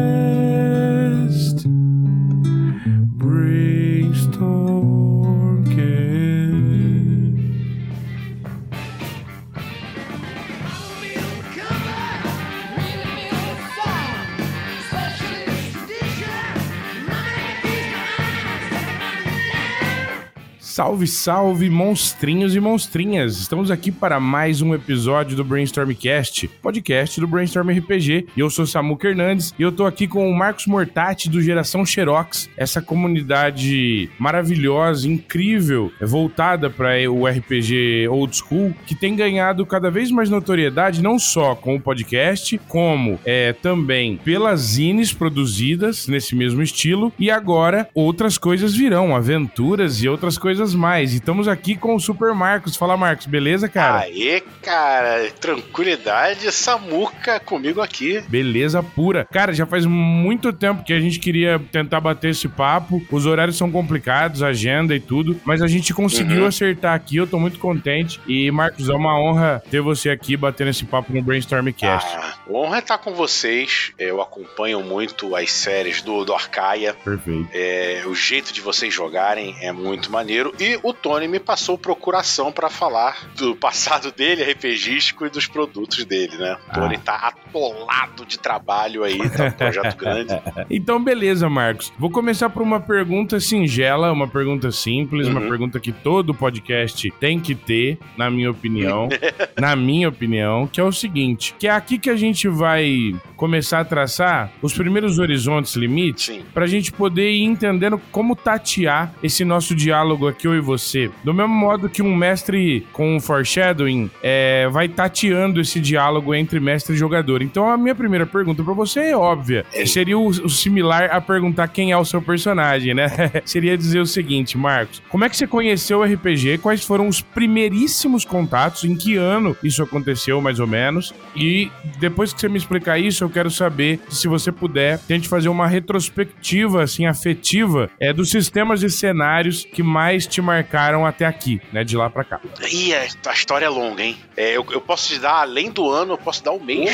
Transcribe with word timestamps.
Salve, 20.75 21.07
salve, 21.07 21.69
monstrinhos 21.69 22.53
e 22.53 22.59
monstrinhas! 22.59 23.37
Estamos 23.37 23.71
aqui 23.71 23.93
para 23.93 24.19
mais 24.19 24.61
um 24.61 24.75
episódio 24.75 25.33
do 25.33 25.41
Brainstormcast, 25.41 26.49
podcast 26.61 27.17
do 27.17 27.25
Brainstorm 27.25 27.69
RPG. 27.69 28.27
Eu 28.35 28.49
sou 28.49 28.67
Samuca 28.67 29.07
Hernandes 29.07 29.53
e 29.57 29.61
eu 29.61 29.71
tô 29.71 29.85
aqui 29.85 30.05
com 30.05 30.29
o 30.29 30.37
Marcos 30.37 30.67
Mortati 30.67 31.29
do 31.29 31.41
Geração 31.41 31.85
Xerox, 31.85 32.49
essa 32.57 32.81
comunidade 32.81 34.09
maravilhosa, 34.19 35.07
incrível, 35.07 35.93
voltada 36.01 36.69
para 36.69 37.09
o 37.09 37.25
RPG 37.25 38.09
old 38.09 38.35
school, 38.35 38.75
que 38.85 38.95
tem 38.95 39.15
ganhado 39.15 39.65
cada 39.65 39.89
vez 39.89 40.11
mais 40.11 40.29
notoriedade 40.29 41.01
não 41.01 41.17
só 41.17 41.55
com 41.55 41.77
o 41.77 41.79
podcast, 41.79 42.59
como 42.67 43.17
é, 43.23 43.53
também 43.53 44.17
pelas 44.17 44.59
zines 44.59 45.13
produzidas 45.13 46.05
nesse 46.09 46.35
mesmo 46.35 46.61
estilo. 46.61 47.13
E 47.17 47.31
agora 47.31 47.87
outras 47.95 48.37
coisas 48.37 48.75
virão, 48.75 49.15
aventuras 49.15 50.03
e 50.03 50.09
outras 50.09 50.37
coisas 50.37 50.64
mais. 50.73 51.13
E 51.13 51.17
estamos 51.17 51.47
aqui 51.47 51.75
com 51.75 51.95
o 51.95 51.99
Super 51.99 52.33
Marcos. 52.33 52.75
Fala, 52.75 52.97
Marcos, 52.97 53.25
beleza, 53.27 53.67
cara? 53.69 53.99
Aê, 53.99 54.41
cara, 54.61 55.29
tranquilidade, 55.39 56.51
Samuca 56.51 57.39
comigo 57.39 57.81
aqui. 57.81 58.21
Beleza 58.27 58.81
pura. 58.81 59.25
Cara, 59.31 59.53
já 59.53 59.65
faz 59.65 59.85
muito 59.85 60.53
tempo 60.53 60.83
que 60.83 60.93
a 60.93 60.99
gente 60.99 61.19
queria 61.19 61.59
tentar 61.71 61.99
bater 61.99 62.31
esse 62.31 62.47
papo. 62.47 63.01
Os 63.11 63.25
horários 63.25 63.57
são 63.57 63.71
complicados, 63.71 64.41
agenda 64.41 64.95
e 64.95 64.99
tudo, 64.99 65.39
mas 65.45 65.61
a 65.61 65.67
gente 65.67 65.93
conseguiu 65.93 66.41
Uhum. 66.41 66.47
acertar 66.47 66.93
aqui. 66.95 67.17
Eu 67.17 67.27
tô 67.27 67.37
muito 67.39 67.59
contente. 67.59 68.19
E, 68.27 68.49
Marcos, 68.51 68.89
é 68.89 68.93
uma 68.93 69.19
honra 69.19 69.61
ter 69.69 69.81
você 69.81 70.09
aqui 70.09 70.35
batendo 70.37 70.69
esse 70.69 70.85
papo 70.85 71.13
no 71.13 71.21
Brainstormcast. 71.21 72.15
Ah, 72.17 72.33
honra 72.49 72.79
estar 72.79 72.97
com 72.97 73.13
vocês. 73.13 73.91
Eu 73.99 74.21
acompanho 74.21 74.81
muito 74.81 75.35
as 75.35 75.51
séries 75.51 76.01
do, 76.01 76.23
do 76.23 76.33
Arcaia. 76.33 76.93
Perfeito. 77.03 77.49
É, 77.53 78.03
o 78.05 78.15
jeito 78.15 78.53
de 78.53 78.61
vocês 78.61 78.93
jogarem 78.93 79.55
é 79.61 79.71
muito 79.71 80.11
maneiro. 80.11 80.53
E 80.59 80.79
o 80.83 80.93
Tony 80.93 81.27
me 81.27 81.39
passou 81.39 81.77
procuração 81.77 82.51
pra 82.51 82.69
falar 82.69 83.27
do 83.35 83.55
passado 83.55 84.11
dele, 84.11 84.43
RPGístico, 84.43 85.25
e 85.25 85.29
dos 85.29 85.47
produtos 85.47 86.05
dele, 86.05 86.37
né? 86.37 86.57
O 86.69 86.73
Tony 86.73 86.97
tá 86.97 87.15
atolado 87.15 88.25
de 88.25 88.39
trabalho 88.39 89.03
aí, 89.03 89.17
tá 89.29 89.45
um 89.45 89.51
projeto 89.51 89.95
grande. 89.97 90.33
Então, 90.69 91.03
beleza, 91.03 91.49
Marcos. 91.49 91.91
Vou 91.99 92.09
começar 92.09 92.49
por 92.49 92.61
uma 92.61 92.79
pergunta 92.79 93.39
singela, 93.39 94.11
uma 94.11 94.27
pergunta 94.27 94.71
simples, 94.71 95.27
uma 95.27 95.39
Uhum. 95.41 95.49
pergunta 95.49 95.79
que 95.79 95.91
todo 95.91 96.33
podcast 96.33 97.11
tem 97.19 97.39
que 97.39 97.53
ter, 97.53 97.97
na 98.17 98.29
minha 98.31 98.49
opinião. 98.49 99.07
na 99.59 99.75
minha 99.75 100.09
opinião, 100.09 100.65
que 100.67 100.79
é 100.79 100.83
o 100.83 100.91
seguinte: 100.91 101.53
que 101.59 101.67
é 101.67 101.71
aqui 101.71 101.97
que 101.99 102.09
a 102.09 102.15
gente 102.15 102.47
vai 102.47 103.13
começar 103.35 103.81
a 103.81 103.85
traçar 103.85 104.51
os 104.61 104.73
primeiros 104.73 105.19
horizontes 105.19 105.75
limites 105.75 106.25
Sim. 106.25 106.43
pra 106.53 106.65
gente 106.67 106.91
poder 106.91 107.31
ir 107.31 107.43
entendendo 107.43 107.99
como 108.11 108.35
tatear 108.35 109.13
esse 109.21 109.43
nosso 109.45 109.75
diálogo 109.75 110.27
aqui, 110.27 110.44
eu 110.47 110.55
e 110.55 110.59
você. 110.59 111.09
Do 111.23 111.33
mesmo 111.33 111.53
modo 111.53 111.89
que 111.89 112.01
um 112.01 112.15
mestre 112.15 112.85
com 112.91 113.15
um 113.15 113.19
foreshadowing 113.19 114.09
é, 114.21 114.67
vai 114.69 114.87
tateando 114.87 115.61
esse 115.61 115.79
diálogo 115.79 116.33
entre 116.33 116.59
mestre 116.59 116.95
e 116.95 116.97
jogador. 116.97 117.41
Então 117.41 117.69
a 117.69 117.77
minha 117.77 117.95
primeira 117.95 118.25
pergunta 118.25 118.63
pra 118.63 118.73
você 118.73 118.99
é 118.99 119.17
óbvia. 119.17 119.65
Ei. 119.73 119.85
Seria 119.85 120.17
o, 120.17 120.27
o 120.27 120.49
similar 120.49 121.09
a 121.11 121.21
perguntar 121.21 121.67
quem 121.67 121.91
é 121.91 121.97
o 121.97 122.05
seu 122.05 122.21
personagem, 122.21 122.93
né? 122.93 123.07
Seria 123.45 123.77
dizer 123.77 123.99
o 123.99 124.05
seguinte, 124.05 124.57
Marcos, 124.57 125.01
como 125.09 125.23
é 125.23 125.29
que 125.29 125.37
você 125.37 125.47
conheceu 125.47 125.99
o 125.99 126.03
RPG? 126.03 126.59
Quais 126.59 126.83
foram 126.83 127.07
os 127.07 127.21
primeiríssimos 127.21 128.25
contatos? 128.25 128.83
Em 128.83 128.95
que 128.95 129.15
ano 129.15 129.55
isso 129.63 129.83
aconteceu, 129.83 130.41
mais 130.41 130.59
ou 130.59 130.67
menos? 130.67 131.13
E 131.35 131.71
depois 131.99 132.33
que 132.33 132.39
você 132.39 132.49
me 132.49 132.57
explicar 132.57 132.99
isso, 132.99 133.23
eu 133.23 133.29
quero 133.29 133.49
saber 133.49 133.99
se 134.09 134.27
você 134.27 134.51
puder, 134.51 134.99
tente 134.99 135.27
fazer 135.27 135.49
uma 135.49 135.67
retrospectiva, 135.67 136.83
assim, 136.83 137.05
afetiva, 137.05 137.89
é, 137.99 138.13
dos 138.13 138.29
sistemas 138.29 138.83
e 138.83 138.89
cenários 138.89 139.65
que 139.65 139.83
mais 139.83 140.25
te 140.25 140.34
marcaram 140.41 141.05
até 141.05 141.25
aqui, 141.25 141.61
né? 141.71 141.83
De 141.83 141.95
lá 141.97 142.09
pra 142.09 142.23
cá. 142.23 142.39
Ih, 142.71 142.93
é- 142.93 143.07
a 143.27 143.33
história 143.33 143.65
é 143.65 143.69
longa, 143.69 144.03
hein? 144.03 144.17
É, 144.35 144.55
eu, 144.57 144.65
eu 144.71 144.81
posso 144.81 145.07
te 145.13 145.19
dar, 145.19 145.41
além 145.41 145.69
do 145.71 145.89
ano, 145.89 146.13
eu 146.13 146.17
posso 146.17 146.43
dar 146.43 146.51
o 146.51 146.63
mês. 146.63 146.89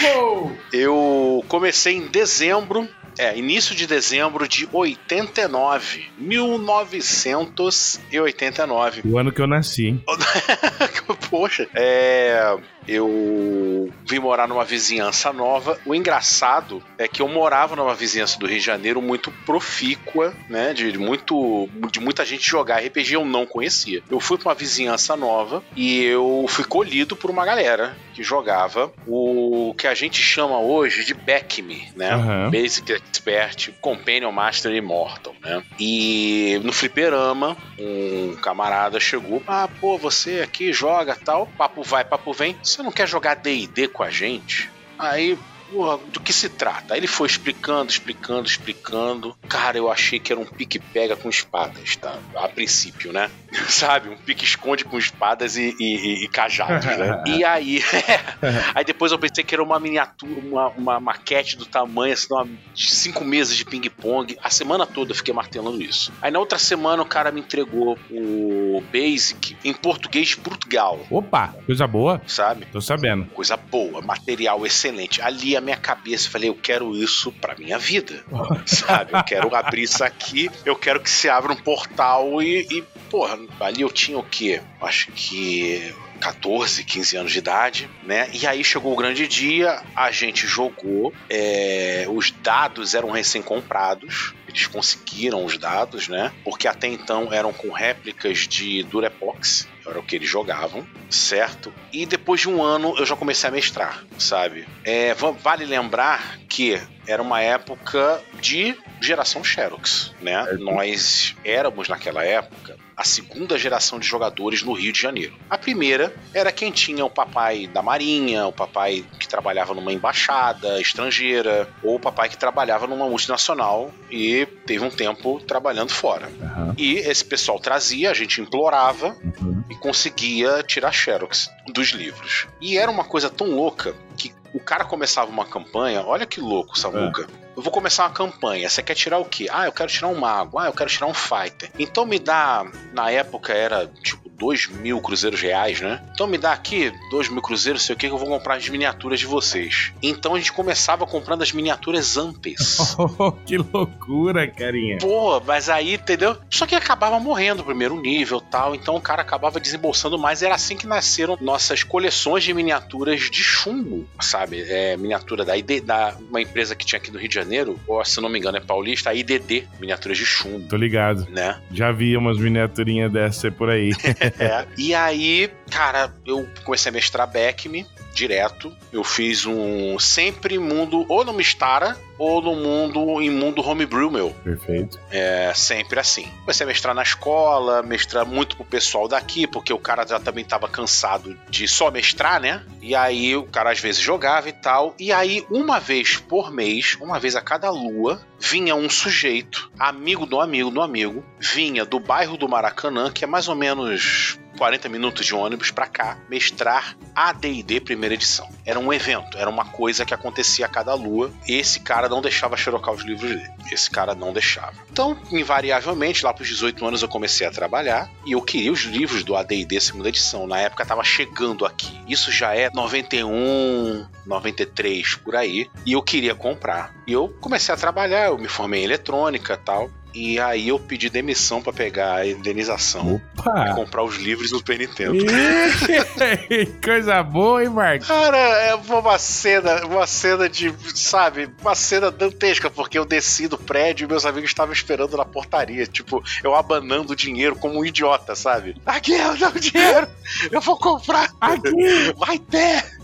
Eu 0.73 1.43
comecei 1.47 1.95
em 1.95 2.07
dezembro, 2.07 2.87
é, 3.17 3.37
início 3.37 3.73
de 3.75 3.85
dezembro 3.87 4.47
de 4.47 4.67
89. 4.71 6.05
1989. 6.17 9.01
O 9.05 9.17
ano 9.17 9.31
que 9.31 9.41
eu 9.41 9.47
nasci, 9.47 9.87
hein? 9.87 10.03
Poxa, 11.29 11.67
é. 11.73 12.57
Eu 12.87 13.91
vim 14.05 14.19
morar 14.19 14.47
numa 14.47 14.65
vizinhança 14.65 15.31
nova. 15.31 15.79
O 15.85 15.93
engraçado 15.93 16.83
é 16.97 17.07
que 17.07 17.21
eu 17.21 17.27
morava 17.27 17.75
numa 17.75 17.93
vizinhança 17.93 18.37
do 18.39 18.45
Rio 18.45 18.59
de 18.59 18.65
Janeiro 18.65 19.01
muito 19.01 19.31
profícua, 19.45 20.33
né? 20.49 20.73
De, 20.73 20.97
muito, 20.97 21.69
de 21.91 21.99
muita 21.99 22.25
gente 22.25 22.47
jogar 22.47 22.79
RPG 22.79 23.13
eu 23.13 23.25
não 23.25 23.45
conhecia. 23.45 24.01
Eu 24.09 24.19
fui 24.19 24.37
pra 24.37 24.49
uma 24.49 24.55
vizinhança 24.55 25.15
nova 25.15 25.63
e 25.75 26.03
eu 26.03 26.45
fui 26.47 26.63
colhido 26.63 27.15
por 27.15 27.29
uma 27.29 27.45
galera 27.45 27.95
que 28.13 28.23
jogava 28.23 28.91
o 29.07 29.73
que 29.77 29.87
a 29.87 29.93
gente 29.93 30.21
chama 30.21 30.59
hoje 30.59 31.03
de 31.03 31.13
Backme, 31.13 31.87
né? 31.95 32.11
Aham. 32.11 32.49
Basic 32.49 32.91
Expert, 32.91 33.71
Companion 33.79 34.31
Master 34.31 34.73
Immortal, 34.73 35.33
né? 35.41 35.63
E 35.79 36.59
no 36.63 36.73
fliperama, 36.73 37.55
um 37.79 38.35
camarada 38.35 38.99
chegou, 38.99 39.41
ah, 39.47 39.69
pô, 39.79 39.97
você 39.97 40.41
aqui 40.41 40.73
joga 40.73 41.15
tal, 41.15 41.47
papo 41.57 41.83
vai, 41.83 42.03
papo 42.03 42.33
vem, 42.33 42.55
você 42.71 42.83
não 42.83 42.91
quer 42.91 43.07
jogar 43.07 43.35
D&D 43.35 43.87
com 43.87 44.03
a 44.03 44.09
gente? 44.09 44.69
Aí, 44.97 45.37
porra, 45.71 45.97
do 45.97 46.19
que 46.19 46.33
se 46.33 46.49
trata? 46.49 46.93
Aí 46.93 46.99
ele 46.99 47.07
foi 47.07 47.27
explicando, 47.27 47.91
explicando, 47.91 48.47
explicando. 48.47 49.35
Cara, 49.47 49.77
eu 49.77 49.91
achei 49.91 50.19
que 50.19 50.31
era 50.31 50.41
um 50.41 50.45
pique-pega 50.45 51.15
com 51.15 51.29
espadas, 51.29 51.95
tá? 51.95 52.19
A 52.35 52.47
princípio, 52.47 53.11
né? 53.11 53.29
Sabe? 53.67 54.09
Um 54.09 54.17
pique-esconde 54.17 54.83
com 54.85 54.97
espadas 54.97 55.57
e, 55.57 55.75
e- 55.79 56.23
e 56.23 56.27
cajados, 56.27 56.85
né? 56.85 57.23
E 57.27 57.43
aí... 57.43 57.81
aí 58.75 58.83
depois 58.83 59.11
eu 59.11 59.19
pensei 59.19 59.43
que 59.43 59.53
era 59.55 59.63
uma 59.63 59.79
miniatura, 59.79 60.39
uma, 60.41 60.67
uma 60.69 60.99
maquete 60.99 61.57
do 61.57 61.65
tamanho, 61.65 62.13
assim, 62.13 62.27
uma- 62.33 62.47
de 62.73 62.89
cinco 62.89 63.23
meses 63.23 63.55
de 63.55 63.65
ping-pong. 63.65 64.37
A 64.43 64.49
semana 64.49 64.85
toda 64.85 65.11
eu 65.11 65.15
fiquei 65.15 65.33
martelando 65.33 65.81
isso. 65.81 66.11
Aí 66.21 66.31
na 66.31 66.39
outra 66.39 66.57
semana 66.57 67.01
o 67.01 67.05
cara 67.05 67.31
me 67.31 67.39
entregou 67.41 67.97
o 68.09 68.81
Basic 68.91 69.57
em 69.63 69.73
português 69.73 70.29
de 70.29 70.37
Portugal, 70.37 70.99
Opa, 71.09 71.53
coisa 71.65 71.85
boa. 71.87 72.21
sabe? 72.27 72.65
Tô 72.71 72.79
sabendo. 72.81 73.25
coisa 73.27 73.57
boa, 73.57 74.01
material 74.01 74.65
excelente. 74.65 75.21
Ali 75.21 75.55
a 75.55 75.61
minha 75.61 75.77
cabeça, 75.77 76.27
eu 76.27 76.31
falei, 76.31 76.49
eu 76.49 76.55
quero 76.55 76.95
isso 76.95 77.31
pra 77.33 77.55
minha 77.55 77.77
vida, 77.77 78.23
sabe? 78.65 79.11
Eu 79.13 79.23
quero 79.23 79.55
abrir 79.55 79.83
isso 79.83 80.03
aqui, 80.03 80.49
eu 80.65 80.75
quero 80.75 80.99
que 80.99 81.09
se 81.09 81.29
abra 81.29 81.51
um 81.51 81.55
portal 81.55 82.41
e, 82.41 82.65
e 82.71 82.81
porra, 83.09 83.37
ali 83.59 83.81
eu 83.81 83.89
tinha 83.89 84.17
o 84.17 84.23
quê? 84.23 84.61
Acho 84.81 85.11
que 85.11 85.93
14, 86.19 86.83
15 86.83 87.17
anos 87.17 87.31
de 87.31 87.39
idade, 87.39 87.89
né? 88.03 88.29
E 88.33 88.45
aí 88.45 88.63
chegou 88.63 88.93
o 88.93 88.95
grande 88.95 89.27
dia, 89.27 89.81
a 89.95 90.11
gente 90.11 90.45
jogou, 90.45 91.13
é, 91.29 92.05
os 92.09 92.29
dados 92.31 92.93
eram 92.93 93.09
recém-comprados, 93.11 94.33
eles 94.47 94.67
conseguiram 94.67 95.43
os 95.45 95.57
dados, 95.57 96.07
né? 96.07 96.31
Porque 96.43 96.67
até 96.67 96.87
então 96.87 97.31
eram 97.33 97.51
com 97.51 97.71
réplicas 97.71 98.39
de 98.47 98.83
Durepox, 98.83 99.67
era 99.85 99.99
o 99.99 100.03
que 100.03 100.15
eles 100.15 100.29
jogavam, 100.29 100.85
certo? 101.09 101.73
E 101.91 102.05
depois 102.05 102.41
de 102.41 102.49
um 102.49 102.61
ano 102.63 102.93
eu 102.97 103.05
já 103.05 103.15
comecei 103.15 103.49
a 103.49 103.51
mestrar, 103.51 104.03
sabe? 104.17 104.67
É, 104.83 105.13
va- 105.15 105.31
vale 105.31 105.65
lembrar 105.65 106.37
que 106.47 106.79
era 107.07 107.21
uma 107.21 107.41
época 107.41 108.21
de 108.39 108.75
geração 109.01 109.43
Xerox, 109.43 110.13
né? 110.21 110.43
Certo. 110.43 110.63
Nós 110.63 111.35
éramos 111.43 111.89
naquela 111.89 112.23
época 112.23 112.77
a 113.01 113.03
segunda 113.03 113.57
geração 113.57 113.97
de 113.97 114.05
jogadores 114.05 114.61
no 114.61 114.73
Rio 114.73 114.93
de 114.93 115.01
Janeiro. 115.01 115.33
A 115.49 115.57
primeira 115.57 116.13
era 116.35 116.51
quem 116.51 116.71
tinha 116.71 117.03
o 117.03 117.09
papai 117.09 117.65
da 117.65 117.81
Marinha, 117.81 118.45
o 118.45 118.51
papai 118.53 119.03
que 119.19 119.27
trabalhava 119.27 119.73
numa 119.73 119.91
embaixada 119.91 120.79
estrangeira, 120.79 121.67
ou 121.81 121.95
o 121.95 121.99
papai 121.99 122.29
que 122.29 122.37
trabalhava 122.37 122.85
numa 122.85 123.09
multinacional 123.09 123.91
e 124.11 124.45
teve 124.67 124.85
um 124.85 124.91
tempo 124.91 125.39
trabalhando 125.39 125.89
fora. 125.91 126.29
Aham. 126.41 126.75
E 126.77 126.93
esse 126.97 127.25
pessoal 127.25 127.59
trazia, 127.59 128.11
a 128.11 128.13
gente 128.13 128.39
implorava 128.39 129.15
Uhum. 129.41 129.63
e 129.69 129.75
conseguia 129.75 130.61
tirar 130.61 130.91
xerox 130.91 131.49
dos 131.73 131.89
livros. 131.89 132.45
E 132.61 132.77
era 132.77 132.91
uma 132.91 133.03
coisa 133.03 133.29
tão 133.31 133.47
louca 133.55 133.95
que 134.15 134.31
o 134.53 134.59
cara 134.59 134.85
começava 134.85 135.31
uma 135.31 135.45
campanha, 135.45 136.03
olha 136.05 136.25
que 136.27 136.39
louco, 136.39 136.77
Samuca. 136.77 137.27
Eu 137.55 137.61
vou 137.61 137.71
começar 137.71 138.03
uma 138.03 138.13
campanha. 138.13 138.69
Você 138.69 138.81
quer 138.81 138.95
tirar 138.95 139.19
o 139.19 139.25
quê? 139.25 139.47
Ah, 139.51 139.65
eu 139.65 139.71
quero 139.71 139.91
tirar 139.91 140.07
um 140.07 140.15
mago. 140.15 140.57
Ah, 140.57 140.67
eu 140.67 140.73
quero 140.73 140.89
tirar 140.89 141.07
um 141.07 141.13
fighter. 141.13 141.69
Então 141.77 142.05
me 142.05 142.17
dá. 142.17 142.65
Na 142.93 143.11
época 143.11 143.53
era 143.53 143.87
tipo 144.01 144.30
dois 144.41 144.65
mil 144.65 144.99
cruzeiros 144.99 145.39
reais, 145.39 145.79
né? 145.79 146.01
Então 146.11 146.25
me 146.25 146.35
dá 146.35 146.51
aqui 146.51 146.91
dois 147.11 147.29
mil 147.29 147.43
cruzeiros, 147.43 147.83
sei 147.83 147.93
o 147.93 147.97
que, 147.97 148.07
que 148.07 148.13
eu 148.13 148.17
vou 148.17 148.27
comprar 148.27 148.55
as 148.55 148.67
miniaturas 148.67 149.19
de 149.19 149.27
vocês. 149.27 149.93
Então 150.01 150.33
a 150.33 150.39
gente 150.39 150.51
começava 150.51 151.05
comprando 151.05 151.43
as 151.43 151.51
miniaturas 151.51 152.17
Ampes. 152.17 152.97
Oh, 153.17 153.31
que 153.31 153.57
loucura, 153.57 154.47
carinha. 154.47 154.97
Pô, 154.99 155.39
mas 155.41 155.69
aí, 155.69 155.95
entendeu? 155.95 156.37
Só 156.49 156.65
que 156.65 156.75
acabava 156.75 157.19
morrendo 157.19 157.61
o 157.61 157.65
primeiro 157.65 157.99
nível 157.99 158.39
tal, 158.39 158.73
então 158.73 158.95
o 158.95 159.01
cara 159.01 159.21
acabava 159.21 159.59
desembolsando 159.59 160.17
mais. 160.17 160.41
Era 160.41 160.55
assim 160.55 160.77
que 160.77 160.87
nasceram 160.87 161.37
nossas 161.41 161.83
coleções 161.83 162.43
de 162.43 162.53
miniaturas 162.53 163.29
de 163.29 163.43
chumbo, 163.43 164.07
sabe? 164.19 164.61
É, 164.61 164.95
miniatura 164.97 165.43
da, 165.43 165.57
ID, 165.57 165.81
da 165.83 166.15
uma 166.29 166.41
empresa 166.41 166.75
que 166.75 166.85
tinha 166.85 166.97
aqui 166.97 167.11
no 167.11 167.19
Rio 167.19 167.29
de 167.29 167.35
Janeiro, 167.35 167.79
ou 167.87 168.03
se 168.05 168.21
não 168.21 168.29
me 168.29 168.39
engano 168.39 168.57
é 168.57 168.61
paulista, 168.61 169.09
a 169.09 169.15
IDD, 169.15 169.67
miniaturas 169.79 170.17
de 170.17 170.25
chumbo. 170.25 170.67
Tô 170.67 170.77
ligado. 170.77 171.27
Né? 171.29 171.59
Já 171.71 171.91
vi 171.91 172.15
umas 172.15 172.37
miniaturinhas 172.37 173.11
dessa 173.11 173.51
por 173.51 173.69
aí. 173.69 173.91
é. 174.39 174.67
E 174.77 174.93
aí, 174.93 175.51
cara, 175.69 176.13
eu 176.25 176.47
comecei 176.63 176.89
a 176.89 176.93
mestrar 176.93 177.27
Beckme 177.27 177.85
direto. 178.13 178.75
Eu 178.91 179.03
fiz 179.03 179.45
um 179.45 179.97
sempre 179.97 180.57
mundo 180.59 181.05
ou 181.07 181.23
no 181.23 181.33
Mistara 181.33 181.97
ou 182.17 182.41
no 182.41 182.55
mundo 182.55 183.21
em 183.21 183.29
mundo 183.29 183.61
homebrew 183.61 184.09
meu. 184.09 184.31
Perfeito. 184.43 184.99
É 185.09 185.51
sempre 185.55 185.99
assim. 185.99 186.27
Comecei 186.41 186.63
a 186.63 186.67
mestrar 186.67 186.95
na 186.95 187.03
escola, 187.03 187.81
mestrar 187.81 188.25
muito 188.25 188.55
pro 188.55 188.65
pessoal 188.65 189.07
daqui, 189.07 189.47
porque 189.47 189.73
o 189.73 189.79
cara 189.79 190.05
já 190.05 190.19
também 190.19 190.43
tava 190.43 190.67
cansado 190.67 191.37
de 191.49 191.67
só 191.67 191.89
mestrar, 191.91 192.39
né? 192.39 192.63
E 192.81 192.95
aí 192.95 193.35
o 193.35 193.43
cara 193.43 193.71
às 193.71 193.79
vezes 193.79 194.01
jogava 194.01 194.49
e 194.49 194.53
tal. 194.53 194.95
E 194.99 195.11
aí, 195.11 195.45
uma 195.49 195.79
vez 195.79 196.17
por 196.17 196.51
mês, 196.51 196.97
uma 197.01 197.19
vez 197.19 197.35
a 197.35 197.41
cada 197.41 197.69
lua, 197.69 198.21
vinha 198.39 198.75
um 198.75 198.89
sujeito, 198.89 199.71
amigo 199.79 200.25
do 200.25 200.39
amigo 200.39 200.71
do 200.71 200.81
amigo, 200.81 201.23
vinha 201.39 201.85
do 201.85 201.99
bairro 201.99 202.37
do 202.37 202.49
Maracanã, 202.49 203.11
que 203.11 203.23
é 203.23 203.27
mais 203.27 203.47
ou 203.47 203.55
menos 203.55 204.39
40 204.57 204.89
minutos 204.89 205.25
de 205.25 205.35
ônibus 205.35 205.71
para 205.71 205.87
cá, 205.87 206.17
mestrar 206.29 206.95
AD&D 207.15 207.81
primeira 207.81 208.15
edição. 208.15 208.47
Era 208.65 208.79
um 208.79 208.93
evento, 208.93 209.37
era 209.37 209.49
uma 209.49 209.65
coisa 209.65 210.05
que 210.05 210.13
acontecia 210.13 210.65
a 210.65 210.69
cada 210.69 210.93
lua. 210.93 211.31
Esse 211.47 211.79
cara 211.79 212.07
não 212.07 212.21
deixava 212.21 212.57
xerocar 212.57 212.93
os 212.93 213.03
livros 213.03 213.29
dele. 213.29 213.51
Esse 213.71 213.89
cara 213.89 214.13
não 214.13 214.33
deixava. 214.33 214.73
Então, 214.91 215.17
invariavelmente, 215.31 216.23
lá 216.23 216.33
pros 216.33 216.47
18 216.47 216.85
anos 216.85 217.01
eu 217.01 217.07
comecei 217.07 217.45
a 217.47 217.51
trabalhar 217.51 218.09
e 218.25 218.33
eu 218.33 218.41
queria 218.41 218.71
os 218.71 218.81
livros 218.81 219.23
do 219.23 219.35
AD&D 219.35 219.79
segunda 219.79 220.09
edição. 220.09 220.47
Na 220.47 220.59
época 220.59 220.85
tava 220.85 221.03
chegando 221.03 221.65
aqui. 221.65 221.99
Isso 222.07 222.31
já 222.31 222.55
é 222.55 222.69
91, 222.73 224.05
93 224.25 225.15
por 225.15 225.35
aí, 225.35 225.69
e 225.85 225.93
eu 225.93 226.01
queria 226.01 226.35
comprar. 226.35 226.93
E 227.07 227.13
eu 227.13 227.29
comecei 227.41 227.73
a 227.73 227.77
trabalhar, 227.77 228.27
eu 228.27 228.37
me 228.37 228.47
formei 228.47 228.81
em 228.81 228.85
eletrônica, 228.85 229.57
tal. 229.57 229.89
E 230.13 230.39
aí 230.39 230.67
eu 230.67 230.77
pedi 230.77 231.09
demissão 231.09 231.61
para 231.61 231.71
pegar 231.71 232.15
a 232.15 232.27
indenização 232.27 233.21
Opa! 233.37 233.69
e 233.69 233.75
comprar 233.75 234.03
os 234.03 234.17
livros 234.17 234.49
do 234.49 234.57
Super 234.57 234.77
Nintendo. 234.77 235.15
Ih, 235.15 236.65
Coisa 236.83 237.23
boa, 237.23 237.63
hein, 237.63 237.69
Marcos? 237.69 238.07
Cara, 238.07 238.37
é 238.37 238.75
uma 238.75 239.17
cena, 239.17 239.85
uma 239.85 240.05
cena 240.05 240.49
de, 240.49 240.73
sabe, 240.93 241.49
uma 241.61 241.75
cena 241.75 242.11
dantesca, 242.11 242.69
porque 242.69 242.97
eu 242.97 243.05
desci 243.05 243.47
do 243.47 243.57
prédio 243.57 244.05
e 244.05 244.07
meus 244.07 244.25
amigos 244.25 244.49
estavam 244.49 244.73
esperando 244.73 245.15
na 245.15 245.25
portaria, 245.25 245.85
tipo, 245.85 246.23
eu 246.43 246.55
abanando 246.55 247.13
o 247.13 247.15
dinheiro 247.15 247.55
como 247.55 247.79
um 247.79 247.85
idiota, 247.85 248.35
sabe? 248.35 248.75
Aqui, 248.85 249.13
eu 249.13 249.37
dou 249.37 249.51
dinheiro, 249.51 250.07
eu 250.51 250.61
vou 250.61 250.77
comprar. 250.77 251.31
Aqui! 251.39 252.13
Vai 252.17 252.37
ter! 252.37 253.01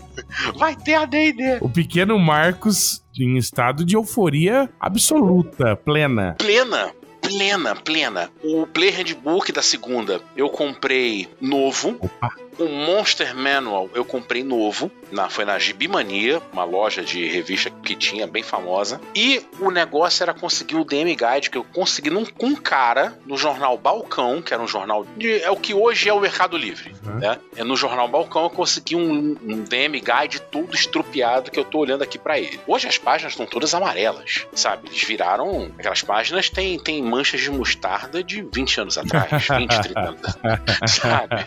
Vai 0.56 0.74
ter 0.74 0.94
a 0.94 1.04
D&D. 1.04 1.58
O 1.60 1.68
pequeno 1.68 2.18
Marcos 2.18 3.02
em 3.18 3.36
estado 3.36 3.84
de 3.84 3.96
euforia 3.96 4.70
absoluta, 4.80 5.76
plena. 5.76 6.36
Plena, 6.38 6.92
plena, 7.28 7.76
plena. 7.76 8.30
O 8.42 8.66
Play 8.66 8.90
Handbook 8.90 9.52
da 9.52 9.62
segunda 9.62 10.20
eu 10.36 10.48
comprei 10.48 11.28
novo. 11.40 11.96
Opa. 12.00 12.47
O 12.58 12.66
Monster 12.68 13.34
Manual 13.36 13.88
eu 13.94 14.04
comprei 14.04 14.42
novo. 14.42 14.90
Na, 15.10 15.30
foi 15.30 15.44
na 15.44 15.58
Gibimania, 15.58 16.42
uma 16.52 16.64
loja 16.64 17.02
de 17.02 17.26
revista 17.28 17.70
que 17.70 17.94
tinha, 17.94 18.26
bem 18.26 18.42
famosa. 18.42 19.00
E 19.14 19.42
o 19.58 19.70
negócio 19.70 20.22
era 20.22 20.34
conseguir 20.34 20.76
o 20.76 20.84
DM 20.84 21.14
Guide, 21.16 21.48
que 21.48 21.56
eu 21.56 21.64
consegui 21.64 22.10
num, 22.10 22.26
com 22.26 22.46
um 22.46 22.56
cara 22.56 23.18
no 23.24 23.36
jornal 23.38 23.78
Balcão, 23.78 24.42
que 24.42 24.52
era 24.52 24.62
um 24.62 24.68
jornal. 24.68 25.06
De, 25.16 25.40
é 25.40 25.50
o 25.50 25.56
que 25.56 25.72
hoje 25.72 26.08
é 26.08 26.12
o 26.12 26.20
Mercado 26.20 26.58
Livre. 26.58 26.94
Uhum. 27.06 27.14
Né? 27.14 27.38
É 27.56 27.64
no 27.64 27.76
jornal 27.76 28.06
Balcão 28.06 28.42
eu 28.42 28.50
consegui 28.50 28.96
um, 28.96 29.36
um 29.42 29.62
DM 29.62 30.00
Guide 30.00 30.40
todo 30.50 30.74
estrupiado 30.74 31.50
que 31.50 31.58
eu 31.58 31.64
tô 31.64 31.78
olhando 31.78 32.02
aqui 32.02 32.18
para 32.18 32.38
ele. 32.38 32.60
Hoje 32.66 32.86
as 32.86 32.98
páginas 32.98 33.32
estão 33.32 33.46
todas 33.46 33.72
amarelas, 33.72 34.46
sabe? 34.52 34.88
Eles 34.88 35.02
viraram. 35.02 35.70
Aquelas 35.78 36.02
páginas 36.02 36.50
têm, 36.50 36.78
têm 36.78 37.02
manchas 37.02 37.40
de 37.40 37.50
mostarda 37.50 38.22
de 38.22 38.42
20 38.42 38.80
anos 38.80 38.98
atrás, 38.98 39.46
20, 39.48 39.80
30 39.80 40.00
anos. 40.00 40.20
sabe? 40.86 41.44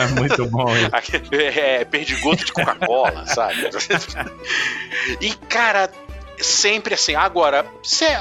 É 0.04 0.20
muito 0.20 0.46
bom 0.46 0.66
isso. 0.76 0.90
É, 1.34 1.84
perdigoto 1.84 2.44
de 2.44 2.52
Coca-Cola, 2.52 3.26
sabe? 3.26 3.54
E, 5.20 5.34
cara, 5.48 5.90
sempre 6.38 6.94
assim. 6.94 7.14
Agora, 7.14 7.64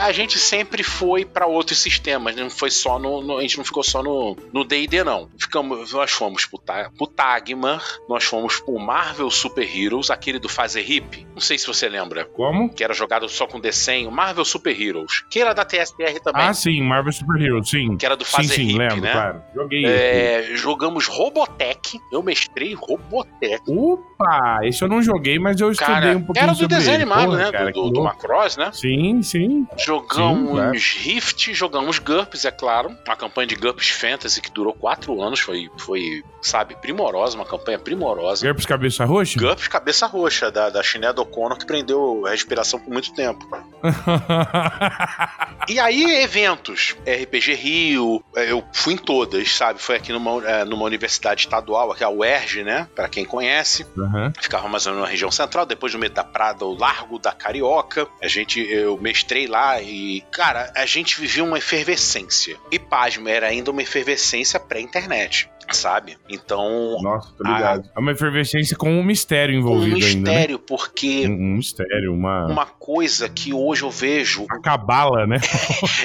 a 0.01 0.12
gente 0.12 0.38
sempre 0.39 0.83
foi 0.83 1.25
pra 1.25 1.45
outros 1.48 1.80
sistemas, 1.80 2.36
não 2.36 2.50
foi 2.50 2.69
só 2.69 2.98
no, 3.00 3.21
no- 3.21 3.38
a 3.38 3.42
gente 3.42 3.57
não 3.57 3.65
ficou 3.65 3.83
só 3.83 4.01
no 4.04 4.63
D&D 4.63 5.04
não. 5.04 5.30
Ficamos, 5.39 5.94
nós 5.94 6.12
fomos 6.12 6.45
pro, 6.45 6.60
pro 6.98 7.07
Tagmar, 7.07 7.83
nós 8.07 8.24
fomos 8.24 8.60
pro 8.60 8.77
Marvel 8.80 9.30
Super 9.31 9.63
Heroes, 9.63 10.10
aquele 10.10 10.39
do 10.39 10.50
Fazer 10.50 10.81
Hip. 10.89 11.25
Não 11.33 11.42
sei 11.42 11.57
se 11.57 11.68
você 11.68 11.88
lembra, 11.89 12.25
Como? 12.25 12.69
que 12.74 12.83
era 12.83 12.94
jogado 12.94 13.27
só 13.30 13.48
com 13.48 13.60
desenho, 13.60 14.12
Marvel 14.12 14.45
Super 14.45 14.80
Heroes, 14.80 15.24
que 15.30 15.39
era 15.39 15.54
da 15.54 15.65
TSR 15.65 16.19
também, 16.24 16.44
Ah, 16.44 16.54
sim, 16.54 16.81
Marvel 16.81 17.12
Super 17.13 17.42
Hero, 17.42 17.63
sim. 17.65 17.98
que 17.98 18.06
era 18.06 18.15
do 18.15 18.25
Sim, 18.25 18.31
Fazer 18.31 18.54
sim, 18.56 18.68
Hip, 18.69 18.77
lembro, 18.77 19.01
né? 19.01 19.12
claro. 19.12 19.42
Joguei. 19.56 19.86
É, 19.86 20.51
jogamos 20.56 21.07
Robotech, 21.07 22.00
eu 22.12 22.21
mestrei 22.24 22.74
Robotech. 22.74 23.62
Opa, 23.68 24.60
esse 24.63 24.81
eu 24.83 24.88
não 24.88 25.01
joguei, 25.01 25.39
mas 25.39 25.60
eu 25.60 25.71
estudei 25.71 25.94
Cara, 25.94 26.18
um 26.18 26.24
pouquinho 26.24 26.44
era 26.44 26.54
do 26.54 26.68
desenho 26.68 26.95
animado, 26.95 27.36
né? 27.36 27.51
cara, 27.51 27.71
do, 27.71 27.89
do, 27.89 28.03
do. 28.04 28.10
Macross, 28.10 28.58
né? 28.58 28.72
Sim, 28.74 29.22
sim. 29.24 29.68
Jogamos 29.78 30.84
Sim. 30.84 31.00
Rift, 31.00 31.54
jogamos 31.54 32.00
GURPS, 32.00 32.46
é 32.46 32.52
claro. 32.52 32.96
Uma 33.06 33.16
campanha 33.16 33.48
de 33.48 33.56
GURPS 33.56 33.90
Fantasy 33.90 34.42
que 34.42 34.52
durou 34.52 34.74
quatro 34.74 35.22
anos, 35.22 35.40
foi, 35.40 35.70
foi 35.78 36.24
sabe, 36.42 36.76
primorosa, 36.76 37.36
uma 37.36 37.46
campanha 37.46 37.80
primorosa. 37.80 38.46
GURPS 38.46 38.66
Cabeça 38.66 39.06
Roxa? 39.06 39.40
GURPS 39.40 39.68
Cabeça 39.68 40.08
Roxa, 40.08 40.52
da, 40.52 40.70
da 40.70 40.84
Sinéad 40.84 41.20
O'Connor, 41.20 41.58
que 41.58 41.66
prendeu 41.66 42.26
a 42.26 42.32
respiração 42.32 42.80
por 42.80 42.92
muito 42.92 43.14
tempo. 43.14 43.48
E 45.70 45.80
aí, 45.80 46.04
eventos. 46.22 46.96
RPG 47.06 47.54
Rio, 47.56 48.24
é, 48.36 48.52
eu 48.52 48.64
fui 48.74 48.96
em 48.96 48.98
todas, 48.98 49.50
sabe? 49.56 49.82
Foi 49.82 49.96
aqui 49.96 50.12
numa, 50.12 50.46
é, 50.46 50.66
numa 50.66 50.84
universidade 50.86 51.42
estadual, 51.42 51.92
aqui 51.92 52.04
a 52.04 52.10
UERJ, 52.10 52.64
né? 52.64 52.88
Pra 52.94 53.08
quem 53.08 53.24
conhece. 53.24 53.86
Aham. 53.98 54.34
Ficava 54.42 54.68
mais 54.68 54.86
ou 54.86 54.92
menos 54.92 55.06
na 55.06 55.12
região 55.12 55.32
central, 55.32 55.66
depois 55.66 55.94
no 55.94 56.00
meio 56.00 56.12
da 56.12 56.24
Prada, 56.24 56.66
o 56.66 56.78
Largo 56.78 57.18
da 57.18 57.32
Carioca. 57.32 57.93
A 58.22 58.28
gente, 58.28 58.60
eu 58.60 58.98
mestrei 58.98 59.48
lá 59.48 59.82
e, 59.82 60.22
cara, 60.32 60.72
a 60.76 60.86
gente 60.86 61.20
vivia 61.20 61.44
uma 61.44 61.58
efervescência. 61.58 62.58
E 62.72 62.80
pasmo, 62.80 63.28
era 63.28 63.48
ainda 63.48 63.72
uma 63.72 63.82
efervescência 63.82 64.60
pré-internet, 64.60 65.50
sabe? 65.74 66.18
Então, 66.30 66.98
Nossa, 67.01 67.34
tô 67.38 67.44
ligado. 67.44 67.89
É 67.96 68.00
uma 68.00 68.12
efervescência 68.12 68.77
com 68.77 68.89
um 68.92 69.03
mistério 69.03 69.56
um 69.56 69.60
envolvido 69.60 69.96
ainda, 69.96 70.08
né? 70.08 70.15
mistério, 70.15 70.60
porque 70.60 71.27
Um, 71.27 71.32
um 71.34 71.56
mistério, 71.58 72.13
uma... 72.13 72.46
uma 72.48 72.65
coisa 72.65 73.27
que 73.27 73.53
hoje 73.53 73.84
eu 73.84 73.89
vejo 73.92 74.44
Uma 74.44 74.62
cabala, 74.62 75.25
né? 75.27 75.38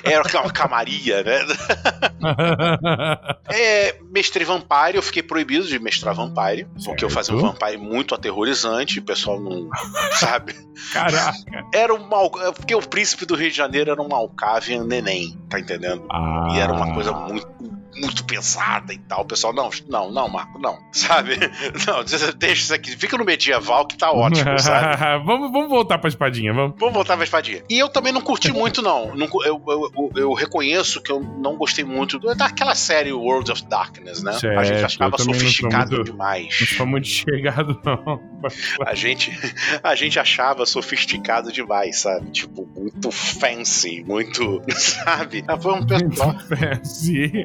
era 0.03 0.23
uma 0.41 0.51
camaria, 0.53 1.23
né? 1.23 1.39
É, 3.51 3.97
mestrei 4.11 4.45
Vampire, 4.45 4.97
eu 4.97 5.03
fiquei 5.03 5.23
proibido 5.23 5.67
de 5.67 5.79
mestrar 5.79 6.15
Vampire, 6.15 6.67
porque 6.85 7.05
eu 7.05 7.11
fazia 7.11 7.35
um 7.35 7.41
Certo. 7.41 7.53
Vampire 7.53 7.77
muito 7.79 8.15
aterrorizante, 8.15 8.99
o 8.99 9.03
pessoal 9.03 9.41
não 9.41 9.69
sabe. 10.13 10.55
Caraca. 10.93 11.33
Era 11.73 11.95
um 11.95 12.07
mal. 12.09 12.31
Porque 12.31 12.75
o 12.75 12.81
príncipe 12.81 13.25
do 13.27 13.35
Rio 13.35 13.51
de 13.51 13.57
Janeiro 13.57 13.91
era 13.91 14.01
um 14.03 14.09
Malkavian 14.09 14.85
neném, 14.85 15.39
tá 15.49 15.59
entendendo? 15.59 16.05
Ah. 16.11 16.49
E 16.53 16.59
era 16.59 16.73
uma 16.73 16.93
coisa 16.95 17.13
muito, 17.13 17.47
muito 18.01 18.25
pesada 18.25 18.93
e 18.93 18.99
tal. 18.99 19.23
O 19.23 19.25
pessoal, 19.25 19.53
não, 19.53 19.71
não, 19.89 20.11
não, 20.11 20.29
Marco, 20.29 20.59
não. 20.59 20.79
Sabe? 20.93 21.37
Não, 21.87 22.05
deixa 22.37 22.63
isso 22.63 22.75
aqui. 22.75 22.91
Fica 22.97 23.17
no 23.19 23.25
medieval 23.25 23.87
que 23.87 23.97
tá 23.97 24.11
ótimo, 24.13 24.57
sabe? 24.59 25.25
vamos, 25.25 25.51
vamos 25.53 25.69
voltar 25.69 25.99
pra 25.99 26.09
espadinha, 26.09 26.53
vamos. 26.53 26.75
Vamos 26.79 26.95
voltar 26.95 27.15
pra 27.17 27.25
espadinha. 27.25 27.63
E 27.69 27.79
eu 27.79 27.89
também 27.89 28.13
não 28.13 28.21
curti 28.21 28.51
muito, 28.53 28.83
não. 28.83 29.15
Eu, 29.19 29.41
eu, 29.45 29.63
eu, 29.67 30.11
eu 30.17 30.33
reconheço 30.33 31.01
que 31.03 31.11
eu 31.13 31.21
não 31.21 31.57
gostei 31.57 31.85
muito 31.85 32.19
daquela 32.35 32.75
série 32.75 33.13
World 33.13 33.51
of 33.53 33.65
Darkness, 33.69 34.23
né? 34.23 34.33
a 34.33 34.65
gente 34.65 34.79
Certo, 34.81 34.85
achava 34.85 35.19
sofisticado 35.19 35.97
muito- 35.97 36.11
demais. 36.13 36.49
Não 36.61 36.67
foi 36.69 36.87
muito 36.87 37.07
chegado, 37.07 37.81
não. 37.85 38.21
A 38.87 38.95
gente, 38.95 39.31
a 39.83 39.95
gente 39.95 40.19
achava 40.19 40.65
sofisticado 40.67 41.53
demais, 41.53 42.01
sabe? 42.01 42.31
Tipo, 42.31 42.67
muito 42.77 43.11
fancy, 43.11 44.03
muito. 44.07 44.63
Sabe? 44.75 45.45
Foi 45.61 45.73
um 45.75 45.87
pessoal. 45.87 46.35
Sim. 46.85 47.45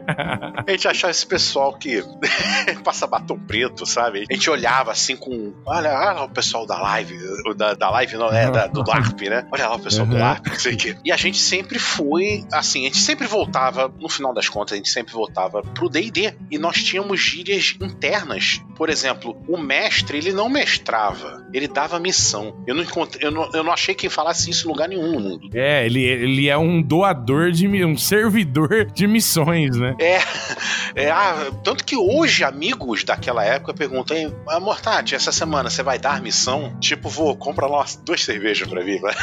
A 0.65 0.71
gente 0.71 0.87
achava 0.87 1.11
esse 1.11 1.25
pessoal 1.25 1.73
que 1.77 2.03
passa 2.83 3.07
batom 3.07 3.39
preto, 3.39 3.85
sabe? 3.85 4.25
A 4.29 4.33
gente 4.33 4.49
olhava 4.49 4.91
assim 4.91 5.15
com. 5.15 5.53
Olha, 5.65 5.89
olha 5.89 6.11
lá 6.11 6.23
o 6.25 6.29
pessoal 6.29 6.65
da 6.65 6.79
live. 6.81 7.17
Da, 7.55 7.73
da 7.73 7.89
live, 7.89 8.15
não, 8.17 8.31
é 8.31 8.49
da, 8.49 8.67
do 8.67 8.83
LARP, 8.87 9.21
né? 9.21 9.45
Olha 9.51 9.67
lá 9.67 9.75
o 9.75 9.79
pessoal 9.79 10.07
uhum. 10.07 10.13
do 10.13 10.19
LARP, 10.19 10.47
não 10.47 10.59
sei 10.59 10.73
o 10.73 10.77
quê. 10.77 10.97
E 11.05 11.11
a 11.11 11.17
gente 11.17 11.37
sempre 11.37 11.79
foi, 11.79 12.45
assim, 12.51 12.81
a 12.81 12.83
gente 12.85 12.97
sempre 12.97 13.27
voltava, 13.27 13.93
no 13.99 14.09
final 14.09 14.33
das 14.33 14.49
contas, 14.49 14.73
a 14.73 14.77
gente 14.77 14.89
sempre 14.89 15.13
voltava 15.13 15.61
pro 15.61 15.89
DD. 15.89 16.33
E 16.49 16.57
nós 16.57 16.83
tínhamos 16.83 17.19
gírias 17.19 17.75
internas. 17.81 18.61
Por 18.75 18.89
exemplo, 18.89 19.37
o 19.47 19.57
mestre, 19.57 20.17
ele 20.17 20.33
não 20.33 20.49
mestrava, 20.49 21.45
ele 21.53 21.67
dava 21.67 21.99
missão. 21.99 22.63
Eu 22.65 22.75
não 22.75 22.83
encontrei, 22.83 23.27
eu 23.27 23.31
não, 23.31 23.49
eu 23.53 23.63
não 23.63 23.71
achei 23.71 23.93
quem 23.93 24.09
falasse 24.09 24.49
isso 24.49 24.67
em 24.67 24.71
lugar 24.71 24.89
nenhum 24.89 25.11
no 25.11 25.19
mundo. 25.19 25.49
É, 25.53 25.85
ele, 25.85 26.03
ele 26.03 26.49
é 26.49 26.57
um 26.57 26.81
doador 26.81 27.51
de 27.51 27.67
um 27.85 27.97
servidor 27.97 28.85
de 28.93 29.07
missões, 29.07 29.75
né? 29.77 29.95
É, 29.99 30.19
é 30.95 31.09
ah, 31.09 31.51
tanto 31.63 31.83
que 31.83 31.95
hoje 31.95 32.43
amigos 32.43 33.03
daquela 33.03 33.43
época 33.43 33.73
perguntam: 33.73 34.17
Mortati, 34.61 35.15
essa 35.15 35.31
semana 35.31 35.69
você 35.69 35.83
vai 35.83 35.97
dar 35.97 36.21
missão? 36.21 36.77
Tipo, 36.79 37.09
vou, 37.09 37.35
compra 37.35 37.67
lá 37.67 37.85
duas 38.03 38.23
cervejas 38.23 38.67
pra 38.67 38.83
mim, 38.83 38.99
né? 38.99 39.13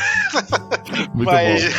Muito 1.15 1.31
Mas, 1.31 1.65
bom. 1.65 1.71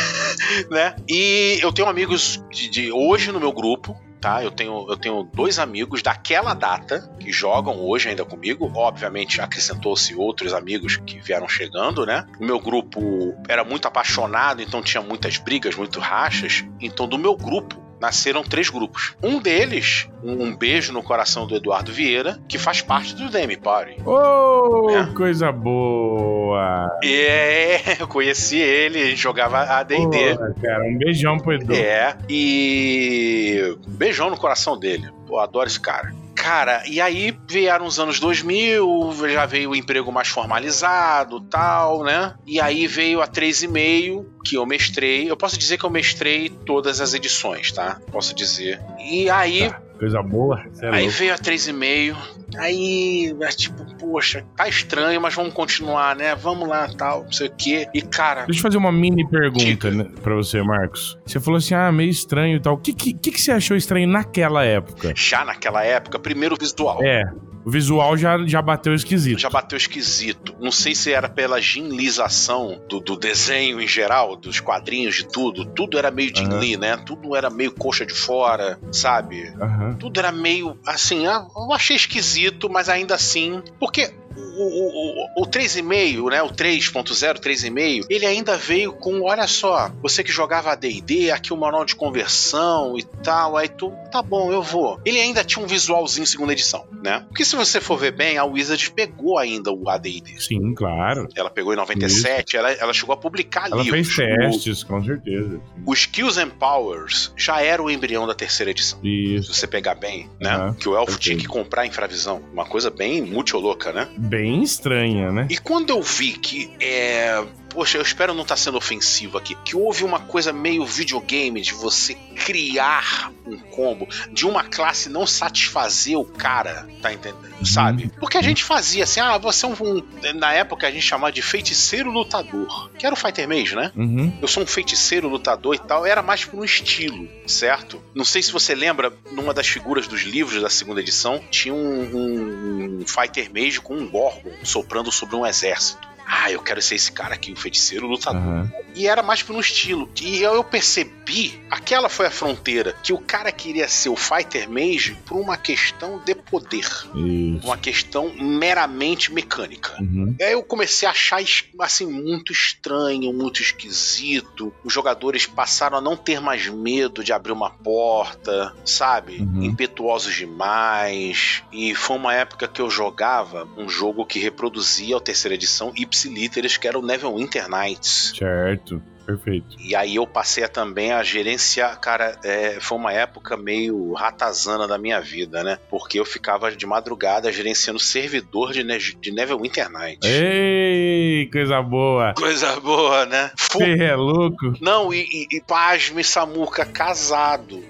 né? 0.75 0.95
E 1.09 1.59
eu 1.61 1.71
tenho 1.71 1.87
amigos 1.87 2.43
de, 2.51 2.69
de 2.69 2.91
hoje 2.91 3.31
no 3.31 3.39
meu 3.39 3.51
grupo, 3.51 3.99
tá? 4.21 4.43
Eu 4.43 4.51
tenho, 4.51 4.85
eu 4.87 4.95
tenho 4.95 5.23
dois 5.23 5.57
amigos 5.57 6.01
daquela 6.01 6.53
data 6.53 7.11
que 7.19 7.31
jogam 7.31 7.81
hoje 7.81 8.09
ainda 8.09 8.23
comigo. 8.23 8.71
Obviamente, 8.75 9.41
acrescentou-se 9.41 10.15
outros 10.15 10.53
amigos 10.53 10.97
que 10.97 11.19
vieram 11.19 11.49
chegando, 11.49 12.05
né? 12.05 12.25
O 12.39 12.45
meu 12.45 12.59
grupo 12.59 13.35
era 13.49 13.63
muito 13.63 13.87
apaixonado, 13.87 14.61
então 14.61 14.81
tinha 14.81 15.01
muitas 15.01 15.37
brigas, 15.37 15.75
muito 15.75 15.99
rachas. 15.99 16.63
Então, 16.79 17.07
do 17.07 17.17
meu 17.17 17.35
grupo, 17.35 17.81
nasceram 18.01 18.43
três 18.43 18.67
grupos. 18.67 19.15
Um 19.21 19.39
deles, 19.39 20.09
um 20.23 20.55
beijo 20.55 20.91
no 20.91 21.03
coração 21.03 21.45
do 21.45 21.55
Eduardo 21.55 21.93
Vieira, 21.93 22.39
que 22.47 22.57
faz 22.57 22.81
parte 22.81 23.15
do 23.15 23.29
Demi 23.29 23.55
Party. 23.55 23.97
Oh, 24.03 24.89
é. 24.89 25.05
coisa 25.13 25.51
boa! 25.51 26.89
É, 27.03 28.01
eu 28.01 28.07
conheci 28.07 28.57
ele, 28.57 29.15
jogava 29.15 29.59
AD&D. 29.59 30.35
Cara, 30.61 30.83
um 30.83 30.97
beijão 30.97 31.37
pro 31.37 31.53
Edu. 31.53 31.73
É, 31.75 32.17
e 32.27 33.77
beijão 33.87 34.31
no 34.31 34.37
coração 34.37 34.77
dele. 34.77 35.07
Pô, 35.27 35.39
adoro 35.39 35.67
esse 35.67 35.79
cara. 35.79 36.11
Cara, 36.41 36.81
e 36.87 36.99
aí 36.99 37.37
vieram 37.47 37.85
os 37.85 37.99
anos 37.99 38.19
2000, 38.19 39.13
já 39.29 39.45
veio 39.45 39.69
o 39.69 39.75
emprego 39.75 40.11
mais 40.11 40.27
formalizado, 40.27 41.39
tal, 41.39 42.03
né? 42.03 42.33
E 42.47 42.59
aí 42.59 42.87
veio 42.87 43.21
a 43.21 43.27
3,5, 43.27 44.25
que 44.43 44.57
eu 44.57 44.65
mestrei. 44.65 45.29
Eu 45.29 45.37
posso 45.37 45.55
dizer 45.55 45.77
que 45.77 45.85
eu 45.85 45.89
mestrei 45.91 46.49
todas 46.49 46.99
as 46.99 47.13
edições, 47.13 47.71
tá? 47.71 48.01
Posso 48.11 48.33
dizer. 48.33 48.81
E 48.99 49.29
aí. 49.29 49.69
Tá, 49.69 49.90
coisa 50.01 50.23
boa. 50.23 50.65
É 50.81 50.87
aí 50.87 51.03
louco. 51.03 51.17
veio 51.19 51.33
a 51.35 51.37
3,5. 51.37 52.17
Aí, 52.57 53.35
é 53.39 53.47
tipo, 53.49 53.85
poxa, 53.97 54.43
tá 54.57 54.67
estranho, 54.67 55.21
mas 55.21 55.35
vamos 55.35 55.53
continuar, 55.53 56.15
né? 56.15 56.33
Vamos 56.33 56.67
lá, 56.67 56.89
tal, 56.97 57.23
não 57.23 57.31
sei 57.31 57.47
o 57.47 57.51
quê. 57.55 57.87
E, 57.93 58.01
cara. 58.01 58.45
Deixa 58.45 58.59
eu 58.59 58.63
fazer 58.63 58.77
uma 58.77 58.91
mini 58.91 59.25
pergunta 59.29 59.91
né, 59.91 60.07
pra 60.23 60.33
você, 60.33 60.61
Marcos. 60.63 61.19
Você 61.23 61.39
falou 61.39 61.59
assim, 61.59 61.75
ah, 61.75 61.91
meio 61.91 62.09
estranho 62.09 62.57
e 62.57 62.59
tal. 62.59 62.73
O 62.73 62.77
que, 62.77 62.93
que, 62.93 63.13
que 63.13 63.39
você 63.39 63.51
achou 63.51 63.77
estranho 63.77 64.07
naquela 64.07 64.65
época? 64.65 65.13
Já 65.15 65.45
naquela 65.45 65.83
época, 65.83 66.17
primeiro 66.17 66.55
visual. 66.59 66.99
É. 67.03 67.23
O 67.65 67.69
visual 67.69 68.17
já, 68.17 68.37
já 68.45 68.61
bateu 68.61 68.93
esquisito. 68.93 69.39
Já 69.39 69.49
bateu 69.49 69.77
esquisito. 69.77 70.55
Não 70.59 70.71
sei 70.71 70.95
se 70.95 71.11
era 71.11 71.29
pela 71.29 71.61
ginlização 71.61 72.81
do, 72.89 72.99
do 72.99 73.15
desenho 73.15 73.79
em 73.79 73.87
geral, 73.87 74.35
dos 74.35 74.59
quadrinhos, 74.59 75.15
de 75.15 75.27
tudo. 75.27 75.65
Tudo 75.65 75.97
era 75.97 76.11
meio 76.11 76.35
Jin 76.35 76.45
uhum. 76.45 76.79
né? 76.79 76.97
Tudo 76.97 77.35
era 77.35 77.49
meio 77.49 77.71
coxa 77.71 78.05
de 78.05 78.13
fora, 78.13 78.79
sabe? 78.91 79.53
Uhum. 79.59 79.95
Tudo 79.95 80.19
era 80.19 80.31
meio 80.31 80.77
assim. 80.85 81.27
Ah, 81.27 81.45
eu 81.55 81.73
achei 81.73 81.95
esquisito, 81.95 82.69
mas 82.69 82.89
ainda 82.89 83.15
assim. 83.15 83.61
Porque 83.79 84.13
o, 84.35 85.41
o, 85.41 85.43
o 85.43 85.47
3,5, 85.47 86.29
né? 86.29 86.41
O 86.41 86.49
3.0, 86.49 87.39
3,5, 87.39 88.05
ele 88.09 88.25
ainda 88.25 88.57
veio 88.57 88.93
com, 88.93 89.21
olha 89.23 89.47
só, 89.47 89.91
você 90.01 90.23
que 90.23 90.31
jogava 90.31 90.71
AD&D, 90.71 91.31
aqui 91.31 91.53
o 91.53 91.57
manual 91.57 91.85
de 91.85 91.95
conversão 91.95 92.97
e 92.97 93.03
tal, 93.03 93.57
aí 93.57 93.67
tu, 93.67 93.91
tá 94.11 94.21
bom, 94.21 94.51
eu 94.51 94.61
vou. 94.61 94.99
Ele 95.05 95.19
ainda 95.19 95.43
tinha 95.43 95.63
um 95.63 95.67
visualzinho 95.67 96.25
segunda 96.25 96.53
edição, 96.53 96.85
né? 97.03 97.25
Porque 97.27 97.45
se 97.45 97.55
você 97.55 97.79
for 97.81 97.97
ver 97.97 98.11
bem, 98.11 98.37
a 98.37 98.45
Wizard 98.45 98.91
pegou 98.91 99.37
ainda 99.37 99.71
o 99.71 99.89
AD&D. 99.89 100.39
Sim, 100.39 100.73
claro. 100.73 101.27
Ela 101.35 101.49
pegou 101.49 101.73
em 101.73 101.77
97, 101.77 102.57
ela, 102.57 102.71
ela 102.71 102.93
chegou 102.93 103.13
a 103.13 103.17
publicar 103.17 103.67
ela 103.67 103.81
livros. 103.81 104.17
Ela 104.19 104.27
fez 104.27 104.51
testes, 104.51 104.83
o, 104.83 104.87
com 104.87 105.03
certeza. 105.03 105.61
Os 105.85 105.99
Skills 105.99 106.37
and 106.37 106.49
Powers 106.49 107.31
já 107.35 107.61
era 107.61 107.81
o 107.81 107.89
embrião 107.89 108.27
da 108.27 108.33
terceira 108.33 108.71
edição. 108.71 108.99
Isso. 109.03 109.53
Se 109.53 109.59
você 109.59 109.67
pegar 109.67 109.95
bem, 109.95 110.29
né? 110.39 110.57
Uhum, 110.57 110.73
que 110.73 110.89
o 110.89 110.95
elfo 110.95 111.17
tinha 111.17 111.37
que 111.37 111.47
comprar 111.47 111.85
infravisão. 111.85 112.41
Uma 112.51 112.65
coisa 112.65 112.89
bem 112.89 113.21
muito 113.21 113.57
louca, 113.57 113.91
né? 113.91 114.07
Bem 114.31 114.63
estranha, 114.63 115.29
né? 115.29 115.45
E 115.49 115.57
quando 115.57 115.89
eu 115.89 116.01
vi 116.01 116.31
que 116.31 116.71
é, 116.79 117.43
poxa, 117.71 117.97
eu 117.97 118.01
espero 118.01 118.33
não 118.33 118.43
estar 118.43 118.55
tá 118.55 118.61
sendo 118.61 118.77
ofensivo 118.77 119.37
aqui, 119.37 119.55
que 119.63 119.75
houve 119.75 120.03
uma 120.03 120.19
coisa 120.19 120.51
meio 120.51 120.85
videogame 120.85 121.61
de 121.61 121.73
você 121.73 122.13
criar 122.13 123.31
um 123.45 123.57
combo, 123.57 124.07
de 124.31 124.45
uma 124.45 124.63
classe 124.63 125.09
não 125.09 125.25
satisfazer 125.25 126.17
o 126.17 126.25
cara, 126.25 126.87
tá 127.01 127.11
entendendo? 127.11 127.51
Uhum. 127.59 127.65
Sabe? 127.65 128.11
Porque 128.19 128.37
a 128.37 128.41
gente 128.41 128.63
fazia 128.63 129.03
assim, 129.03 129.19
ah, 129.19 129.37
você 129.37 129.65
é 129.65 129.69
um, 129.69 129.73
um 129.73 130.03
na 130.35 130.53
época 130.53 130.87
a 130.87 130.91
gente 130.91 131.03
chamava 131.03 131.31
de 131.31 131.41
feiticeiro 131.41 132.11
lutador, 132.11 132.91
que 132.97 133.05
era 133.05 133.13
o 133.13 133.17
Fighter 133.17 133.47
Mage, 133.47 133.75
né? 133.75 133.91
Uhum. 133.95 134.37
Eu 134.41 134.47
sou 134.47 134.63
um 134.63 134.67
feiticeiro 134.67 135.27
lutador 135.27 135.75
e 135.75 135.79
tal, 135.79 136.05
era 136.05 136.21
mais 136.21 136.45
por 136.45 136.59
um 136.59 136.63
estilo, 136.63 137.27
certo? 137.45 138.01
Não 138.13 138.25
sei 138.25 138.41
se 138.41 138.51
você 138.51 138.75
lembra, 138.75 139.13
numa 139.31 139.53
das 139.53 139.67
figuras 139.67 140.07
dos 140.07 140.21
livros 140.21 140.61
da 140.61 140.69
segunda 140.69 141.01
edição, 141.01 141.41
tinha 141.49 141.73
um, 141.73 141.77
um, 141.77 142.99
um 143.01 143.07
Fighter 143.07 143.51
Mage 143.53 143.79
com 143.79 143.95
um 143.95 144.07
Gorgon 144.07 144.51
soprando 144.63 145.11
sobre 145.11 145.35
um 145.35 145.45
exército 145.45 146.10
ah, 146.33 146.49
eu 146.49 146.61
quero 146.61 146.81
ser 146.81 146.95
esse 146.95 147.11
cara 147.11 147.33
aqui, 147.33 147.51
o 147.51 147.57
feiticeiro 147.57 148.07
lutador. 148.07 148.41
Uhum. 148.41 148.71
E 148.95 149.05
era 149.05 149.21
mais 149.21 149.43
por 149.43 149.53
um 149.53 149.59
estilo. 149.59 150.09
E 150.21 150.41
eu 150.41 150.63
percebi, 150.63 151.61
aquela 151.69 152.07
foi 152.07 152.25
a 152.25 152.31
fronteira, 152.31 152.95
que 153.03 153.11
o 153.11 153.17
cara 153.17 153.51
queria 153.51 153.87
ser 153.89 154.07
o 154.07 154.15
Fighter 154.15 154.69
Mage 154.69 155.17
por 155.25 155.37
uma 155.37 155.57
questão 155.57 156.21
de 156.23 156.33
poder. 156.33 156.85
Isso. 157.15 157.65
Uma 157.65 157.77
questão 157.77 158.33
meramente 158.33 159.31
mecânica. 159.31 159.97
Uhum. 159.99 160.33
E 160.39 160.43
aí 160.43 160.53
eu 160.53 160.63
comecei 160.63 161.05
a 161.05 161.11
achar, 161.11 161.41
assim, 161.79 162.05
muito 162.05 162.53
estranho, 162.53 163.33
muito 163.33 163.61
esquisito. 163.61 164.73
Os 164.85 164.93
jogadores 164.93 165.45
passaram 165.45 165.97
a 165.97 166.01
não 166.01 166.15
ter 166.15 166.39
mais 166.39 166.65
medo 166.67 167.25
de 167.25 167.33
abrir 167.33 167.51
uma 167.51 167.71
porta, 167.71 168.73
sabe? 168.85 169.39
Uhum. 169.41 169.63
Impetuosos 169.63 170.33
demais. 170.33 171.61
E 171.73 171.93
foi 171.93 172.15
uma 172.15 172.33
época 172.33 172.69
que 172.69 172.81
eu 172.81 172.89
jogava 172.89 173.67
um 173.77 173.89
jogo 173.89 174.25
que 174.25 174.39
reproduzia 174.39 175.17
a 175.17 175.21
terceira 175.21 175.55
edição 175.55 175.91
e 175.93 176.05
ipsilíteres, 176.21 176.77
que 176.77 176.87
era 176.87 176.97
o 176.97 177.01
Neverwinter 177.01 177.69
Nights. 177.69 178.33
Certo. 178.37 179.01
Perfeito. 179.25 179.77
E 179.79 179.95
aí 179.95 180.15
eu 180.15 180.25
passei 180.25 180.63
a, 180.63 180.67
também 180.67 181.13
a 181.13 181.23
gerenciar, 181.23 181.97
cara, 181.99 182.37
é, 182.43 182.79
foi 182.81 182.97
uma 182.97 183.13
época 183.13 183.55
meio 183.55 184.13
ratazana 184.13 184.87
da 184.87 184.97
minha 184.97 185.21
vida, 185.21 185.63
né? 185.63 185.77
Porque 185.89 186.19
eu 186.19 186.25
ficava 186.25 186.71
de 186.71 186.85
madrugada 186.85 187.51
gerenciando 187.51 187.99
servidor 187.99 188.73
de, 188.73 188.83
ne 188.83 188.97
de 188.97 189.31
Neverwinter 189.31 189.89
Nights. 189.89 190.27
Ei, 190.27 191.49
coisa 191.51 191.81
boa. 191.81 192.33
Coisa 192.33 192.79
boa, 192.79 193.25
né? 193.25 193.51
Você 193.55 194.03
é 194.03 194.15
louco? 194.15 194.73
Não, 194.81 195.13
e, 195.13 195.21
e, 195.21 195.57
e 195.57 195.61
pasme, 195.61 196.23
Samuca, 196.23 196.83
casado. 196.83 197.81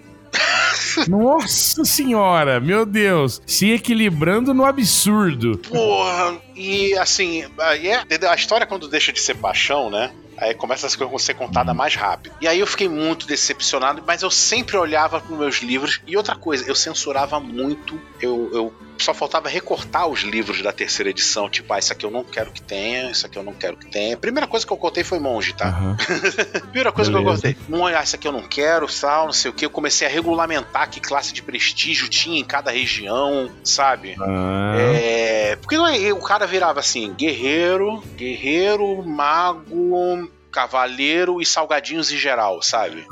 Nossa 1.08 1.84
senhora, 1.86 2.60
meu 2.60 2.86
Deus. 2.86 3.42
Se 3.46 3.72
equilibrando 3.72 4.54
no 4.54 4.66
absurdo. 4.66 5.58
Porra, 5.58 6.38
e 6.56 6.98
assim, 6.98 7.44
é, 7.60 8.28
a 8.28 8.36
história 8.36 8.66
quando 8.66 8.88
deixa 8.88 9.12
de 9.12 9.20
ser 9.20 9.36
paixão, 9.36 9.90
né? 9.90 10.12
Aí 10.38 10.56
começa 10.56 10.88
a 10.88 11.20
ser 11.20 11.34
contada 11.36 11.72
mais 11.72 11.96
rápido. 11.96 12.34
E 12.42 12.48
aí 12.48 12.60
eu 12.60 12.66
fiquei 12.66 12.90
muito 12.90 13.28
decepcionado, 13.28 14.04
mas 14.08 14.24
eu 14.24 14.32
sempre 14.32 14.76
olhava 14.76 15.22
para 15.22 15.38
meus 15.38 15.58
livros. 15.58 16.02
E 16.08 16.18
outra 16.18 16.36
coisa, 16.36 16.68
eu 16.68 16.74
censurava 16.74 17.40
muito. 17.40 18.02
Eu, 18.20 18.50
eu 18.52 18.74
só 19.04 19.14
faltava 19.14 19.50
recortar 19.50 20.08
os 20.08 20.22
livros 20.22 20.62
da 20.62 20.72
terceira 20.72 21.10
edição, 21.10 21.50
tipo, 21.50 21.74
ah, 21.74 21.80
isso 21.80 21.92
aqui 21.92 22.06
eu 22.06 22.12
não 22.12 22.24
quero 22.24 22.52
que 22.52 22.62
tenha, 22.62 23.12
isso 23.12 23.26
aqui 23.26 23.38
eu 23.38 23.44
não 23.44 23.54
quero 23.54 23.78
que 23.78 23.88
tenha. 23.88 24.18
Primeira 24.18 24.48
coisa 24.48 24.66
que 24.66 24.72
eu 24.72 24.78
cortei 24.78 25.04
foi 25.04 25.20
monge, 25.20 25.54
tá? 25.54 25.80
Uhum. 25.80 25.96
Primeira 26.62 26.92
coisa 26.92 27.12
Beleza. 27.12 27.42
que 27.42 27.48
eu 27.48 27.54
cortei. 27.70 27.96
Ah, 27.96 28.04
isso 28.04 28.16
aqui 28.16 28.28
eu 28.28 28.32
não 28.32 28.44
quero, 28.44 28.88
sal, 28.88 29.26
não 29.26 29.34
sei 29.34 29.52
o 29.52 29.54
que. 29.54 29.66
Eu 29.66 29.70
comecei 29.70 30.08
a 30.08 30.10
regulamentar 30.10 30.90
que 30.90 31.00
classe 31.00 31.34
de 31.34 31.42
prestígio 31.42 32.08
tinha 32.10 32.40
em 32.40 32.44
cada 32.44 32.72
região, 32.72 33.52
sabe? 33.64 34.16
Uhum. 34.20 34.74
É... 34.76 35.56
Porque 35.58 35.78
não 35.78 35.88
é, 35.88 36.14
o 36.14 36.22
cara 36.22 36.46
virava 36.46 36.80
assim, 36.80 37.14
guerreiro, 37.14 38.04
guerreiro, 38.16 39.04
mago, 39.04 40.30
cavaleiro 40.52 41.42
e 41.42 41.46
salgadinhos 41.46 42.12
em 42.12 42.18
geral, 42.18 42.62
sabe? 42.62 43.06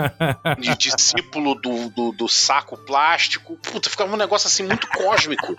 De 0.60 0.76
discípulo 0.76 1.54
do, 1.54 1.88
do, 1.90 2.12
do, 2.12 2.28
saco 2.28 2.76
plástico. 2.76 3.56
Puta, 3.56 3.88
ficava 3.88 4.12
um 4.12 4.16
negócio 4.16 4.46
assim 4.46 4.64
muito 4.64 4.86
cósmico. 4.88 5.56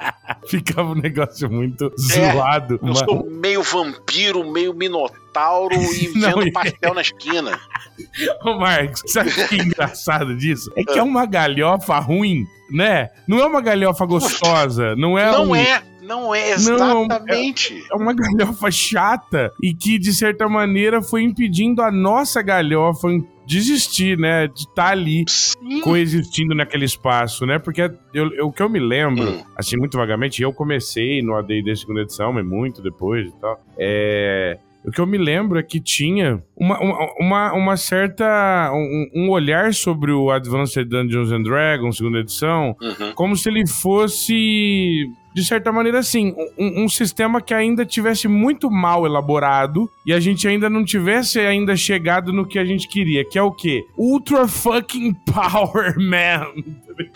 ficava 0.48 0.92
um 0.92 0.96
negócio 0.96 1.50
muito 1.50 1.86
é, 1.86 2.32
zoado. 2.32 2.80
Eu 2.82 2.96
sou 2.96 3.30
meio 3.30 3.64
vampiro, 3.64 4.50
meio 4.50 4.74
minotauro 4.74 5.76
e 5.76 6.14
Não, 6.18 6.40
vendo 6.40 6.52
pastel 6.52 6.94
na 6.94 7.02
esquina. 7.02 7.60
Ô, 8.44 8.56
Marcos, 8.56 9.02
sabe 9.08 9.30
o 9.30 9.48
que 9.48 9.56
é 9.56 9.64
engraçado 9.64 10.36
disso? 10.36 10.72
É 10.76 10.84
que 10.84 10.98
é 10.98 11.04
uma 11.04 11.26
galhofa 11.26 11.98
ruim, 12.00 12.46
né? 12.70 13.10
Não 13.28 13.40
é 13.40 13.46
uma 13.46 13.62
galhofa 13.62 14.06
gostosa, 14.06 14.96
não 14.96 15.18
é 15.18 15.32
Não 15.32 15.50
um... 15.50 15.56
é, 15.56 15.84
não 16.04 16.36
é 16.36 16.52
exatamente. 16.52 17.74
Não, 17.74 17.80
é, 17.80 17.88
é, 17.92 17.96
uma 17.96 18.14
galhofa 18.14 18.70
chata 18.70 19.52
e 19.62 19.74
que, 19.74 19.98
de 19.98 20.14
certa 20.14 20.48
maneira, 20.48 21.02
foi 21.02 21.24
impedindo 21.24 21.82
a 21.82 21.92
nossa 21.92 22.42
galhofa 22.42 23.08
desistir, 23.46 24.18
né? 24.18 24.48
De 24.48 24.62
estar 24.62 24.74
tá 24.74 24.90
ali 24.90 25.24
Sim. 25.28 25.82
coexistindo 25.82 26.54
naquele 26.54 26.86
espaço, 26.86 27.46
né? 27.46 27.58
Porque 27.58 27.82
eu, 28.14 28.34
eu, 28.34 28.48
o 28.48 28.52
que 28.52 28.62
eu 28.62 28.70
me 28.70 28.80
lembro, 28.80 29.30
hum. 29.30 29.44
assim, 29.56 29.78
muito 29.78 29.98
vagamente, 29.98 30.42
eu 30.42 30.54
comecei 30.54 31.22
no 31.22 31.36
AD&D 31.36 31.76
segunda 31.76 32.02
edição, 32.02 32.34
mas 32.34 32.46
muito 32.46 32.82
depois 32.82 33.28
e 33.28 33.34
tal, 33.40 33.64
é... 33.78 34.60
O 34.86 34.92
que 34.92 35.00
eu 35.00 35.08
me 35.08 35.18
lembro 35.18 35.58
é 35.58 35.64
que 35.64 35.80
tinha 35.80 36.44
uma, 36.58 36.78
uma, 37.18 37.54
uma 37.54 37.78
certa. 37.78 38.70
Um, 38.74 39.10
um, 39.16 39.30
olhar 39.30 39.74
sobre 39.74 40.12
o 40.12 40.30
Advanced 40.30 40.84
Dungeons 40.90 41.32
and 41.32 41.44
Dragons, 41.44 41.96
segunda 41.96 42.20
edição, 42.20 42.76
uhum. 42.82 43.14
como 43.16 43.34
se 43.38 43.48
ele 43.48 43.66
fosse 43.66 45.10
de 45.34 45.44
certa 45.44 45.72
maneira, 45.72 46.00
assim, 46.00 46.36
um, 46.58 46.84
um, 46.84 46.90
sistema 46.90 47.42
que 47.42 47.54
ainda 47.54 47.86
tivesse 47.86 48.28
muito 48.28 48.70
mal 48.70 49.06
elaborado 49.06 49.90
e 50.06 50.14
a 50.14 50.20
gente 50.20 50.48
ainda 50.48 50.70
não 50.70 50.86
tivesse 50.86 51.40
ainda 51.40 51.76
chegado 51.76 52.32
no 52.32 52.46
que 52.46 52.60
a 52.60 52.66
gente 52.66 52.88
queria, 52.88 53.26
que 53.26 53.38
é 53.38 53.42
o 53.44 53.52
quê? 53.52 53.86
Ultra 53.98 54.48
fucking 54.48 55.14
power, 55.26 55.96
man. 55.98 56.52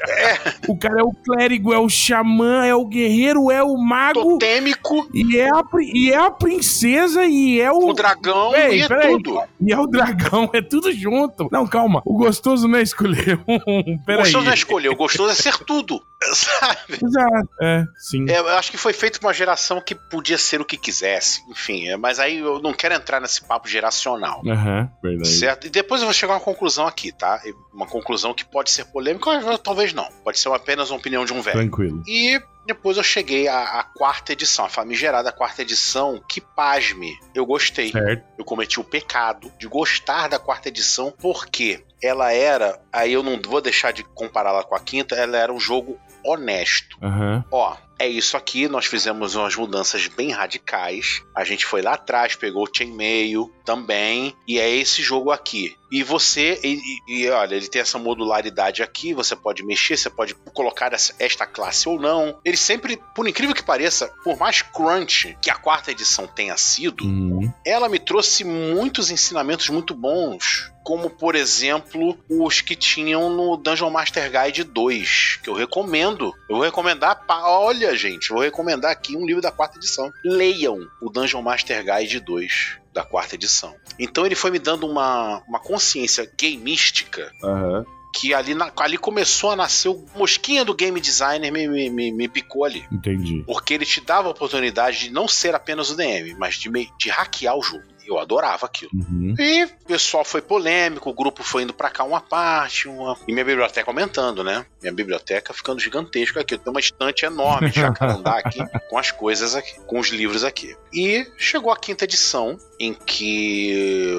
É. 0.10 0.38
O 0.68 0.78
cara 0.78 1.00
é 1.00 1.04
o 1.04 1.12
clérigo, 1.12 1.74
é 1.74 1.80
o 1.80 1.90
xamã, 1.90 2.66
é 2.66 2.74
o 2.74 2.86
guerreiro, 2.86 3.52
é 3.52 3.62
o 3.62 3.78
mago. 3.78 4.22
Totêmico. 4.22 5.08
E 5.14 5.38
é 5.38 5.50
a, 5.50 5.64
e 5.80 6.12
é 6.12 6.18
a 6.18 6.32
princesa 6.32 7.26
e 7.26 7.60
é 7.62 7.72
o. 7.72 7.90
O 7.90 7.94
dragão 7.94 8.56
Ei, 8.56 8.80
e 8.80 8.82
é 8.82 8.88
tudo. 8.88 9.40
E 9.62 9.72
é 9.72 9.78
o 9.78 9.88
dragão, 9.88 10.50
é 10.54 10.62
tudo 10.62 10.92
junto. 10.92 11.48
Não, 11.52 11.68
calma. 11.68 12.02
O 12.06 12.18
gostoso 12.18 12.68
não 12.68 12.80
é 12.80 12.82
escolher 12.82 13.40
um. 13.48 13.58
O 14.08 14.18
gostoso 14.18 14.46
não 14.46 14.52
é 14.52 14.56
escolher, 14.56 14.90
o 14.90 14.96
gostoso 14.96 15.32
é 15.32 15.36
ser 15.36 15.58
tudo. 15.60 16.02
Sabe? 16.34 17.00
Exato. 17.04 17.50
É. 17.62 17.86
Sim. 18.10 18.26
É, 18.30 18.40
eu 18.40 18.48
acho 18.50 18.72
que 18.72 18.78
foi 18.78 18.94
feito 18.94 19.20
pra 19.20 19.28
uma 19.28 19.34
geração 19.34 19.82
que 19.82 19.94
podia 19.94 20.38
ser 20.38 20.62
o 20.62 20.66
que 20.66 20.78
quisesse. 20.78 21.42
Enfim, 21.50 21.90
é, 21.90 21.98
mas 21.98 22.20
aí 22.20 22.38
eu 22.38 22.62
não 22.62 22.74
quero 22.74 22.96
entrar 22.96 23.20
nesse 23.20 23.44
papo 23.44 23.68
geracional. 23.68 24.42
Aham, 24.48 24.80
uhum, 24.80 24.90
verdade. 25.04 25.28
Certo? 25.28 25.68
E 25.68 25.70
depois 25.70 26.00
eu 26.00 26.08
vou 26.08 26.14
chegar 26.14 26.32
a 26.32 26.38
uma 26.38 26.42
conclusão 26.42 26.88
aqui, 26.88 27.12
tá? 27.12 27.42
Uma 27.74 27.86
conclusão 27.86 28.34
que 28.34 28.46
pode 28.46 28.72
ser 28.72 28.86
polêmica, 28.86 29.30
ou 29.30 29.58
talvez 29.58 29.92
não. 29.92 30.08
Pode 30.24 30.40
ser 30.40 30.48
apenas 30.54 30.90
uma 30.90 30.98
opinião 30.98 31.26
de 31.26 31.34
um 31.34 31.42
velho. 31.42 31.58
Tranquilo. 31.58 32.02
E 32.08 32.42
depois 32.66 32.96
eu 32.96 33.04
cheguei 33.04 33.50
à, 33.50 33.80
à, 33.80 33.84
quarta 33.84 34.32
edição, 34.32 34.64
a 34.64 34.70
famigerada 34.70 35.30
quarta 35.34 35.62
edição, 35.62 36.24
que 36.30 36.40
pasme, 36.40 37.14
eu 37.36 37.46
gostei. 37.46 37.92
Certo. 37.92 38.24
Eu 38.38 38.46
cometi 38.46 38.80
o 38.80 38.86
pecado 38.86 39.52
de 39.60 39.68
gostar 39.68 40.30
da 40.30 40.40
quarta 40.40 40.70
edição, 40.70 41.14
porque 41.20 41.84
ela 42.02 42.32
era, 42.32 42.80
aí 42.94 43.12
eu 43.12 43.22
não 43.22 43.38
vou 43.42 43.60
deixar 43.60 43.92
de 43.92 44.04
compará-la 44.04 44.64
com 44.64 44.76
a 44.76 44.80
quinta, 44.80 45.14
ela 45.16 45.38
era 45.38 45.52
um 45.52 45.60
jogo 45.60 46.00
honesto. 46.24 46.98
Uhum. 47.02 47.44
Ó, 47.52 47.76
é 48.00 48.08
isso 48.08 48.38
aqui, 48.38 48.68
nós 48.68 48.86
fizemos 48.86 49.36
umas 49.36 49.56
mudanças 49.56 50.08
bem 50.08 50.32
radicais. 50.32 51.24
A 51.36 51.44
gente 51.44 51.66
foi 51.66 51.82
lá 51.82 51.94
atrás, 51.94 52.36
pegou 52.36 52.64
o 52.64 52.70
chainmail 52.72 53.52
também, 53.66 54.36
e 54.48 54.60
é 54.60 54.70
esse 54.70 55.02
jogo 55.02 55.32
aqui. 55.32 55.76
E 55.92 56.04
você, 56.04 56.60
e, 56.64 56.80
e, 57.08 57.30
olha, 57.30 57.56
ele 57.56 57.68
tem 57.68 57.82
essa 57.82 57.98
modularidade 57.98 58.84
aqui, 58.84 59.14
você 59.14 59.36
pode 59.36 59.64
mexer, 59.64 59.98
você 59.98 60.10
pode 60.10 60.36
colocar 60.54 60.92
esta 60.94 61.46
classe 61.46 61.88
ou 61.88 62.00
não. 62.00 62.40
Ele 62.44 62.58
sempre, 62.58 63.00
por 63.16 63.28
incrível 63.28 63.56
que 63.56 63.64
pareça, 63.64 64.12
por 64.24 64.38
mais 64.38 64.62
crunch 64.62 65.38
que 65.42 65.50
a 65.50 65.56
quarta 65.56 65.92
edição 65.92 66.28
tenha 66.28 66.58
sido, 66.58 67.06
uhum. 67.06 67.52
ela 67.66 67.88
me 67.88 68.00
trouxe 68.00 68.44
muitos 68.44 69.10
ensinamentos 69.12 69.70
muito 69.70 69.96
bons 69.96 70.72
como 70.88 71.10
por 71.10 71.36
exemplo 71.36 72.18
os 72.30 72.62
que 72.62 72.74
tinham 72.74 73.30
no 73.30 73.58
Dungeon 73.58 73.90
Master 73.90 74.32
Guide 74.32 74.64
2, 74.64 75.40
que 75.44 75.50
eu 75.50 75.54
recomendo. 75.54 76.34
Eu 76.50 76.56
vou 76.56 76.64
recomendar, 76.64 77.26
olha 77.28 77.87
gente, 77.96 78.30
vou 78.30 78.42
recomendar 78.42 78.92
aqui 78.92 79.16
um 79.16 79.26
livro 79.26 79.42
da 79.42 79.52
quarta 79.52 79.78
edição. 79.78 80.12
Leiam 80.24 80.80
o 81.02 81.10
Dungeon 81.10 81.42
Master 81.42 81.84
Guide 81.84 82.20
2 82.20 82.78
da 82.94 83.04
quarta 83.04 83.36
edição. 83.36 83.76
Então 84.00 84.26
ele 84.26 84.36
foi 84.36 84.52
me 84.52 84.60
dando 84.60 84.88
uma, 84.88 85.44
uma 85.48 85.60
consciência 85.60 86.30
gameística 86.40 87.32
uhum 87.44 87.86
que 88.18 88.34
ali, 88.34 88.56
na, 88.56 88.72
ali 88.78 88.98
começou 88.98 89.52
a 89.52 89.56
nascer 89.56 89.90
o 89.90 90.04
mosquinha 90.16 90.66
do 90.66 90.74
game 90.74 91.00
designer 91.00 91.52
me, 91.52 91.68
me, 91.68 91.90
me, 91.90 92.12
me, 92.12 92.28
picou 92.28 92.66
ali. 92.66 92.84
Entendi. 92.92 93.44
Porque 93.46 93.76
ele 93.76 93.86
te 93.86 94.02
dava 94.02 94.28
a 94.28 94.32
oportunidade 94.32 95.00
de 95.00 95.12
não 95.12 95.28
ser 95.28 95.54
apenas 95.54 95.92
o 95.92 95.96
DM, 95.96 96.34
mas 96.36 96.56
de, 96.56 96.70
de 96.98 97.10
hackear 97.10 97.56
o 97.56 97.62
jogo. 97.62 97.84
Eu 98.08 98.18
adorava 98.18 98.66
aquilo. 98.66 98.92
Uhum. 98.94 99.36
E 99.38 99.66
o 99.66 99.70
pessoal 99.86 100.24
foi 100.24 100.42
polêmico, 100.42 101.10
o 101.10 101.14
grupo 101.14 101.44
foi 101.44 101.64
indo 101.64 101.74
pra 101.74 101.90
cá 101.90 102.04
uma 102.04 102.22
parte, 102.22 102.88
uma... 102.88 103.18
e 103.28 103.34
minha 103.34 103.46
biblioteca 103.46 103.90
aumentando, 103.90 104.44
né? 104.44 104.66
Minha 104.82 104.94
biblioteca 104.94 105.54
ficando 105.54 105.80
gigantesca 105.80 106.40
aqui. 106.42 106.58
Tem 106.58 106.72
uma 106.72 106.80
estante 106.80 107.26
enorme 107.26 107.70
de 107.70 107.82
jacarandá 107.82 108.40
aqui, 108.40 108.60
com 108.90 108.98
as 108.98 109.12
coisas 109.12 109.56
aqui, 109.56 109.80
com 109.82 110.00
os 110.00 110.08
livros 110.10 110.44
aqui. 110.44 110.76
E 110.94 111.28
chegou 111.38 111.72
a 111.72 111.78
quinta 111.78 112.06
edição, 112.06 112.58
em 112.80 112.94
que 112.94 114.10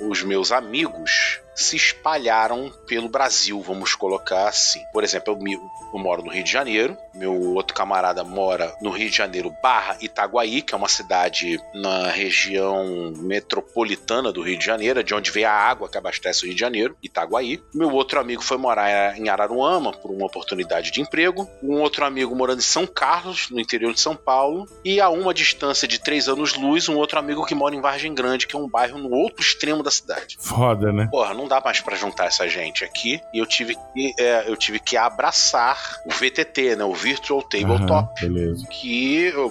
os 0.00 0.22
meus 0.22 0.52
amigos 0.52 1.41
se 1.54 1.76
espalharam 1.76 2.72
pelo 2.86 3.08
Brasil, 3.08 3.60
vamos 3.60 3.94
colocar 3.94 4.48
assim. 4.48 4.80
Por 4.92 5.04
exemplo, 5.04 5.36
eu, 5.46 5.60
eu, 5.92 5.98
moro 5.98 6.22
no 6.22 6.30
Rio 6.30 6.44
de 6.44 6.50
Janeiro, 6.50 6.96
meu 7.14 7.34
outro 7.54 7.74
camarada 7.74 8.24
mora 8.24 8.74
no 8.80 8.90
Rio 8.90 9.10
de 9.10 9.16
Janeiro 9.16 9.54
barra 9.62 9.96
Itaguaí, 10.00 10.62
que 10.62 10.74
é 10.74 10.76
uma 10.76 10.88
cidade 10.88 11.60
na 11.74 12.08
região 12.08 13.12
metropolitana 13.18 14.32
do 14.32 14.42
Rio 14.42 14.58
de 14.58 14.64
Janeiro, 14.64 15.02
de 15.04 15.14
onde 15.14 15.30
vem 15.30 15.44
a 15.44 15.52
água 15.52 15.88
que 15.88 15.98
abastece 15.98 16.44
o 16.44 16.46
Rio 16.46 16.54
de 16.54 16.60
Janeiro, 16.60 16.96
Itaguaí. 17.02 17.62
Meu 17.74 17.90
outro 17.90 18.18
amigo 18.20 18.42
foi 18.42 18.56
morar 18.56 19.18
em 19.18 19.28
Araruama 19.28 19.92
por 19.92 20.10
uma 20.10 20.26
oportunidade 20.26 20.90
de 20.90 21.00
emprego. 21.00 21.48
Um 21.62 21.80
outro 21.80 22.04
amigo 22.04 22.34
morando 22.34 22.58
em 22.58 22.62
São 22.62 22.86
Carlos, 22.86 23.50
no 23.50 23.60
interior 23.60 23.92
de 23.92 24.00
São 24.00 24.16
Paulo. 24.16 24.66
E 24.84 25.00
a 25.00 25.08
uma 25.08 25.34
distância 25.34 25.86
de 25.86 25.98
três 25.98 26.28
anos-luz, 26.28 26.88
um 26.88 26.96
outro 26.96 27.18
amigo 27.18 27.44
que 27.44 27.54
mora 27.54 27.74
em 27.74 27.80
Vargem 27.80 28.14
Grande, 28.14 28.46
que 28.46 28.56
é 28.56 28.58
um 28.58 28.68
bairro 28.68 28.98
no 28.98 29.10
outro 29.10 29.40
extremo 29.40 29.82
da 29.82 29.90
cidade. 29.90 30.36
Foda, 30.40 30.92
né? 30.92 31.08
Porra, 31.10 31.34
não 31.34 31.41
dá 31.48 31.60
mais 31.60 31.80
para 31.80 31.96
juntar 31.96 32.26
essa 32.26 32.48
gente 32.48 32.84
aqui. 32.84 33.20
E 33.32 33.38
eu 33.38 33.46
tive 33.46 33.74
que, 33.74 34.14
é, 34.18 34.44
eu 34.48 34.56
tive 34.56 34.78
que 34.78 34.96
abraçar 34.96 35.98
o 36.06 36.10
VTT, 36.10 36.76
né? 36.76 36.84
O 36.84 36.94
Virtual 36.94 37.42
Tabletop. 37.42 38.24
Uhum, 38.24 38.32
beleza. 38.32 38.66
Que 38.68 39.24
eu, 39.24 39.46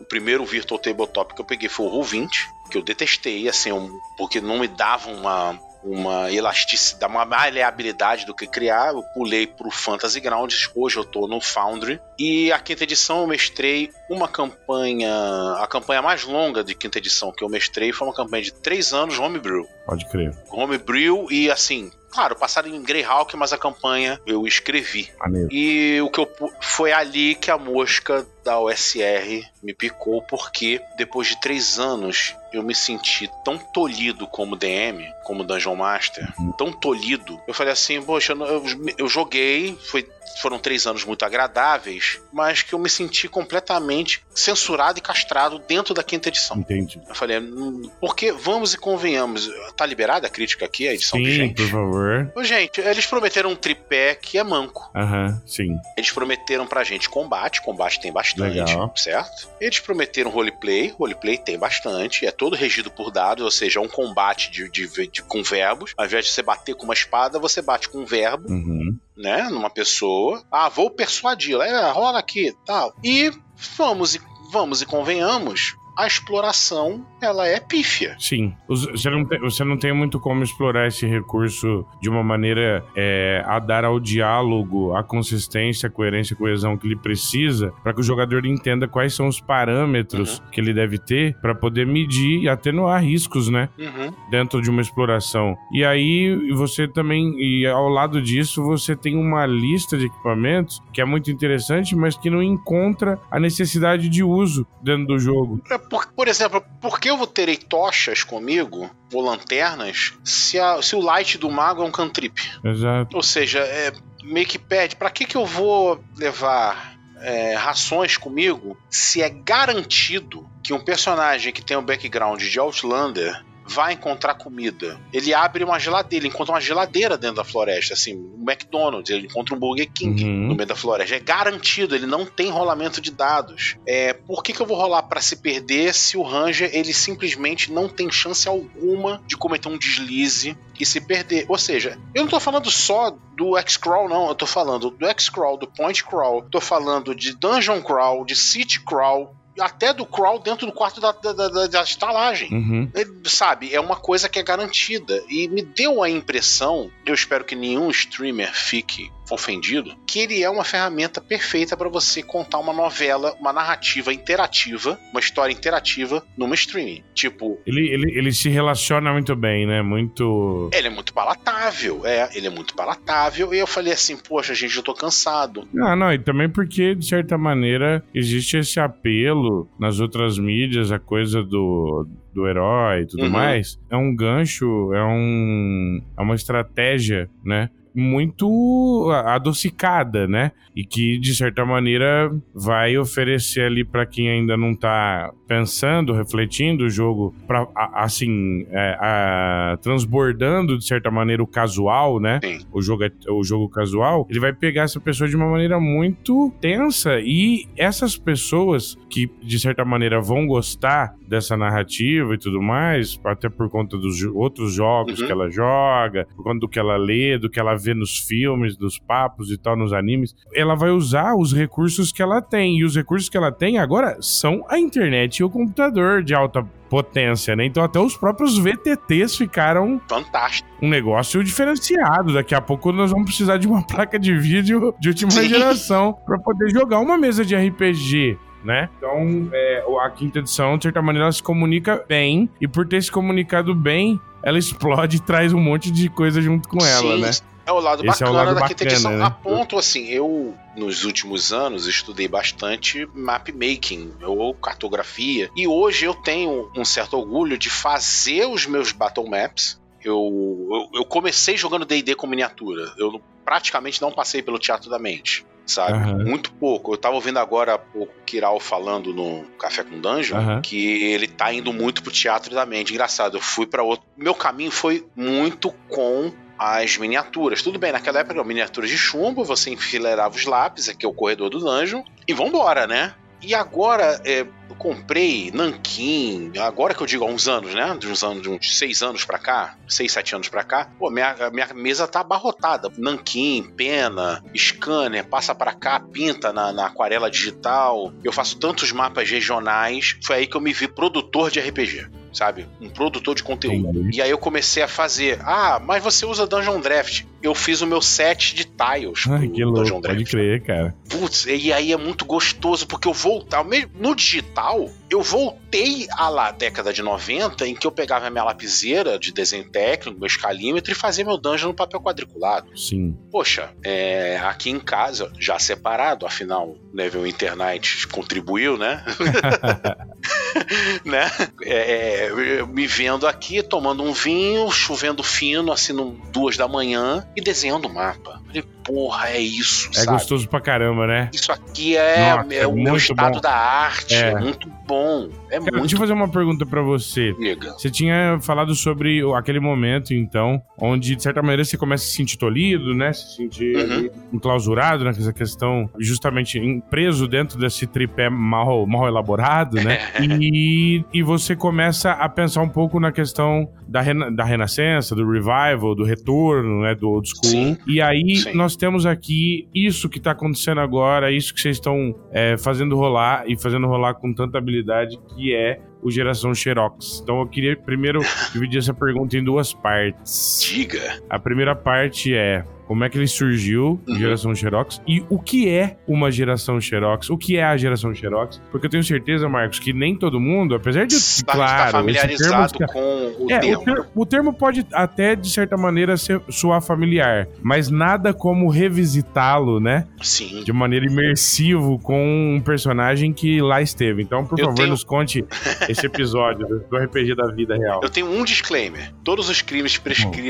o 0.00 0.04
primeiro 0.04 0.44
Virtual 0.44 0.78
Tabletop 0.78 1.34
que 1.34 1.40
eu 1.40 1.44
peguei 1.44 1.68
foi 1.68 1.86
o 1.86 1.90
Roll20, 1.90 2.30
que 2.70 2.78
eu 2.78 2.82
detestei, 2.82 3.48
assim, 3.48 3.70
porque 4.16 4.40
não 4.40 4.58
me 4.58 4.68
dava 4.68 5.10
uma 5.10 5.58
uma 5.84 6.30
elasticidade, 6.32 7.12
uma 7.12 7.24
maleabilidade 7.24 8.24
do 8.24 8.34
que 8.34 8.46
criar. 8.46 8.94
Eu 8.94 9.02
pulei 9.14 9.46
pro 9.46 9.70
Fantasy 9.70 10.20
Grounds, 10.20 10.70
hoje 10.74 10.96
eu 10.96 11.04
tô 11.04 11.26
no 11.28 11.40
Foundry. 11.40 12.00
E 12.18 12.50
a 12.50 12.58
quinta 12.58 12.84
edição 12.84 13.20
eu 13.20 13.26
mestrei 13.26 13.90
uma 14.08 14.26
campanha, 14.26 15.12
a 15.58 15.66
campanha 15.66 16.00
mais 16.00 16.24
longa 16.24 16.64
de 16.64 16.74
quinta 16.74 16.98
edição 16.98 17.32
que 17.32 17.44
eu 17.44 17.48
mestrei 17.48 17.92
foi 17.92 18.08
uma 18.08 18.14
campanha 18.14 18.42
de 18.42 18.52
três 18.52 18.92
anos 18.92 19.18
homebrew. 19.18 19.66
Pode 19.86 20.08
crer. 20.08 20.34
Homebrew 20.50 21.26
e 21.30 21.50
assim, 21.50 21.90
Claro, 22.14 22.36
passaram 22.36 22.68
em 22.68 22.80
Greyhawk, 22.80 23.36
mas 23.36 23.52
a 23.52 23.58
campanha 23.58 24.20
eu 24.24 24.46
escrevi. 24.46 25.10
E 25.50 26.00
o 26.00 26.08
que 26.08 26.20
eu 26.20 26.30
foi 26.60 26.92
ali 26.92 27.34
que 27.34 27.50
a 27.50 27.58
mosca 27.58 28.24
da 28.44 28.60
OSR 28.60 29.44
me 29.62 29.72
picou, 29.72 30.22
porque 30.22 30.80
depois 30.96 31.28
de 31.28 31.40
três 31.40 31.78
anos 31.78 32.36
eu 32.52 32.62
me 32.62 32.74
senti 32.74 33.28
tão 33.44 33.58
tolhido 33.58 34.26
como 34.28 34.54
DM, 34.54 35.10
como 35.24 35.42
Dungeon 35.42 35.74
Master, 35.74 36.32
uhum. 36.38 36.52
tão 36.52 36.70
tolhido. 36.70 37.40
Eu 37.48 37.54
falei 37.54 37.72
assim, 37.72 38.00
poxa, 38.00 38.34
eu, 38.34 38.64
eu 38.98 39.08
joguei, 39.08 39.76
foi 39.90 40.06
foram 40.40 40.58
três 40.58 40.86
anos 40.86 41.04
muito 41.04 41.24
agradáveis, 41.24 42.20
mas 42.32 42.62
que 42.62 42.72
eu 42.72 42.78
me 42.78 42.88
senti 42.88 43.28
completamente 43.28 44.22
censurado 44.34 44.98
e 44.98 45.02
castrado 45.02 45.58
dentro 45.58 45.94
da 45.94 46.02
quinta 46.02 46.28
edição. 46.28 46.58
Entendi. 46.58 47.00
Eu 47.08 47.14
falei, 47.14 47.38
hum, 47.38 47.90
porque 48.00 48.32
vamos 48.32 48.74
e 48.74 48.78
convenhamos, 48.78 49.48
tá 49.76 49.86
liberada 49.86 50.26
a 50.26 50.30
crítica 50.30 50.64
aqui, 50.64 50.88
a 50.88 50.94
edição 50.94 51.18
sim, 51.18 51.24
gente? 51.30 51.62
por 51.62 51.70
favor. 51.70 52.32
Gente, 52.42 52.80
eles 52.80 53.06
prometeram 53.06 53.50
um 53.50 53.56
tripé 53.56 54.14
que 54.14 54.38
é 54.38 54.44
manco. 54.44 54.90
Aham, 54.94 55.26
uhum, 55.26 55.40
sim. 55.46 55.78
Eles 55.96 56.10
prometeram 56.10 56.66
pra 56.66 56.84
gente 56.84 57.08
combate, 57.08 57.62
combate 57.62 58.00
tem 58.00 58.12
bastante, 58.12 58.33
Legal. 58.36 58.92
certo? 58.96 59.48
Eles 59.60 59.80
prometeram 59.80 60.30
roleplay, 60.30 60.94
roleplay 60.98 61.38
tem 61.38 61.58
bastante, 61.58 62.26
é 62.26 62.30
todo 62.30 62.56
regido 62.56 62.90
por 62.90 63.10
dados, 63.10 63.44
ou 63.44 63.50
seja, 63.50 63.78
é 63.78 63.82
um 63.82 63.88
combate 63.88 64.50
de, 64.50 64.68
de, 64.68 65.08
de, 65.08 65.22
com 65.22 65.42
verbos. 65.42 65.92
Ao 65.96 66.04
invés 66.04 66.26
de 66.26 66.32
você 66.32 66.42
bater 66.42 66.74
com 66.74 66.84
uma 66.84 66.94
espada, 66.94 67.38
você 67.38 67.62
bate 67.62 67.88
com 67.88 67.98
um 67.98 68.06
verbo. 68.06 68.48
Uhum 68.48 68.96
né, 69.16 69.48
numa 69.48 69.70
pessoa. 69.70 70.42
Ah, 70.50 70.68
vou 70.68 70.90
persuadi-la, 70.90 71.66
é, 71.66 71.90
rola 71.90 72.18
aqui, 72.18 72.52
tal. 72.66 72.94
E 73.02 73.30
vamos 73.76 74.14
e 74.14 74.20
vamos 74.50 74.82
e 74.82 74.86
convenhamos 74.86 75.76
a 75.96 76.06
exploração 76.06 77.04
ela 77.20 77.46
é 77.46 77.58
pífia. 77.58 78.16
Sim. 78.18 78.54
Você 78.68 79.08
não 79.08 79.24
tem, 79.24 79.40
você 79.40 79.64
não 79.64 79.76
tem 79.76 79.92
muito 79.92 80.20
como 80.20 80.42
explorar 80.42 80.86
esse 80.86 81.06
recurso 81.06 81.86
de 82.00 82.08
uma 82.08 82.22
maneira 82.22 82.84
é, 82.94 83.42
a 83.46 83.58
dar 83.58 83.84
ao 83.84 83.98
diálogo 83.98 84.94
a 84.94 85.02
consistência, 85.02 85.86
a 85.86 85.90
coerência, 85.90 86.34
a 86.34 86.36
coesão 86.36 86.76
que 86.76 86.86
ele 86.86 86.96
precisa 86.96 87.72
para 87.82 87.94
que 87.94 88.00
o 88.00 88.04
jogador 88.04 88.44
entenda 88.44 88.86
quais 88.86 89.14
são 89.14 89.26
os 89.26 89.40
parâmetros 89.40 90.38
uhum. 90.38 90.50
que 90.50 90.60
ele 90.60 90.74
deve 90.74 90.98
ter 90.98 91.34
para 91.40 91.54
poder 91.54 91.86
medir 91.86 92.42
e 92.42 92.48
atenuar 92.48 93.02
riscos, 93.02 93.48
né? 93.48 93.68
Uhum. 93.78 94.12
Dentro 94.30 94.60
de 94.60 94.68
uma 94.68 94.82
exploração. 94.82 95.56
E 95.72 95.84
aí 95.84 96.52
você 96.52 96.86
também, 96.86 97.34
e 97.38 97.66
ao 97.66 97.88
lado 97.88 98.20
disso, 98.20 98.62
você 98.62 98.94
tem 98.94 99.16
uma 99.16 99.46
lista 99.46 99.96
de 99.96 100.06
equipamentos 100.06 100.82
que 100.92 101.00
é 101.00 101.04
muito 101.04 101.30
interessante, 101.30 101.96
mas 101.96 102.16
que 102.16 102.28
não 102.28 102.42
encontra 102.42 103.18
a 103.30 103.40
necessidade 103.40 104.08
de 104.08 104.22
uso 104.22 104.66
dentro 104.82 105.06
do 105.06 105.18
jogo. 105.18 105.60
É 105.70 105.78
por, 105.88 106.06
por 106.12 106.28
exemplo, 106.28 106.64
por 106.80 106.98
que 106.98 107.10
eu 107.10 107.26
terei 107.26 107.56
tochas 107.56 108.22
comigo, 108.22 108.90
ou 109.12 109.22
lanternas, 109.22 110.12
se, 110.24 110.58
a, 110.58 110.80
se 110.82 110.96
o 110.96 111.00
light 111.00 111.38
do 111.38 111.50
mago 111.50 111.82
é 111.82 111.86
um 111.86 111.90
cantrip? 111.90 112.40
Exato. 112.64 113.16
Ou 113.16 113.22
seja, 113.22 113.60
é, 113.60 113.92
meio 114.22 114.46
que 114.46 114.58
pede, 114.58 114.96
pra 114.96 115.10
que, 115.10 115.24
que 115.24 115.36
eu 115.36 115.46
vou 115.46 116.02
levar 116.16 116.94
é, 117.20 117.54
rações 117.54 118.16
comigo 118.16 118.76
se 118.90 119.22
é 119.22 119.30
garantido 119.30 120.48
que 120.62 120.72
um 120.72 120.80
personagem 120.80 121.52
que 121.52 121.62
tem 121.62 121.76
um 121.76 121.84
background 121.84 122.42
de 122.42 122.58
Outlander 122.58 123.44
vai 123.66 123.94
encontrar 123.94 124.34
comida. 124.34 125.00
Ele 125.12 125.32
abre 125.32 125.64
uma 125.64 125.78
geladeira, 125.78 126.26
ele 126.26 126.34
encontra 126.34 126.54
uma 126.54 126.60
geladeira 126.60 127.16
dentro 127.16 127.36
da 127.36 127.44
floresta, 127.44 127.94
assim, 127.94 128.14
um 128.14 128.44
McDonald's, 128.48 129.10
ele 129.10 129.26
encontra 129.26 129.54
um 129.54 129.58
Burger 129.58 129.90
King 129.92 130.24
uhum. 130.24 130.48
no 130.48 130.54
meio 130.54 130.66
da 130.66 130.76
floresta. 130.76 131.14
É 131.16 131.20
garantido, 131.20 131.94
ele 131.94 132.06
não 132.06 132.26
tem 132.26 132.50
rolamento 132.50 133.00
de 133.00 133.10
dados. 133.10 133.76
É, 133.86 134.12
por 134.12 134.42
que, 134.42 134.52
que 134.52 134.60
eu 134.60 134.66
vou 134.66 134.76
rolar 134.76 135.02
para 135.04 135.20
se 135.20 135.36
perder 135.36 135.94
se 135.94 136.16
o 136.16 136.22
Ranger 136.22 136.70
ele 136.72 136.92
simplesmente 136.92 137.72
não 137.72 137.88
tem 137.88 138.10
chance 138.10 138.46
alguma 138.48 139.22
de 139.26 139.36
cometer 139.36 139.68
um 139.68 139.78
deslize 139.78 140.56
e 140.78 140.84
se 140.84 141.00
perder? 141.00 141.46
Ou 141.48 141.58
seja, 141.58 141.98
eu 142.14 142.22
não 142.22 142.30
tô 142.30 142.40
falando 142.40 142.70
só 142.70 143.16
do 143.36 143.56
X-Crawl, 143.58 144.08
não, 144.08 144.28
eu 144.28 144.34
tô 144.34 144.46
falando 144.46 144.90
do 144.90 145.06
X-Crawl, 145.06 145.56
do 145.56 145.66
Point 145.66 146.04
Crawl, 146.04 146.42
tô 146.42 146.60
falando 146.60 147.14
de 147.14 147.34
Dungeon 147.34 147.82
Crawl, 147.82 148.24
de 148.24 148.36
City 148.36 148.80
Crawl, 148.80 149.34
até 149.58 149.92
do 149.92 150.04
crawl 150.04 150.38
dentro 150.38 150.66
do 150.66 150.72
quarto 150.72 151.00
da, 151.00 151.12
da, 151.12 151.32
da, 151.32 151.66
da 151.66 151.82
estalagem. 151.82 152.52
Uhum. 152.52 152.90
Ele, 152.94 153.12
sabe, 153.24 153.74
é 153.74 153.80
uma 153.80 153.96
coisa 153.96 154.28
que 154.28 154.38
é 154.38 154.42
garantida. 154.42 155.22
E 155.28 155.48
me 155.48 155.62
deu 155.62 156.02
a 156.02 156.10
impressão, 156.10 156.90
eu 157.06 157.14
espero 157.14 157.44
que 157.44 157.54
nenhum 157.54 157.90
streamer 157.90 158.52
fique 158.52 159.12
ofendido, 159.30 159.94
que 160.06 160.20
ele 160.20 160.42
é 160.42 160.50
uma 160.50 160.64
ferramenta 160.64 161.20
perfeita 161.20 161.76
para 161.76 161.88
você 161.88 162.22
contar 162.22 162.58
uma 162.58 162.72
novela, 162.72 163.34
uma 163.40 163.52
narrativa 163.52 164.12
interativa, 164.12 164.98
uma 165.10 165.20
história 165.20 165.52
interativa 165.52 166.24
numa 166.36 166.54
streaming. 166.54 167.02
Tipo. 167.14 167.58
Ele, 167.66 167.88
ele, 167.88 168.18
ele 168.18 168.32
se 168.32 168.48
relaciona 168.48 169.12
muito 169.12 169.34
bem, 169.34 169.66
né? 169.66 169.82
Muito. 169.82 170.70
Ele 170.72 170.88
é 170.88 170.90
muito 170.90 171.12
palatável, 171.12 172.02
é, 172.04 172.28
ele 172.34 172.46
é 172.46 172.50
muito 172.50 172.74
palatável. 172.74 173.54
E 173.54 173.58
eu 173.58 173.66
falei 173.66 173.92
assim, 173.92 174.16
poxa, 174.16 174.54
gente, 174.54 174.76
eu 174.76 174.82
tô 174.82 174.94
cansado. 174.94 175.66
Ah, 175.80 175.96
não, 175.96 176.12
e 176.12 176.18
também 176.18 176.48
porque, 176.48 176.94
de 176.94 177.06
certa 177.06 177.38
maneira, 177.38 178.04
existe 178.14 178.56
esse 178.58 178.78
apelo 178.80 179.68
nas 179.78 180.00
outras 180.00 180.38
mídias, 180.38 180.92
a 180.92 180.98
coisa 180.98 181.42
do, 181.42 182.06
do 182.32 182.46
herói 182.46 183.02
e 183.02 183.06
tudo 183.06 183.24
uhum. 183.24 183.30
mais, 183.30 183.78
é 183.90 183.96
um 183.96 184.14
gancho, 184.14 184.92
é, 184.92 185.04
um, 185.04 186.02
é 186.18 186.22
uma 186.22 186.34
estratégia, 186.34 187.30
né? 187.44 187.70
Muito 187.94 189.08
adocicada, 189.26 190.26
né? 190.26 190.52
E 190.74 190.84
que, 190.84 191.18
de 191.18 191.34
certa 191.34 191.64
maneira, 191.64 192.34
vai 192.52 192.98
oferecer 192.98 193.62
ali 193.62 193.84
para 193.84 194.04
quem 194.04 194.28
ainda 194.28 194.56
não 194.56 194.74
tá 194.74 195.32
pensando, 195.46 196.12
refletindo 196.12 196.84
o 196.84 196.90
jogo, 196.90 197.34
pra, 197.46 197.68
assim, 197.94 198.66
é, 198.70 198.98
a, 199.00 199.78
transbordando, 199.80 200.76
de 200.76 200.84
certa 200.84 201.10
maneira, 201.10 201.42
o 201.42 201.46
casual, 201.46 202.18
né? 202.18 202.40
Sim. 202.42 202.58
O 202.72 202.82
jogo, 202.82 203.04
é, 203.04 203.12
o 203.30 203.44
jogo 203.44 203.68
casual, 203.68 204.26
ele 204.28 204.40
vai 204.40 204.52
pegar 204.52 204.82
essa 204.82 204.98
pessoa 205.00 205.28
de 205.28 205.36
uma 205.36 205.48
maneira 205.48 205.78
muito 205.78 206.52
tensa. 206.60 207.20
E 207.20 207.66
essas 207.76 208.16
pessoas 208.16 208.98
que, 209.08 209.30
de 209.42 209.58
certa 209.60 209.84
maneira, 209.84 210.20
vão 210.20 210.46
gostar 210.46 211.14
dessa 211.28 211.56
narrativa 211.56 212.34
e 212.34 212.38
tudo 212.38 212.60
mais, 212.60 213.20
até 213.24 213.48
por 213.48 213.70
conta 213.70 213.96
dos 213.96 214.22
outros 214.24 214.72
jogos 214.74 215.20
uhum. 215.20 215.26
que 215.26 215.32
ela 215.32 215.50
joga, 215.50 216.26
por 216.36 216.42
conta 216.42 216.60
do 216.60 216.68
que 216.68 216.78
ela 216.78 216.96
lê, 216.96 217.38
do 217.38 217.48
que 217.48 217.60
ela 217.60 217.76
vê 217.84 217.94
nos 217.94 218.18
filmes, 218.18 218.78
nos 218.78 218.98
papos 218.98 219.50
e 219.50 219.58
tal, 219.58 219.76
nos 219.76 219.92
animes, 219.92 220.34
ela 220.54 220.74
vai 220.74 220.90
usar 220.90 221.34
os 221.34 221.52
recursos 221.52 222.12
que 222.12 222.22
ela 222.22 222.40
tem. 222.40 222.78
E 222.78 222.84
os 222.84 222.96
recursos 222.96 223.28
que 223.28 223.36
ela 223.36 223.52
tem 223.52 223.78
agora 223.78 224.16
são 224.20 224.64
a 224.68 224.78
internet 224.78 225.38
e 225.38 225.44
o 225.44 225.50
computador 225.50 226.22
de 226.22 226.34
alta 226.34 226.66
potência, 226.88 227.56
né? 227.56 227.64
Então 227.64 227.82
até 227.82 227.98
os 227.98 228.16
próprios 228.16 228.56
VTTs 228.56 229.36
ficaram 229.36 230.00
fantástico. 230.08 230.68
Um 230.80 230.88
negócio 230.88 231.42
diferenciado. 231.42 232.32
Daqui 232.34 232.54
a 232.54 232.60
pouco 232.60 232.92
nós 232.92 233.10
vamos 233.10 233.26
precisar 233.26 233.56
de 233.56 233.66
uma 233.66 233.82
placa 233.86 234.18
de 234.18 234.36
vídeo 234.38 234.94
de 235.00 235.08
última 235.08 235.30
Sim. 235.30 235.48
geração 235.48 236.16
para 236.24 236.38
poder 236.38 236.70
jogar 236.70 237.00
uma 237.00 237.18
mesa 237.18 237.44
de 237.44 237.56
RPG 237.56 238.38
né? 238.64 238.88
Então, 238.96 239.48
é, 239.52 239.84
a 240.00 240.10
quinta 240.10 240.38
edição, 240.38 240.78
de 240.78 240.84
certa 240.84 241.02
maneira, 241.02 241.26
ela 241.26 241.32
se 241.32 241.42
comunica 241.42 242.02
bem, 242.08 242.48
e 242.60 242.66
por 242.66 242.88
ter 242.88 243.02
se 243.02 243.12
comunicado 243.12 243.74
bem, 243.74 244.18
ela 244.42 244.58
explode 244.58 245.18
e 245.18 245.20
traz 245.20 245.52
um 245.52 245.60
monte 245.60 245.90
de 245.90 246.08
coisa 246.08 246.40
junto 246.40 246.68
com 246.68 246.80
Sim, 246.80 246.90
ela, 246.90 247.18
né? 247.18 247.30
É 247.66 247.72
o 247.72 247.80
lado 247.80 248.04
Esse 248.04 248.20
bacana 248.20 248.30
é 248.30 248.32
o 248.32 248.54
lado 248.54 248.60
da 248.60 248.66
edição. 248.66 249.12
Né? 249.12 249.24
A 249.24 249.30
ponto, 249.30 249.78
assim, 249.78 250.06
eu, 250.08 250.54
nos 250.76 251.04
últimos 251.04 251.52
anos, 251.52 251.86
estudei 251.86 252.28
bastante 252.28 253.08
map 253.14 253.48
making 253.48 254.12
ou 254.22 254.54
cartografia. 254.54 255.50
E 255.56 255.66
hoje 255.66 256.04
eu 256.04 256.14
tenho 256.14 256.70
um 256.76 256.84
certo 256.84 257.16
orgulho 257.16 257.56
de 257.56 257.70
fazer 257.70 258.46
os 258.46 258.66
meus 258.66 258.92
battle 258.92 259.28
maps. 259.28 259.80
Eu, 260.02 260.68
eu, 260.70 261.00
eu 261.00 261.04
comecei 261.04 261.56
jogando 261.56 261.86
DD 261.86 262.14
com 262.14 262.26
miniatura. 262.26 262.92
Eu 262.98 263.20
praticamente 263.44 264.02
não 264.02 264.12
passei 264.12 264.42
pelo 264.42 264.58
teatro 264.58 264.90
da 264.90 264.98
mente 264.98 265.46
sabe? 265.66 266.10
Uhum. 266.10 266.24
Muito 266.24 266.52
pouco. 266.52 266.92
Eu 266.92 266.96
tava 266.96 267.14
ouvindo 267.14 267.38
agora 267.38 267.80
o 267.94 268.06
Kiral 268.26 268.60
falando 268.60 269.12
no 269.12 269.44
Café 269.58 269.82
com 269.82 269.98
Dungeon 269.98 270.38
uhum. 270.38 270.60
que 270.60 271.04
ele 271.04 271.26
tá 271.26 271.52
indo 271.52 271.72
muito 271.72 272.02
pro 272.02 272.12
teatro 272.12 272.54
da 272.54 272.66
mente. 272.66 272.92
Engraçado, 272.92 273.36
eu 273.36 273.40
fui 273.40 273.66
para 273.66 273.82
outro. 273.82 274.06
Meu 274.16 274.34
caminho 274.34 274.70
foi 274.70 275.06
muito 275.16 275.72
com 275.88 276.32
as 276.58 276.96
miniaturas. 276.96 277.62
Tudo 277.62 277.78
bem, 277.78 277.92
naquela 277.92 278.20
época 278.20 278.34
eram 278.34 278.44
miniaturas 278.44 278.90
de 278.90 278.98
chumbo, 278.98 279.44
você 279.44 279.70
enfileirava 279.70 280.34
os 280.34 280.44
lápis, 280.44 280.88
aqui 280.88 281.04
é 281.04 281.08
o 281.08 281.12
corredor 281.12 281.50
do 281.50 281.58
dungeon, 281.58 282.02
e 282.26 282.32
vambora, 282.32 282.86
né? 282.86 283.14
E 283.46 283.54
agora, 283.54 284.22
é, 284.24 284.40
eu 284.40 284.76
comprei 284.78 285.50
Nankin, 285.52 286.50
agora 286.58 286.94
que 286.94 287.02
eu 287.02 287.06
digo 287.06 287.24
há 287.24 287.26
uns 287.26 287.46
anos, 287.46 287.74
né? 287.74 287.94
De 287.98 288.08
uns 288.08 288.24
anos, 288.24 288.42
de 288.42 288.48
uns 288.48 288.78
seis 288.78 289.02
anos 289.02 289.22
pra 289.22 289.38
cá, 289.38 289.76
seis, 289.86 290.12
sete 290.12 290.34
anos 290.34 290.48
pra 290.48 290.64
cá, 290.64 290.88
pô, 290.98 291.10
minha, 291.10 291.36
minha 291.52 291.66
mesa 291.74 292.08
tá 292.08 292.20
abarrotada. 292.20 292.90
Nankin, 292.96 293.70
pena, 293.76 294.42
scanner, 294.56 295.26
passa 295.26 295.54
pra 295.54 295.74
cá, 295.74 296.00
pinta 296.00 296.54
na, 296.54 296.72
na 296.72 296.86
aquarela 296.86 297.30
digital. 297.30 298.14
Eu 298.24 298.32
faço 298.32 298.58
tantos 298.58 298.90
mapas 298.92 299.30
regionais. 299.30 300.16
Foi 300.24 300.36
aí 300.36 300.46
que 300.46 300.56
eu 300.56 300.60
me 300.60 300.72
vi 300.72 300.88
produtor 300.88 301.50
de 301.50 301.60
RPG 301.60 302.23
sabe? 302.34 302.66
Um 302.80 302.88
produtor 302.88 303.34
de 303.34 303.42
conteúdo. 303.42 304.10
E 304.12 304.20
aí 304.20 304.30
eu 304.30 304.38
comecei 304.38 304.82
a 304.82 304.88
fazer. 304.88 305.40
Ah, 305.42 305.80
mas 305.82 306.02
você 306.02 306.26
usa 306.26 306.46
Dungeon 306.46 306.80
Draft. 306.80 307.24
Eu 307.42 307.54
fiz 307.54 307.82
o 307.82 307.86
meu 307.86 308.00
set 308.00 308.54
de 308.54 308.64
tiles 308.64 309.26
Ai, 309.28 309.48
que 309.48 309.62
louco, 309.62 309.80
Dungeon 309.80 310.00
Draft. 310.00 310.18
Pode 310.18 310.30
crer, 310.30 310.62
cara. 310.62 310.94
Putz, 311.08 311.46
e 311.46 311.72
aí 311.72 311.92
é 311.92 311.96
muito 311.96 312.24
gostoso, 312.24 312.86
porque 312.86 313.06
eu 313.06 313.12
voltar. 313.12 313.64
No 313.94 314.14
digital, 314.14 314.90
eu 315.10 315.22
voltei 315.22 316.06
à 316.12 316.28
lá 316.28 316.50
década 316.50 316.92
de 316.92 317.02
90, 317.02 317.66
em 317.66 317.74
que 317.74 317.86
eu 317.86 317.92
pegava 317.92 318.26
a 318.26 318.30
minha 318.30 318.44
lapiseira 318.44 319.18
de 319.18 319.32
desenho 319.32 319.68
técnico, 319.70 320.18
meu 320.18 320.26
escalímetro, 320.26 320.90
e 320.90 320.94
fazia 320.94 321.24
meu 321.24 321.36
dungeon 321.36 321.68
no 321.68 321.74
papel 321.74 322.00
quadriculado. 322.00 322.76
Sim. 322.76 323.16
Poxa, 323.30 323.70
é, 323.84 324.38
aqui 324.38 324.70
em 324.70 324.80
casa, 324.80 325.30
já 325.38 325.58
separado, 325.58 326.26
afinal, 326.26 326.76
Level 326.92 327.26
Internet 327.26 328.06
contribuiu, 328.08 328.78
né? 328.78 329.04
né? 331.04 331.30
É, 331.62 332.23
me 332.68 332.86
vendo 332.86 333.26
aqui, 333.26 333.62
tomando 333.62 334.02
um 334.02 334.12
vinho, 334.12 334.70
chovendo 334.70 335.22
fino, 335.22 335.72
assim, 335.72 335.92
no, 335.92 336.12
duas 336.32 336.56
da 336.56 336.68
manhã, 336.68 337.26
e 337.36 337.40
desenhando 337.40 337.86
o 337.86 337.92
mapa. 337.92 338.43
Falei, 338.54 338.64
porra, 338.84 339.28
é 339.30 339.40
isso, 339.40 339.88
É 339.90 340.00
sabe? 340.00 340.12
gostoso 340.12 340.48
pra 340.48 340.60
caramba, 340.60 341.06
né? 341.06 341.30
Isso 341.32 341.50
aqui 341.50 341.96
é, 341.96 342.34
Nossa, 342.36 342.54
é 342.54 342.66
o 342.66 342.74
meu 342.74 342.96
estado 342.96 343.34
bom. 343.34 343.40
da 343.40 343.54
arte, 343.54 344.14
é. 344.14 344.30
é. 344.30 344.38
muito 344.38 344.70
bom. 344.86 345.28
É 345.50 345.58
Cara, 345.58 345.62
muito... 345.62 345.80
Deixa 345.80 345.96
eu 345.96 346.00
fazer 346.00 346.12
uma 346.12 346.28
pergunta 346.28 346.64
para 346.66 346.82
você. 346.82 347.34
Você 347.76 347.90
tinha 347.90 348.38
falado 348.40 348.74
sobre 348.74 349.22
aquele 349.34 349.58
momento, 349.58 350.12
então, 350.12 350.62
onde, 350.78 351.16
de 351.16 351.22
certa 351.22 351.40
maneira, 351.40 351.64
você 351.64 351.76
começa 351.76 352.04
a 352.04 352.06
se 352.06 352.12
sentir 352.12 352.36
tolhido, 352.36 352.94
né? 352.94 353.12
Se 353.12 353.36
sentir 353.36 353.76
uhum. 353.76 354.10
enclausurado 354.34 355.04
nessa 355.04 355.32
questão, 355.32 355.88
justamente 355.98 356.60
preso 356.90 357.26
dentro 357.26 357.58
desse 357.58 357.86
tripé 357.86 358.28
mal, 358.28 358.86
mal 358.86 359.08
elaborado, 359.08 359.76
né? 359.76 359.98
e, 360.20 361.02
e 361.12 361.22
você 361.22 361.56
começa 361.56 362.12
a 362.12 362.28
pensar 362.28 362.62
um 362.62 362.68
pouco 362.68 363.00
na 363.00 363.10
questão 363.10 363.68
da, 363.88 364.00
rena, 364.00 364.30
da 364.30 364.44
renascença, 364.44 365.14
do 365.14 365.28
revival, 365.28 365.94
do 365.94 366.04
retorno, 366.04 366.82
né? 366.82 366.94
Do 366.94 367.08
old 367.08 367.28
school. 367.28 367.50
Sim. 367.50 367.78
E 367.86 368.00
aí, 368.00 368.43
Sim. 368.44 368.54
nós 368.54 368.76
temos 368.76 369.06
aqui 369.06 369.68
isso 369.74 370.08
que 370.08 370.20
tá 370.20 370.32
acontecendo 370.32 370.80
agora, 370.80 371.30
isso 371.30 371.52
que 371.52 371.60
vocês 371.60 371.76
estão 371.76 372.14
é, 372.32 372.56
fazendo 372.56 372.96
rolar 372.96 373.44
e 373.46 373.60
fazendo 373.60 373.86
rolar 373.86 374.14
com 374.14 374.32
tanta 374.32 374.58
habilidade, 374.58 375.18
que 375.34 375.54
é 375.54 375.80
o 376.02 376.10
Geração 376.10 376.54
Xerox. 376.54 377.20
Então 377.22 377.40
eu 377.40 377.46
queria 377.46 377.76
primeiro 377.76 378.20
dividir 378.52 378.78
essa 378.78 378.92
pergunta 378.92 379.36
em 379.36 379.42
duas 379.42 379.72
partes. 379.72 380.60
Diga. 380.62 381.22
A 381.30 381.38
primeira 381.38 381.74
parte 381.74 382.34
é 382.34 382.64
como 382.86 383.04
é 383.04 383.08
que 383.08 383.18
ele 383.18 383.26
surgiu, 383.26 384.00
uhum. 384.06 384.16
geração 384.16 384.54
Xerox, 384.54 385.00
e 385.06 385.24
o 385.28 385.38
que 385.38 385.68
é 385.68 385.96
uma 386.06 386.30
geração 386.30 386.80
Xerox, 386.80 387.30
o 387.30 387.36
que 387.36 387.56
é 387.56 387.64
a 387.64 387.76
geração 387.76 388.14
Xerox, 388.14 388.60
porque 388.70 388.86
eu 388.86 388.90
tenho 388.90 389.04
certeza, 389.04 389.48
Marcos, 389.48 389.78
que 389.78 389.92
nem 389.92 390.16
todo 390.16 390.40
mundo, 390.40 390.74
apesar 390.74 391.06
de, 391.06 391.14
Está 391.14 391.52
claro, 391.52 391.92
familiarizado 391.92 392.78
termo, 392.78 392.92
com 392.92 393.44
o 393.44 393.50
é, 393.50 393.58
termo. 393.58 393.80
O, 393.80 393.84
ter, 393.84 394.04
o, 394.14 394.26
termo 394.26 394.52
pode 394.52 394.86
até, 394.92 395.34
de 395.34 395.50
certa 395.50 395.76
maneira, 395.76 396.16
ser, 396.16 396.40
soar 396.48 396.82
familiar, 396.82 397.48
mas 397.62 397.90
nada 397.90 398.32
como 398.32 398.68
revisitá-lo, 398.68 399.80
né? 399.80 400.06
Sim. 400.22 400.62
De 400.64 400.72
maneira 400.72 401.06
imersiva 401.06 401.98
com 402.02 402.54
um 402.56 402.60
personagem 402.60 403.32
que 403.32 403.60
lá 403.60 403.80
esteve. 403.80 404.22
Então, 404.22 404.44
por 404.44 404.58
eu 404.58 404.66
favor, 404.66 404.76
tenho... 404.76 404.88
nos 404.90 405.04
conte 405.04 405.44
esse 405.88 406.06
episódio 406.06 406.66
do 406.90 406.96
RPG 406.96 407.34
da 407.34 407.46
vida 407.52 407.76
real. 407.76 408.00
Eu 408.02 408.10
tenho 408.10 408.30
um 408.30 408.44
disclaimer. 408.44 409.12
Todos 409.22 409.48
os 409.48 409.62
crimes 409.62 410.00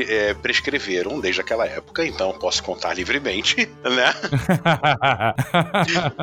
é, 0.07 0.33
prescreveram 0.33 1.19
desde 1.19 1.41
aquela 1.41 1.65
época, 1.65 2.05
então 2.05 2.24
posso 2.33 2.63
contar 2.63 2.93
livremente, 2.93 3.69
né? 3.83 4.13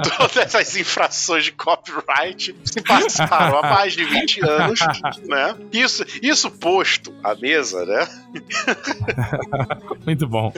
Todas 0.19 0.37
essas 0.37 0.77
infrações 0.77 1.45
de 1.45 1.53
copyright 1.53 2.55
se 2.65 2.81
passaram 2.83 3.59
há 3.59 3.63
mais 3.63 3.95
de 3.95 4.05
20 4.05 4.45
anos, 4.45 4.81
né? 5.25 5.57
Isso, 5.73 6.05
isso 6.23 6.51
posto 6.51 7.15
à 7.23 7.35
mesa, 7.35 7.85
né? 7.85 8.09
Muito 10.07 10.27
bom. 10.27 10.53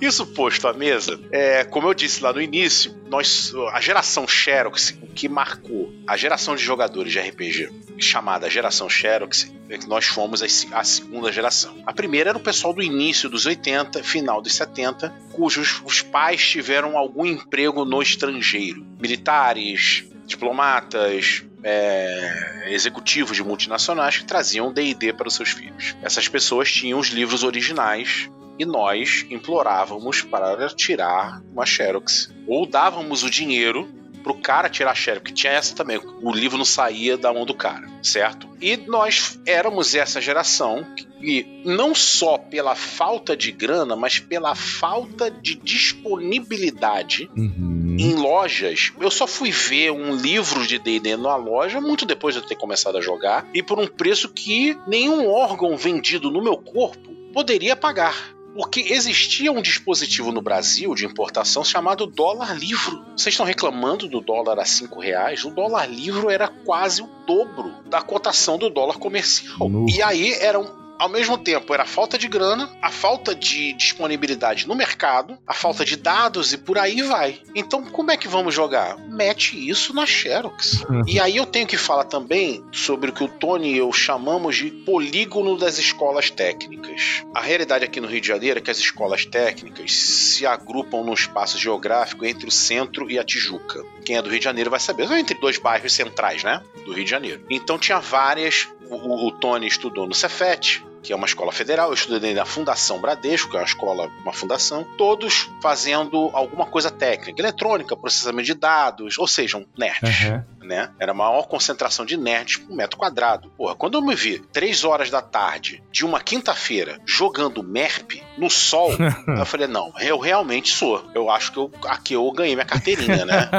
Isso 0.00 0.26
posto 0.26 0.68
à 0.68 0.72
mesa, 0.72 1.18
é, 1.30 1.64
como 1.64 1.88
eu 1.88 1.94
disse 1.94 2.22
lá 2.22 2.32
no 2.32 2.40
início, 2.40 2.94
nós, 3.08 3.52
a 3.72 3.80
geração 3.80 4.26
Xerox, 4.26 4.96
o 5.02 5.06
que 5.06 5.28
marcou 5.28 5.92
a 6.06 6.16
geração 6.16 6.54
de 6.54 6.62
jogadores 6.62 7.12
de 7.12 7.20
RPG, 7.20 7.70
chamada 7.98 8.48
geração 8.48 8.88
Xerox, 8.88 9.52
é 9.70 9.78
que 9.78 9.88
nós 9.88 10.06
fomos 10.06 10.42
a, 10.42 10.84
segunda 10.84 11.32
geração. 11.32 11.82
A 11.86 11.92
primeira 11.92 12.30
era 12.30 12.38
o 12.38 12.42
pessoal 12.42 12.74
do 12.74 12.82
início 12.82 13.30
dos 13.30 13.46
80, 13.46 14.02
final 14.02 14.42
dos 14.42 14.54
70, 14.54 15.14
cujos 15.32 15.80
os 15.84 16.02
pais 16.02 16.46
tiveram 16.46 16.98
algum 16.98 17.24
emprego 17.24 17.84
no 17.84 18.02
estrangeiro. 18.02 18.84
Militares, 19.00 20.04
diplomatas, 20.26 21.44
é, 21.62 22.68
executivos 22.72 23.36
de 23.36 23.44
multinacionais 23.44 24.18
que 24.18 24.24
traziam 24.24 24.72
D&D 24.72 25.12
para 25.12 25.28
os 25.28 25.34
seus 25.34 25.50
filhos. 25.50 25.94
Essas 26.02 26.26
pessoas 26.26 26.70
tinham 26.70 26.98
os 26.98 27.08
livros 27.08 27.44
originais 27.44 28.28
e 28.58 28.64
nós 28.64 29.24
implorávamos 29.30 30.22
para 30.22 30.68
tirar 30.68 31.40
uma 31.52 31.64
Xerox. 31.64 32.30
Ou 32.46 32.66
dávamos 32.66 33.22
o 33.22 33.30
dinheiro 33.30 33.88
pro 34.22 34.34
cara 34.34 34.68
tirar 34.68 34.94
xerox, 34.94 35.20
porque 35.22 35.34
tinha 35.34 35.52
essa 35.52 35.74
também, 35.74 36.00
o 36.22 36.32
livro 36.32 36.58
não 36.58 36.64
saía 36.64 37.16
da 37.16 37.32
mão 37.32 37.44
do 37.44 37.54
cara, 37.54 37.88
certo? 38.02 38.48
E 38.60 38.76
nós 38.76 39.40
éramos 39.46 39.94
essa 39.94 40.20
geração 40.20 40.86
e 41.22 41.62
não 41.64 41.94
só 41.94 42.38
pela 42.38 42.74
falta 42.74 43.36
de 43.36 43.52
grana, 43.52 43.94
mas 43.96 44.18
pela 44.18 44.54
falta 44.54 45.30
de 45.30 45.54
disponibilidade 45.54 47.30
uhum. 47.36 47.96
em 47.98 48.14
lojas. 48.14 48.92
Eu 49.00 49.10
só 49.10 49.26
fui 49.26 49.50
ver 49.50 49.90
um 49.92 50.14
livro 50.14 50.66
de 50.66 50.78
D&D 50.78 51.16
na 51.16 51.36
loja 51.36 51.80
muito 51.80 52.06
depois 52.06 52.34
de 52.34 52.40
eu 52.40 52.46
ter 52.46 52.56
começado 52.56 52.96
a 52.96 53.00
jogar 53.00 53.46
e 53.54 53.62
por 53.62 53.78
um 53.78 53.86
preço 53.86 54.28
que 54.28 54.76
nenhum 54.86 55.28
órgão 55.28 55.76
vendido 55.76 56.30
no 56.30 56.42
meu 56.42 56.56
corpo 56.56 57.10
poderia 57.32 57.76
pagar. 57.76 58.34
Porque 58.54 58.80
existia 58.80 59.52
um 59.52 59.62
dispositivo 59.62 60.32
no 60.32 60.42
Brasil 60.42 60.94
de 60.94 61.06
importação 61.06 61.64
chamado 61.64 62.06
dólar 62.06 62.56
livro. 62.56 63.04
Vocês 63.16 63.32
estão 63.32 63.46
reclamando 63.46 64.08
do 64.08 64.20
dólar 64.20 64.58
a 64.58 64.64
5 64.64 65.00
reais? 65.00 65.44
O 65.44 65.50
dólar 65.50 65.86
livro 65.86 66.30
era 66.30 66.48
quase 66.48 67.02
o 67.02 67.08
dobro 67.26 67.72
da 67.86 68.02
cotação 68.02 68.58
do 68.58 68.68
dólar 68.68 68.98
comercial. 68.98 69.56
E 69.88 70.02
aí 70.02 70.32
eram 70.34 70.80
ao 71.00 71.08
mesmo 71.08 71.38
tempo 71.38 71.72
era 71.72 71.84
a 71.84 71.86
falta 71.86 72.18
de 72.18 72.28
grana, 72.28 72.70
a 72.82 72.90
falta 72.90 73.34
de 73.34 73.72
disponibilidade 73.72 74.68
no 74.68 74.74
mercado, 74.74 75.38
a 75.46 75.54
falta 75.54 75.82
de 75.82 75.96
dados 75.96 76.52
e 76.52 76.58
por 76.58 76.76
aí 76.76 77.00
vai. 77.00 77.40
Então, 77.54 77.82
como 77.86 78.10
é 78.10 78.18
que 78.18 78.28
vamos 78.28 78.54
jogar? 78.54 78.98
Mete 79.08 79.56
isso 79.56 79.94
na 79.94 80.04
Xerox. 80.04 80.82
Uhum. 80.82 81.02
E 81.06 81.18
aí 81.18 81.38
eu 81.38 81.46
tenho 81.46 81.66
que 81.66 81.78
falar 81.78 82.04
também 82.04 82.62
sobre 82.70 83.08
o 83.08 83.12
que 83.14 83.24
o 83.24 83.28
Tony 83.28 83.72
e 83.72 83.78
eu 83.78 83.90
chamamos 83.94 84.56
de 84.56 84.70
polígono 84.70 85.56
das 85.56 85.78
escolas 85.78 86.28
técnicas. 86.28 87.24
A 87.34 87.40
realidade 87.40 87.86
aqui 87.86 87.98
no 87.98 88.06
Rio 88.06 88.20
de 88.20 88.28
Janeiro 88.28 88.58
é 88.58 88.62
que 88.62 88.70
as 88.70 88.78
escolas 88.78 89.24
técnicas 89.24 89.92
se 89.92 90.44
agrupam 90.44 91.02
num 91.02 91.14
espaço 91.14 91.56
geográfico 91.56 92.26
entre 92.26 92.46
o 92.46 92.52
centro 92.52 93.10
e 93.10 93.18
a 93.18 93.24
Tijuca. 93.24 93.82
Quem 94.04 94.18
é 94.18 94.22
do 94.22 94.28
Rio 94.28 94.38
de 94.38 94.44
Janeiro 94.44 94.68
vai 94.68 94.80
saber, 94.80 95.10
entre 95.12 95.40
dois 95.40 95.56
bairros 95.56 95.94
centrais, 95.94 96.44
né? 96.44 96.62
Do 96.84 96.92
Rio 96.92 97.04
de 97.04 97.10
Janeiro. 97.10 97.42
Então 97.48 97.78
tinha 97.78 97.98
várias 97.98 98.68
o, 98.90 99.28
o, 99.28 99.30
Tony 99.30 99.66
estudou 99.66 100.06
no 100.06 100.14
Cefet, 100.14 100.84
que 101.02 101.12
é 101.12 101.16
uma 101.16 101.26
escola 101.26 101.52
federal, 101.52 101.88
eu 101.88 101.94
estudei 101.94 102.34
na 102.34 102.44
Fundação 102.44 103.00
Bradesco, 103.00 103.50
que 103.50 103.56
é 103.56 103.60
uma 103.60 103.66
escola, 103.66 104.10
uma 104.22 104.32
fundação, 104.32 104.86
todos 104.98 105.48
fazendo 105.62 106.30
alguma 106.32 106.66
coisa 106.66 106.90
técnica, 106.90 107.40
eletrônica, 107.40 107.96
processamento 107.96 108.46
de 108.46 108.54
dados, 108.54 109.18
ou 109.18 109.26
seja, 109.26 109.64
nerds. 109.76 110.20
Uhum. 110.24 110.42
Né? 110.62 110.90
Era 111.00 111.12
a 111.12 111.14
maior 111.14 111.48
concentração 111.48 112.04
de 112.04 112.16
nerds 112.16 112.58
por 112.58 112.76
metro 112.76 112.98
quadrado. 112.98 113.50
Porra, 113.56 113.74
quando 113.74 113.96
eu 113.96 114.02
me 114.02 114.14
vi 114.14 114.38
três 114.38 114.84
horas 114.84 115.10
da 115.10 115.20
tarde 115.22 115.82
de 115.90 116.04
uma 116.04 116.20
quinta-feira 116.20 117.00
jogando 117.04 117.62
MERP 117.62 118.22
no 118.36 118.50
sol, 118.50 118.92
eu 119.26 119.46
falei, 119.46 119.66
não, 119.66 119.92
eu 120.00 120.18
realmente 120.18 120.70
sou. 120.70 121.04
Eu 121.14 121.30
acho 121.30 121.52
que 121.52 121.58
eu, 121.58 121.70
aqui 121.86 122.14
eu 122.14 122.30
ganhei 122.30 122.54
minha 122.54 122.66
carteirinha, 122.66 123.24
né? 123.24 123.50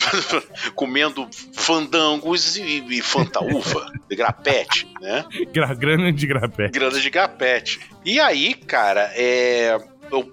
Comendo 0.74 1.26
fandangos 1.54 2.56
e, 2.56 2.84
e 2.90 3.00
fantaúva, 3.00 3.90
de 4.08 4.16
grapete, 4.16 4.86
né? 5.00 5.24
Grana 5.78 6.12
de 6.12 6.26
grapete 6.26 6.47
grapete. 6.48 6.72
Grana 6.78 7.00
de 7.00 7.10
grapete. 7.10 7.80
E 8.04 8.18
aí, 8.18 8.54
cara, 8.54 9.10
é 9.14 9.78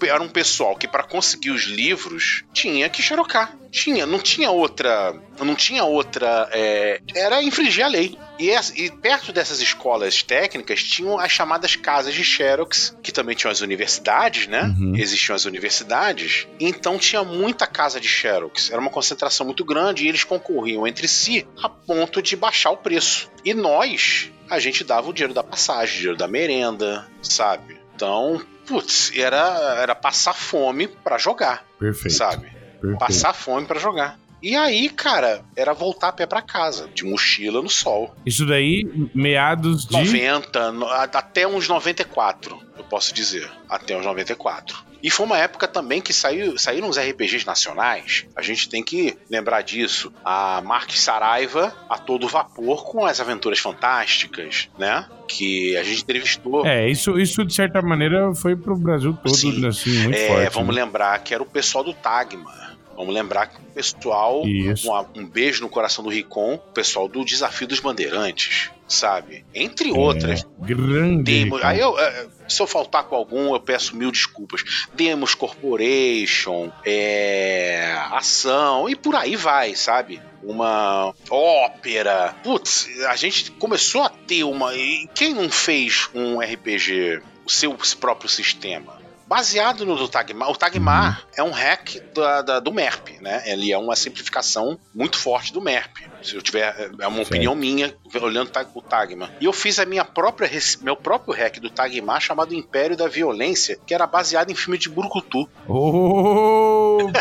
era 0.08 0.22
um 0.22 0.30
pessoal 0.30 0.76
que 0.76 0.88
para 0.88 1.04
conseguir 1.04 1.52
os 1.52 1.64
livros 1.64 2.44
tinha 2.54 2.90
que 2.90 3.02
xerocar. 3.02 3.58
Tinha, 3.72 4.06
não 4.06 4.20
tinha 4.20 4.52
outra, 4.52 5.14
não 5.40 5.54
tinha 5.54 5.84
outra, 5.84 6.50
é, 6.54 7.02
era 7.14 7.44
infringir 7.44 7.84
a 7.84 7.90
lei. 7.90 8.18
E, 8.40 8.50
e, 8.52 8.90
perto 8.90 9.34
dessas 9.34 9.60
escolas 9.60 10.24
técnicas 10.24 10.82
tinham 10.84 11.20
as 11.20 11.32
chamadas 11.32 11.76
casas 11.76 12.14
de 12.14 12.24
xerox, 12.24 12.96
que 13.04 13.12
também 13.12 13.36
tinham 13.36 13.52
as 13.52 13.62
universidades, 13.62 14.48
né? 14.48 14.74
Uhum. 14.80 14.94
Existiam 14.96 15.36
as 15.36 15.46
universidades. 15.46 16.48
Então 16.60 16.98
tinha 16.98 17.24
muita 17.24 17.68
casa 17.68 18.00
de 18.00 18.08
xerox. 18.08 18.72
Era 18.72 18.80
uma 18.80 18.90
concentração 18.90 19.46
muito 19.46 19.66
grande 19.66 20.06
e 20.06 20.08
eles 20.08 20.24
concorriam 20.24 20.88
entre 20.88 21.08
si 21.08 21.46
a 21.62 21.68
ponto 21.68 22.22
de 22.22 22.36
baixar 22.36 22.72
o 22.72 22.78
preço. 22.78 23.30
E 23.44 23.54
nós 23.54 24.32
a 24.50 24.60
gente 24.60 24.84
dava 24.84 25.10
o 25.10 25.14
dinheiro 25.14 25.34
da 25.34 25.44
passagem, 25.44 25.96
o 25.96 25.98
dinheiro 25.98 26.18
da 26.18 26.28
merenda, 26.28 27.08
sabe? 27.22 27.78
Então, 27.96 28.42
putz, 28.66 29.12
era, 29.16 29.78
era 29.82 29.96
passar 29.96 30.34
fome 30.34 30.88
para 30.88 31.18
jogar. 31.18 31.66
Perfeito. 31.80 32.16
Sabe? 32.16 32.50
Perfeito. 32.82 33.00
Passar 33.00 33.34
fome 33.34 33.66
para 33.66 33.80
jogar. 33.80 34.20
E 34.42 34.56
aí, 34.56 34.90
cara, 34.90 35.44
era 35.56 35.74
voltar 35.74 36.10
a 36.10 36.12
pé 36.12 36.28
para 36.28 36.42
casa, 36.42 36.88
de 36.94 37.04
mochila 37.04 37.62
no 37.62 37.70
sol. 37.70 38.14
Isso 38.26 38.46
daí, 38.46 38.88
meados 39.14 39.86
de. 39.86 39.94
90, 39.94 40.74
até 41.14 41.48
uns 41.48 41.68
94, 41.68 42.60
eu 42.78 42.84
posso 42.84 43.14
dizer. 43.14 43.50
Até 43.68 43.98
uns 43.98 44.06
94. 44.06 44.78
E 45.06 45.12
foi 45.12 45.28
uma 45.28 45.38
época 45.38 45.68
também 45.68 46.02
que 46.02 46.12
saiu, 46.12 46.58
saíram 46.58 46.90
os 46.90 46.98
RPGs 46.98 47.46
nacionais. 47.46 48.26
A 48.36 48.42
gente 48.42 48.68
tem 48.68 48.82
que 48.82 49.16
lembrar 49.30 49.62
disso. 49.62 50.12
A 50.26 50.64
Mark 50.66 50.90
Saraiva 50.94 51.72
a 51.88 51.96
todo 51.96 52.28
vapor 52.28 52.84
com 52.84 53.06
as 53.06 53.20
aventuras 53.20 53.60
fantásticas, 53.60 54.68
né? 54.80 55.06
Que 55.28 55.78
a 55.78 55.84
gente 55.84 56.02
entrevistou. 56.02 56.66
É, 56.66 56.90
isso, 56.90 57.20
isso 57.20 57.46
de 57.46 57.54
certa 57.54 57.84
maneira 57.84 58.34
foi 58.34 58.56
pro 58.56 58.76
Brasil 58.76 59.16
todo, 59.24 59.36
Sim. 59.36 59.68
assim, 59.68 59.96
muito 60.00 60.18
é, 60.18 60.28
forte. 60.28 60.54
Vamos 60.56 60.76
né? 60.76 60.84
lembrar 60.84 61.20
que 61.20 61.36
era 61.36 61.44
o 61.44 61.46
pessoal 61.46 61.84
do 61.84 61.94
Tagma. 61.94 62.76
Vamos 62.98 63.14
lembrar 63.14 63.46
que 63.46 63.58
o 63.60 63.74
pessoal, 63.76 64.42
um, 64.44 65.22
um, 65.22 65.28
beijo 65.28 65.62
no 65.62 65.70
coração 65.70 66.04
do 66.04 66.10
Ricon, 66.10 66.56
o 66.56 66.74
pessoal 66.74 67.08
do 67.08 67.24
Desafio 67.24 67.68
dos 67.68 67.80
Bandeirantes, 67.80 68.72
sabe? 68.88 69.46
Entre 69.54 69.92
outras. 69.92 70.44
É, 70.44 70.66
grande. 70.66 71.24
Demos, 71.24 71.64
aí 71.64 71.80
eu, 71.80 71.98
é, 72.00 72.28
se 72.48 72.62
eu 72.62 72.68
faltar 72.68 73.04
com 73.06 73.16
algum, 73.16 73.54
eu 73.54 73.60
peço 73.60 73.96
mil 73.96 74.12
desculpas. 74.12 74.64
Demos 74.94 75.34
Corporation, 75.36 76.72
é, 76.86 77.96
Ação 78.12 78.88
e 78.90 78.96
por 78.96 79.16
aí 79.16 79.36
vai, 79.36 79.76
sabe? 79.76 80.22
Uma 80.44 81.14
ópera. 81.30 82.36
Putz, 82.44 82.88
a 83.08 83.16
gente 83.16 83.52
começou 83.52 84.04
a 84.04 84.10
ter 84.10 84.44
uma. 84.44 84.72
Quem 85.14 85.34
não 85.34 85.50
fez 85.50 86.10
um 86.14 86.40
RPG, 86.40 87.22
o 87.46 87.50
seu 87.50 87.76
próprio 88.00 88.30
sistema? 88.30 89.05
Baseado 89.28 89.86
no 89.86 89.96
do 89.96 90.08
Tagmar. 90.08 90.50
O 90.50 90.56
Tagmar 90.56 91.20
uhum. 91.20 91.26
é 91.38 91.44
um 91.44 91.52
hack 91.52 91.98
da, 92.14 92.42
da, 92.42 92.60
do 92.60 92.72
MERP, 92.72 93.22
né? 93.22 93.44
Ele 93.46 93.72
é 93.72 93.78
uma 93.78 93.96
simplificação 93.96 94.80
muito 94.94 95.18
forte 95.18 95.54
do 95.54 95.62
MERP. 95.62 96.06
Se 96.22 96.36
eu 96.36 96.42
tiver. 96.42 96.92
É 97.00 97.08
uma 97.08 97.22
opinião 97.22 97.56
minha, 97.56 97.94
olhando 98.22 98.52
o 98.74 98.82
Tagmar. 98.82 99.32
E 99.40 99.46
eu 99.46 99.54
fiz 99.54 99.80
a 99.80 99.86
minha 99.86 100.06
própria, 100.06 100.50
meu 100.82 100.96
próprio 100.96 101.36
hack 101.36 101.60
do 101.60 101.70
Tagmar 101.70 102.22
chamado 102.22 102.54
Império 102.54 102.96
da 102.98 103.08
Violência, 103.08 103.78
que 103.86 103.94
era 103.94 104.08
baseado 104.08 104.52
em 104.52 104.56
filme 104.56 104.78
de 104.78 104.90
Burukutu. 104.90 105.50
Opa! 105.68 107.14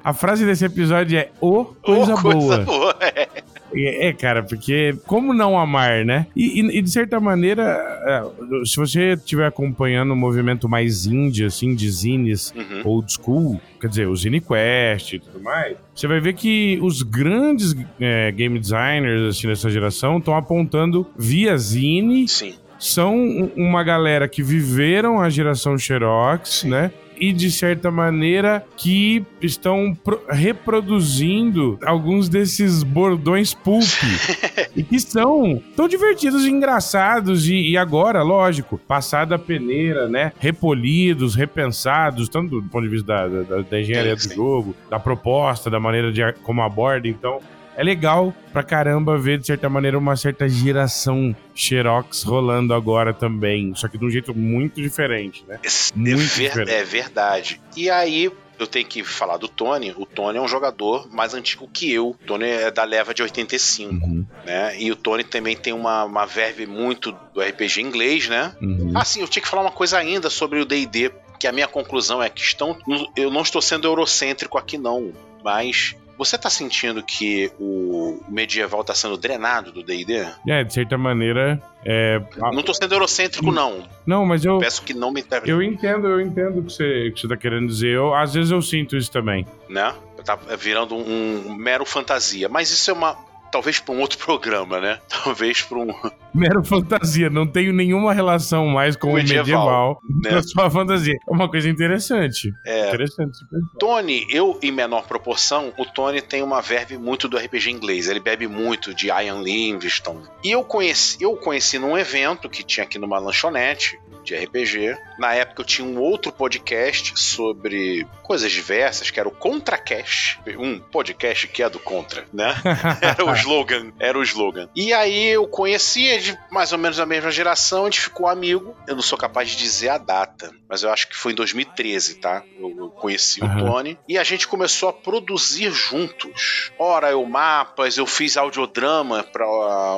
a 0.04 0.12
frase 0.12 0.44
desse 0.44 0.64
episódio 0.64 1.18
é 1.18 1.30
O 1.40 1.64
Coisa, 1.64 2.14
oh, 2.14 2.20
coisa 2.20 2.58
Boa. 2.58 2.64
boa 2.64 2.96
é. 3.00 3.28
É, 3.74 4.08
é, 4.08 4.12
cara, 4.12 4.42
porque 4.42 4.94
como 5.06 5.32
não 5.32 5.58
amar, 5.58 6.04
né? 6.04 6.26
E, 6.34 6.60
e, 6.60 6.78
e 6.78 6.82
de 6.82 6.90
certa 6.90 7.20
maneira, 7.20 7.62
é, 8.06 8.64
se 8.64 8.76
você 8.76 9.14
estiver 9.14 9.46
acompanhando 9.46 10.12
o 10.12 10.16
movimento 10.16 10.68
mais 10.68 11.06
indie, 11.06 11.44
assim, 11.44 11.74
de 11.74 11.90
zines 11.90 12.52
uhum. 12.56 12.82
old 12.84 13.12
school, 13.12 13.60
quer 13.80 13.88
dizer, 13.88 14.08
o 14.08 14.16
Zine 14.16 14.40
Quest 14.40 15.14
e 15.14 15.18
tudo 15.18 15.40
mais, 15.40 15.76
você 15.94 16.06
vai 16.06 16.20
ver 16.20 16.34
que 16.34 16.78
os 16.82 17.02
grandes 17.02 17.74
é, 18.00 18.30
game 18.32 18.58
designers, 18.58 19.36
assim, 19.36 19.48
dessa 19.48 19.70
geração 19.70 20.18
estão 20.18 20.36
apontando 20.36 21.06
via 21.16 21.56
zine 21.56 22.28
Sim 22.28 22.54
são 22.82 23.48
uma 23.56 23.84
galera 23.84 24.26
que 24.26 24.42
viveram 24.42 25.20
a 25.20 25.30
geração 25.30 25.78
Xerox, 25.78 26.62
Sim. 26.62 26.70
né? 26.70 26.90
E, 27.22 27.32
de 27.32 27.52
certa 27.52 27.88
maneira, 27.88 28.66
que 28.76 29.24
estão 29.40 29.96
reproduzindo 30.28 31.78
alguns 31.84 32.28
desses 32.28 32.82
bordões 32.82 33.54
pulp. 33.54 33.86
e 34.74 34.82
que 34.82 34.98
são 34.98 35.62
tão 35.76 35.86
divertidos 35.86 36.44
e 36.44 36.50
engraçados. 36.50 37.46
E, 37.46 37.70
e, 37.70 37.76
agora, 37.76 38.24
lógico, 38.24 38.76
passada 38.76 39.36
a 39.36 39.38
peneira, 39.38 40.08
né? 40.08 40.32
Repolidos, 40.40 41.36
repensados, 41.36 42.28
tanto 42.28 42.60
do 42.60 42.68
ponto 42.68 42.82
de 42.82 42.90
vista 42.90 43.06
da, 43.06 43.42
da, 43.42 43.62
da 43.62 43.80
engenharia 43.80 44.16
do 44.16 44.34
jogo, 44.34 44.74
da 44.90 44.98
proposta, 44.98 45.70
da 45.70 45.78
maneira 45.78 46.10
de 46.10 46.20
como 46.42 46.60
aborda. 46.60 47.06
Então, 47.06 47.38
é 47.76 47.82
legal 47.82 48.34
pra 48.52 48.62
caramba 48.62 49.16
ver, 49.18 49.38
de 49.38 49.46
certa 49.46 49.68
maneira, 49.68 49.98
uma 49.98 50.16
certa 50.16 50.48
geração 50.48 51.34
Xerox 51.54 52.22
rolando 52.22 52.74
agora 52.74 53.14
também. 53.14 53.74
Só 53.74 53.88
que 53.88 53.98
de 53.98 54.04
um 54.04 54.10
jeito 54.10 54.34
muito 54.34 54.80
diferente, 54.80 55.44
né? 55.46 55.58
É 55.62 55.68
muito 55.96 56.20
é, 56.20 56.24
ver, 56.24 56.48
diferente. 56.48 56.70
é 56.70 56.84
verdade. 56.84 57.60
E 57.76 57.88
aí, 57.90 58.30
eu 58.58 58.66
tenho 58.66 58.86
que 58.86 59.02
falar 59.02 59.36
do 59.36 59.48
Tony. 59.48 59.92
O 59.96 60.06
Tony 60.06 60.38
é 60.38 60.40
um 60.40 60.48
jogador 60.48 61.08
mais 61.12 61.34
antigo 61.34 61.68
que 61.68 61.92
eu. 61.92 62.10
O 62.10 62.16
Tony 62.26 62.46
é 62.46 62.70
da 62.70 62.84
leva 62.84 63.12
de 63.12 63.22
85, 63.22 63.92
uhum. 63.92 64.26
né? 64.44 64.80
E 64.80 64.90
o 64.90 64.96
Tony 64.96 65.24
também 65.24 65.56
tem 65.56 65.72
uma, 65.72 66.04
uma 66.04 66.26
verve 66.26 66.66
muito 66.66 67.12
do 67.34 67.40
RPG 67.40 67.80
inglês, 67.80 68.28
né? 68.28 68.54
Uhum. 68.60 68.92
Ah, 68.94 69.04
sim, 69.04 69.20
eu 69.20 69.28
tinha 69.28 69.42
que 69.42 69.48
falar 69.48 69.62
uma 69.62 69.72
coisa 69.72 69.98
ainda 69.98 70.30
sobre 70.30 70.60
o 70.60 70.64
D&D, 70.64 71.10
que 71.38 71.46
a 71.46 71.52
minha 71.52 71.66
conclusão 71.66 72.22
é 72.22 72.28
que 72.28 72.40
estão, 72.40 72.76
eu 73.16 73.30
não 73.30 73.42
estou 73.42 73.60
sendo 73.60 73.88
eurocêntrico 73.88 74.56
aqui 74.56 74.78
não, 74.78 75.12
mas 75.42 75.96
você 76.24 76.38
tá 76.38 76.50
sentindo 76.50 77.02
que 77.02 77.50
o 77.58 78.20
medieval 78.28 78.84
tá 78.84 78.94
sendo 78.94 79.16
drenado 79.16 79.72
do 79.72 79.82
D&D? 79.82 80.26
É, 80.46 80.64
de 80.64 80.72
certa 80.72 80.96
maneira, 80.96 81.60
é... 81.84 82.20
Não 82.52 82.62
tô 82.62 82.72
sendo 82.72 82.94
eurocêntrico, 82.94 83.50
não. 83.50 83.88
Não, 84.06 84.24
mas 84.24 84.44
eu... 84.44 84.58
Peço 84.58 84.82
que 84.82 84.94
não 84.94 85.12
me 85.12 85.20
interprete. 85.20 85.50
Eu 85.50 85.62
entendo, 85.62 86.06
eu 86.06 86.20
entendo 86.20 86.60
o 86.60 86.64
que 86.64 86.72
você, 86.72 87.10
que 87.14 87.20
você 87.20 87.28
tá 87.28 87.36
querendo 87.36 87.66
dizer. 87.66 87.94
Eu, 87.94 88.14
às 88.14 88.34
vezes 88.34 88.50
eu 88.50 88.62
sinto 88.62 88.96
isso 88.96 89.10
também. 89.10 89.46
Né? 89.68 89.94
Tá 90.24 90.36
virando 90.58 90.94
um, 90.94 91.48
um 91.48 91.54
mero 91.54 91.84
fantasia. 91.84 92.48
Mas 92.48 92.70
isso 92.70 92.90
é 92.90 92.94
uma 92.94 93.16
talvez 93.52 93.78
para 93.78 93.94
um 93.94 94.00
outro 94.00 94.18
programa, 94.24 94.80
né? 94.80 94.98
Talvez 95.08 95.62
para 95.62 95.78
um. 95.78 95.88
Mero 96.34 96.64
fantasia, 96.64 97.28
não 97.28 97.46
tenho 97.46 97.74
nenhuma 97.74 98.14
relação 98.14 98.66
mais 98.66 98.96
com 98.96 99.10
o 99.10 99.14
medieval. 99.14 100.00
medieval 100.02 100.02
né? 100.24 100.38
É 100.38 100.42
só 100.42 100.70
fantasia. 100.70 101.14
É 101.14 101.32
uma 101.32 101.48
coisa 101.48 101.68
interessante. 101.68 102.50
É. 102.66 102.88
Interessante. 102.88 103.38
Tony, 103.78 104.26
eu 104.30 104.58
em 104.62 104.72
menor 104.72 105.06
proporção, 105.06 105.74
o 105.76 105.84
Tony 105.84 106.22
tem 106.22 106.42
uma 106.42 106.62
verve 106.62 106.96
muito 106.96 107.28
do 107.28 107.36
RPG 107.36 107.70
inglês. 107.70 108.08
Ele 108.08 108.18
bebe 108.18 108.48
muito 108.48 108.94
de 108.94 109.08
Ian 109.08 109.42
Livingstone. 109.42 110.24
E 110.42 110.50
eu 110.50 110.64
conheci, 110.64 111.22
eu 111.22 111.36
conheci 111.36 111.78
num 111.78 111.98
evento 111.98 112.48
que 112.48 112.62
tinha 112.62 112.84
aqui 112.84 112.98
numa 112.98 113.18
lanchonete 113.18 113.98
de 114.22 114.34
RPG. 114.34 114.96
Na 115.18 115.34
época 115.34 115.62
eu 115.62 115.66
tinha 115.66 115.86
um 115.86 115.98
outro 115.98 116.32
podcast 116.32 117.18
sobre 117.18 118.06
coisas 118.22 118.50
diversas, 118.50 119.10
que 119.10 119.18
era 119.18 119.28
o 119.28 119.32
ContraCast, 119.32 120.40
um 120.58 120.78
podcast 120.78 121.48
que 121.48 121.62
é 121.62 121.68
do 121.68 121.78
Contra, 121.78 122.24
né? 122.32 122.54
Era 123.02 123.24
o 123.24 123.34
slogan, 123.34 123.92
era 123.98 124.18
o 124.18 124.22
slogan. 124.22 124.68
E 124.74 124.92
aí 124.92 125.28
eu 125.28 125.46
conhecia 125.46 126.18
de 126.20 126.38
mais 126.50 126.72
ou 126.72 126.78
menos 126.78 126.98
a 126.98 127.06
mesma 127.06 127.30
geração, 127.30 127.82
a 127.82 127.84
gente 127.86 128.00
ficou 128.00 128.28
amigo. 128.28 128.76
Eu 128.86 128.94
não 128.94 129.02
sou 129.02 129.18
capaz 129.18 129.50
de 129.50 129.56
dizer 129.56 129.90
a 129.90 129.98
data, 129.98 130.52
mas 130.68 130.82
eu 130.82 130.90
acho 130.90 131.08
que 131.08 131.16
foi 131.16 131.32
em 131.32 131.34
2013, 131.34 132.16
tá? 132.16 132.42
Eu 132.58 132.90
conheci 132.90 133.42
uhum. 133.42 133.56
o 133.56 133.66
Tony 133.66 133.98
e 134.08 134.18
a 134.18 134.24
gente 134.24 134.46
começou 134.46 134.88
a 134.88 134.92
produzir 134.92 135.70
juntos. 135.72 136.70
Ora, 136.78 137.10
eu 137.10 137.24
mapas, 137.24 137.98
eu 137.98 138.06
fiz 138.06 138.36
audiodrama 138.36 139.22
para 139.24 139.46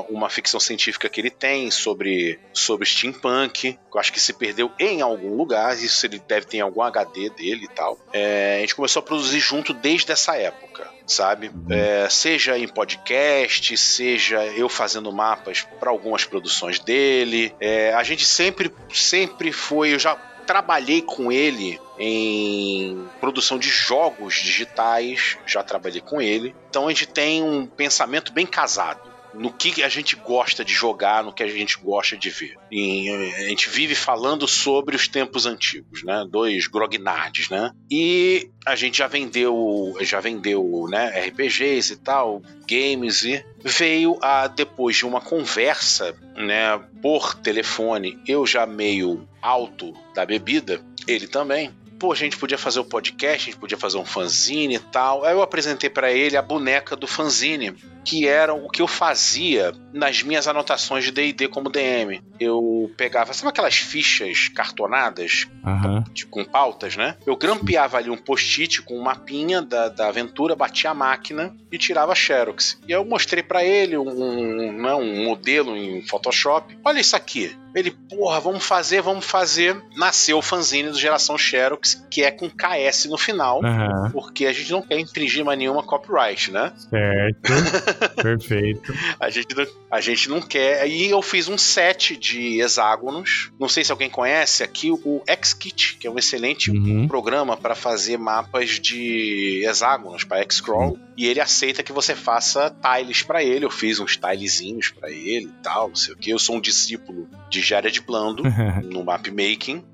uma 0.09 0.29
ficção 0.31 0.59
científica 0.59 1.09
que 1.09 1.21
ele 1.21 1.31
tem 1.31 1.71
sobre 1.71 2.39
sobre 2.53 2.87
steampunk. 2.87 3.79
Eu 3.93 4.01
acho 4.01 4.13
que 4.15 4.21
se 4.21 4.33
perdeu 4.33 4.71
em 4.79 5.03
algum 5.03 5.37
lugar, 5.37 5.77
isso 5.77 6.07
ele 6.07 6.23
deve 6.27 6.47
ter 6.47 6.59
em 6.59 6.61
algum 6.61 6.81
HD 6.81 7.29
dele 7.31 7.65
e 7.65 7.69
tal. 7.69 7.99
É, 8.13 8.59
a 8.59 8.61
gente 8.61 8.77
começou 8.77 9.01
a 9.01 9.03
produzir 9.03 9.41
junto 9.41 9.75
desde 9.75 10.13
essa 10.13 10.37
época 10.37 10.95
sabe? 11.07 11.49
Uhum. 11.49 11.67
É, 11.71 12.09
seja 12.09 12.57
em 12.57 12.67
podcast, 12.67 13.77
seja 13.77 14.43
eu 14.47 14.71
fazendo 14.71 15.13
mapas 15.13 15.67
para 15.79 15.91
algumas 15.91 16.25
produções 16.25 16.79
dele. 16.79 17.55
É, 17.61 17.93
a 17.93 18.03
gente 18.03 18.25
sempre, 18.25 18.73
sempre 18.91 19.53
foi. 19.53 19.93
Eu 19.93 19.99
já 19.99 20.17
trabalhei 20.47 21.03
com 21.03 21.31
ele 21.31 21.79
em 21.99 23.07
produção 23.21 23.59
de 23.59 23.69
jogos 23.69 24.37
digitais, 24.37 25.37
já 25.47 25.63
trabalhei 25.63 26.01
com 26.01 26.23
ele. 26.23 26.55
Então 26.71 26.87
a 26.87 26.91
gente 26.91 27.09
tem 27.09 27.43
um 27.43 27.67
pensamento 27.67 28.33
bem 28.33 28.47
casado 28.47 29.14
no 29.35 29.53
que 29.53 29.83
a 29.83 29.89
gente 29.89 30.17
gosta 30.17 30.65
de 30.65 30.73
jogar, 30.73 31.25
no 31.25 31.33
que 31.33 31.43
a 31.43 31.49
gente 31.49 31.79
gosta 31.79 32.17
de 32.17 32.31
ver. 32.31 32.57
E 32.71 33.09
a 33.37 33.49
gente 33.49 33.69
vive 33.69 33.95
falando 33.95 34.47
sobre 34.47 34.95
os 34.95 35.09
tempos 35.09 35.47
antigos, 35.47 36.03
né? 36.03 36.27
Dois 36.29 36.67
grognards, 36.67 37.49
né? 37.49 37.73
E 37.91 38.51
a 38.67 38.75
gente 38.75 38.99
já 38.99 39.07
vendeu, 39.07 39.95
já 40.01 40.21
vendeu, 40.21 40.87
né, 40.89 41.09
RPGs 41.29 41.93
e 41.93 41.97
tal, 41.97 42.43
games 42.69 43.25
e 43.25 43.45
veio 43.63 44.19
a 44.23 44.47
depois 44.47 44.97
de 44.97 45.05
uma 45.05 45.21
conversa, 45.21 46.17
né, 46.35 46.81
por 47.03 47.35
telefone, 47.35 48.19
eu 48.27 48.47
já 48.47 48.65
meio 48.65 49.29
alto 49.43 49.93
da 50.15 50.25
bebida, 50.25 50.81
ele 51.07 51.27
também 51.27 51.73
pô, 51.99 52.13
a 52.13 52.17
gente 52.17 52.37
podia 52.37 52.59
fazer 52.59 52.81
o 52.81 52.85
podcast, 52.85 53.49
a 53.49 53.53
gente 53.53 53.61
podia 53.61 53.79
fazer 53.79 53.97
um 53.97 54.05
fanzine 54.05 54.75
e 54.75 54.79
tal. 54.79 55.25
Aí 55.25 55.33
eu 55.33 55.41
apresentei 55.41 55.89
para 55.89 56.13
ele 56.13 56.37
a 56.37 56.43
boneca 56.43 56.95
do 56.95 57.07
fanzine, 57.07 57.75
que 58.05 58.29
era 58.29 58.53
o 58.53 58.69
que 58.69 58.83
eu 58.83 58.87
fazia 58.87 59.73
nas 59.93 60.23
minhas 60.23 60.47
anotações 60.47 61.05
de 61.05 61.11
D&D 61.11 61.49
como 61.49 61.71
DM. 61.71 62.23
Eu 62.39 62.91
pegava, 62.97 63.33
sabe 63.33 63.49
aquelas 63.49 63.77
fichas 63.77 64.49
cartonadas 64.49 65.47
uhum. 65.65 66.05
de, 66.13 66.27
com 66.27 66.45
pautas, 66.45 66.97
né? 66.97 67.17
Eu 67.27 67.37
grampeava 67.37 67.97
ali 67.97 68.11
um 68.11 68.17
post-it 68.17 68.83
com 68.83 68.99
um 68.99 69.03
mapinha 69.03 69.63
da, 69.63 69.89
da 69.89 70.09
aventura, 70.09 70.55
batia 70.55 70.91
a 70.91 70.95
máquina 70.95 71.55
e 71.71 71.79
tirava 71.79 72.15
xerox. 72.15 72.79
E 72.87 72.93
eu 72.93 73.05
mostrei 73.05 73.43
para 73.43 73.65
ele 73.65 73.97
um, 73.97 74.09
um, 74.09 74.73
né, 74.73 74.95
um 74.95 75.25
modelo 75.25 75.77
em 75.77 76.07
Photoshop. 76.07 76.77
Olha 76.85 77.01
isso 77.01 77.17
aqui. 77.17 77.57
Ele, 77.75 77.91
porra, 77.91 78.39
vamos 78.39 78.65
fazer, 78.65 79.03
vamos 79.03 79.25
fazer. 79.25 79.77
Nasceu 79.97 80.39
o 80.39 80.43
fanzine 80.43 80.91
do 80.91 80.99
Geração 80.99 81.37
Xerox, 81.37 82.07
que 82.09 82.23
é 82.23 82.31
com 82.31 82.49
KS 82.49 83.07
no 83.07 83.19
final, 83.19 83.61
uhum. 83.61 84.11
porque 84.13 84.47
a 84.47 84.53
gente 84.53 84.71
não 84.71 84.81
quer 84.81 85.01
infringir 85.01 85.45
mais 85.45 85.59
nenhuma 85.59 85.83
copyright, 85.83 86.53
né? 86.53 86.73
Certo. 86.77 87.53
Perfeito. 88.17 88.93
A 89.19 89.31
gente, 89.31 89.55
não, 89.55 89.67
a 89.91 90.01
gente 90.01 90.29
não 90.29 90.41
quer. 90.41 90.83
Aí 90.83 91.11
eu 91.11 91.23
fiz 91.23 91.49
um 91.49 91.59
set 91.59 92.17
de 92.17 92.61
hexágonos. 92.61 93.51
Não 93.59 93.69
sei 93.69 93.85
se 93.85 93.93
alguém 93.93 94.11
conhece 94.11 94.63
aqui 94.63 94.91
o 94.91 95.23
XKit, 95.43 95.99
que 95.99 96.07
é 96.07 96.11
um 96.11 96.19
excelente 96.19 96.71
uhum. 96.71 97.07
programa 97.09 97.57
para 97.57 97.75
fazer 97.75 98.19
mapas 98.19 98.81
de 98.81 99.63
hexágonos 99.65 100.25
para 100.25 100.45
Xcrawl. 100.51 100.93
Uhum. 100.93 100.99
E 101.17 101.27
ele 101.27 101.41
aceita 101.41 101.83
que 101.83 101.93
você 101.93 102.15
faça 102.15 102.75
tiles 102.83 103.23
para 103.23 103.43
ele. 103.43 103.65
Eu 103.65 103.71
fiz 103.71 104.01
uns 104.01 104.17
tilezinhos 104.17 104.91
para 104.91 105.11
ele 105.11 105.47
e 105.47 105.63
tal, 105.63 105.89
não 105.89 105.97
sei 105.97 106.15
o 106.15 106.17
que. 106.17 106.31
Eu 106.31 106.39
sou 106.39 106.57
um 106.57 106.61
discípulo 106.61 107.29
de 107.49 107.61
Jared 107.61 108.01
Blando 108.01 108.43
no 108.85 109.05
mapmaking. 109.05 109.85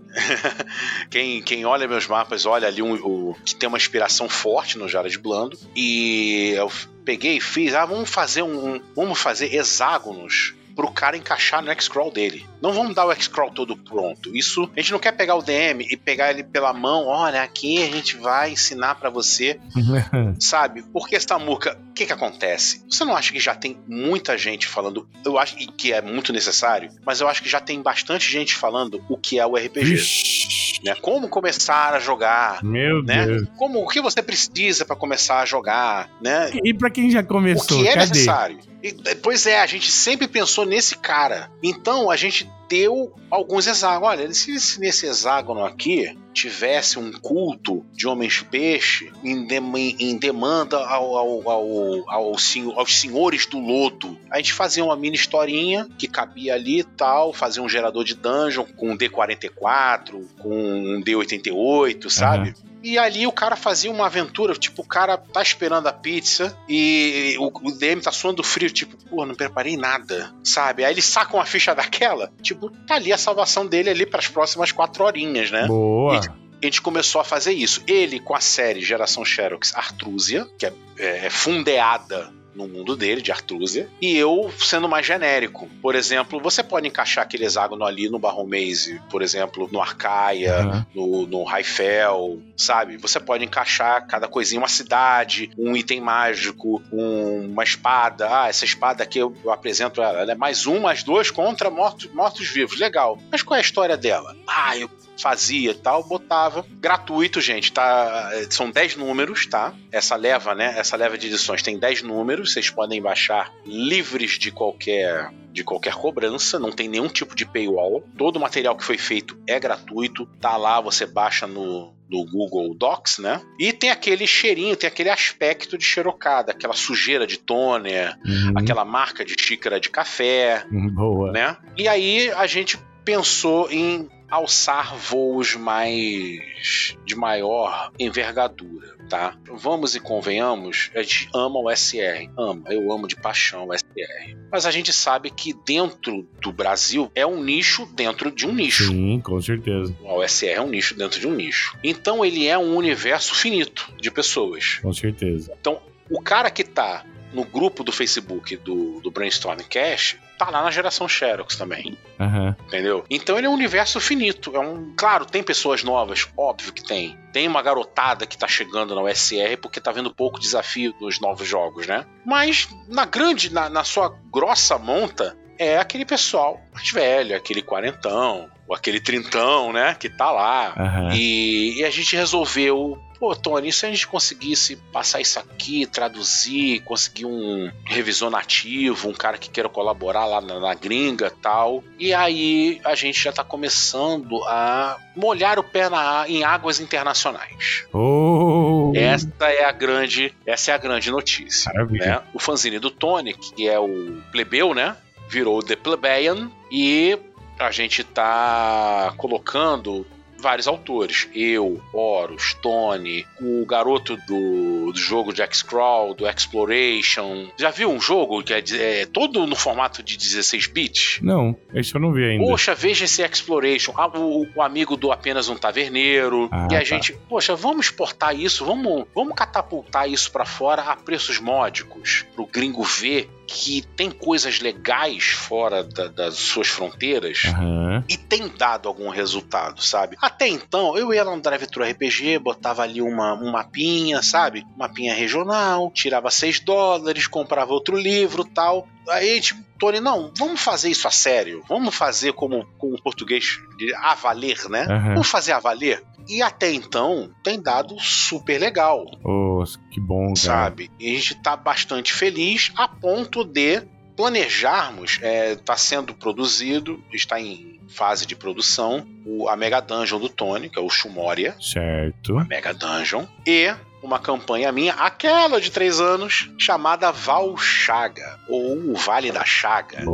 Quem, 1.10 1.42
quem 1.42 1.64
olha 1.64 1.88
meus 1.88 2.06
mapas 2.06 2.46
olha 2.46 2.68
ali 2.68 2.82
um, 2.82 2.94
o, 2.94 3.36
que 3.44 3.54
tem 3.54 3.68
uma 3.68 3.78
inspiração 3.78 4.28
forte 4.28 4.78
no 4.78 4.88
Jared 4.88 5.18
Blando. 5.18 5.58
E 5.74 6.52
eu 6.56 6.70
peguei 7.04 7.36
e 7.36 7.40
fiz, 7.40 7.74
ah, 7.74 7.86
vamos 7.86 8.10
fazer 8.10 8.42
um, 8.42 8.80
vamos 8.94 9.18
fazer 9.18 9.54
hexágonos 9.54 10.54
pro 10.74 10.90
cara 10.90 11.16
encaixar 11.16 11.62
no 11.62 11.70
X-Crawl 11.70 12.10
dele. 12.12 12.46
Não 12.62 12.72
vamos 12.72 12.94
dar 12.94 13.06
o 13.06 13.12
X-Crawl 13.12 13.50
todo 13.50 13.76
pronto. 13.76 14.34
Isso, 14.36 14.70
a 14.76 14.80
gente 14.80 14.92
não 14.92 14.98
quer 14.98 15.12
pegar 15.12 15.34
o 15.36 15.42
DM 15.42 15.86
e 15.90 15.96
pegar 15.96 16.30
ele 16.30 16.42
pela 16.44 16.72
mão, 16.72 17.06
olha, 17.06 17.42
aqui 17.42 17.82
a 17.82 17.90
gente 17.90 18.16
vai 18.16 18.50
ensinar 18.52 18.94
para 18.96 19.10
você, 19.10 19.58
sabe? 20.38 20.82
Porque 20.92 21.18
Samuca, 21.20 21.78
o 21.90 21.92
que 21.92 22.06
que 22.06 22.12
acontece? 22.12 22.84
Você 22.88 23.04
não 23.04 23.16
acha 23.16 23.32
que 23.32 23.40
já 23.40 23.54
tem 23.54 23.78
muita 23.86 24.36
gente 24.38 24.66
falando, 24.66 25.08
eu 25.24 25.38
acho 25.38 25.56
que 25.76 25.92
é 25.92 26.00
muito 26.02 26.32
necessário, 26.32 26.90
mas 27.04 27.20
eu 27.20 27.28
acho 27.28 27.42
que 27.42 27.48
já 27.48 27.60
tem 27.60 27.80
bastante 27.82 28.30
gente 28.30 28.54
falando 28.54 29.02
o 29.08 29.16
que 29.16 29.38
é 29.38 29.46
o 29.46 29.56
RPG. 29.56 29.94
Ixi, 29.94 30.80
Né? 30.84 30.94
Como 31.00 31.28
começar 31.28 31.94
a 31.94 31.98
jogar, 31.98 32.62
Meu 32.62 33.02
né? 33.02 33.26
Deus. 33.26 33.48
Como 33.56 33.82
o 33.82 33.88
que 33.88 34.00
você 34.00 34.22
precisa 34.22 34.84
para 34.84 34.96
começar 34.96 35.40
a 35.40 35.44
jogar, 35.46 36.08
né? 36.22 36.50
E 36.64 36.72
pra 36.72 36.90
quem 36.90 37.10
já 37.10 37.20
O 37.20 37.26
começou, 37.26 37.82
que 37.82 37.88
é 37.88 37.94
cadê? 37.94 38.08
necessário. 38.08 38.58
E, 38.82 38.92
pois 39.16 39.46
é, 39.46 39.60
a 39.60 39.66
gente 39.66 39.90
sempre 39.90 40.26
pensou 40.26 40.64
nesse 40.64 40.96
cara. 40.96 41.50
Então 41.62 42.10
a 42.10 42.16
gente 42.16 42.48
deu 42.68 43.12
alguns 43.30 43.66
hexágonos. 43.66 44.08
Olha, 44.08 44.32
se 44.32 44.58
se 44.60 44.80
nesse 44.80 45.04
hexágono 45.06 45.64
aqui 45.64 46.16
tivesse 46.32 46.98
um 46.98 47.10
culto 47.12 47.84
de 47.92 48.06
homens-peixe 48.06 49.10
em, 49.24 49.44
dem- 49.46 49.96
em 49.98 50.16
demanda 50.16 50.78
ao, 50.78 51.16
ao- 51.16 51.50
ao- 51.50 52.10
ao 52.10 52.32
aos 52.76 53.00
senhores 53.00 53.44
do 53.46 53.58
lodo, 53.58 54.16
a 54.30 54.36
gente 54.38 54.52
fazia 54.52 54.84
uma 54.84 54.96
mini 54.96 55.16
historinha 55.16 55.88
que 55.98 56.06
cabia 56.06 56.54
ali 56.54 56.78
e 56.80 56.84
tal, 56.84 57.32
fazia 57.32 57.62
um 57.62 57.68
gerador 57.68 58.04
de 58.04 58.14
dungeon 58.14 58.64
com 58.76 58.92
um 58.92 58.96
D44, 58.96 60.24
com 60.38 60.48
um 60.96 61.02
D88, 61.02 62.08
sabe? 62.08 62.54
E 62.82 62.98
ali 62.98 63.26
o 63.26 63.32
cara 63.32 63.56
fazia 63.56 63.90
uma 63.90 64.06
aventura, 64.06 64.54
tipo, 64.54 64.82
o 64.82 64.86
cara 64.86 65.16
tá 65.18 65.42
esperando 65.42 65.86
a 65.86 65.92
pizza 65.92 66.56
e 66.68 67.36
o, 67.38 67.46
o 67.46 67.72
DM 67.72 68.00
tá 68.00 68.10
suando 68.10 68.42
frio, 68.42 68.70
tipo, 68.70 68.96
pô, 69.08 69.26
não 69.26 69.34
preparei 69.34 69.76
nada, 69.76 70.32
sabe? 70.42 70.84
Aí 70.84 70.92
ele 70.92 71.02
saca 71.02 71.36
uma 71.36 71.44
ficha 71.44 71.74
daquela, 71.74 72.32
tipo, 72.42 72.70
tá 72.86 72.94
ali 72.94 73.12
a 73.12 73.18
salvação 73.18 73.66
dele 73.66 73.90
ali 73.90 74.06
pras 74.06 74.28
próximas 74.28 74.72
quatro 74.72 75.04
horinhas, 75.04 75.50
né? 75.50 75.66
Boa. 75.66 76.20
A 76.62 76.66
gente 76.66 76.82
começou 76.82 77.20
a 77.20 77.24
fazer 77.24 77.52
isso. 77.52 77.82
Ele 77.86 78.20
com 78.20 78.34
a 78.34 78.40
série 78.40 78.82
Geração 78.82 79.24
Xerox 79.24 79.74
Artrusia, 79.74 80.46
que 80.58 80.66
é, 80.66 80.72
é 80.98 81.30
fundeada 81.30 82.30
no 82.60 82.68
mundo 82.68 82.94
dele, 82.96 83.20
de 83.22 83.32
Artrusia, 83.32 83.88
e 84.00 84.16
eu 84.16 84.52
sendo 84.58 84.88
mais 84.88 85.06
genérico. 85.06 85.68
Por 85.82 85.94
exemplo, 85.94 86.40
você 86.40 86.62
pode 86.62 86.86
encaixar 86.86 87.24
aquele 87.24 87.44
hexágono 87.44 87.84
ali 87.84 88.08
no 88.08 88.18
Barrow 88.18 88.46
Maze, 88.46 89.00
por 89.10 89.22
exemplo, 89.22 89.68
no 89.72 89.80
Arcaia, 89.80 90.54
Aham. 90.56 90.86
no, 90.94 91.26
no 91.26 91.42
Raifel, 91.44 92.38
sabe? 92.56 92.96
Você 92.96 93.18
pode 93.20 93.44
encaixar 93.44 94.06
cada 94.06 94.28
coisinha, 94.28 94.60
uma 94.60 94.68
cidade, 94.68 95.50
um 95.58 95.76
item 95.76 96.00
mágico, 96.00 96.82
um- 96.92 97.50
uma 97.52 97.64
espada. 97.64 98.28
Ah, 98.30 98.48
essa 98.48 98.64
espada 98.64 99.02
aqui 99.02 99.18
eu, 99.18 99.34
eu 99.44 99.50
apresento 99.50 100.02
ela. 100.02 100.20
Ela 100.20 100.32
é 100.32 100.34
mais 100.34 100.66
um, 100.66 100.80
mais 100.80 101.02
dois 101.02 101.30
contra 101.30 101.70
mortos, 101.70 102.12
mortos-vivos. 102.12 102.78
Legal. 102.78 103.18
Mas 103.30 103.42
qual 103.42 103.56
é 103.56 103.60
a 103.60 103.62
história 103.62 103.96
dela? 103.96 104.36
Ah, 104.46 104.76
eu 104.76 104.90
fazia 105.20 105.70
e 105.70 105.74
tal, 105.74 106.02
botava. 106.04 106.64
Gratuito, 106.80 107.40
gente, 107.40 107.72
tá? 107.72 108.30
São 108.50 108.70
10 108.70 108.96
números, 108.96 109.46
tá? 109.46 109.74
Essa 109.92 110.16
leva, 110.16 110.54
né? 110.54 110.74
Essa 110.78 110.96
leva 110.96 111.16
de 111.18 111.26
edições 111.26 111.62
tem 111.62 111.78
10 111.78 112.02
números, 112.02 112.52
vocês 112.52 112.70
podem 112.70 113.00
baixar 113.00 113.52
livres 113.66 114.38
de 114.38 114.50
qualquer 114.50 115.30
de 115.52 115.64
qualquer 115.64 115.94
cobrança, 115.94 116.60
não 116.60 116.70
tem 116.70 116.88
nenhum 116.88 117.08
tipo 117.08 117.34
de 117.34 117.44
paywall. 117.44 118.04
Todo 118.16 118.36
o 118.36 118.40
material 118.40 118.76
que 118.76 118.84
foi 118.84 118.96
feito 118.96 119.36
é 119.48 119.58
gratuito, 119.58 120.24
tá 120.40 120.56
lá, 120.56 120.80
você 120.80 121.04
baixa 121.04 121.44
no, 121.44 121.92
no 122.08 122.24
Google 122.24 122.72
Docs, 122.72 123.18
né? 123.18 123.42
E 123.58 123.72
tem 123.72 123.90
aquele 123.90 124.28
cheirinho, 124.28 124.76
tem 124.76 124.86
aquele 124.86 125.10
aspecto 125.10 125.76
de 125.76 125.84
xerocada, 125.84 126.52
aquela 126.52 126.72
sujeira 126.72 127.26
de 127.26 127.36
toner, 127.36 128.16
Uhum. 128.24 128.52
aquela 128.56 128.84
marca 128.84 129.24
de 129.24 129.34
xícara 129.36 129.80
de 129.80 129.90
café, 129.90 130.64
Boa. 130.70 131.32
né? 131.32 131.56
E 131.76 131.88
aí 131.88 132.30
a 132.30 132.46
gente 132.46 132.78
pensou 133.04 133.68
em 133.72 134.08
alçar 134.30 134.96
voos 134.96 135.56
mais 135.56 136.96
de 137.04 137.16
maior 137.16 137.90
envergadura, 137.98 138.96
tá? 139.08 139.36
Vamos 139.52 139.94
e 139.94 140.00
convenhamos, 140.00 140.90
a 140.94 141.02
gente 141.02 141.28
ama 141.34 141.58
o 141.58 141.70
SR, 141.70 142.30
ama, 142.38 142.64
eu 142.68 142.92
amo 142.92 143.08
de 143.08 143.16
paixão 143.16 143.68
o 143.68 143.74
SR. 143.76 144.36
Mas 144.50 144.66
a 144.66 144.70
gente 144.70 144.92
sabe 144.92 145.30
que 145.30 145.52
dentro 145.66 146.26
do 146.40 146.52
Brasil 146.52 147.10
é 147.14 147.26
um 147.26 147.42
nicho 147.42 147.86
dentro 147.94 148.30
de 148.30 148.46
um 148.46 148.52
nicho. 148.52 148.88
Sim, 148.88 149.20
com 149.20 149.40
certeza. 149.40 149.94
O 150.00 150.20
OSR 150.20 150.46
é 150.46 150.60
um 150.60 150.68
nicho 150.68 150.94
dentro 150.96 151.20
de 151.20 151.26
um 151.26 151.34
nicho. 151.34 151.76
Então 151.82 152.24
ele 152.24 152.46
é 152.46 152.56
um 152.56 152.76
universo 152.76 153.34
finito 153.34 153.92
de 154.00 154.10
pessoas. 154.10 154.78
Com 154.82 154.92
certeza. 154.92 155.52
Então, 155.60 155.80
o 156.10 156.20
cara 156.20 156.50
que 156.50 156.64
tá 156.64 157.04
no 157.32 157.44
grupo 157.44 157.84
do 157.84 157.92
Facebook 157.92 158.56
do, 158.56 159.00
do 159.00 159.10
Brainstorm 159.10 159.60
Cash 159.68 160.18
tá 160.40 160.48
lá 160.48 160.62
na 160.62 160.70
geração 160.70 161.06
Xerox 161.06 161.54
também, 161.54 161.98
Aham. 162.18 162.56
entendeu? 162.66 163.04
Então 163.10 163.36
ele 163.36 163.46
é 163.46 163.50
um 163.50 163.52
universo 163.52 164.00
finito. 164.00 164.56
É 164.56 164.58
um, 164.58 164.94
claro, 164.96 165.26
tem 165.26 165.42
pessoas 165.42 165.84
novas, 165.84 166.26
óbvio 166.34 166.72
que 166.72 166.82
tem. 166.82 167.18
Tem 167.30 167.46
uma 167.46 167.60
garotada 167.60 168.26
que 168.26 168.38
tá 168.38 168.48
chegando 168.48 168.94
na 168.94 169.02
USR 169.02 169.58
porque 169.60 169.80
tá 169.82 169.92
vendo 169.92 170.14
pouco 170.14 170.40
desafio 170.40 170.94
nos 170.98 171.20
novos 171.20 171.46
jogos, 171.46 171.86
né? 171.86 172.06
Mas 172.24 172.68
na 172.88 173.04
grande, 173.04 173.52
na, 173.52 173.68
na 173.68 173.84
sua 173.84 174.16
grossa 174.32 174.78
monta, 174.78 175.36
é 175.60 175.76
aquele 175.76 176.06
pessoal 176.06 176.58
mais 176.72 176.90
velho, 176.90 177.36
aquele 177.36 177.60
quarentão, 177.60 178.48
ou 178.66 178.74
aquele 178.74 178.98
trintão, 178.98 179.74
né? 179.74 179.94
Que 179.94 180.08
tá 180.08 180.30
lá. 180.30 180.72
Aham. 180.74 181.10
E, 181.14 181.80
e 181.80 181.84
a 181.84 181.90
gente 181.90 182.16
resolveu, 182.16 182.98
pô, 183.18 183.36
Tony, 183.36 183.70
se 183.70 183.84
a 183.84 183.90
gente 183.90 184.06
conseguisse 184.06 184.76
passar 184.90 185.20
isso 185.20 185.38
aqui, 185.38 185.84
traduzir, 185.84 186.80
conseguir 186.80 187.26
um 187.26 187.70
revisor 187.84 188.30
nativo, 188.30 189.10
um 189.10 189.12
cara 189.12 189.36
que 189.36 189.50
queira 189.50 189.68
colaborar 189.68 190.24
lá 190.24 190.40
na, 190.40 190.58
na 190.58 190.72
gringa 190.72 191.26
e 191.26 191.42
tal. 191.42 191.84
E 191.98 192.14
aí 192.14 192.80
a 192.82 192.94
gente 192.94 193.22
já 193.22 193.30
tá 193.30 193.44
começando 193.44 194.42
a 194.44 194.96
molhar 195.14 195.58
o 195.58 195.62
pé 195.62 195.90
na, 195.90 196.24
em 196.26 196.42
águas 196.42 196.80
internacionais. 196.80 197.84
Oh! 197.92 198.92
Essa 198.96 199.28
é 199.42 199.64
a 199.64 199.72
grande, 199.72 200.34
essa 200.46 200.70
é 200.70 200.74
a 200.74 200.78
grande 200.78 201.10
notícia 201.10 201.70
Maravilha. 201.70 202.06
né? 202.06 202.22
O 202.32 202.38
fanzine 202.38 202.78
do 202.78 202.90
Tony, 202.90 203.34
que 203.34 203.68
é 203.68 203.78
o 203.78 204.22
plebeu, 204.32 204.72
né? 204.72 204.96
Virou 205.30 205.62
The 205.62 205.76
Plebeian 205.76 206.50
e 206.70 207.16
a 207.58 207.70
gente 207.70 208.02
tá 208.02 209.14
colocando 209.16 210.04
vários 210.40 210.66
autores. 210.66 211.28
Eu, 211.34 211.80
Horus, 211.92 212.54
Tony, 212.54 213.24
o 213.40 213.64
garoto 213.64 214.16
do, 214.26 214.90
do 214.92 214.98
jogo 214.98 215.32
de 215.32 215.42
X-Crawl, 215.42 216.14
do 216.14 216.28
Exploration. 216.28 217.48
Já 217.56 217.70
viu 217.70 217.90
um 217.90 218.00
jogo 218.00 218.42
que 218.42 218.52
é, 218.52 218.62
é 219.02 219.06
todo 219.06 219.46
no 219.46 219.54
formato 219.54 220.02
de 220.02 220.16
16 220.16 220.66
bits? 220.66 221.18
Não, 221.22 221.56
esse 221.74 221.94
eu 221.94 222.00
não 222.00 222.12
vi 222.12 222.24
ainda. 222.24 222.44
Poxa, 222.44 222.74
veja 222.74 223.04
esse 223.04 223.22
Exploration. 223.22 223.92
Ah, 223.96 224.08
o, 224.08 224.46
o 224.54 224.62
amigo 224.62 224.96
do 224.96 225.12
apenas 225.12 225.48
um 225.48 225.56
taverneiro. 225.56 226.48
Ah, 226.50 226.66
e 226.70 226.74
a 226.74 226.78
tá. 226.78 226.84
gente, 226.84 227.12
poxa, 227.28 227.54
vamos 227.54 227.86
exportar 227.86 228.34
isso, 228.34 228.64
vamos, 228.64 229.04
vamos 229.14 229.34
catapultar 229.34 230.10
isso 230.10 230.32
pra 230.32 230.44
fora 230.44 230.82
a 230.82 230.96
preços 230.96 231.38
módicos, 231.38 232.24
pro 232.34 232.46
gringo 232.46 232.82
ver 232.82 233.28
que 233.52 233.82
tem 233.96 234.10
coisas 234.12 234.60
legais 234.60 235.24
fora 235.30 235.82
da- 235.82 236.06
das 236.06 236.36
suas 236.36 236.68
fronteiras. 236.68 237.42
Aham. 237.46 238.04
E 238.08 238.16
tem 238.16 238.46
dado 238.48 238.86
algum 238.88 239.08
resultado, 239.08 239.82
sabe? 239.82 240.16
Até 240.22 240.46
então, 240.46 240.96
eu 240.96 241.12
ia 241.12 241.24
lá 241.24 241.34
no 241.34 241.42
Drive 241.42 241.66
Thru 241.66 241.82
RPG, 241.82 242.38
botava 242.38 242.82
ali 242.82 243.02
uma, 243.02 243.34
um 243.34 243.50
mapinha, 243.50 244.22
sabe? 244.22 244.64
Mapinha 244.76 245.12
regional, 245.14 245.90
tirava 245.92 246.30
6 246.30 246.60
dólares, 246.60 247.26
comprava 247.26 247.72
outro 247.72 247.96
livro 247.96 248.44
tal. 248.44 248.86
Aí 249.08 249.34
gente, 249.34 249.56
Tony, 249.80 249.98
não, 249.98 250.30
vamos 250.38 250.60
fazer 250.60 250.88
isso 250.90 251.08
a 251.08 251.10
sério. 251.10 251.64
Vamos 251.68 251.92
fazer 251.94 252.32
como, 252.34 252.64
como 252.78 252.94
o 252.94 253.02
português 253.02 253.58
a 253.96 254.14
valer, 254.14 254.68
né? 254.68 254.86
Aham. 254.88 255.14
Vamos 255.14 255.28
fazer 255.28 255.52
a 255.52 255.58
valer. 255.58 256.02
E 256.28 256.42
até 256.42 256.72
então, 256.72 257.30
tem 257.42 257.60
dado 257.60 257.98
super 258.00 258.58
legal 258.60 259.04
Oh, 259.24 259.62
que 259.90 260.00
bom, 260.00 260.26
cara. 260.34 260.36
sabe? 260.36 260.90
E 260.98 261.10
a 261.10 261.14
gente 261.14 261.34
tá 261.42 261.56
bastante 261.56 262.12
feliz 262.12 262.72
a 262.76 262.86
ponto 262.88 263.44
de 263.44 263.82
planejarmos, 264.16 265.18
está 265.22 265.76
sendo 265.76 266.14
produzido, 266.14 267.02
está 267.12 267.40
em 267.40 267.80
fase 267.88 268.24
de 268.26 268.36
produção, 268.36 269.06
o, 269.26 269.48
a 269.48 269.56
Mega 269.56 269.80
Dungeon 269.80 270.18
do 270.20 270.28
Tony, 270.28 270.68
que 270.68 270.78
é 270.78 270.82
o 270.82 270.88
Shumoria, 270.90 271.54
Certo. 271.60 272.38
a 272.38 272.44
Mega 272.44 272.72
Dungeon, 272.72 273.24
e 273.46 273.74
uma 274.02 274.18
campanha 274.18 274.70
minha, 274.72 274.94
aquela 274.94 275.60
de 275.60 275.70
três 275.70 276.00
anos, 276.00 276.50
chamada 276.58 277.10
Val 277.10 277.56
Chaga, 277.56 278.38
ou 278.48 278.92
o 278.92 278.94
Vale 278.94 279.32
da 279.32 279.44
Chaga, 279.44 280.04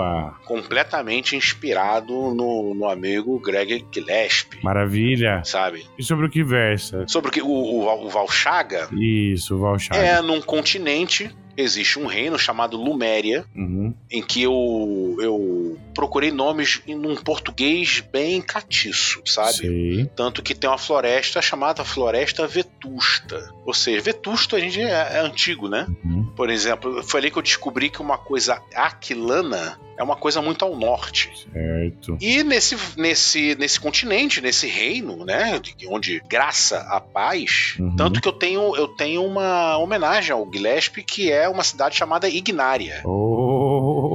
Boa. 0.00 0.34
completamente 0.44 1.36
inspirado 1.36 2.12
no, 2.34 2.74
no 2.74 2.88
amigo 2.88 3.38
Greg 3.40 3.84
Gillespie, 3.92 4.58
Maravilha. 4.62 5.42
sabe? 5.44 5.84
E 5.98 6.02
sobre 6.02 6.26
o 6.26 6.30
que 6.30 6.42
versa? 6.42 7.04
Sobre 7.08 7.30
o 7.30 7.32
que 7.32 7.42
o, 7.42 7.46
o, 7.48 8.06
o 8.06 8.08
Val 8.08 8.28
Chaga 8.30 8.88
Isso, 8.92 9.58
Valchar. 9.58 9.96
é 9.96 10.20
num 10.22 10.40
continente, 10.40 11.30
existe 11.56 11.98
um 11.98 12.06
reino 12.06 12.38
chamado 12.38 12.76
Luméria, 12.76 13.44
Uhum. 13.54 13.92
em 14.10 14.22
que 14.22 14.42
eu, 14.42 15.16
eu 15.20 15.76
procurei 16.00 16.30
nomes 16.30 16.80
em 16.86 16.96
um 16.96 17.14
português 17.14 18.00
bem 18.10 18.40
catiço, 18.40 19.20
sabe? 19.26 19.58
Sei. 19.58 20.10
Tanto 20.16 20.42
que 20.42 20.54
tem 20.54 20.70
uma 20.70 20.78
floresta 20.78 21.42
chamada 21.42 21.84
Floresta 21.84 22.46
Vetusta. 22.46 23.52
Ou 23.66 23.74
seja, 23.74 24.00
Vetusto 24.00 24.56
a 24.56 24.60
gente 24.60 24.80
é, 24.80 24.88
é 24.88 25.20
antigo, 25.20 25.68
né? 25.68 25.86
Uhum. 26.02 26.24
Por 26.34 26.48
exemplo, 26.48 27.02
foi 27.02 27.20
ali 27.20 27.30
que 27.30 27.36
eu 27.36 27.42
descobri 27.42 27.90
que 27.90 28.00
uma 28.00 28.16
coisa 28.16 28.62
aquilana 28.74 29.78
é 29.98 30.02
uma 30.02 30.16
coisa 30.16 30.40
muito 30.40 30.64
ao 30.64 30.74
norte. 30.74 31.30
Certo. 31.52 32.16
E 32.18 32.42
nesse, 32.42 32.74
nesse, 32.96 33.54
nesse 33.56 33.78
continente, 33.78 34.40
nesse 34.40 34.66
reino, 34.66 35.26
né, 35.26 35.60
onde 35.90 36.22
graça 36.26 36.78
a 36.88 36.98
paz, 36.98 37.74
Uhum. 37.78 37.94
tanto 37.96 38.20
que 38.20 38.26
eu 38.26 38.32
tenho, 38.32 38.74
eu 38.74 38.88
tenho 38.88 39.22
uma 39.22 39.76
homenagem 39.76 40.32
ao 40.32 40.50
Gillespie, 40.50 41.02
que 41.02 41.30
é 41.30 41.46
uma 41.48 41.62
cidade 41.62 41.96
chamada 41.96 42.28
Ignária. 42.30 43.02
Oh, 43.04 44.09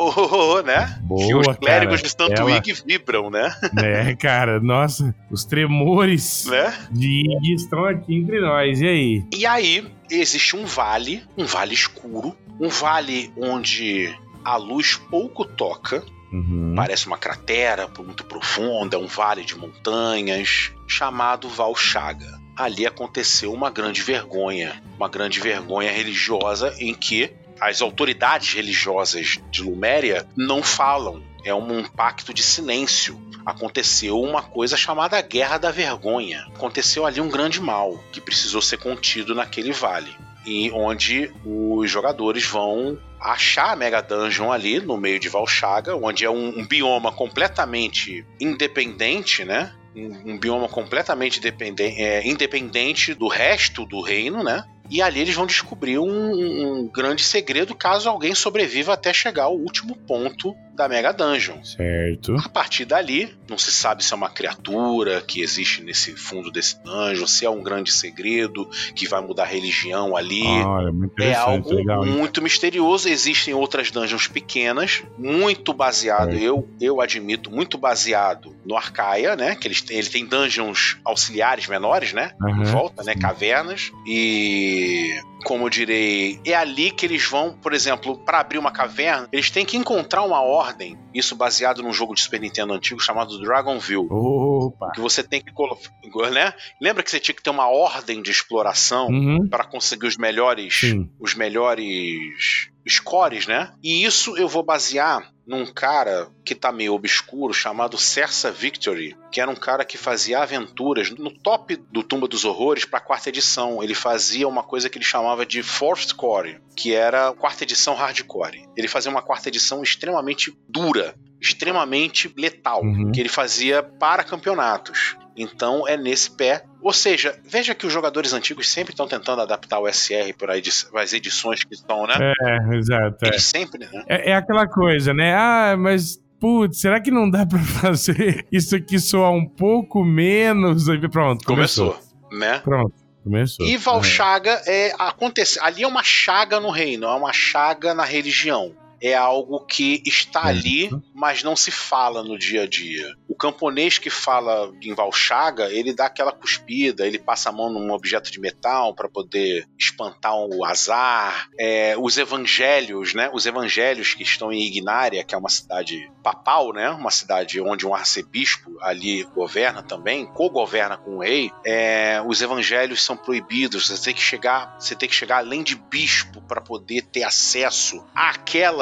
Oh, 0.00 0.62
né? 0.62 0.98
Boa, 1.02 1.40
os 1.50 1.56
clérigos 1.56 1.96
cara. 1.96 2.02
de 2.02 2.08
Santo 2.10 2.48
Ela- 2.50 2.62
vibram, 2.86 3.30
né? 3.30 3.52
né, 3.72 4.14
cara? 4.16 4.60
Nossa, 4.60 5.14
os 5.30 5.44
tremores 5.44 6.46
né? 6.46 6.72
de 6.90 7.22
Ig 7.26 7.54
estão 7.54 7.84
aqui 7.84 8.14
entre 8.16 8.40
nós. 8.40 8.80
E 8.80 8.86
aí? 8.86 9.24
E 9.36 9.44
aí 9.46 9.86
existe 10.10 10.54
um 10.56 10.64
vale, 10.64 11.22
um 11.36 11.44
vale 11.44 11.74
escuro, 11.74 12.36
um 12.60 12.68
vale 12.68 13.32
onde 13.36 14.14
a 14.44 14.56
luz 14.56 14.94
pouco 15.10 15.44
toca, 15.44 16.02
Uhum. 16.30 16.74
parece 16.76 17.06
uma 17.06 17.16
cratera 17.16 17.88
muito 17.98 18.22
profunda, 18.22 18.98
um 18.98 19.06
vale 19.06 19.42
de 19.46 19.56
montanhas, 19.56 20.70
chamado 20.86 21.48
Valchaga. 21.48 22.38
Ali 22.54 22.86
aconteceu 22.86 23.52
uma 23.52 23.70
grande 23.70 24.02
vergonha, 24.02 24.82
uma 24.96 25.08
grande 25.08 25.40
vergonha 25.40 25.90
religiosa 25.90 26.74
em 26.78 26.92
que 26.92 27.30
as 27.60 27.80
autoridades 27.80 28.54
religiosas 28.54 29.38
de 29.50 29.62
Luméria 29.62 30.26
não 30.36 30.62
falam. 30.62 31.22
É 31.44 31.54
um 31.54 31.84
pacto 31.84 32.34
de 32.34 32.42
silêncio. 32.42 33.20
Aconteceu 33.46 34.20
uma 34.20 34.42
coisa 34.42 34.76
chamada 34.76 35.20
Guerra 35.22 35.56
da 35.56 35.70
Vergonha. 35.70 36.46
Aconteceu 36.54 37.06
ali 37.06 37.20
um 37.20 37.28
grande 37.28 37.60
mal 37.60 37.98
que 38.12 38.20
precisou 38.20 38.60
ser 38.60 38.78
contido 38.78 39.34
naquele 39.34 39.72
vale. 39.72 40.14
E 40.44 40.70
onde 40.70 41.32
os 41.44 41.90
jogadores 41.90 42.44
vão 42.44 42.98
achar 43.20 43.72
a 43.72 43.76
Mega 43.76 44.00
Dungeon 44.00 44.52
ali 44.52 44.80
no 44.80 44.96
meio 44.96 45.18
de 45.18 45.28
Valchaga, 45.28 45.96
onde 45.96 46.24
é 46.24 46.30
um, 46.30 46.60
um 46.60 46.66
bioma 46.66 47.12
completamente 47.12 48.24
independente, 48.40 49.44
né? 49.44 49.72
Um, 49.94 50.32
um 50.32 50.38
bioma 50.38 50.68
completamente 50.68 51.40
é, 51.80 52.26
independente 52.26 53.14
do 53.14 53.28
resto 53.28 53.84
do 53.84 54.00
reino, 54.00 54.42
né? 54.42 54.64
E 54.90 55.02
ali 55.02 55.20
eles 55.20 55.34
vão 55.34 55.46
descobrir 55.46 55.98
um, 55.98 56.82
um 56.82 56.88
grande 56.88 57.22
segredo 57.22 57.74
caso 57.74 58.08
alguém 58.08 58.34
sobreviva 58.34 58.92
até 58.92 59.12
chegar 59.12 59.44
ao 59.44 59.56
último 59.56 59.94
ponto 59.94 60.56
da 60.78 60.88
Mega 60.88 61.12
Dungeon. 61.12 61.62
Certo. 61.64 62.36
A 62.38 62.48
partir 62.48 62.84
dali, 62.84 63.36
não 63.50 63.58
se 63.58 63.72
sabe 63.72 64.04
se 64.04 64.12
é 64.12 64.16
uma 64.16 64.30
criatura 64.30 65.20
que 65.20 65.40
existe 65.42 65.82
nesse 65.82 66.14
fundo 66.16 66.50
desse 66.52 66.80
dungeon, 66.84 67.26
se 67.26 67.44
é 67.44 67.50
um 67.50 67.62
grande 67.62 67.90
segredo 67.92 68.64
que 68.94 69.08
vai 69.08 69.20
mudar 69.20 69.42
a 69.42 69.46
religião 69.46 70.16
ali. 70.16 70.46
É 70.46 70.88
interessante, 71.04 71.40
algo 71.48 71.74
legal. 71.74 72.06
muito 72.06 72.40
misterioso. 72.40 73.08
Existem 73.08 73.52
outras 73.52 73.90
dungeons 73.90 74.28
pequenas, 74.28 75.02
muito 75.18 75.72
baseado, 75.74 76.30
Certo. 76.30 76.42
eu, 76.44 76.68
eu 76.80 77.00
admito, 77.00 77.50
muito 77.50 77.76
baseado 77.76 78.54
no 78.64 78.76
Arcaia, 78.76 79.34
né? 79.34 79.56
Que 79.56 79.66
eles, 79.66 79.82
têm- 79.82 79.98
ele 79.98 80.08
tem 80.08 80.24
dungeons 80.24 80.98
auxiliares 81.04 81.66
menores, 81.66 82.12
né? 82.12 82.32
Aham, 82.40 82.62
Em 82.62 82.64
volta, 82.66 83.02
né? 83.02 83.14
Cavernas. 83.16 83.90
E. 84.06 85.20
Como 85.44 85.66
eu 85.66 85.70
direi, 85.70 86.40
é 86.44 86.52
ali 86.52 86.90
que 86.90 87.06
eles 87.06 87.24
vão, 87.24 87.52
por 87.52 87.72
exemplo, 87.72 88.18
para 88.18 88.40
abrir 88.40 88.58
uma 88.58 88.72
caverna, 88.72 89.28
eles 89.32 89.48
têm 89.52 89.64
que 89.64 89.76
encontrar 89.76 90.24
uma 90.24 90.42
ordem. 90.68 90.98
Isso 91.14 91.34
baseado 91.34 91.82
num 91.82 91.92
jogo 91.92 92.14
de 92.14 92.20
Super 92.20 92.40
Nintendo 92.40 92.72
antigo 92.72 93.00
chamado 93.00 93.38
Dragonville. 93.40 94.06
Opa. 94.10 94.92
Que 94.94 95.00
você 95.00 95.22
tem 95.22 95.40
que 95.40 95.52
colocar. 95.52 95.90
Né? 96.30 96.52
Lembra 96.80 97.02
que 97.02 97.10
você 97.10 97.20
tinha 97.20 97.34
que 97.34 97.42
ter 97.42 97.50
uma 97.50 97.68
ordem 97.68 98.22
de 98.22 98.30
exploração? 98.30 99.08
Uhum. 99.08 99.48
para 99.48 99.64
conseguir 99.64 100.06
os 100.06 100.16
melhores 100.16 100.80
Sim. 100.80 101.10
os 101.18 101.34
melhores 101.34 102.70
scores, 102.86 103.46
né? 103.46 103.72
E 103.82 104.04
isso 104.04 104.36
eu 104.36 104.48
vou 104.48 104.62
basear 104.62 105.30
num 105.48 105.64
cara 105.64 106.28
que 106.44 106.54
tá 106.54 106.70
meio 106.70 106.92
obscuro 106.92 107.54
chamado 107.54 107.96
Cersa 107.96 108.50
Victory, 108.52 109.16
que 109.32 109.40
era 109.40 109.50
um 109.50 109.56
cara 109.56 109.82
que 109.84 109.96
fazia 109.96 110.40
aventuras 110.40 111.10
no 111.10 111.30
top 111.30 111.76
do 111.90 112.02
Tumba 112.02 112.28
dos 112.28 112.44
Horrores 112.44 112.84
para 112.84 113.00
quarta 113.00 113.30
edição. 113.30 113.82
Ele 113.82 113.94
fazia 113.94 114.46
uma 114.46 114.62
coisa 114.62 114.90
que 114.90 114.98
ele 114.98 115.04
chamava 115.06 115.46
de 115.46 115.62
Fourth 115.62 116.12
Core, 116.14 116.60
que 116.76 116.94
era 116.94 117.32
quarta 117.32 117.64
edição 117.64 117.94
hardcore. 117.94 118.68
Ele 118.76 118.86
fazia 118.88 119.10
uma 119.10 119.22
quarta 119.22 119.48
edição 119.48 119.82
extremamente 119.82 120.54
dura, 120.68 121.14
extremamente 121.40 122.32
letal, 122.36 122.82
Uhum. 122.84 123.10
que 123.12 123.18
ele 123.20 123.28
fazia 123.28 123.82
para 123.82 124.22
campeonatos. 124.22 125.16
Então 125.42 125.86
é 125.86 125.96
nesse 125.96 126.30
pé. 126.30 126.64
Ou 126.82 126.92
seja, 126.92 127.38
veja 127.44 127.74
que 127.74 127.86
os 127.86 127.92
jogadores 127.92 128.32
antigos 128.32 128.68
sempre 128.68 128.92
estão 128.92 129.06
tentando 129.06 129.42
adaptar 129.42 129.78
o 129.80 129.88
SR 129.88 130.32
para 130.36 130.54
as 131.02 131.12
edições 131.12 131.64
que 131.64 131.74
estão, 131.74 132.06
né? 132.06 132.32
É, 132.40 132.76
exato. 132.76 133.24
é. 133.24 133.38
Sempre, 133.38 133.86
né? 133.86 134.04
É, 134.08 134.30
é 134.30 134.34
aquela 134.34 134.66
coisa, 134.66 135.12
né? 135.14 135.34
Ah, 135.34 135.76
mas. 135.78 136.18
Putz, 136.40 136.80
será 136.80 137.00
que 137.00 137.10
não 137.10 137.28
dá 137.28 137.44
pra 137.44 137.58
fazer 137.82 138.46
isso 138.52 138.76
aqui 138.76 138.98
soar 139.00 139.32
um 139.32 139.44
pouco 139.44 140.04
menos? 140.04 140.88
Aí, 140.88 141.00
Pronto, 141.08 141.44
começou. 141.44 141.94
Começou, 141.94 142.38
né? 142.38 142.60
Pronto, 142.60 142.94
começou. 143.24 143.66
E 143.66 143.76
Valchaga 143.76 144.62
é 144.64 144.92
acontece, 144.96 145.58
ali 145.60 145.82
é 145.82 145.86
uma 145.86 146.04
chaga 146.04 146.60
no 146.60 146.70
reino, 146.70 147.06
é 147.06 147.14
uma 147.14 147.32
chaga 147.32 147.92
na 147.92 148.04
religião. 148.04 148.72
É 149.00 149.14
algo 149.14 149.64
que 149.64 150.02
está 150.04 150.46
ali, 150.46 150.90
mas 151.14 151.42
não 151.42 151.54
se 151.54 151.70
fala 151.70 152.22
no 152.22 152.38
dia 152.38 152.62
a 152.62 152.66
dia. 152.66 153.14
O 153.28 153.34
camponês 153.34 153.98
que 153.98 154.10
fala 154.10 154.72
em 154.82 154.94
Valchaga, 154.94 155.70
ele 155.70 155.92
dá 155.92 156.06
aquela 156.06 156.32
cuspida, 156.32 157.06
ele 157.06 157.18
passa 157.18 157.50
a 157.50 157.52
mão 157.52 157.70
num 157.70 157.92
objeto 157.92 158.30
de 158.30 158.40
metal 158.40 158.94
para 158.94 159.08
poder 159.08 159.66
espantar 159.78 160.34
o 160.34 160.64
azar. 160.64 161.48
É, 161.58 161.94
os 161.98 162.18
evangelhos, 162.18 163.14
né? 163.14 163.30
Os 163.32 163.46
evangelhos 163.46 164.14
que 164.14 164.22
estão 164.22 164.52
em 164.52 164.62
Ignária, 164.62 165.22
que 165.22 165.34
é 165.34 165.38
uma 165.38 165.48
cidade 165.48 166.10
papal, 166.22 166.72
né? 166.72 166.90
Uma 166.90 167.10
cidade 167.10 167.60
onde 167.60 167.86
um 167.86 167.94
arcebispo 167.94 168.76
ali 168.80 169.24
governa 169.34 169.82
também, 169.82 170.26
co-governa 170.26 170.96
com 170.96 171.16
o 171.16 171.20
rei. 171.20 171.50
É, 171.64 172.22
os 172.26 172.42
evangelhos 172.42 173.02
são 173.02 173.16
proibidos. 173.16 173.86
Você 173.86 174.04
tem 174.04 174.14
que 174.14 174.22
chegar, 174.22 174.76
você 174.78 174.94
tem 174.94 175.08
que 175.08 175.14
chegar 175.14 175.38
além 175.38 175.62
de 175.62 175.76
bispo 175.76 176.40
para 176.42 176.60
poder 176.60 177.02
ter 177.02 177.22
acesso 177.22 178.04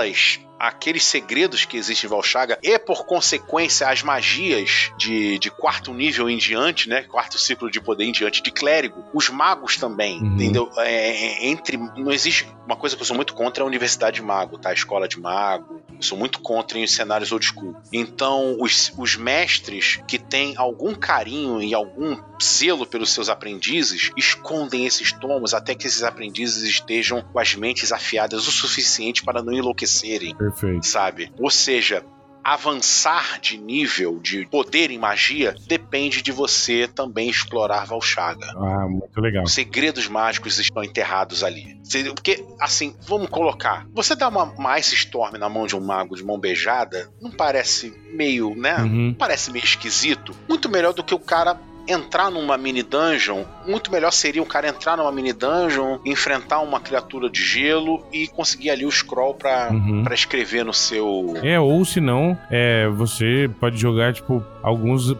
flesh 0.07 0.46
aqueles 0.59 1.05
segredos 1.05 1.65
que 1.65 1.77
existem 1.77 2.07
em 2.09 2.11
Valchaga 2.11 2.59
e, 2.63 2.79
por 2.79 3.05
consequência, 3.07 3.89
as 3.89 4.03
magias 4.03 4.91
de, 4.99 5.39
de 5.39 5.51
quarto 5.51 5.93
nível 5.93 6.29
em 6.29 6.39
diante, 6.39 6.89
né? 6.89 7.03
Quarto 7.03 7.39
ciclo 7.39 7.71
de 7.71 7.81
poder 7.81 8.05
em 8.05 8.13
diante 8.13 8.43
de 8.43 8.51
clérigo. 8.51 9.05
Os 9.13 9.29
magos 9.29 9.77
também, 9.77 10.21
Uhum. 10.21 10.35
entendeu? 10.35 10.71
É, 10.79 11.47
entre, 11.47 11.77
não 11.77 12.13
existe 12.13 12.49
uma 12.67 12.77
coisa 12.77 12.97
que 12.97 13.03
eu 13.03 13.07
sou 13.07 13.17
muito 13.17 13.35
contra 13.35 13.63
é 13.63 13.65
a 13.65 13.67
universidade 13.67 14.17
de 14.17 14.23
mago, 14.23 14.59
tá? 14.59 14.71
A 14.71 14.75
escola 14.75 15.07
de 15.09 15.19
mago. 15.21 15.83
Eu 15.95 16.03
sou 16.03 16.17
muito 16.19 16.41
contra 16.41 16.79
em 16.79 16.85
os 16.85 16.93
cenários 16.93 17.33
old 17.33 17.45
school. 17.45 17.77
Então, 17.93 18.57
os, 18.61 18.93
os 18.97 19.17
mestres 19.17 20.01
que 20.07 20.19
têm 20.19 20.55
algum 20.57 20.95
carinho 20.95 21.63
e 21.63 21.75
algum 21.75 22.19
zelo 22.43 22.87
pelos 22.87 23.13
seus 23.13 23.29
aprendizes 23.29 24.11
escondem 24.17 24.87
esses 24.87 25.13
tomos 25.13 25.55
até 25.55 25.75
que 25.75 25.87
esses 25.87 26.03
aprendizes 26.03 26.63
estejam 26.65 27.23
com 27.23 27.39
as 27.39 27.55
mentes 27.55 27.93
afiadas 27.93 28.47
o 28.47 28.53
suficiente 28.53 29.23
para 29.23 29.43
não 29.43 29.53
enlouquecerem 29.53 30.37
Perfeito. 30.51 30.87
sabe? 30.87 31.33
Ou 31.39 31.51
seja, 31.51 32.05
avançar 32.47 33.41
de 33.41 33.59
nível 33.59 34.21
de 34.21 34.47
poder 34.47 34.93
em 34.93 34.99
magia 34.99 35.57
depende 35.67 36.23
de 36.23 36.31
você 36.31 36.87
também 36.87 37.29
explorar 37.29 37.85
Valchaga. 37.85 38.47
Ah, 38.57 38.87
muito 38.89 39.21
legal. 39.21 39.43
Os 39.43 39.53
segredos 39.53 40.07
mágicos 40.07 40.57
estão 40.61 40.85
enterrados 40.85 41.43
ali. 41.43 41.77
Porque, 42.15 42.47
assim, 42.61 42.95
vamos 43.01 43.29
colocar. 43.31 43.85
Você 43.93 44.15
dá 44.15 44.29
uma, 44.29 44.45
uma 44.45 44.79
Ice 44.79 44.95
Storm 44.95 45.37
na 45.37 45.49
mão 45.49 45.67
de 45.67 45.75
um 45.75 45.81
mago 45.81 46.15
de 46.15 46.23
mão 46.23 46.39
beijada, 46.39 47.11
não 47.21 47.33
parece 47.33 47.93
meio, 48.13 48.55
né? 48.55 48.77
Uhum. 48.77 49.15
Parece 49.19 49.51
meio 49.51 49.65
esquisito. 49.65 50.33
Muito 50.49 50.69
melhor 50.69 50.95
do 50.95 51.03
que 51.03 51.15
o 51.17 51.19
cara 51.19 51.59
entrar 51.89 52.31
numa 52.31 52.57
mini 52.57 52.83
dungeon. 52.83 53.45
Muito 53.67 53.91
melhor 53.91 54.11
seria 54.13 54.43
o 54.43 54.47
cara 54.47 54.69
entrar 54.69 54.97
numa 54.97 55.11
mini 55.13 55.33
dungeon, 55.33 55.99
enfrentar 56.05 56.61
uma 56.61 56.81
criatura 56.81 57.29
de 57.31 57.43
gelo 57.43 58.05
e 58.13 58.27
conseguir 58.29 58.71
ali 58.71 58.85
o 58.87 58.91
scroll 58.91 59.35
pra, 59.35 59.69
Uhum. 59.73 60.03
pra 60.05 60.15
escrever 60.15 60.65
no 60.65 60.73
seu. 60.73 61.35
É, 61.43 61.59
ou 61.59 61.85
se 61.85 62.01
não, 62.01 62.37
é, 62.51 62.89
você 62.89 63.51
pode 63.61 63.77
jogar, 63.79 64.13
tipo, 64.13 64.43
alguns. 64.63 65.11
é, 65.13 65.17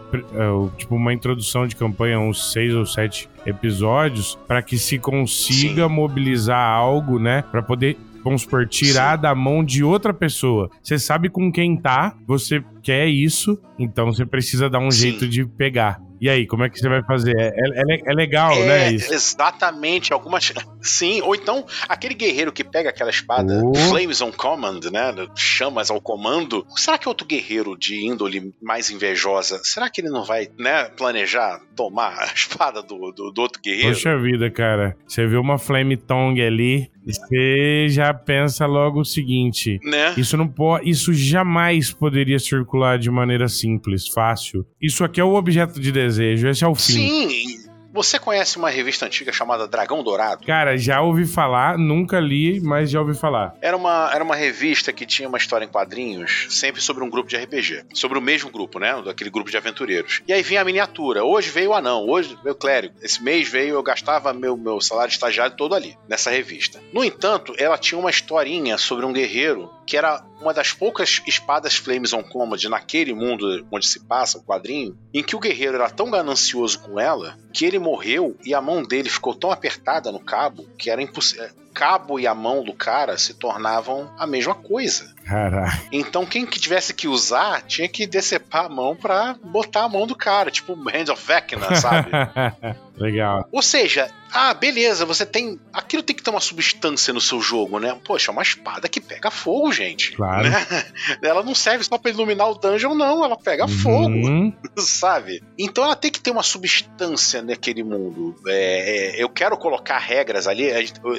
Tipo, 0.77 0.95
uma 0.95 1.13
introdução 1.13 1.67
de 1.67 1.75
campanha, 1.75 2.19
uns 2.19 2.51
seis 2.51 2.73
ou 2.73 2.85
sete 2.85 3.29
episódios, 3.45 4.37
pra 4.47 4.61
que 4.61 4.77
se 4.77 4.97
consiga 4.97 5.87
Sim. 5.87 5.93
mobilizar 5.93 6.59
algo, 6.59 7.19
né? 7.19 7.43
Pra 7.51 7.61
poder. 7.61 7.97
Vamos 8.23 8.41
supor, 8.41 8.67
tirar 8.67 9.15
da 9.15 9.33
mão 9.33 9.63
de 9.63 9.83
outra 9.85 10.13
pessoa. 10.13 10.69
Você 10.83 10.99
sabe 10.99 11.29
com 11.29 11.49
quem 11.49 11.77
tá, 11.77 12.13
você 12.27 12.61
quer 12.83 13.07
isso, 13.07 13.57
então 13.79 14.07
você 14.07 14.25
precisa 14.25 14.69
dar 14.69 14.79
um 14.79 14.91
Sim. 14.91 14.99
jeito 15.11 15.27
de 15.27 15.45
pegar. 15.45 16.01
E 16.19 16.29
aí, 16.29 16.47
como 16.47 16.63
é 16.63 16.69
que 16.69 16.79
você 16.79 16.89
vai 16.89 17.03
fazer? 17.03 17.35
É, 17.37 17.49
é, 17.49 18.01
é 18.05 18.13
legal, 18.13 18.53
é, 18.53 18.65
né? 18.65 18.91
Isso. 18.93 19.13
Exatamente. 19.13 20.13
Algumas. 20.13 20.53
Sim, 20.81 21.21
ou 21.21 21.35
então 21.35 21.65
aquele 21.87 22.13
guerreiro 22.13 22.51
que 22.51 22.63
pega 22.63 22.89
aquela 22.89 23.09
espada 23.09 23.57
Oh. 23.63 23.73
Flames 23.73 24.21
on 24.21 24.31
Command, 24.31 24.79
né? 24.91 25.13
Chamas 25.35 25.89
ao 25.89 25.99
comando. 25.99 26.65
Será 26.75 26.97
que 26.97 27.07
outro 27.07 27.25
guerreiro 27.25 27.77
de 27.77 28.05
índole 28.05 28.53
mais 28.61 28.89
invejosa, 28.89 29.59
será 29.63 29.89
que 29.89 30.01
ele 30.01 30.09
não 30.09 30.23
vai, 30.23 30.47
né, 30.57 30.85
planejar 30.97 31.59
tomar 31.75 32.17
a 32.19 32.25
espada 32.33 32.81
do, 32.81 33.11
do, 33.11 33.31
do 33.31 33.41
outro 33.41 33.61
guerreiro? 33.61 33.89
Poxa 33.89 34.17
vida, 34.17 34.49
cara. 34.49 34.95
Você 35.07 35.25
vê 35.25 35.37
uma 35.37 35.57
Flame 35.57 35.97
Tongue 35.97 36.41
ali, 36.41 36.89
você 37.05 37.87
já 37.89 38.13
pensa 38.13 38.65
logo 38.65 38.99
o 38.99 39.05
seguinte. 39.05 39.79
Né? 39.83 40.13
Isso 40.17 40.35
não 40.35 40.47
pode, 40.47 40.89
isso 40.89 41.13
jamais 41.13 41.91
poderia 41.91 42.39
circular 42.39 42.99
de 42.99 43.09
maneira 43.09 43.47
simples, 43.47 44.07
fácil. 44.07 44.65
Isso 44.81 45.03
aqui 45.03 45.21
é 45.21 45.23
o 45.23 45.35
objeto 45.35 45.79
de 45.79 45.91
desejo, 46.07 46.47
esse 46.47 46.63
é 46.63 46.67
o 46.67 46.75
fim. 46.75 47.29
Sim. 47.29 47.67
Você 47.97 48.19
conhece 48.19 48.57
uma 48.57 48.69
revista 48.69 49.07
antiga 49.07 49.33
chamada 49.33 49.67
Dragão 49.67 50.03
Dourado? 50.03 50.45
Cara, 50.45 50.77
já 50.77 51.01
ouvi 51.01 51.25
falar, 51.25 51.79
nunca 51.79 52.19
li, 52.19 52.61
mas 52.61 52.91
já 52.91 52.99
ouvi 52.99 53.15
falar. 53.15 53.55
Era 53.59 53.75
uma, 53.75 54.11
era 54.13 54.23
uma 54.23 54.35
revista 54.35 54.93
que 54.93 55.03
tinha 55.03 55.27
uma 55.27 55.39
história 55.39 55.65
em 55.65 55.67
quadrinhos, 55.67 56.45
sempre 56.51 56.79
sobre 56.79 57.03
um 57.03 57.09
grupo 57.09 57.27
de 57.27 57.35
RPG. 57.35 57.85
Sobre 57.95 58.19
o 58.19 58.21
mesmo 58.21 58.51
grupo, 58.51 58.77
né? 58.77 59.01
Daquele 59.03 59.31
grupo 59.31 59.49
de 59.49 59.57
aventureiros. 59.57 60.21
E 60.27 60.33
aí 60.33 60.43
vinha 60.43 60.61
a 60.61 60.63
miniatura. 60.63 61.23
Hoje 61.23 61.49
veio 61.49 61.71
o 61.71 61.73
anão, 61.73 62.07
hoje 62.07 62.37
veio 62.43 62.53
o 62.53 62.59
clérigo. 62.59 62.93
Esse 63.01 63.23
mês 63.23 63.49
veio, 63.49 63.73
eu 63.73 63.81
gastava 63.81 64.31
meu, 64.31 64.55
meu 64.55 64.79
salário 64.79 65.09
de 65.09 65.15
estagiário 65.15 65.55
todo 65.55 65.73
ali, 65.73 65.97
nessa 66.07 66.29
revista. 66.29 66.79
No 66.93 67.03
entanto, 67.03 67.55
ela 67.57 67.79
tinha 67.79 67.97
uma 67.97 68.11
historinha 68.11 68.77
sobre 68.77 69.07
um 69.07 69.13
guerreiro 69.13 69.71
que 69.87 69.97
era 69.97 70.21
uma 70.41 70.53
das 70.53 70.71
poucas 70.71 71.21
espadas 71.25 71.75
Flames 71.75 72.13
on 72.13 72.23
Command 72.23 72.57
naquele 72.69 73.13
mundo 73.13 73.65
onde 73.71 73.87
se 73.87 73.99
passa 73.99 74.37
o 74.37 74.43
quadrinho, 74.43 74.97
em 75.13 75.23
que 75.23 75.35
o 75.35 75.39
guerreiro 75.39 75.75
era 75.75 75.89
tão 75.89 76.09
ganancioso 76.09 76.79
com 76.79 76.99
ela 76.99 77.37
que 77.53 77.65
ele 77.65 77.79
morreu 77.79 78.37
e 78.45 78.53
a 78.53 78.61
mão 78.61 78.83
dele 78.83 79.09
ficou 79.09 79.33
tão 79.33 79.51
apertada 79.51 80.11
no 80.11 80.19
cabo 80.19 80.67
que 80.77 80.89
era 80.89 81.01
impossível. 81.01 81.49
Cabo 81.73 82.19
e 82.19 82.25
a 82.25 82.33
mão 82.33 82.63
do 82.63 82.73
cara 82.73 83.19
se 83.19 83.35
tornavam 83.35 84.11
a 84.17 84.25
mesma 84.25 84.55
coisa. 84.55 85.13
Caraca. 85.23 85.79
Então 85.91 86.25
quem 86.25 86.43
que 86.43 86.59
tivesse 86.59 86.91
que 86.91 87.07
usar 87.07 87.61
tinha 87.61 87.87
que 87.87 88.07
decepar 88.07 88.65
a 88.65 88.69
mão 88.69 88.95
pra 88.95 89.35
botar 89.43 89.83
a 89.83 89.89
mão 89.89 90.07
do 90.07 90.15
cara, 90.15 90.49
tipo 90.49 90.73
Hand 90.73 91.11
of 91.11 91.23
Vecna, 91.23 91.75
sabe? 91.75 92.09
Legal. 92.97 93.47
Ou 93.51 93.61
seja, 93.61 94.09
ah, 94.33 94.53
beleza, 94.53 95.05
você 95.05 95.25
tem. 95.25 95.59
Aquilo 95.71 96.03
tem 96.03 96.15
que 96.15 96.23
ter 96.23 96.29
uma 96.29 96.39
substância 96.39 97.13
no 97.13 97.21
seu 97.21 97.39
jogo, 97.39 97.79
né? 97.79 97.97
Poxa, 98.03 98.31
é 98.31 98.33
uma 98.33 98.41
espada 98.41 98.89
que 98.89 98.99
pega 98.99 99.29
fogo, 99.31 99.71
gente. 99.71 100.13
Claro. 100.13 100.49
Né? 100.49 100.65
Ela 101.21 101.43
não 101.43 101.53
serve 101.55 101.83
só 101.83 101.97
pra 101.97 102.11
iluminar 102.11 102.49
o 102.49 102.55
dungeon, 102.55 102.95
não. 102.95 103.23
Ela 103.23 103.37
pega 103.37 103.67
fogo, 103.67 104.07
Uhum. 104.07 104.53
sabe? 104.77 105.43
Então 105.57 105.83
ela 105.83 105.95
tem 105.95 106.11
que 106.11 106.19
ter 106.19 106.31
uma 106.31 106.43
substância 106.43 107.41
naquele 107.41 107.83
mundo. 107.83 108.35
É, 108.47 109.17
é, 109.17 109.23
eu 109.23 109.29
quero 109.29 109.57
colocar 109.57 109.97
regras 109.97 110.47
ali. 110.47 110.65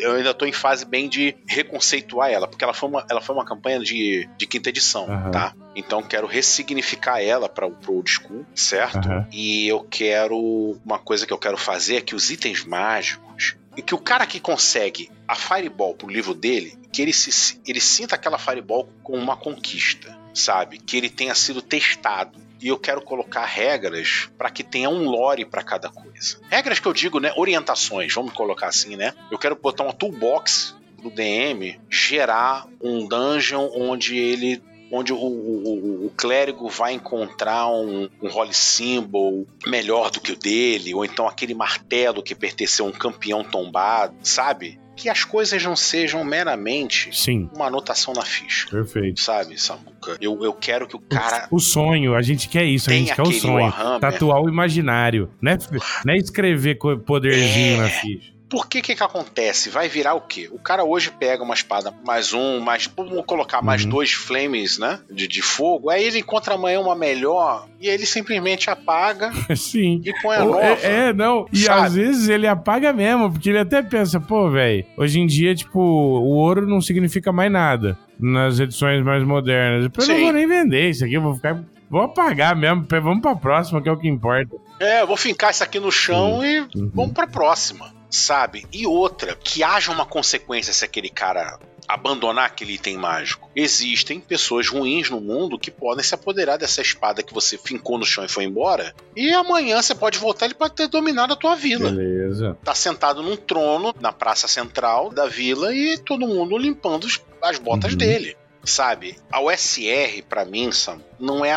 Eu 0.01 0.12
ainda 0.16 0.35
tô 0.35 0.45
em 0.47 0.53
fase 0.53 0.85
bem 0.85 1.09
de 1.09 1.37
reconceituar 1.47 2.31
ela, 2.31 2.47
porque 2.49 2.64
ela 2.64 2.74
foi 2.74 2.89
uma, 2.89 3.05
ela 3.11 3.20
foi 3.20 3.35
uma 3.35 3.45
campanha 3.45 3.81
de, 3.81 4.29
de 4.37 4.47
quinta 4.47 4.68
edição, 4.68 5.05
Aham. 5.11 5.31
tá? 5.31 5.55
Então 5.76 6.03
quero 6.03 6.26
ressignificar 6.26 7.20
ela 7.20 7.49
para 7.49 7.70
pro 7.70 7.95
old 7.95 8.11
school, 8.11 8.45
certo? 8.55 8.97
Aham. 9.09 9.26
E 9.33 9.68
eu 9.68 9.81
quero. 9.89 10.76
Uma 10.85 10.99
coisa 10.99 11.26
que 11.26 11.33
eu 11.33 11.39
quero 11.39 11.57
fazer 11.69 11.97
é 11.97 12.01
que 12.01 12.14
os 12.14 12.31
itens 12.31 12.64
mágicos. 12.64 13.57
E 13.77 13.83
que 13.83 13.95
o 13.95 13.99
cara 13.99 14.27
que 14.27 14.41
consegue 14.41 15.11
a 15.27 15.37
Fireball 15.37 15.95
pro 15.95 16.09
livro 16.09 16.35
dele, 16.35 16.77
que 16.91 17.03
ele, 17.03 17.12
se, 17.12 17.61
ele 17.66 17.81
sinta 17.81 18.14
aquela 18.16 18.39
Fireball 18.39 18.89
como 19.05 19.19
uma 19.19 19.37
conquista, 19.37 20.19
sabe? 20.35 20.79
Que 20.79 20.97
ele 20.97 21.11
tenha 21.11 21.35
sido 21.35 21.61
testado. 21.62 22.41
E 22.61 22.69
eu 22.69 22.79
quero 22.79 23.03
colocar 23.03 23.45
regras 23.45 24.29
para 24.37 24.51
que 24.51 24.64
tenha 24.64 24.89
um 24.89 25.09
lore 25.09 25.45
para 25.45 25.62
cada 25.62 25.91
coisa. 25.91 26.41
Regras 26.51 26.81
que 26.81 26.89
eu 26.89 26.93
digo, 26.93 27.21
né? 27.21 27.33
Orientações, 27.37 28.12
vamos 28.12 28.33
colocar 28.33 28.66
assim, 28.66 28.97
né? 28.97 29.14
Eu 29.31 29.39
quero 29.39 29.55
botar 29.55 29.85
uma 29.85 29.93
toolbox 29.93 30.75
do 31.01 31.11
DM 31.11 31.79
gerar 31.89 32.66
um 32.81 33.07
dungeon 33.07 33.71
onde 33.73 34.16
ele 34.16 34.61
onde 34.91 35.12
o, 35.12 35.16
o- 35.16 35.22
o- 35.22 36.07
o 36.07 36.11
clérigo 36.16 36.68
vai 36.68 36.93
encontrar 36.95 37.68
um, 37.68 38.09
um 38.22 38.28
Holy 38.28 38.55
Symbol 38.55 39.47
melhor 39.66 40.11
do 40.11 40.20
que 40.20 40.32
o 40.32 40.36
dele, 40.39 40.95
ou 40.95 41.05
então 41.05 41.26
aquele 41.26 41.55
martelo 41.55 42.22
que 42.22 42.34
pertenceu 42.34 42.86
a 42.86 42.89
um 42.89 42.93
campeão 42.93 43.43
tombado, 43.45 44.14
sabe? 44.22 44.78
Que 44.97 45.09
as 45.09 45.22
coisas 45.22 45.62
não 45.62 45.76
sejam 45.76 46.24
meramente 46.24 47.09
Sim, 47.16 47.49
uma 47.55 47.66
anotação 47.66 48.12
na 48.14 48.22
ficha. 48.22 48.68
perfeito. 48.68 49.20
Sabe, 49.20 49.57
Samuca? 49.61 50.16
Eu, 50.20 50.43
eu 50.43 50.53
quero 50.53 50.89
que 50.89 50.97
o 50.97 50.99
cara. 50.99 51.47
O 51.53 51.61
sonho, 51.61 52.16
a 52.16 52.22
gente 52.22 52.49
quer 52.49 52.64
isso, 52.64 52.91
a 52.91 52.95
gente 52.95 53.14
quer 53.14 53.22
o 53.22 53.30
sonho. 53.32 53.66
Warhammer. 53.66 54.01
Tatuar 54.01 54.41
o 54.43 54.49
imaginário. 54.49 55.30
Não 55.41 55.53
é, 55.53 55.59
não 56.05 56.14
é 56.14 56.16
escrever 56.16 56.78
poderzinho 57.07 57.74
É. 57.74 57.76
na 57.76 57.89
ficha. 57.89 58.32
Por 58.49 58.66
que 58.66 58.80
que 58.80 58.94
que 58.94 59.03
acontece? 59.03 59.68
Vai 59.68 59.88
virar 59.88 60.14
o 60.14 60.20
quê? 60.22 60.49
O 60.51 60.59
cara 60.59 60.82
hoje 60.84 61.11
pega 61.11 61.42
uma 61.42 61.53
espada 61.55 61.92
mais 62.07 62.32
um, 62.32 62.61
mais. 62.61 62.88
Vamos 62.96 63.24
colocar 63.26 63.61
mais 63.61 63.84
Uhum. 63.84 63.90
dois 63.90 64.12
flames, 64.12 64.78
né? 64.78 65.01
De, 65.11 65.28
de 65.28 65.42
fogo. 65.42 65.90
Aí 65.90 66.03
ele 66.05 66.20
encontra 66.20 66.55
amanhã 66.55 66.80
uma 66.80 66.94
melhor 66.96 67.66
e 67.80 67.88
ele 67.88 68.07
simplesmente 68.07 68.70
apaga 68.70 69.30
Sim. 69.55 70.01
e 70.05 70.12
põe 70.22 70.36
a 70.36 70.44
Ou- 70.44 70.53
nova. 70.53 70.64
É, 70.82 71.09
é, 71.09 71.12
não. 71.12 71.46
E 71.53 71.59
Sabe? 71.59 71.86
às 71.86 71.94
vezes 71.94 72.28
ele 72.28 72.46
apaga 72.46 72.92
mesmo, 72.92 73.30
porque 73.30 73.51
ele 73.51 73.59
até 73.59 73.82
pensa, 73.82 74.18
pô, 74.18 74.51
velho, 74.51 74.84
hoje 74.96 75.20
em 75.20 75.26
dia, 75.26 75.55
tipo, 75.55 75.78
o 75.78 76.36
ouro 76.36 76.66
não 76.66 76.80
significa 76.80 77.30
mais 77.30 77.53
nada 77.53 77.99
nas 78.18 78.59
edições 78.59 79.05
mais 79.05 79.22
modernas. 79.24 79.84
Eu 79.84 80.07
não 80.09 80.16
Sim. 80.16 80.22
vou 80.24 80.32
nem 80.32 80.46
vender 80.46 80.88
isso 80.90 81.05
aqui, 81.05 81.14
eu 81.14 81.22
vou 81.22 81.34
ficar. 81.34 81.62
Vou 81.90 82.03
apagar 82.03 82.55
mesmo, 82.55 82.86
vamos 83.03 83.22
pra 83.22 83.34
próxima, 83.34 83.80
que 83.80 83.88
é 83.88 83.92
o 83.92 83.96
que 83.99 84.07
importa. 84.09 84.55
É, 84.78 85.01
eu 85.01 85.07
vou 85.07 85.16
fincar 85.16 85.51
isso 85.51 85.64
aqui 85.64 85.80
no 85.80 85.90
chão 85.90 86.44
e 86.44 86.61
Uhum. 86.76 86.90
vamos 86.94 87.12
pra 87.12 87.26
próxima, 87.26 87.90
sabe? 88.11 88.66
E 88.72 88.86
outra, 88.86 89.36
que 89.36 89.62
haja 89.62 89.90
uma 89.92 90.06
consequência 90.06 90.72
se 90.72 90.84
aquele 90.84 91.09
cara 91.11 91.59
abandonar 91.86 92.44
aquele 92.44 92.74
item 92.74 92.98
mágico. 92.98 93.48
Existem 93.56 94.20
pessoas 94.20 94.68
ruins 94.68 95.09
no 95.09 95.22
mundo 95.22 95.59
que 95.59 95.70
podem 95.70 96.04
se 96.04 96.14
apoderar 96.14 96.59
dessa 96.59 96.82
espada 96.82 97.22
que 97.22 97.32
você 97.32 97.56
fincou 97.56 97.96
no 97.98 98.04
chão 98.04 98.22
e 98.24 98.28
foi 98.28 98.44
embora, 98.44 98.94
e 99.16 99.32
amanhã 99.32 99.80
você 99.80 99.94
pode 99.94 100.18
voltar 100.18 100.44
ele 100.44 100.54
pode 100.54 100.74
ter 100.74 100.86
dominado 100.86 101.32
a 101.32 101.36
tua 101.36 101.56
vila. 101.56 101.90
Beleza. 101.90 102.59
Tá 102.62 102.74
sentado 102.74 103.22
num 103.22 103.36
trono 103.36 103.94
na 104.00 104.12
praça 104.12 104.46
central 104.46 105.09
da 105.11 105.26
vila 105.26 105.74
e 105.74 105.96
todo 105.96 106.26
mundo 106.28 106.59
limpando 106.59 107.06
as 107.40 107.59
botas 107.59 107.92
Uhum. 107.92 107.98
dele. 107.98 108.36
Sabe, 108.64 109.16
a 109.32 109.40
OSR 109.40 110.22
pra 110.28 110.44
mim, 110.44 110.70
Sam, 110.72 111.00
não 111.18 111.42
é 111.42 111.52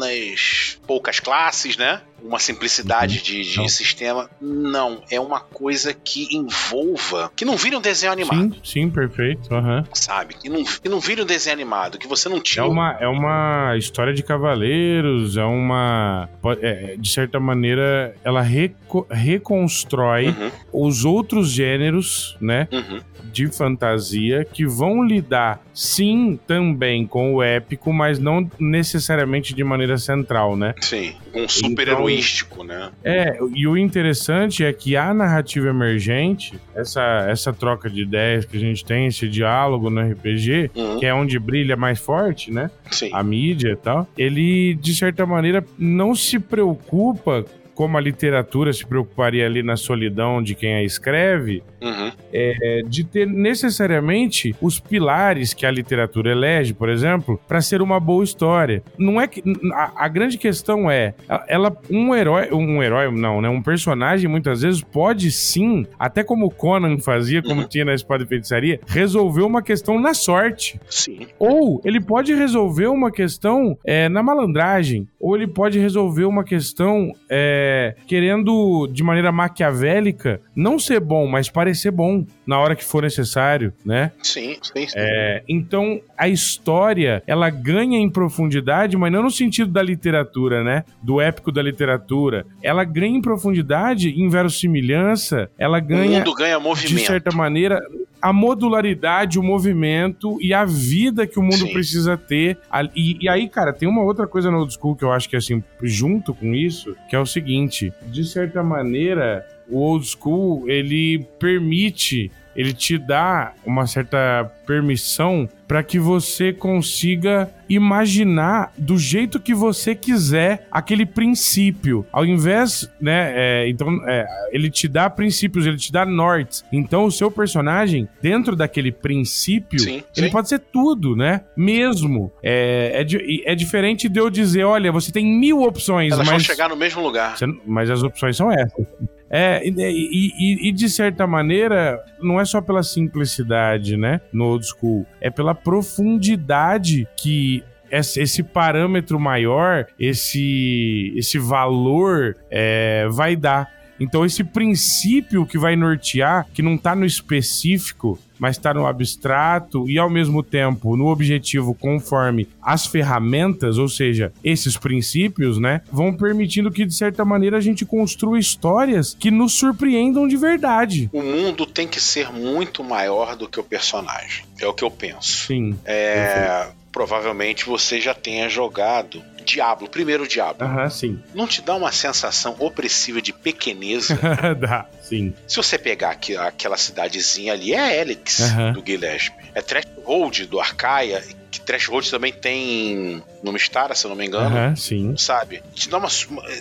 apenas 0.00 0.78
poucas 0.86 1.20
classes, 1.20 1.76
né? 1.76 2.00
Uma 2.26 2.38
simplicidade 2.38 3.22
de, 3.22 3.42
de 3.42 3.60
Uhum. 3.60 3.68
Sistema. 3.68 4.28
Não, 4.40 5.02
é 5.10 5.18
uma 5.20 5.40
coisa 5.40 5.94
que 5.94 6.28
envolva, 6.36 7.30
que 7.36 7.44
não 7.44 7.56
vire 7.56 7.76
um 7.76 7.80
desenho 7.80 8.12
animado, 8.12 8.54
Sim, 8.54 8.60
sim, 8.64 8.90
perfeito. 8.90 9.52
aham. 9.54 9.84
sabe? 9.94 10.34
Que 10.34 10.48
não, 10.48 10.64
que 10.64 10.88
não 10.88 10.98
vire 11.00 11.22
um 11.22 11.26
desenho 11.26 11.54
animado, 11.54 11.98
que 11.98 12.06
você 12.06 12.28
não 12.28 12.38
É 12.38 12.40
tira. 12.40 12.68
uma, 12.68 12.96
é 13.00 13.06
uma 13.08 13.74
história 13.76 14.12
de 14.12 14.22
cavaleiros, 14.22 15.36
é 15.36 15.44
uma. 15.44 16.28
pode- 16.42 16.64
é, 16.64 16.96
de 16.96 17.08
certa 17.10 17.38
maneira, 17.38 18.14
ela 18.24 18.40
reco- 18.42 19.06
reconstrói 19.10 20.28
Uhum, 20.28 20.50
os 20.72 21.04
outros 21.04 21.50
gêneros, 21.50 22.36
né? 22.40 22.68
uhum. 22.72 23.00
de 23.32 23.48
fantasia 23.48 24.46
que 24.50 24.64
vão 24.66 25.02
lidar 25.04 25.60
sim 25.74 26.38
também 26.46 27.06
com 27.06 27.34
o 27.34 27.42
épico, 27.42 27.92
mas 27.92 28.18
não 28.18 28.50
necessariamente 28.58 29.52
de 29.52 29.62
maneira 29.62 29.98
central, 29.98 30.56
né? 30.56 30.74
Sim, 30.80 31.14
um 31.36 31.48
super 31.48 31.88
heroístico, 31.88 32.64
né? 32.64 32.90
É, 33.04 33.38
e 33.54 33.66
o 33.66 33.76
interessante 33.76 34.64
é 34.64 34.72
que 34.72 34.96
a 34.96 35.12
narrativa 35.12 35.68
emergente, 35.68 36.58
essa, 36.74 37.26
essa 37.28 37.52
troca 37.52 37.88
de 37.90 38.02
ideias 38.02 38.44
que 38.44 38.56
a 38.56 38.60
gente 38.60 38.84
tem, 38.84 39.06
esse 39.06 39.28
diálogo 39.28 39.90
no 39.90 40.00
RPG, 40.00 40.70
Uhum, 40.74 40.98
que 40.98 41.06
é 41.06 41.14
onde 41.14 41.38
brilha 41.38 41.76
mais 41.76 41.98
forte, 41.98 42.50
né? 42.50 42.70
sim. 42.90 43.10
A 43.12 43.22
mídia 43.22 43.70
e 43.72 43.76
tal, 43.76 44.08
ele, 44.16 44.74
de 44.74 44.94
certa 44.94 45.26
maneira, 45.26 45.64
não 45.78 46.14
se 46.14 46.38
preocupa 46.38 47.44
como 47.74 47.98
a 47.98 48.00
literatura 48.00 48.72
se 48.72 48.86
preocuparia 48.86 49.44
ali 49.44 49.62
na 49.62 49.76
solidão 49.76 50.42
de 50.42 50.54
quem 50.54 50.74
a 50.74 50.82
escreve, 50.82 51.62
Uhum, 51.86 52.12
é, 52.32 52.82
de 52.86 53.04
ter 53.04 53.26
necessariamente 53.26 54.54
os 54.60 54.78
pilares 54.80 55.52
que 55.54 55.66
a 55.66 55.70
literatura 55.70 56.30
elege, 56.32 56.74
por 56.74 56.88
exemplo, 56.88 57.40
para 57.46 57.60
ser 57.60 57.80
uma 57.82 58.00
boa 58.00 58.24
história. 58.24 58.82
Não 58.98 59.20
é 59.20 59.26
que 59.26 59.42
a, 59.72 60.04
a 60.04 60.08
grande 60.08 60.38
questão 60.38 60.90
é, 60.90 61.14
ela 61.48 61.76
um 61.90 62.14
herói, 62.14 62.48
um 62.52 62.82
herói 62.82 63.10
não, 63.10 63.40
né, 63.40 63.48
um 63.48 63.62
personagem 63.62 64.28
muitas 64.28 64.62
vezes 64.62 64.82
pode 64.82 65.30
sim, 65.30 65.86
até 65.98 66.22
como 66.24 66.50
Conan 66.50 66.98
fazia, 66.98 67.42
como 67.42 67.56
Uhum. 67.62 67.68
tinha 67.68 67.84
na 67.84 67.94
Espada 67.94 68.24
e 68.24 68.26
Feitiçaria, 68.26 68.80
resolver 68.86 69.42
uma 69.42 69.62
questão 69.62 69.98
na 70.00 70.12
sorte. 70.14 70.78
sim. 70.90 71.26
Ou 71.38 71.80
ele 71.84 72.00
pode 72.00 72.34
resolver 72.34 72.86
uma 72.88 73.10
questão 73.10 73.78
é, 73.84 74.08
na 74.08 74.22
malandragem. 74.22 75.06
Ou 75.20 75.36
ele 75.36 75.46
pode 75.46 75.78
resolver 75.78 76.24
uma 76.24 76.44
questão 76.44 77.12
é, 77.30 77.94
querendo, 78.06 78.86
de 78.88 79.02
maneira 79.02 79.30
maquiavélica, 79.32 80.40
não 80.54 80.78
ser 80.78 81.00
bom, 81.00 81.26
mas 81.26 81.48
parecer 81.48 81.75
ser 81.76 81.90
bom 81.90 82.24
na 82.46 82.58
hora 82.58 82.74
que 82.74 82.84
for 82.84 83.02
necessário, 83.02 83.72
né? 83.84 84.12
Sim, 84.22 84.56
sim, 84.62 84.86
sim. 84.86 84.94
É, 84.96 85.42
então 85.48 86.00
a 86.16 86.28
história 86.28 87.22
ela 87.26 87.50
ganha 87.50 87.98
em 87.98 88.10
profundidade, 88.10 88.96
mas 88.96 89.12
não 89.12 89.22
no 89.22 89.30
sentido 89.30 89.70
da 89.70 89.82
literatura, 89.82 90.64
né? 90.64 90.84
Do 91.02 91.20
épico 91.20 91.52
da 91.52 91.62
literatura. 91.62 92.46
Ela 92.62 92.84
ganha 92.84 93.16
em 93.16 93.22
profundidade, 93.22 94.10
em 94.10 94.28
verossimilhança, 94.28 95.50
ela 95.58 95.80
ganha. 95.80 96.06
o 96.06 96.18
mundo 96.18 96.34
ganha 96.34 96.58
movimento. 96.58 96.94
De 96.94 97.06
certa 97.06 97.34
maneira, 97.34 97.80
a 98.20 98.32
modularidade, 98.32 99.38
o 99.38 99.42
movimento 99.42 100.38
e 100.40 100.52
a 100.52 100.64
vida 100.64 101.26
que 101.26 101.38
o 101.38 101.42
mundo 101.42 101.58
Sim. 101.58 101.72
precisa 101.72 102.16
ter. 102.16 102.58
E, 102.94 103.24
e 103.24 103.28
aí, 103.28 103.48
cara, 103.48 103.72
tem 103.72 103.88
uma 103.88 104.02
outra 104.02 104.26
coisa 104.26 104.50
no 104.50 104.58
old 104.58 104.72
school 104.72 104.96
que 104.96 105.04
eu 105.04 105.12
acho 105.12 105.28
que, 105.28 105.36
assim, 105.36 105.62
junto 105.82 106.34
com 106.34 106.54
isso, 106.54 106.96
que 107.08 107.16
é 107.16 107.18
o 107.18 107.26
seguinte: 107.26 107.92
de 108.06 108.24
certa 108.24 108.62
maneira, 108.62 109.46
o 109.68 109.78
old 109.78 110.06
school 110.06 110.68
ele 110.68 111.26
permite, 111.38 112.30
ele 112.54 112.72
te 112.72 112.96
dá 112.98 113.52
uma 113.64 113.86
certa 113.86 114.50
permissão 114.66 115.48
para 115.68 115.82
que 115.82 115.98
você 115.98 116.52
consiga 116.52 117.50
imaginar 117.68 118.72
do 118.78 118.96
jeito 118.96 119.40
que 119.40 119.52
você 119.52 119.94
quiser 119.94 120.66
aquele 120.70 121.04
princípio. 121.04 122.06
Ao 122.12 122.24
invés, 122.24 122.88
né, 123.00 123.32
é, 123.34 123.68
então 123.68 124.00
é, 124.06 124.24
ele 124.52 124.70
te 124.70 124.86
dá 124.88 125.10
princípios, 125.10 125.66
ele 125.66 125.76
te 125.76 125.92
dá 125.92 126.06
nortes. 126.06 126.64
Então 126.72 127.04
o 127.04 127.10
seu 127.10 127.30
personagem, 127.30 128.08
dentro 128.22 128.54
daquele 128.54 128.92
princípio, 128.92 129.80
Sim, 129.80 130.02
ele 130.16 130.26
sim. 130.26 130.32
pode 130.32 130.48
ser 130.48 130.60
tudo, 130.60 131.16
né? 131.16 131.42
Mesmo. 131.56 132.32
É, 132.42 133.04
é, 133.04 133.52
é 133.52 133.54
diferente 133.54 134.08
de 134.08 134.20
eu 134.20 134.30
dizer, 134.30 134.64
olha, 134.64 134.92
você 134.92 135.10
tem 135.10 135.26
mil 135.26 135.62
opções, 135.62 136.12
Elas 136.12 136.26
vão 136.26 136.36
mas 136.36 136.44
chegar 136.44 136.68
no 136.68 136.76
mesmo 136.76 137.02
lugar. 137.02 137.36
você 137.36 137.46
mas 137.66 137.90
as 137.90 138.02
opções 138.02 138.36
são 138.36 138.50
essas. 138.52 138.86
É, 139.28 139.60
e, 139.66 139.70
e- 139.70 140.68
e- 140.68 140.72
de 140.72 140.88
certa 140.88 141.26
maneira, 141.26 142.00
não 142.20 142.40
é 142.40 142.44
só 142.44 142.60
pela 142.60 142.82
simplicidade, 142.82 143.96
né? 143.96 144.20
No 144.32 144.44
old 144.46 144.64
school. 144.66 145.04
É 145.20 145.30
pela 145.30 145.54
profundidade 145.54 147.08
que 147.16 147.62
esse, 147.90 148.20
esse 148.20 148.42
parâmetro 148.42 149.18
maior, 149.18 149.86
esse, 149.98 151.12
esse 151.16 151.38
valor 151.38 152.36
é, 152.50 153.06
vai 153.10 153.36
dar. 153.36 153.75
Então, 153.98 154.24
esse 154.24 154.44
princípio 154.44 155.46
que 155.46 155.58
vai 155.58 155.76
nortear, 155.76 156.46
que 156.52 156.62
não 156.62 156.76
tá 156.76 156.94
no 156.94 157.06
específico, 157.06 158.18
mas 158.38 158.56
está 158.56 158.72
no 158.74 158.86
abstrato 158.86 159.88
e 159.88 159.98
ao 159.98 160.10
mesmo 160.10 160.42
tempo 160.42 160.96
no 160.96 161.06
objetivo 161.06 161.74
conforme 161.74 162.48
as 162.60 162.86
ferramentas, 162.86 163.78
ou 163.78 163.88
seja, 163.88 164.32
esses 164.44 164.76
princípios, 164.76 165.58
né, 165.58 165.80
vão 165.90 166.12
permitindo 166.12 166.70
que 166.70 166.84
de 166.84 166.94
certa 166.94 167.24
maneira 167.24 167.56
a 167.56 167.60
gente 167.60 167.84
construa 167.84 168.38
histórias 168.38 169.16
que 169.18 169.30
nos 169.30 169.54
surpreendam 169.54 170.28
de 170.28 170.36
verdade. 170.36 171.08
O 171.12 171.22
mundo 171.22 171.66
tem 171.66 171.88
que 171.88 172.00
ser 172.00 172.30
muito 172.30 172.84
maior 172.84 173.36
do 173.36 173.48
que 173.48 173.58
o 173.58 173.64
personagem. 173.64 174.44
É 174.60 174.66
o 174.66 174.74
que 174.74 174.84
eu 174.84 174.90
penso. 174.90 175.46
Sim. 175.46 175.78
É, 175.84 176.68
provavelmente 176.92 177.66
você 177.66 178.00
já 178.00 178.14
tenha 178.14 178.48
jogado 178.48 179.22
Diablo, 179.46 179.88
primeiro 179.88 180.26
Diablo. 180.26 180.66
Aham, 180.66 180.90
sim. 180.90 181.22
Não 181.34 181.46
te 181.46 181.62
dá 181.62 181.74
uma 181.74 181.92
sensação 181.92 182.56
opressiva 182.58 183.22
de 183.22 183.32
pequeneza? 183.32 184.18
Dá, 184.58 184.86
sim. 185.00 185.32
Se 185.46 185.56
você 185.56 185.78
pegar 185.78 186.10
aqui, 186.10 186.36
aquela 186.36 186.76
cidadezinha 186.76 187.52
ali, 187.52 187.72
é 187.72 188.00
Helix 188.00 188.40
Aham. 188.40 188.72
do 188.72 188.82
Gillespie. 188.84 189.46
É 189.54 189.62
Threshold 189.62 190.46
do 190.46 190.60
Arcaia, 190.60 191.24
que 191.50 191.60
Threshold 191.60 192.10
também 192.10 192.32
tem 192.32 193.22
no 193.42 193.52
Mistara, 193.52 193.94
se 193.94 194.04
eu 194.04 194.10
não 194.10 194.16
me 194.16 194.26
engano. 194.26 194.56
Aham, 194.56 194.76
sim. 194.76 195.16
Sabe? 195.16 195.62
Te 195.72 195.88
dá 195.88 195.98
uma. 195.98 196.08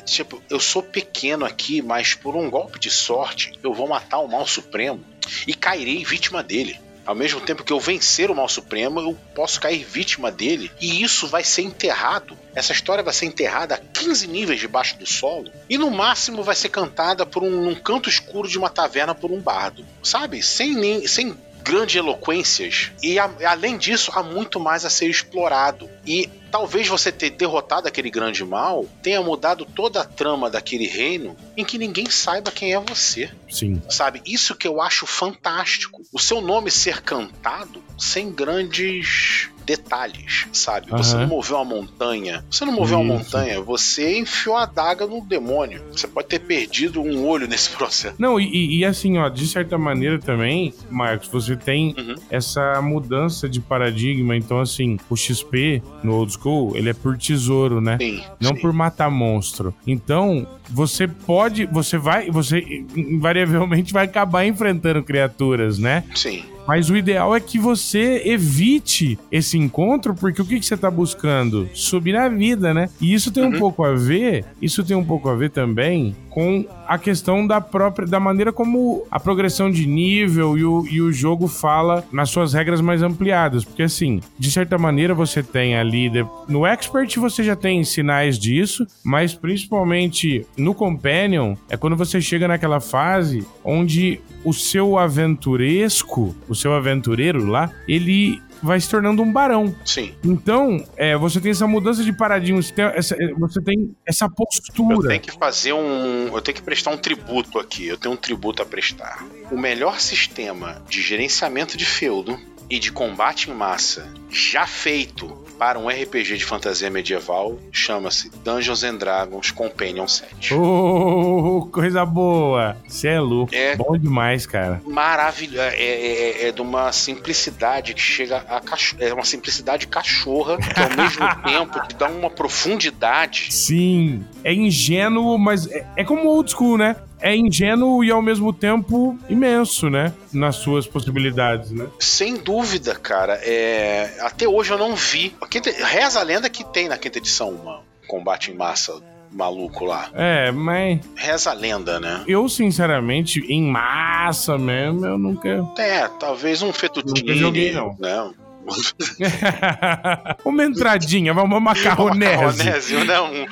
Tipo, 0.05 0.41
eu 0.49 0.59
sou 0.59 0.81
pequeno 0.81 1.43
aqui, 1.45 1.81
mas 1.81 2.13
por 2.13 2.35
um 2.35 2.49
golpe 2.49 2.79
de 2.79 2.89
sorte 2.89 3.53
eu 3.63 3.73
vou 3.73 3.87
matar 3.89 4.19
o 4.19 4.27
mal 4.27 4.45
supremo 4.47 5.03
e 5.47 5.53
cairei 5.53 6.05
vítima 6.05 6.43
dele. 6.43 6.79
Ao 7.05 7.13
mesmo 7.13 7.39
tempo 7.39 7.63
que 7.63 7.71
eu 7.71 7.79
vencer 7.79 8.31
o 8.31 8.35
mal 8.35 8.49
supremo, 8.49 8.99
eu 8.99 9.17
posso 9.35 9.59
cair 9.59 9.83
vítima 9.83 10.31
dele. 10.31 10.71
E 10.81 11.03
isso 11.03 11.27
vai 11.27 11.43
ser 11.43 11.61
enterrado. 11.61 12.37
Essa 12.53 12.73
história 12.73 13.03
vai 13.03 13.13
ser 13.13 13.25
enterrada 13.27 13.75
a 13.75 13.77
15 13.77 14.27
níveis 14.27 14.59
debaixo 14.59 14.97
do 14.97 15.05
solo. 15.05 15.51
E 15.69 15.77
no 15.77 15.91
máximo 15.91 16.43
vai 16.43 16.55
ser 16.55 16.69
cantada 16.69 17.25
por 17.25 17.43
um, 17.43 17.49
num 17.49 17.75
canto 17.75 18.09
escuro 18.09 18.47
de 18.47 18.57
uma 18.57 18.69
taverna 18.69 19.13
por 19.13 19.31
um 19.31 19.39
bardo. 19.39 19.85
Sabe? 20.01 20.41
Sem, 20.41 20.73
nem, 20.73 21.07
sem 21.07 21.37
grandes 21.65 21.95
eloquências. 21.95 22.91
E 23.01 23.17
a- 23.19 23.29
além 23.47 23.77
disso, 23.77 24.11
há 24.13 24.21
muito 24.21 24.59
mais 24.59 24.85
a 24.85 24.89
ser 24.89 25.09
explorado. 25.09 25.89
E 26.05 26.29
talvez 26.51 26.87
você 26.87 27.11
ter 27.11 27.31
derrotado 27.31 27.87
aquele 27.87 28.09
grande 28.09 28.45
mal 28.45 28.85
tenha 29.01 29.21
mudado 29.21 29.65
toda 29.65 30.01
a 30.01 30.05
trama 30.05 30.49
daquele 30.49 30.87
reino 30.87 31.35
em 31.57 31.65
que 31.65 31.77
ninguém 31.77 32.09
saiba 32.09 32.51
quem 32.51 32.73
é 32.73 32.79
você. 32.79 33.29
Sim. 33.49 33.81
Sabe? 33.89 34.21
Isso 34.25 34.55
que 34.55 34.67
eu 34.67 34.79
acho 34.79 35.05
fantástico. 35.05 36.01
O 36.13 36.19
seu 36.19 36.39
nome 36.39 36.69
ser 36.71 37.01
cantado 37.01 37.83
sem 37.97 38.31
grandes 38.31 39.49
detalhes, 39.65 40.47
sabe? 40.53 40.91
Você 40.91 41.15
Aham. 41.15 41.21
não 41.23 41.27
moveu 41.29 41.55
uma 41.57 41.65
montanha. 41.65 42.45
Você 42.49 42.65
não 42.65 42.73
moveu 42.73 42.99
uma 42.99 43.15
montanha, 43.17 43.59
você 43.61 44.19
enfiou 44.19 44.55
a 44.55 44.65
daga 44.65 45.05
no 45.07 45.21
demônio. 45.21 45.81
Você 45.91 46.07
pode 46.07 46.27
ter 46.27 46.39
perdido 46.39 47.01
um 47.01 47.25
olho 47.27 47.47
nesse 47.47 47.69
processo. 47.75 48.15
Não, 48.19 48.39
e- 48.39 48.45
e, 48.49 48.77
e 48.79 48.85
assim, 48.85 49.17
ó, 49.17 49.27
de 49.29 49.47
certa 49.47 49.77
maneira 49.77 50.19
também, 50.19 50.73
Marcos, 50.89 51.27
você 51.27 51.55
tem 51.55 51.95
Uhum. 51.97 52.15
essa 52.29 52.81
mudança 52.81 53.47
de 53.49 53.59
paradigma. 53.59 54.35
Então, 54.35 54.59
assim, 54.59 54.97
o 55.09 55.15
XP 55.15 55.81
no 56.03 56.15
old 56.15 56.31
school, 56.33 56.75
ele 56.75 56.89
é 56.89 56.93
por 56.93 57.17
tesouro, 57.17 57.81
né? 57.81 57.97
Sim. 57.99 58.23
Não 58.39 58.53
sim. 58.55 58.61
por 58.61 58.71
matar 58.73 59.09
monstro. 59.09 59.73
Então, 59.87 60.45
você 60.69 61.07
pode, 61.07 61.65
você 61.65 61.97
vai, 61.97 62.29
você 62.29 62.63
invariavelmente 62.95 63.93
vai 63.93 64.05
acabar 64.05 64.45
enfrentando 64.45 65.03
criaturas, 65.03 65.77
né? 65.79 66.03
Sim. 66.15 66.43
Mas 66.67 66.89
o 66.89 66.95
ideal 66.97 67.35
é 67.35 67.39
que 67.39 67.59
você 67.59 68.21
evite 68.25 69.17
esse 69.31 69.57
encontro, 69.57 70.13
porque 70.15 70.41
o 70.41 70.45
que, 70.45 70.59
que 70.59 70.65
você 70.65 70.75
tá 70.77 70.89
buscando? 70.89 71.69
Subir 71.73 72.13
na 72.13 72.27
vida, 72.27 72.73
né? 72.73 72.89
E 72.99 73.13
isso 73.13 73.31
tem 73.31 73.43
um 73.43 73.45
Uhum. 73.55 73.59
pouco 73.59 73.83
a 73.85 73.93
ver, 73.93 74.43
isso 74.61 74.83
tem 74.83 74.97
um 74.97 75.03
pouco 75.05 75.29
a 75.29 75.35
ver 75.35 75.49
também 75.51 76.15
com 76.29 76.65
a 76.85 76.97
questão 76.97 77.47
da 77.47 77.61
própria, 77.61 78.05
da 78.07 78.19
maneira 78.19 78.51
como 78.51 79.05
a 79.09 79.17
progressão 79.19 79.71
de 79.71 79.85
nível 79.87 80.57
e 80.57 80.65
o, 80.65 80.85
e 80.87 80.99
o 81.01 81.11
jogo 81.11 81.47
fala 81.47 82.03
nas 82.11 82.29
suas 82.29 82.53
regras 82.53 82.81
mais 82.81 83.01
ampliadas. 83.01 83.63
Porque 83.63 83.83
assim, 83.83 84.19
de 84.37 84.51
certa 84.51 84.77
maneira 84.77 85.13
você 85.13 85.41
tem 85.41 85.77
ali, 85.77 86.11
no 86.49 86.65
Expert 86.65 87.15
você 87.17 87.41
já 87.43 87.55
tem 87.55 87.83
sinais 87.85 88.37
disso, 88.37 88.85
mas 89.03 89.33
principalmente 89.33 90.45
no 90.57 90.73
Companion, 90.73 91.55
é 91.69 91.77
quando 91.77 91.95
você 91.95 92.19
chega 92.19 92.47
naquela 92.47 92.79
fase 92.81 93.45
onde 93.63 94.19
o 94.43 94.53
seu 94.53 94.97
aventuresco, 94.97 96.35
o 96.47 96.54
seu 96.55 96.73
aventureiro 96.73 97.45
lá, 97.45 97.71
ele 97.87 98.41
vai 98.61 98.79
se 98.79 98.89
tornando 98.89 99.21
um 99.21 99.31
barão. 99.31 99.75
Sim. 99.85 100.13
Então, 100.23 100.83
é, 100.97 101.15
você 101.15 101.39
tem 101.39 101.51
essa 101.51 101.67
mudança 101.67 102.03
de 102.03 102.11
paradigma, 102.11 102.61
você 102.61 102.73
tem 102.73 102.85
essa, 102.85 103.15
você 103.37 103.61
tem 103.61 103.95
essa 104.05 104.25
Eu 104.25 104.31
postura. 104.31 105.09
tenho 105.09 105.21
que 105.21 105.31
fazer 105.31 105.73
um. 105.73 106.27
Eu 106.33 106.41
tenho 106.41 106.55
que 106.55 106.63
prestar 106.63 106.91
um 106.91 106.97
tributo 106.97 107.59
aqui. 107.59 107.87
Eu 107.87 107.97
tenho 107.97 108.13
um 108.13 108.17
tributo 108.17 108.61
a 108.61 108.65
prestar. 108.65 109.23
O 109.51 109.57
melhor 109.57 109.99
sistema 109.99 110.81
de 110.89 111.01
gerenciamento 111.01 111.77
de 111.77 111.85
feudo 111.85 112.39
e 112.69 112.79
de 112.79 112.91
combate 112.91 113.51
em 113.51 113.53
massa 113.53 114.07
já 114.29 114.65
feito 114.65 115.44
para 115.57 115.79
um 115.79 115.87
RPG 115.87 116.37
de 116.37 116.45
fantasia 116.45 116.89
medieval 116.89 117.57
chama-se 117.71 118.29
Dungeons 118.43 118.83
and 118.83 118.97
Dragons 118.97 119.51
Companion 119.51 120.07
7. 120.07 120.53
Ô, 120.53 121.67
coisa 121.71 122.05
boa! 122.05 122.77
Você 122.87 123.07
é 123.07 123.19
louco. 123.19 123.53
É. 123.55 123.75
Bom 123.75 123.97
demais, 123.97 124.45
cara. 124.45 124.81
Maravilhoso. 124.85 125.59
É, 125.61 125.75
é- 125.75 126.47
é 126.47 126.51
de 126.51 126.61
uma 126.61 126.91
simplicidade 126.91 127.93
que 127.93 128.01
chega 128.01 128.37
a 128.49 128.59
cacho... 128.59 128.95
É 128.99 129.13
uma 129.13 129.23
simplicidade 129.25 129.87
cachorra, 129.87 130.57
que 130.57 130.79
ao 130.79 130.89
mesmo 130.89 131.25
tempo 131.43 131.87
te 131.87 131.95
dá 131.95 132.07
uma 132.09 132.29
profundidade. 132.29 133.47
Sim, 133.51 134.23
é 134.43 134.53
ingênuo, 134.53 135.37
mas 135.37 135.67
é, 135.71 135.85
é 135.97 136.03
como 136.03 136.27
old 136.27 136.49
school, 136.51 136.77
né? 136.77 136.95
É 137.19 137.35
ingênuo 137.35 138.03
e 138.03 138.11
ao 138.11 138.21
mesmo 138.21 138.51
tempo 138.53 139.17
imenso, 139.29 139.89
né? 139.89 140.13
Nas 140.33 140.57
suas 140.57 140.85
possibilidades, 140.87 141.71
né? 141.71 141.87
Sem 141.99 142.37
dúvida, 142.37 142.95
cara. 142.95 143.39
É... 143.43 144.17
Até 144.21 144.47
hoje 144.47 144.71
eu 144.71 144.77
não 144.77 144.95
vi. 144.95 145.35
Quinta... 145.49 145.71
Reza 145.71 146.19
a 146.19 146.23
lenda 146.23 146.49
que 146.49 146.63
tem 146.63 146.87
na 146.87 146.97
quinta 146.97 147.17
edição 147.17 147.49
uma 147.49 147.79
um 147.79 148.07
combate 148.07 148.51
em 148.51 148.53
massa 148.53 149.01
maluco 149.31 149.83
lá. 149.83 150.09
É, 150.13 150.51
mas 150.51 150.99
Reza 151.15 151.51
a 151.51 151.53
lenda, 151.53 151.99
né? 151.99 152.23
eu, 152.27 152.47
sinceramente, 152.47 153.41
em 153.49 153.63
massa 153.63 154.57
mesmo, 154.57 155.05
eu 155.05 155.17
nunca. 155.17 155.49
É, 155.77 156.07
talvez 156.07 156.61
um 156.61 156.71
fettuccine. 156.71 157.21
Nunca 157.21 157.33
joguei, 157.33 157.73
não. 157.73 157.95
Né? 157.99 158.31
uma 160.45 160.63
entradinha, 160.63 161.33
uma 161.33 161.59
macarronese. 161.59 162.63
Macarronese, 162.63 162.95
né? 163.05 163.19
Um, 163.21 163.45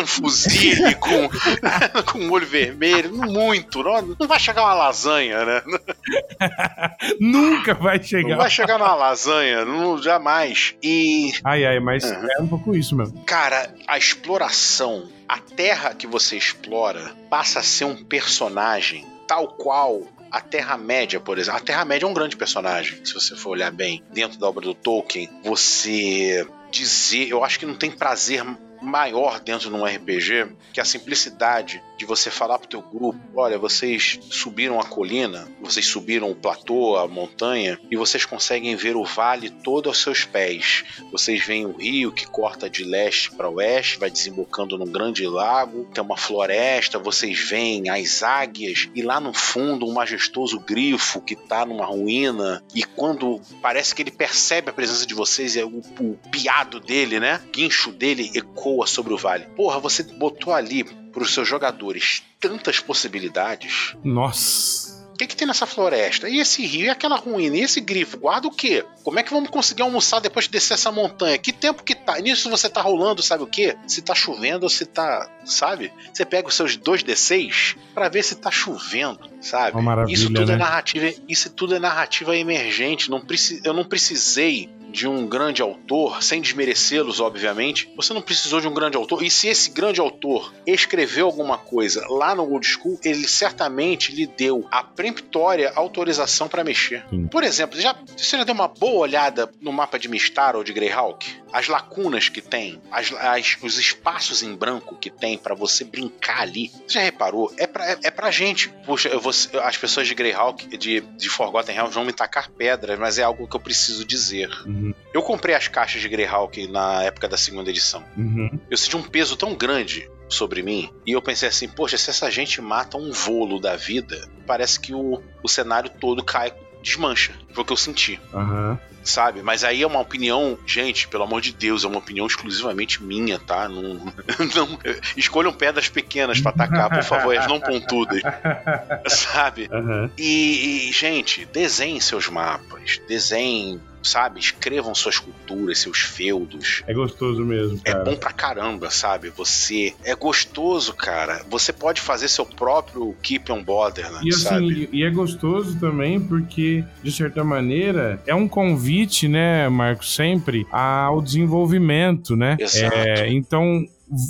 um 0.00 0.06
fuzile 0.06 0.94
com, 0.96 1.28
com 2.12 2.18
um 2.18 2.30
olho 2.30 2.46
vermelho. 2.46 3.14
Muito. 3.14 3.82
Não, 3.82 4.16
não 4.18 4.26
vai 4.28 4.38
chegar 4.38 4.62
uma 4.62 4.74
lasanha, 4.74 5.44
né? 5.44 5.62
Nunca 7.20 7.74
vai 7.74 7.98
Não 7.98 8.04
chegar. 8.04 8.36
vai 8.36 8.50
chegar 8.50 8.78
numa 8.78 8.94
lasanha, 8.94 9.64
não, 9.64 10.00
jamais. 10.02 10.74
E, 10.82 11.32
Ai, 11.44 11.64
ai, 11.64 11.80
mas 11.80 12.04
Uhum. 12.04 12.28
é 12.38 12.42
um 12.42 12.46
pouco 12.46 12.74
isso 12.74 12.94
mesmo. 12.96 13.22
cara, 13.24 13.70
a 13.86 13.96
exploração, 13.98 15.04
a 15.28 15.38
terra 15.38 15.94
que 15.94 16.06
você 16.06 16.36
explora 16.36 17.12
passa 17.30 17.60
a 17.60 17.62
ser 17.62 17.84
um 17.86 17.96
personagem 18.04 19.06
tal 19.26 19.48
qual 19.48 20.02
a 20.34 20.40
Terra-média, 20.40 21.20
por 21.20 21.38
exemplo. 21.38 21.60
A 21.60 21.62
Terra-média 21.62 22.04
é 22.04 22.08
um 22.08 22.12
grande 22.12 22.36
personagem, 22.36 22.98
se 23.04 23.14
você 23.14 23.36
for 23.36 23.50
olhar 23.50 23.70
bem. 23.70 24.02
Dentro 24.12 24.36
da 24.36 24.48
obra 24.48 24.62
do 24.62 24.74
Tolkien, 24.74 25.30
você 25.44 26.44
dizer, 26.72 27.28
eu 27.28 27.44
acho 27.44 27.56
que 27.56 27.64
não 27.64 27.76
tem 27.76 27.88
prazer 27.88 28.44
maior 28.84 29.40
dentro 29.40 29.70
de 29.70 29.74
um 29.74 29.84
RPG, 29.84 30.54
que 30.72 30.80
a 30.80 30.84
simplicidade 30.84 31.82
de 31.96 32.04
você 32.04 32.30
falar 32.30 32.58
pro 32.58 32.68
teu 32.68 32.82
grupo, 32.82 33.18
olha, 33.34 33.58
vocês 33.58 34.18
subiram 34.30 34.80
a 34.80 34.84
colina, 34.84 35.48
vocês 35.60 35.86
subiram 35.86 36.30
o 36.30 36.34
platô, 36.34 36.96
a 36.96 37.06
montanha, 37.06 37.78
e 37.90 37.96
vocês 37.96 38.24
conseguem 38.24 38.76
ver 38.76 38.96
o 38.96 39.04
vale 39.04 39.50
todo 39.50 39.88
aos 39.88 39.98
seus 39.98 40.24
pés. 40.24 40.84
Vocês 41.10 41.44
veem 41.44 41.66
o 41.66 41.72
rio 41.72 42.12
que 42.12 42.26
corta 42.26 42.68
de 42.68 42.84
leste 42.84 43.30
para 43.30 43.48
oeste, 43.48 43.98
vai 43.98 44.10
desembocando 44.10 44.76
num 44.76 44.90
grande 44.90 45.26
lago, 45.26 45.88
tem 45.92 46.02
uma 46.02 46.16
floresta, 46.16 46.98
vocês 46.98 47.38
veem 47.38 47.88
as 47.88 48.22
águias 48.22 48.88
e 48.94 49.02
lá 49.02 49.20
no 49.20 49.32
fundo 49.32 49.86
um 49.86 49.92
majestoso 49.92 50.58
grifo 50.58 51.20
que 51.20 51.36
tá 51.36 51.64
numa 51.64 51.86
ruína 51.86 52.62
e 52.74 52.82
quando 52.82 53.40
parece 53.62 53.94
que 53.94 54.02
ele 54.02 54.10
percebe 54.10 54.70
a 54.70 54.72
presença 54.72 55.06
de 55.06 55.14
vocês, 55.14 55.56
é 55.56 55.64
o, 55.64 55.80
o 56.00 56.18
piado 56.30 56.80
dele, 56.80 57.20
né? 57.20 57.40
Guincho 57.52 57.92
dele 57.92 58.30
ecoa 58.34 58.73
sobre 58.86 59.12
o 59.12 59.18
vale. 59.18 59.46
Porra, 59.56 59.78
você 59.78 60.02
botou 60.02 60.52
ali 60.52 60.84
para 60.84 61.22
os 61.22 61.32
seus 61.32 61.46
jogadores 61.46 62.22
tantas 62.40 62.80
possibilidades. 62.80 63.96
Nossa. 64.02 65.04
O 65.14 65.16
que, 65.16 65.28
que 65.28 65.36
tem 65.36 65.46
nessa 65.46 65.64
floresta? 65.64 66.28
E 66.28 66.40
esse 66.40 66.66
rio? 66.66 66.86
E 66.86 66.90
aquela 66.90 67.14
ruína? 67.14 67.56
E 67.56 67.60
esse 67.60 67.80
grifo? 67.80 68.18
Guarda 68.18 68.48
o 68.48 68.50
quê? 68.50 68.84
Como 69.04 69.16
é 69.16 69.22
que 69.22 69.30
vamos 69.30 69.48
conseguir 69.48 69.82
almoçar 69.82 70.18
depois 70.18 70.46
de 70.46 70.50
descer 70.50 70.74
essa 70.74 70.90
montanha? 70.90 71.38
Que 71.38 71.52
tempo 71.52 71.84
que 71.84 71.94
tá? 71.94 72.18
Nisso 72.18 72.50
você 72.50 72.68
tá 72.68 72.82
rolando, 72.82 73.22
sabe 73.22 73.44
o 73.44 73.46
quê? 73.46 73.76
Se 73.86 74.02
tá 74.02 74.12
chovendo 74.12 74.64
ou 74.64 74.68
se 74.68 74.84
tá. 74.84 75.30
Sabe? 75.44 75.92
Você 76.12 76.24
pega 76.24 76.48
os 76.48 76.54
seus 76.56 76.76
2D6 76.76 77.76
para 77.94 78.08
ver 78.08 78.24
se 78.24 78.34
tá 78.34 78.50
chovendo, 78.50 79.20
sabe? 79.40 79.78
isso 80.08 80.26
tudo 80.26 80.42
é 80.42 80.46
né? 80.46 80.54
é 80.54 80.56
narrativa. 80.56 81.14
Isso 81.28 81.50
tudo 81.50 81.76
é 81.76 81.78
narrativa 81.78 82.36
emergente. 82.36 83.08
Não 83.08 83.24
preci, 83.24 83.60
eu 83.62 83.72
não 83.72 83.84
precisei 83.84 84.68
de 84.94 85.08
um 85.08 85.26
grande 85.26 85.60
autor, 85.60 86.22
sem 86.22 86.40
desmerecê-los, 86.40 87.18
obviamente, 87.18 87.92
você 87.96 88.14
não 88.14 88.22
precisou 88.22 88.60
de 88.60 88.68
um 88.68 88.72
grande 88.72 88.96
autor. 88.96 89.24
E 89.24 89.30
se 89.30 89.48
esse 89.48 89.70
grande 89.70 90.00
autor 90.00 90.54
escreveu 90.64 91.26
alguma 91.26 91.58
coisa 91.58 92.06
lá 92.08 92.32
no 92.32 92.48
Old 92.48 92.64
School, 92.64 93.00
ele 93.04 93.26
certamente 93.26 94.14
lhe 94.14 94.24
deu 94.24 94.64
a 94.70 94.84
peremptória 94.84 95.72
autorização 95.74 96.46
para 96.46 96.62
mexer. 96.62 97.04
Sim. 97.10 97.26
Por 97.26 97.42
exemplo, 97.42 97.80
já, 97.80 97.92
você 98.16 98.36
já 98.36 98.44
deu 98.44 98.54
uma 98.54 98.68
boa 98.68 99.00
olhada 99.00 99.50
no 99.60 99.72
mapa 99.72 99.98
de 99.98 100.08
Mistar 100.08 100.54
ou 100.54 100.62
de 100.62 100.72
Greyhawk? 100.72 101.42
As 101.52 101.66
lacunas 101.66 102.28
que 102.28 102.40
tem, 102.40 102.80
as, 102.90 103.12
as, 103.12 103.56
os 103.62 103.78
espaços 103.78 104.42
em 104.42 104.54
branco 104.54 104.96
que 104.96 105.10
tem 105.10 105.36
para 105.36 105.54
você 105.56 105.84
brincar 105.84 106.42
ali. 106.42 106.70
Você 106.86 106.94
já 106.94 107.00
reparou? 107.00 107.52
É 107.56 107.66
pra, 107.66 107.90
é, 107.90 107.98
é 108.04 108.10
pra 108.10 108.30
gente. 108.30 108.68
Puxa, 108.86 109.08
eu 109.08 109.20
vou, 109.20 109.32
as 109.62 109.76
pessoas 109.76 110.06
de 110.06 110.14
Greyhawk, 110.14 110.76
de, 110.76 111.00
de 111.00 111.28
Forgotten 111.28 111.74
Realms, 111.74 111.94
vão 111.94 112.04
me 112.04 112.12
tacar 112.12 112.50
pedras, 112.50 112.98
mas 112.98 113.18
é 113.18 113.22
algo 113.22 113.48
que 113.48 113.56
eu 113.56 113.60
preciso 113.60 114.04
dizer. 114.04 114.50
Uhum, 114.66 114.83
Eu 115.12 115.22
comprei 115.22 115.54
as 115.54 115.68
caixas 115.68 116.00
de 116.00 116.08
Greyhawk 116.08 116.66
na 116.68 117.02
época 117.04 117.28
da 117.28 117.36
segunda 117.36 117.70
edição. 117.70 118.04
uhum. 118.16 118.58
Eu 118.70 118.76
senti 118.76 118.96
um 118.96 119.02
peso 119.02 119.36
tão 119.36 119.54
grande 119.54 120.10
sobre 120.28 120.62
mim 120.62 120.90
e 121.06 121.12
eu 121.12 121.22
pensei 121.22 121.48
assim, 121.48 121.68
poxa, 121.68 121.96
se 121.96 122.10
essa 122.10 122.30
gente 122.30 122.60
mata 122.60 122.96
um 122.96 123.12
volo 123.12 123.60
da 123.60 123.76
vida, 123.76 124.28
parece 124.46 124.80
que 124.80 124.92
o, 124.92 125.22
o 125.42 125.48
cenário 125.48 125.90
todo 125.90 126.24
cai, 126.24 126.52
desmancha. 126.82 127.32
Foi 127.52 127.62
o 127.62 127.66
que 127.66 127.72
eu 127.72 127.76
senti, 127.76 128.20
Aham. 128.32 128.78
sabe? 129.02 129.42
Mas 129.42 129.64
aí 129.64 129.82
é 129.82 129.86
uma 129.86 130.00
opinião, 130.00 130.58
gente, 130.66 131.08
pelo 131.08 131.24
amor 131.24 131.40
de 131.40 131.52
Deus, 131.52 131.84
é 131.84 131.86
uma 131.88 131.98
opinião 131.98 132.26
exclusivamente 132.26 133.02
minha, 133.02 133.38
tá? 133.38 133.68
Não, 133.68 133.82
não 134.54 134.78
escolham 135.16 135.52
pedras 135.52 135.88
pequenas 135.88 136.40
pra 136.40 136.50
atacar, 136.50 136.90
por 136.90 137.02
favor, 137.02 137.36
as 137.36 137.46
não 137.46 137.60
pontudas, 137.60 138.20
sabe? 139.08 139.68
Aham. 139.72 140.10
E, 140.18 140.88
e, 140.88 140.92
gente, 140.92 141.46
desenhem 141.46 142.00
seus 142.00 142.28
mapas, 142.28 143.00
desenhem, 143.08 143.80
sabe? 144.04 144.38
Escrevam 144.38 144.94
suas 144.94 145.18
culturas, 145.18 145.78
seus 145.78 145.98
feudos. 146.00 146.82
É 146.86 146.94
gostoso 146.94 147.44
mesmo, 147.44 147.80
É 147.84 147.92
cara. 147.92 148.04
bom 148.04 148.14
pra 148.16 148.30
caramba, 148.32 148.90
sabe? 148.90 149.30
Você 149.30 149.94
é 150.04 150.14
gostoso, 150.14 150.92
cara. 150.94 151.42
Você 151.50 151.72
pode 151.72 152.00
fazer 152.00 152.28
seu 152.28 152.46
próprio 152.46 153.14
Keep 153.22 153.50
on 153.50 153.62
Borderlands, 153.64 154.24
E 154.24 154.28
assim, 154.28 154.38
sabe? 154.44 154.88
e 154.92 155.02
é 155.02 155.10
gostoso 155.10 155.78
também 155.80 156.20
porque, 156.20 156.84
de 157.02 157.10
certa 157.10 157.42
maneira, 157.42 158.22
é 158.26 158.34
um 158.34 158.46
convite, 158.46 159.26
né, 159.26 159.68
Marcos, 159.68 160.14
sempre 160.14 160.66
ao 160.70 161.20
desenvolvimento, 161.22 162.36
né? 162.36 162.56
Exato. 162.60 162.94
É, 162.94 163.28
então, 163.32 163.84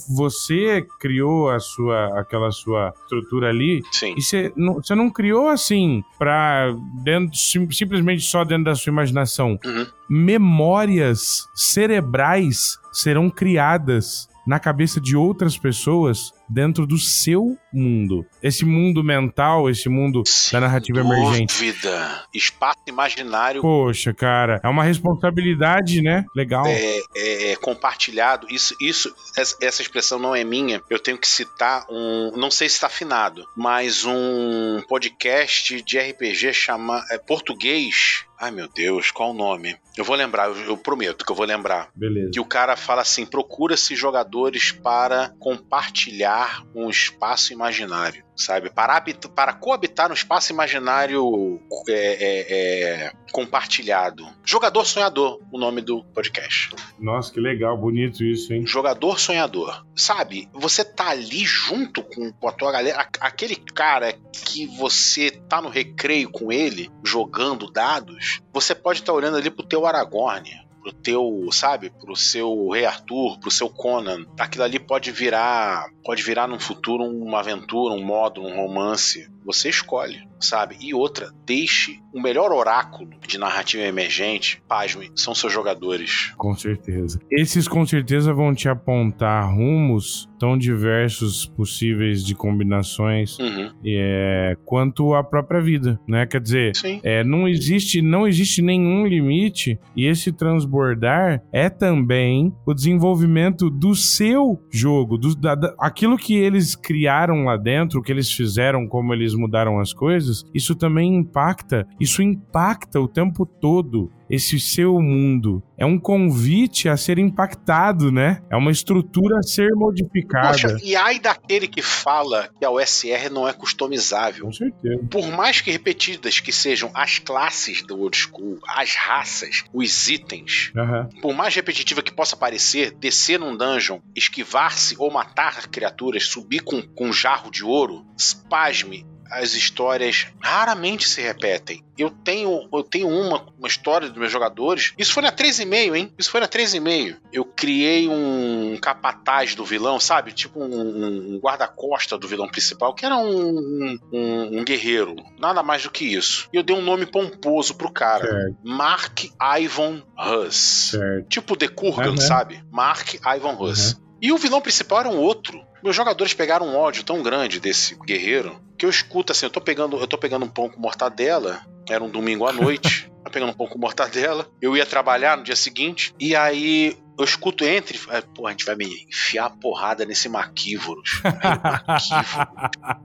você 0.08 0.86
criou 1.00 1.50
a 1.50 1.58
sua, 1.60 2.18
aquela 2.20 2.50
sua 2.50 2.92
estrutura 3.02 3.48
ali 3.48 3.82
Sim. 3.92 4.14
e 4.16 4.22
você 4.22 4.52
não, 4.56 4.74
você 4.74 4.94
não 4.94 5.10
criou 5.10 5.48
assim 5.48 6.02
pra 6.18 6.74
dentro, 7.02 7.36
sim- 7.36 7.70
simplesmente 7.70 8.22
só 8.22 8.44
dentro 8.44 8.64
da 8.64 8.74
sua 8.74 8.90
imaginação. 8.90 9.58
Uhum. 9.64 9.86
Memórias 10.08 11.48
cerebrais 11.54 12.78
serão 12.92 13.28
criadas 13.28 14.28
na 14.46 14.60
cabeça 14.60 15.00
de 15.00 15.16
outras 15.16 15.56
pessoas 15.58 16.32
dentro 16.48 16.86
do 16.86 16.98
seu 16.98 17.56
mundo. 17.72 18.24
Esse 18.42 18.64
mundo 18.64 19.02
mental, 19.02 19.68
esse 19.68 19.88
mundo 19.88 20.22
da 20.52 20.60
narrativa 20.60 21.00
emergente. 21.00 21.54
Dúvida. 21.54 22.24
Espaço 22.32 22.78
imaginário 22.86 23.60
Poxa, 23.60 24.12
cara, 24.12 24.60
é 24.62 24.68
uma 24.68 24.84
responsabilidade, 24.84 26.02
né? 26.02 26.24
Legal. 26.34 26.66
é, 26.66 26.98
é, 27.16 27.52
é, 27.52 27.56
compartilhado. 27.56 28.46
Isso, 28.50 28.74
isso, 28.80 29.14
essa, 29.36 29.82
expressão 29.82 30.18
não 30.18 30.34
é 30.34 30.44
minha. 30.44 30.82
Eu 30.90 30.98
tenho 30.98 31.18
que 31.18 31.28
citar 31.28 31.84
um, 31.90 32.32
não 32.36 32.50
sei 32.50 32.68
se 32.68 32.76
está 32.76 32.86
afinado, 32.86 33.44
mas 33.56 34.04
um 34.04 34.82
podcast 34.88 35.82
de 35.82 35.98
RPG 35.98 36.52
chama 36.52 37.04
é, 37.10 37.18
português. 37.18 38.24
Ai 38.38 38.50
meu 38.50 38.68
Deus, 38.68 39.10
qual 39.10 39.30
o 39.30 39.34
nome? 39.34 39.76
Eu 39.96 40.04
vou 40.04 40.16
lembrar, 40.16 40.48
eu, 40.48 40.56
eu 40.56 40.76
prometo 40.76 41.24
que 41.24 41.30
eu 41.30 41.36
vou 41.36 41.46
lembrar. 41.46 41.88
Beleza. 41.94 42.30
Que 42.32 42.40
o 42.40 42.44
cara 42.44 42.76
fala 42.76 43.02
assim: 43.02 43.24
procura-se 43.24 43.94
jogadores 43.94 44.72
para 44.72 45.32
compartilhar 45.38 46.33
um 46.74 46.88
espaço 46.88 47.52
imaginário, 47.52 48.24
sabe? 48.36 48.70
Para, 48.70 49.00
para 49.34 49.52
coabitar 49.52 50.10
um 50.10 50.14
espaço 50.14 50.52
imaginário 50.52 51.60
é, 51.88 51.92
é, 51.92 53.04
é, 53.06 53.12
compartilhado. 53.32 54.26
Jogador 54.44 54.84
Sonhador, 54.84 55.40
o 55.52 55.58
nome 55.58 55.80
do 55.80 56.04
podcast. 56.04 56.74
Nossa, 56.98 57.32
que 57.32 57.40
legal, 57.40 57.76
bonito 57.76 58.24
isso, 58.24 58.52
hein? 58.52 58.66
Jogador 58.66 59.18
sonhador. 59.18 59.84
Sabe, 59.94 60.48
você 60.52 60.84
tá 60.84 61.10
ali 61.10 61.44
junto 61.44 62.02
com, 62.02 62.32
com 62.32 62.48
a 62.48 62.52
tua 62.52 62.72
galera. 62.72 63.08
Aquele 63.20 63.56
cara 63.56 64.12
que 64.32 64.66
você 64.66 65.30
tá 65.30 65.60
no 65.60 65.68
recreio 65.68 66.30
com 66.30 66.52
ele, 66.52 66.90
jogando 67.04 67.70
dados, 67.70 68.40
você 68.52 68.74
pode 68.74 69.00
estar 69.00 69.12
olhando 69.12 69.36
ali 69.36 69.50
pro 69.50 69.66
teu 69.66 69.86
Aragorn. 69.86 70.63
Pro 70.84 70.92
teu, 70.92 71.48
sabe, 71.50 71.88
pro 71.88 72.14
seu 72.14 72.68
Rei 72.68 72.84
Arthur, 72.84 73.38
pro 73.40 73.50
seu 73.50 73.70
Conan. 73.70 74.26
Aquilo 74.38 74.64
ali 74.64 74.78
pode 74.78 75.10
virar. 75.10 75.86
Pode 76.04 76.22
virar 76.22 76.46
num 76.46 76.60
futuro 76.60 77.04
uma 77.04 77.40
aventura, 77.40 77.94
um 77.94 78.04
modo, 78.04 78.42
um 78.42 78.54
romance. 78.54 79.26
Você 79.46 79.70
escolhe, 79.70 80.28
sabe? 80.38 80.76
E 80.78 80.92
outra, 80.92 81.32
deixe 81.46 82.03
o 82.14 82.20
melhor 82.22 82.52
oráculo 82.52 83.10
de 83.26 83.36
narrativa 83.38 83.82
emergente, 83.82 84.62
pasme, 84.68 85.10
são 85.16 85.34
seus 85.34 85.52
jogadores. 85.52 86.32
Com 86.38 86.54
certeza. 86.54 87.18
Esses 87.30 87.66
com 87.66 87.84
certeza 87.84 88.32
vão 88.32 88.54
te 88.54 88.68
apontar 88.68 89.52
rumos 89.52 90.28
tão 90.38 90.56
diversos 90.56 91.46
possíveis 91.46 92.24
de 92.24 92.34
combinações 92.34 93.38
Uhum. 93.38 93.70
é, 93.84 94.56
quanto 94.64 95.14
a 95.14 95.24
própria 95.24 95.60
vida, 95.60 95.98
né? 96.06 96.26
Quer 96.26 96.40
dizer. 96.40 96.72
É, 97.02 97.24
não 97.24 97.48
existe 97.48 98.00
não 98.02 98.26
existe 98.28 98.60
nenhum 98.62 99.06
limite 99.06 99.78
e 99.96 100.06
esse 100.06 100.30
transbordar 100.32 101.42
é 101.52 101.68
também 101.68 102.52
o 102.66 102.74
desenvolvimento 102.74 103.70
do 103.70 103.94
seu 103.94 104.60
jogo, 104.70 105.16
do, 105.18 105.34
da, 105.34 105.54
da- 105.54 105.74
aquilo 105.78 106.16
que 106.16 106.34
eles 106.34 106.74
criaram 106.76 107.44
lá 107.44 107.56
dentro, 107.56 108.00
o 108.00 108.02
que 108.02 108.12
eles 108.12 108.30
fizeram, 108.30 108.86
como 108.86 109.12
eles 109.14 109.34
mudaram 109.34 109.78
as 109.80 109.92
coisas, 109.92 110.44
isso 110.54 110.74
também 110.74 111.14
impacta, 111.16 111.86
isso 112.04 112.22
impacta 112.22 113.00
o 113.00 113.08
tempo 113.08 113.44
todo 113.44 114.10
esse 114.28 114.58
seu 114.58 115.00
mundo. 115.00 115.62
É 115.76 115.84
um 115.84 115.98
convite 115.98 116.88
a 116.88 116.96
ser 116.96 117.18
impactado, 117.18 118.10
né? 118.10 118.42
É 118.50 118.56
uma 118.56 118.70
estrutura 118.70 119.38
a 119.38 119.42
ser 119.42 119.70
modificada. 119.74 120.48
Poxa, 120.48 120.78
e 120.82 120.96
ai 120.96 121.18
daquele 121.18 121.68
que 121.68 121.82
fala 121.82 122.48
que 122.58 122.64
a 122.64 122.70
OSR 122.70 123.30
não 123.30 123.48
é 123.48 123.52
customizável. 123.52 124.46
Com 124.46 124.52
certeza. 124.52 125.04
Por 125.10 125.30
mais 125.30 125.60
que 125.60 125.70
repetidas 125.70 126.40
que 126.40 126.52
sejam 126.52 126.90
as 126.94 127.18
classes 127.18 127.82
do 127.82 127.98
old 128.00 128.16
school, 128.16 128.58
as 128.68 128.94
raças, 128.94 129.64
os 129.72 130.08
itens, 130.08 130.72
Aham. 130.76 131.08
por 131.20 131.34
mais 131.34 131.54
repetitiva 131.54 132.02
que 132.02 132.12
possa 132.12 132.36
parecer, 132.36 132.92
descer 132.92 133.38
num 133.38 133.56
dungeon, 133.56 133.98
esquivar-se 134.14 134.94
ou 134.98 135.10
matar 135.10 135.68
criaturas, 135.68 136.26
subir 136.26 136.60
com, 136.60 136.82
com 136.82 137.08
um 137.08 137.12
jarro 137.12 137.50
de 137.50 137.64
ouro, 137.64 138.04
pasme, 138.48 139.04
as 139.30 139.54
histórias 139.54 140.26
raramente 140.40 141.08
se 141.08 141.20
repetem. 141.20 141.82
Eu 141.96 142.10
tenho, 142.10 142.68
eu 142.72 142.82
tenho 142.82 143.08
uma, 143.08 143.46
uma 143.58 143.68
história 143.68 144.08
dos 144.08 144.18
meus 144.18 144.32
jogadores. 144.32 144.92
Isso 144.98 145.12
foi 145.12 145.22
na 145.22 145.30
3,5, 145.30 145.96
hein? 145.96 146.12
Isso 146.18 146.30
foi 146.30 146.40
na 146.40 146.48
3,5. 146.48 147.16
Eu 147.32 147.44
criei 147.44 148.08
um 148.08 148.76
capataz 148.80 149.54
do 149.54 149.64
vilão, 149.64 150.00
sabe? 150.00 150.32
Tipo 150.32 150.60
um, 150.60 151.34
um 151.34 151.38
guarda-costa 151.38 152.18
do 152.18 152.26
vilão 152.26 152.48
principal, 152.48 152.94
que 152.94 153.06
era 153.06 153.16
um, 153.16 153.98
um, 154.12 154.58
um, 154.58 154.64
guerreiro. 154.64 155.14
Nada 155.38 155.62
mais 155.62 155.84
do 155.84 155.90
que 155.90 156.04
isso. 156.04 156.48
E 156.52 156.56
eu 156.56 156.62
dei 156.62 156.74
um 156.74 156.82
nome 156.82 157.06
pomposo 157.06 157.74
pro 157.74 157.90
cara. 157.90 158.26
Certo. 158.26 158.56
Mark 158.64 159.24
Ivan 159.40 160.02
Huss. 160.18 160.90
Certo. 160.90 161.28
Tipo 161.28 161.56
The 161.56 161.68
Kurgan, 161.68 162.10
uhum. 162.10 162.16
sabe? 162.16 162.62
Mark 162.72 163.14
Ivan 163.24 163.56
Huss. 163.58 163.92
Uhum. 163.92 164.04
E 164.24 164.32
o 164.32 164.38
vilão 164.38 164.62
principal 164.62 165.00
era 165.00 165.08
um 165.10 165.18
outro. 165.18 165.62
Meus 165.82 165.94
jogadores 165.94 166.32
pegaram 166.32 166.66
um 166.66 166.74
ódio 166.74 167.04
tão 167.04 167.22
grande 167.22 167.60
desse 167.60 167.94
guerreiro 168.06 168.58
que 168.78 168.86
eu 168.86 168.88
escuto 168.88 169.32
assim, 169.32 169.44
eu 169.44 169.50
tô 169.50 169.60
pegando, 169.60 169.98
eu 169.98 170.06
tô 170.06 170.16
pegando 170.16 170.46
um 170.46 170.48
pão 170.48 170.66
com 170.66 170.80
mortadela, 170.80 171.60
era 171.86 172.02
um 172.02 172.08
domingo 172.08 172.46
à 172.46 172.52
noite, 172.52 173.12
tô 173.22 173.30
pegando 173.30 173.50
um 173.50 173.54
pão 173.54 173.66
com 173.66 173.78
mortadela, 173.78 174.48
eu 174.62 174.74
ia 174.74 174.86
trabalhar 174.86 175.36
no 175.36 175.44
dia 175.44 175.54
seguinte, 175.54 176.14
e 176.18 176.34
aí 176.34 176.96
eu 177.18 177.24
escuto 177.24 177.66
entre, 177.66 178.00
pô, 178.34 178.46
a 178.46 178.50
gente 178.50 178.64
vai 178.64 178.74
me 178.74 179.06
enfiar 179.06 179.44
a 179.44 179.50
porrada 179.50 180.06
nesse 180.06 180.26
maquívoros. 180.26 181.20
Maquívoro. 181.86 182.48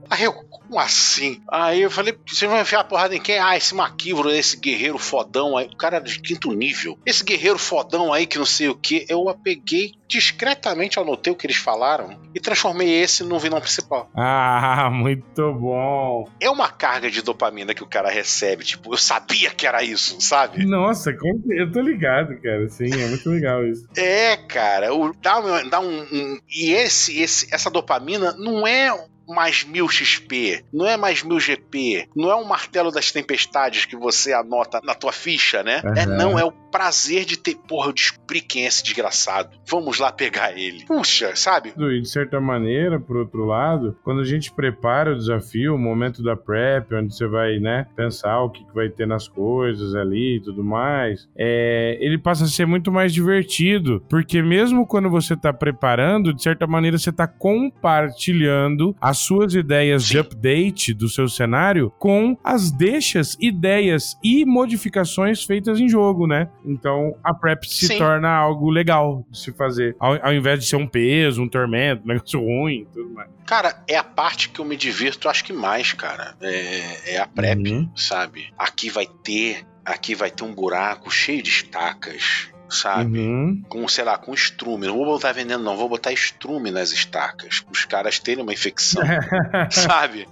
aí 0.08 0.24
eu, 0.24 0.32
como 0.32 0.80
assim? 0.80 1.42
Aí 1.48 1.82
eu 1.82 1.90
falei, 1.90 2.18
você 2.26 2.46
vai 2.46 2.62
enfiar 2.62 2.80
a 2.80 2.84
porrada 2.84 3.14
em 3.14 3.20
quem? 3.20 3.38
Ah, 3.38 3.56
esse 3.58 3.74
maquívoro, 3.74 4.30
esse 4.30 4.56
guerreiro 4.56 4.98
fodão 4.98 5.58
aí, 5.58 5.66
o 5.66 5.76
cara 5.76 5.98
é 5.98 6.00
de 6.00 6.18
quinto 6.18 6.50
nível. 6.52 6.98
Esse 7.04 7.22
guerreiro 7.22 7.58
fodão 7.58 8.10
aí 8.10 8.26
que 8.26 8.38
não 8.38 8.46
sei 8.46 8.70
o 8.70 8.74
que, 8.74 9.04
eu 9.08 9.28
a 9.28 9.34
peguei 9.34 9.99
discretamente, 10.10 10.98
anotei 10.98 11.32
o 11.32 11.36
que 11.36 11.46
eles 11.46 11.56
falaram 11.56 12.18
e 12.34 12.40
transformei 12.40 13.00
esse 13.00 13.22
no 13.22 13.38
vilão 13.38 13.60
principal. 13.60 14.10
Ah, 14.14 14.90
muito 14.92 15.52
bom. 15.54 16.28
É 16.40 16.50
uma 16.50 16.68
carga 16.68 17.08
de 17.10 17.22
dopamina 17.22 17.72
que 17.72 17.82
o 17.82 17.86
cara 17.86 18.10
recebe, 18.10 18.64
tipo, 18.64 18.92
eu 18.92 18.98
sabia 18.98 19.50
que 19.50 19.66
era 19.66 19.82
isso, 19.82 20.20
sabe? 20.20 20.66
Nossa, 20.66 21.16
eu 21.48 21.70
tô 21.70 21.80
ligado, 21.80 22.40
cara, 22.42 22.68
sim, 22.68 22.90
é 22.92 23.06
muito 23.06 23.28
legal 23.30 23.64
isso. 23.64 23.86
É, 24.00 24.36
cara, 24.36 24.94
o, 24.94 25.12
dá, 25.20 25.40
dá 25.64 25.78
um, 25.78 26.00
um, 26.00 26.38
E 26.48 26.72
esse, 26.72 27.20
esse, 27.20 27.54
essa 27.54 27.70
dopamina 27.70 28.32
não 28.32 28.66
é 28.66 28.90
mais 29.28 29.64
mil 29.64 29.88
XP, 29.88 30.64
não 30.72 30.86
é 30.86 30.96
mais 30.96 31.22
mil 31.22 31.38
GP, 31.38 32.08
não 32.16 32.30
é 32.30 32.34
um 32.34 32.44
martelo 32.44 32.90
das 32.90 33.12
tempestades 33.12 33.84
que 33.84 33.96
você 33.96 34.32
anota 34.32 34.80
na 34.82 34.94
tua 34.94 35.12
ficha, 35.12 35.62
né? 35.62 35.80
Uhum. 35.84 35.94
É 35.94 36.06
não, 36.06 36.38
é 36.38 36.44
o 36.44 36.52
prazer 36.70 37.24
de 37.24 37.36
ter, 37.36 37.56
porra, 37.56 37.88
eu 37.88 37.92
descobri 37.92 38.40
quem 38.40 38.64
é 38.64 38.68
esse 38.68 38.82
desgraçado. 38.82 39.58
Vamos 39.68 39.98
lá 39.98 40.12
pegar 40.12 40.56
ele. 40.58 40.84
Puxa, 40.86 41.34
sabe? 41.34 41.72
E 41.76 42.00
de 42.00 42.08
certa 42.08 42.40
maneira, 42.40 42.98
por 43.00 43.16
outro 43.16 43.44
lado, 43.44 43.96
quando 44.04 44.20
a 44.20 44.24
gente 44.24 44.52
prepara 44.52 45.12
o 45.12 45.16
desafio, 45.16 45.74
o 45.74 45.78
momento 45.78 46.22
da 46.22 46.36
prep, 46.36 46.94
onde 46.94 47.14
você 47.14 47.26
vai, 47.26 47.58
né, 47.58 47.86
pensar 47.96 48.40
o 48.42 48.50
que 48.50 48.64
vai 48.74 48.88
ter 48.88 49.06
nas 49.06 49.28
coisas 49.28 49.94
ali 49.94 50.36
e 50.36 50.40
tudo 50.40 50.62
mais, 50.62 51.28
é, 51.36 51.98
ele 52.00 52.18
passa 52.18 52.44
a 52.44 52.48
ser 52.48 52.66
muito 52.66 52.92
mais 52.92 53.12
divertido, 53.12 54.04
porque 54.08 54.42
mesmo 54.42 54.86
quando 54.86 55.10
você 55.10 55.36
tá 55.36 55.52
preparando, 55.52 56.32
de 56.32 56.42
certa 56.42 56.66
maneira 56.66 56.98
você 56.98 57.12
tá 57.12 57.26
compartilhando 57.26 58.94
as 59.00 59.18
suas 59.18 59.54
ideias 59.54 60.04
Sim. 60.04 60.12
de 60.12 60.18
update 60.18 60.94
do 60.94 61.08
seu 61.08 61.28
cenário 61.28 61.92
com 61.98 62.36
as 62.44 62.70
deixas, 62.70 63.36
ideias 63.40 64.16
e 64.22 64.44
modificações 64.44 65.44
feitas 65.44 65.80
em 65.80 65.88
jogo, 65.88 66.26
né? 66.26 66.48
Então 66.64 67.16
a 67.22 67.32
prep 67.32 67.64
se 67.64 67.86
Sim. 67.86 67.98
torna 67.98 68.30
algo 68.30 68.70
legal 68.70 69.24
de 69.30 69.38
se 69.38 69.52
fazer, 69.52 69.96
ao, 69.98 70.24
ao, 70.24 70.32
invés 70.32 70.60
de 70.60 70.66
ser 70.66 70.76
um 70.76 70.86
peso, 70.86 71.42
um 71.42 71.48
tormento, 71.48 72.02
um 72.04 72.08
negócio 72.08 72.40
ruim 72.40 72.86
tudo 72.92 73.10
mais. 73.10 73.28
Cara, 73.46 73.82
é 73.88 73.96
a 73.96 74.04
parte 74.04 74.48
que 74.48 74.60
eu 74.60 74.64
me 74.64 74.76
divirto, 74.76 75.28
acho 75.28 75.44
que 75.44 75.52
mais, 75.52 75.92
cara. 75.92 76.36
É, 76.40 77.14
é 77.14 77.18
a 77.18 77.26
prep, 77.26 77.68
uhum. 77.68 77.90
sabe? 77.96 78.52
Aqui 78.56 78.90
vai 78.90 79.06
ter. 79.06 79.66
Aqui 79.84 80.14
vai 80.14 80.30
ter 80.30 80.44
um 80.44 80.54
buraco 80.54 81.10
cheio 81.10 81.42
de 81.42 81.48
estacas 81.48 82.50
sabe? 82.70 83.18
Uhum. 83.18 83.62
Com, 83.68 83.86
sei 83.88 84.04
lá, 84.04 84.16
com 84.16 84.32
estrume. 84.32 84.86
Não 84.86 84.96
vou 84.96 85.06
botar 85.06 85.32
veneno, 85.32 85.62
não, 85.62 85.76
vou 85.76 85.88
botar 85.88 86.12
estrume 86.12 86.70
nas 86.70 86.92
estacas. 86.92 87.64
Os 87.70 87.84
caras 87.84 88.18
terem 88.18 88.42
uma 88.42 88.52
infecção, 88.52 89.02
sabe? 89.70 90.28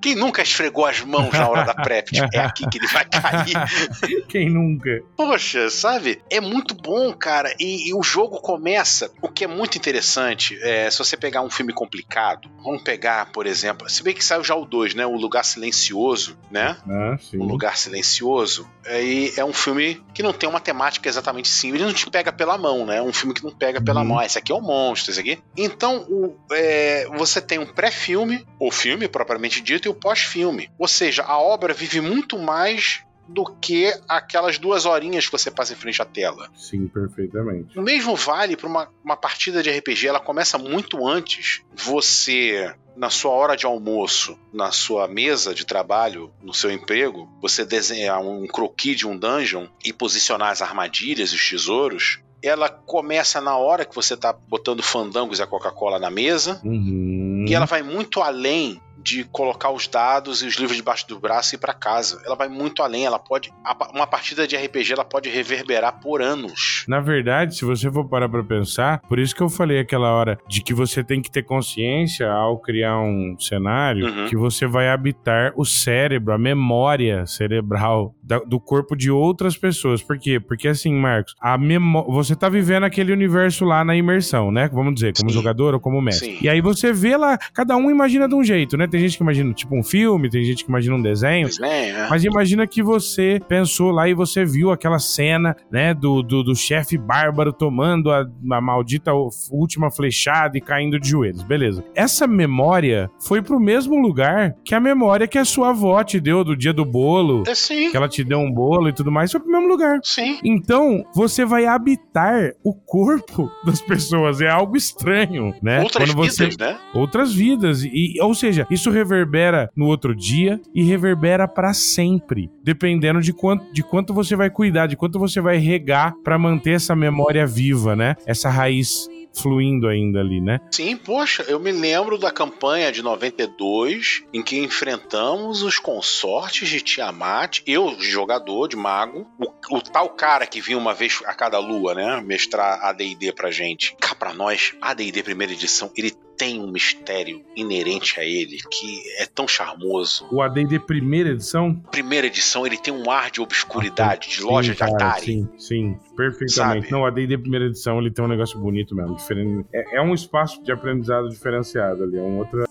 Quem 0.00 0.14
nunca 0.14 0.42
esfregou 0.42 0.86
as 0.86 1.00
mãos 1.00 1.32
na 1.32 1.48
hora 1.48 1.64
da 1.64 1.74
PrEP? 1.74 2.12
Tipo, 2.12 2.28
é 2.32 2.38
aqui 2.38 2.68
que 2.68 2.78
ele 2.78 2.86
vai 2.86 3.04
cair. 3.04 3.56
Quem 4.28 4.50
nunca? 4.50 5.02
Poxa, 5.16 5.70
sabe? 5.70 6.20
É 6.30 6.40
muito 6.40 6.74
bom, 6.74 7.12
cara. 7.12 7.54
E, 7.58 7.88
e 7.88 7.94
o 7.94 8.02
jogo 8.02 8.40
começa. 8.40 9.10
O 9.22 9.28
que 9.28 9.44
é 9.44 9.46
muito 9.46 9.76
interessante, 9.78 10.58
é, 10.62 10.90
se 10.90 10.98
você 10.98 11.16
pegar 11.16 11.42
um 11.42 11.50
filme 11.50 11.72
complicado, 11.72 12.50
vamos 12.62 12.82
pegar, 12.82 13.30
por 13.32 13.46
exemplo, 13.46 13.88
se 13.88 14.02
bem 14.02 14.14
que 14.14 14.24
saiu 14.24 14.44
já 14.44 14.54
o 14.54 14.64
2, 14.64 14.94
né? 14.94 15.06
O 15.06 15.16
Lugar 15.16 15.44
Silencioso, 15.44 16.38
né? 16.50 16.76
Ah, 16.88 17.16
sim. 17.18 17.38
O 17.38 17.44
Lugar 17.44 17.76
Silencioso. 17.76 18.68
É, 18.84 19.40
é 19.40 19.44
um 19.44 19.52
filme 19.52 20.02
que 20.14 20.22
não 20.22 20.32
tem 20.32 20.48
uma 20.48 20.60
temática 20.60 21.08
exatamente 21.08 21.48
simples 21.48 21.69
ele 21.76 21.86
não 21.86 21.92
te 21.92 22.08
pega 22.10 22.32
pela 22.32 22.58
mão, 22.58 22.84
né? 22.84 22.98
É 22.98 23.02
um 23.02 23.12
filme 23.12 23.34
que 23.34 23.44
não 23.44 23.50
pega 23.50 23.80
pela 23.80 24.00
uhum. 24.00 24.08
mão. 24.08 24.18
Ah, 24.18 24.26
esse 24.26 24.38
aqui 24.38 24.52
é 24.52 24.54
o 24.54 24.58
um 24.58 24.62
monstro, 24.62 25.10
esse 25.10 25.20
aqui. 25.20 25.38
Então, 25.56 26.02
o, 26.08 26.36
é, 26.52 27.06
você 27.16 27.40
tem 27.40 27.58
um 27.58 27.66
pré-filme, 27.66 28.46
o 28.58 28.70
filme 28.70 29.08
propriamente 29.08 29.60
dito, 29.60 29.86
e 29.86 29.90
o 29.90 29.94
pós-filme. 29.94 30.70
Ou 30.78 30.88
seja, 30.88 31.22
a 31.22 31.38
obra 31.38 31.72
vive 31.72 32.00
muito 32.00 32.38
mais 32.38 33.02
do 33.30 33.44
que 33.44 33.92
aquelas 34.08 34.58
duas 34.58 34.84
horinhas 34.84 35.26
que 35.26 35.32
você 35.32 35.50
passa 35.50 35.72
em 35.72 35.76
frente 35.76 36.02
à 36.02 36.04
tela. 36.04 36.50
Sim, 36.56 36.88
perfeitamente. 36.88 37.78
O 37.78 37.82
mesmo 37.82 38.16
vale 38.16 38.56
para 38.56 38.68
uma, 38.68 38.88
uma 39.04 39.16
partida 39.16 39.62
de 39.62 39.70
RPG. 39.70 40.08
Ela 40.08 40.20
começa 40.20 40.58
muito 40.58 41.06
antes. 41.06 41.62
Você 41.72 42.74
na 43.00 43.08
sua 43.08 43.32
hora 43.32 43.56
de 43.56 43.64
almoço, 43.64 44.38
na 44.52 44.70
sua 44.70 45.08
mesa 45.08 45.54
de 45.54 45.64
trabalho, 45.64 46.30
no 46.42 46.52
seu 46.52 46.70
emprego, 46.70 47.26
você 47.40 47.64
desenhar 47.64 48.20
um 48.20 48.46
croquis 48.46 48.94
de 48.94 49.08
um 49.08 49.16
dungeon 49.16 49.66
e 49.82 49.90
posicionar 49.90 50.50
as 50.50 50.60
armadilhas 50.60 51.30
e 51.30 51.34
os 51.34 51.48
tesouros, 51.48 52.18
ela 52.42 52.68
começa 52.68 53.40
na 53.40 53.56
hora 53.56 53.86
que 53.86 53.94
você 53.94 54.12
está 54.12 54.34
botando 54.34 54.82
fandangos 54.82 55.38
e 55.38 55.42
a 55.42 55.46
Coca-Cola 55.46 55.98
na 55.98 56.10
mesa, 56.10 56.60
uhum. 56.62 57.46
e 57.48 57.54
ela 57.54 57.64
vai 57.64 57.82
muito 57.82 58.20
além 58.20 58.78
de 59.02 59.24
colocar 59.24 59.70
os 59.70 59.86
dados 59.86 60.42
e 60.42 60.46
os 60.46 60.56
livros 60.56 60.76
debaixo 60.76 61.08
do 61.08 61.18
braço 61.18 61.54
e 61.54 61.56
ir 61.56 61.58
para 61.58 61.72
casa. 61.72 62.20
Ela 62.24 62.36
vai 62.36 62.48
muito 62.48 62.82
além, 62.82 63.04
ela 63.04 63.18
pode 63.18 63.52
uma 63.92 64.06
partida 64.06 64.46
de 64.46 64.56
RPG 64.56 64.92
ela 64.92 65.04
pode 65.04 65.28
reverberar 65.28 66.00
por 66.00 66.22
anos. 66.22 66.84
Na 66.88 67.00
verdade, 67.00 67.54
se 67.54 67.64
você 67.64 67.90
for 67.90 68.08
parar 68.08 68.28
para 68.28 68.42
pensar, 68.42 69.00
por 69.02 69.18
isso 69.18 69.34
que 69.34 69.42
eu 69.42 69.48
falei 69.48 69.78
aquela 69.78 70.12
hora 70.12 70.38
de 70.48 70.62
que 70.62 70.74
você 70.74 71.02
tem 71.02 71.22
que 71.22 71.30
ter 71.30 71.42
consciência 71.42 72.30
ao 72.30 72.58
criar 72.58 72.98
um 73.00 73.36
cenário 73.38 74.06
uhum. 74.06 74.26
que 74.26 74.36
você 74.36 74.66
vai 74.66 74.88
habitar 74.88 75.52
o 75.56 75.64
cérebro, 75.64 76.32
a 76.32 76.38
memória 76.38 77.26
cerebral 77.26 78.14
do 78.46 78.60
corpo 78.60 78.96
de 78.96 79.10
outras 79.10 79.56
pessoas. 79.56 80.02
Por 80.02 80.18
quê? 80.18 80.38
Porque 80.38 80.68
assim, 80.68 80.94
Marcos, 80.94 81.34
a 81.40 81.56
memó 81.58 82.02
você 82.02 82.34
tá 82.36 82.48
vivendo 82.48 82.84
aquele 82.84 83.12
universo 83.12 83.64
lá 83.64 83.84
na 83.84 83.96
imersão, 83.96 84.50
né? 84.50 84.68
Vamos 84.72 84.94
dizer, 84.94 85.14
como 85.16 85.30
Sim. 85.30 85.36
jogador 85.36 85.74
ou 85.74 85.80
como 85.80 86.00
mestre. 86.00 86.36
Sim. 86.36 86.38
E 86.42 86.48
aí 86.48 86.60
você 86.60 86.92
vê 86.92 87.16
lá, 87.16 87.38
cada 87.52 87.76
um 87.76 87.90
imagina 87.90 88.28
de 88.28 88.34
um 88.34 88.44
jeito, 88.44 88.76
né? 88.76 88.86
Tem 88.90 89.00
gente 89.00 89.16
que 89.16 89.22
imagina 89.22 89.52
tipo 89.54 89.76
um 89.76 89.82
filme, 89.82 90.28
tem 90.28 90.44
gente 90.44 90.64
que 90.64 90.70
imagina 90.70 90.96
um 90.96 91.02
desenho. 91.02 91.46
desenho 91.46 91.66
é. 91.66 92.08
Mas 92.08 92.24
imagina 92.24 92.66
que 92.66 92.82
você 92.82 93.40
pensou 93.48 93.90
lá 93.90 94.08
e 94.08 94.14
você 94.14 94.44
viu 94.44 94.70
aquela 94.70 94.98
cena, 94.98 95.56
né, 95.70 95.94
do, 95.94 96.22
do, 96.22 96.42
do 96.42 96.54
chefe 96.54 96.98
bárbaro 96.98 97.52
tomando 97.52 98.10
a, 98.10 98.26
a 98.52 98.60
maldita 98.60 99.12
última 99.50 99.90
flechada 99.90 100.56
e 100.56 100.60
caindo 100.60 100.98
de 100.98 101.08
joelhos. 101.08 101.42
Beleza. 101.42 101.84
Essa 101.94 102.26
memória 102.26 103.10
foi 103.20 103.42
pro 103.42 103.60
mesmo 103.60 104.00
lugar 104.00 104.54
que 104.64 104.74
a 104.74 104.80
memória 104.80 105.26
que 105.26 105.38
a 105.38 105.44
sua 105.44 105.70
avó 105.70 106.02
te 106.02 106.20
deu 106.20 106.42
do 106.44 106.56
dia 106.56 106.72
do 106.72 106.84
bolo. 106.84 107.44
É 107.46 107.54
sim. 107.54 107.90
Que 107.90 107.96
ela 107.96 108.08
te 108.08 108.24
deu 108.24 108.38
um 108.38 108.50
bolo 108.50 108.88
e 108.88 108.92
tudo 108.92 109.10
mais. 109.10 109.30
Foi 109.30 109.40
pro 109.40 109.50
mesmo 109.50 109.68
lugar. 109.68 110.00
Sim. 110.02 110.38
Então, 110.44 111.04
você 111.14 111.44
vai 111.44 111.66
habitar 111.66 112.52
o 112.64 112.74
corpo 112.74 113.50
das 113.64 113.80
pessoas. 113.80 114.40
É 114.40 114.48
algo 114.48 114.76
estranho, 114.76 115.54
né? 115.62 115.80
Outras 115.82 116.10
Quando 116.10 116.16
você... 116.16 116.44
vidas, 116.44 116.58
né? 116.58 116.78
Outras 116.94 117.34
vidas. 117.34 117.84
E, 117.84 118.14
ou 118.20 118.34
seja, 118.34 118.66
isso 118.70 118.79
isso 118.80 118.90
reverbera 118.90 119.70
no 119.76 119.86
outro 119.86 120.14
dia 120.14 120.58
e 120.74 120.82
reverbera 120.82 121.46
para 121.46 121.74
sempre, 121.74 122.50
dependendo 122.64 123.20
de 123.20 123.32
quanto, 123.32 123.70
de 123.72 123.82
quanto 123.82 124.14
você 124.14 124.34
vai 124.34 124.48
cuidar, 124.48 124.86
de 124.86 124.96
quanto 124.96 125.18
você 125.18 125.40
vai 125.40 125.58
regar 125.58 126.14
para 126.24 126.38
manter 126.38 126.72
essa 126.72 126.96
memória 126.96 127.46
viva, 127.46 127.94
né? 127.94 128.16
Essa 128.26 128.48
raiz 128.48 129.06
fluindo 129.32 129.86
ainda 129.86 130.20
ali, 130.20 130.40
né? 130.40 130.58
Sim, 130.70 130.96
poxa, 130.96 131.44
eu 131.46 131.60
me 131.60 131.70
lembro 131.70 132.18
da 132.18 132.30
campanha 132.30 132.90
de 132.90 133.02
92 133.02 134.24
em 134.32 134.42
que 134.42 134.58
enfrentamos 134.58 135.62
os 135.62 135.78
consortes 135.78 136.68
de 136.68 136.80
Tiamat, 136.80 137.60
eu, 137.66 137.94
jogador 138.00 138.66
de 138.66 138.76
mago, 138.76 139.26
o, 139.38 139.76
o 139.76 139.80
tal 139.80 140.08
cara 140.10 140.46
que 140.46 140.60
vinha 140.60 140.78
uma 140.78 140.94
vez 140.94 141.20
a 141.26 141.34
cada 141.34 141.58
lua, 141.58 141.94
né, 141.94 142.20
mestrar 142.24 142.80
AD&D 142.82 143.32
pra 143.32 143.50
gente. 143.50 143.94
Cá 144.00 144.14
pra 144.14 144.34
nós, 144.34 144.74
AD&D 144.80 145.22
primeira 145.22 145.52
edição, 145.52 145.90
ele 145.96 146.12
tem 146.40 146.58
um 146.58 146.70
mistério 146.70 147.44
inerente 147.54 148.18
a 148.18 148.24
ele 148.24 148.56
que 148.70 149.02
é 149.18 149.26
tão 149.26 149.46
charmoso. 149.46 150.26
O 150.32 150.40
AD&D 150.40 150.78
primeira 150.80 151.28
edição? 151.28 151.74
Primeira 151.90 152.28
edição, 152.28 152.66
ele 152.66 152.78
tem 152.78 152.94
um 152.94 153.10
ar 153.10 153.30
de 153.30 153.42
obscuridade, 153.42 154.30
de 154.30 154.42
loja 154.42 154.72
sim, 154.72 154.78
de 154.78 154.82
Atari. 154.82 155.26
Sim, 155.26 155.48
sim, 155.58 156.00
perfeitamente. 156.16 156.84
Sabe? 156.84 156.90
Não, 156.90 157.02
o 157.02 157.04
AD&D 157.04 157.36
primeira 157.36 157.66
edição, 157.66 157.98
ele 157.98 158.10
tem 158.10 158.24
um 158.24 158.28
negócio 158.28 158.58
bonito 158.58 158.94
mesmo, 158.94 159.16
diferente. 159.16 159.68
É, 159.70 159.98
é 159.98 160.00
um 160.00 160.14
espaço 160.14 160.62
de 160.62 160.72
aprendizado 160.72 161.28
diferenciado 161.28 162.04
ali, 162.04 162.16
é 162.16 162.22
um 162.22 162.38
outro 162.38 162.64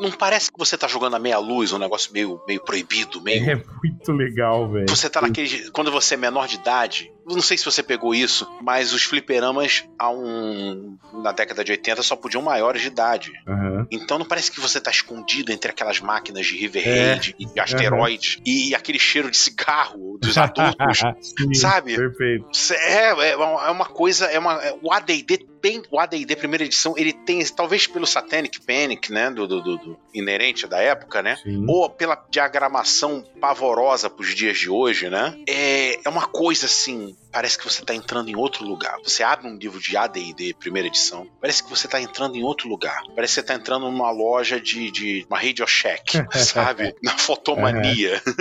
não 0.00 0.10
parece 0.10 0.50
que 0.50 0.58
você 0.58 0.76
tá 0.76 0.88
jogando 0.88 1.14
a 1.14 1.18
meia 1.18 1.38
luz, 1.38 1.72
um 1.72 1.78
negócio 1.78 2.12
meio, 2.12 2.40
meio 2.48 2.60
proibido, 2.60 3.20
meio. 3.20 3.48
É 3.48 3.54
muito 3.54 4.10
legal, 4.10 4.68
velho. 4.68 4.88
Você 4.88 5.08
tá 5.08 5.20
naquele. 5.20 5.70
Quando 5.70 5.92
você 5.92 6.14
é 6.14 6.16
menor 6.16 6.48
de 6.48 6.56
idade, 6.56 7.12
não 7.26 7.42
sei 7.42 7.56
se 7.56 7.64
você 7.64 7.82
pegou 7.82 8.14
isso, 8.14 8.50
mas 8.60 8.92
os 8.92 9.02
fliperamas 9.02 9.84
um, 10.02 10.96
na 11.22 11.32
década 11.32 11.64
de 11.64 11.72
80 11.72 12.02
só 12.02 12.16
podiam 12.16 12.42
maiores 12.42 12.82
de 12.82 12.88
idade. 12.88 13.32
Uhum. 13.46 13.86
Então 13.90 14.18
não 14.18 14.26
parece 14.26 14.50
que 14.50 14.60
você 14.60 14.80
tá 14.80 14.90
escondido 14.90 15.52
entre 15.52 15.70
aquelas 15.70 16.00
máquinas 16.00 16.46
de 16.46 16.56
River 16.56 16.84
Raid 16.84 17.36
é. 17.38 17.44
e 17.56 17.60
asteroides 17.60 18.36
uhum. 18.36 18.42
e, 18.46 18.70
e, 18.70 18.74
aquele 18.74 18.98
cheiro 18.98 19.30
de 19.30 19.36
cigarro 19.36 20.18
dos 20.20 20.36
adultos, 20.36 21.00
Sim, 21.20 21.54
sabe? 21.54 21.96
Perfeito. 21.96 22.46
É, 22.72 23.28
é, 23.28 23.30
é 23.32 23.36
uma 23.70 23.86
coisa, 23.86 24.26
é 24.26 24.38
uma, 24.38 24.60
o 24.82 24.92
AD&D 24.92 25.52
tem, 25.62 25.80
o 25.90 25.98
AD&D 25.98 26.34
primeira 26.34 26.64
edição, 26.64 26.94
ele 26.98 27.12
tem, 27.12 27.42
talvez 27.46 27.86
pelo 27.86 28.04
Satanic 28.04 28.60
Panic, 28.60 29.12
né, 29.12 29.30
do, 29.30 29.46
do, 29.46 29.62
do 29.62 29.98
inerente 30.12 30.66
da 30.66 30.78
época, 30.78 31.22
né, 31.22 31.36
Sim. 31.36 31.64
ou 31.68 31.88
pela 31.88 32.20
diagramação 32.28 33.24
pavorosa 33.40 34.10
pros 34.10 34.34
dias 34.34 34.58
de 34.58 34.68
hoje, 34.68 35.08
né, 35.08 35.38
é, 35.48 36.00
é 36.04 36.08
uma 36.08 36.26
coisa 36.26 36.66
assim, 36.66 37.11
parece 37.30 37.56
que 37.56 37.64
você 37.64 37.84
tá 37.84 37.94
entrando 37.94 38.28
em 38.28 38.36
outro 38.36 38.64
lugar. 38.64 38.96
Você 39.02 39.22
abre 39.22 39.48
um 39.48 39.56
livro 39.56 39.80
de 39.80 39.96
AD&D, 39.96 40.54
primeira 40.58 40.88
edição, 40.88 41.26
parece 41.40 41.62
que 41.62 41.70
você 41.70 41.88
tá 41.88 42.00
entrando 42.00 42.36
em 42.36 42.42
outro 42.42 42.68
lugar. 42.68 43.02
Parece 43.14 43.34
que 43.34 43.40
você 43.40 43.46
tá 43.46 43.54
entrando 43.54 43.90
numa 43.90 44.10
loja 44.10 44.60
de, 44.60 44.90
de 44.90 45.26
uma 45.28 45.38
Radio 45.38 45.66
Shack, 45.66 46.24
sabe? 46.38 46.94
Na 47.02 47.12
fotomania. 47.12 48.20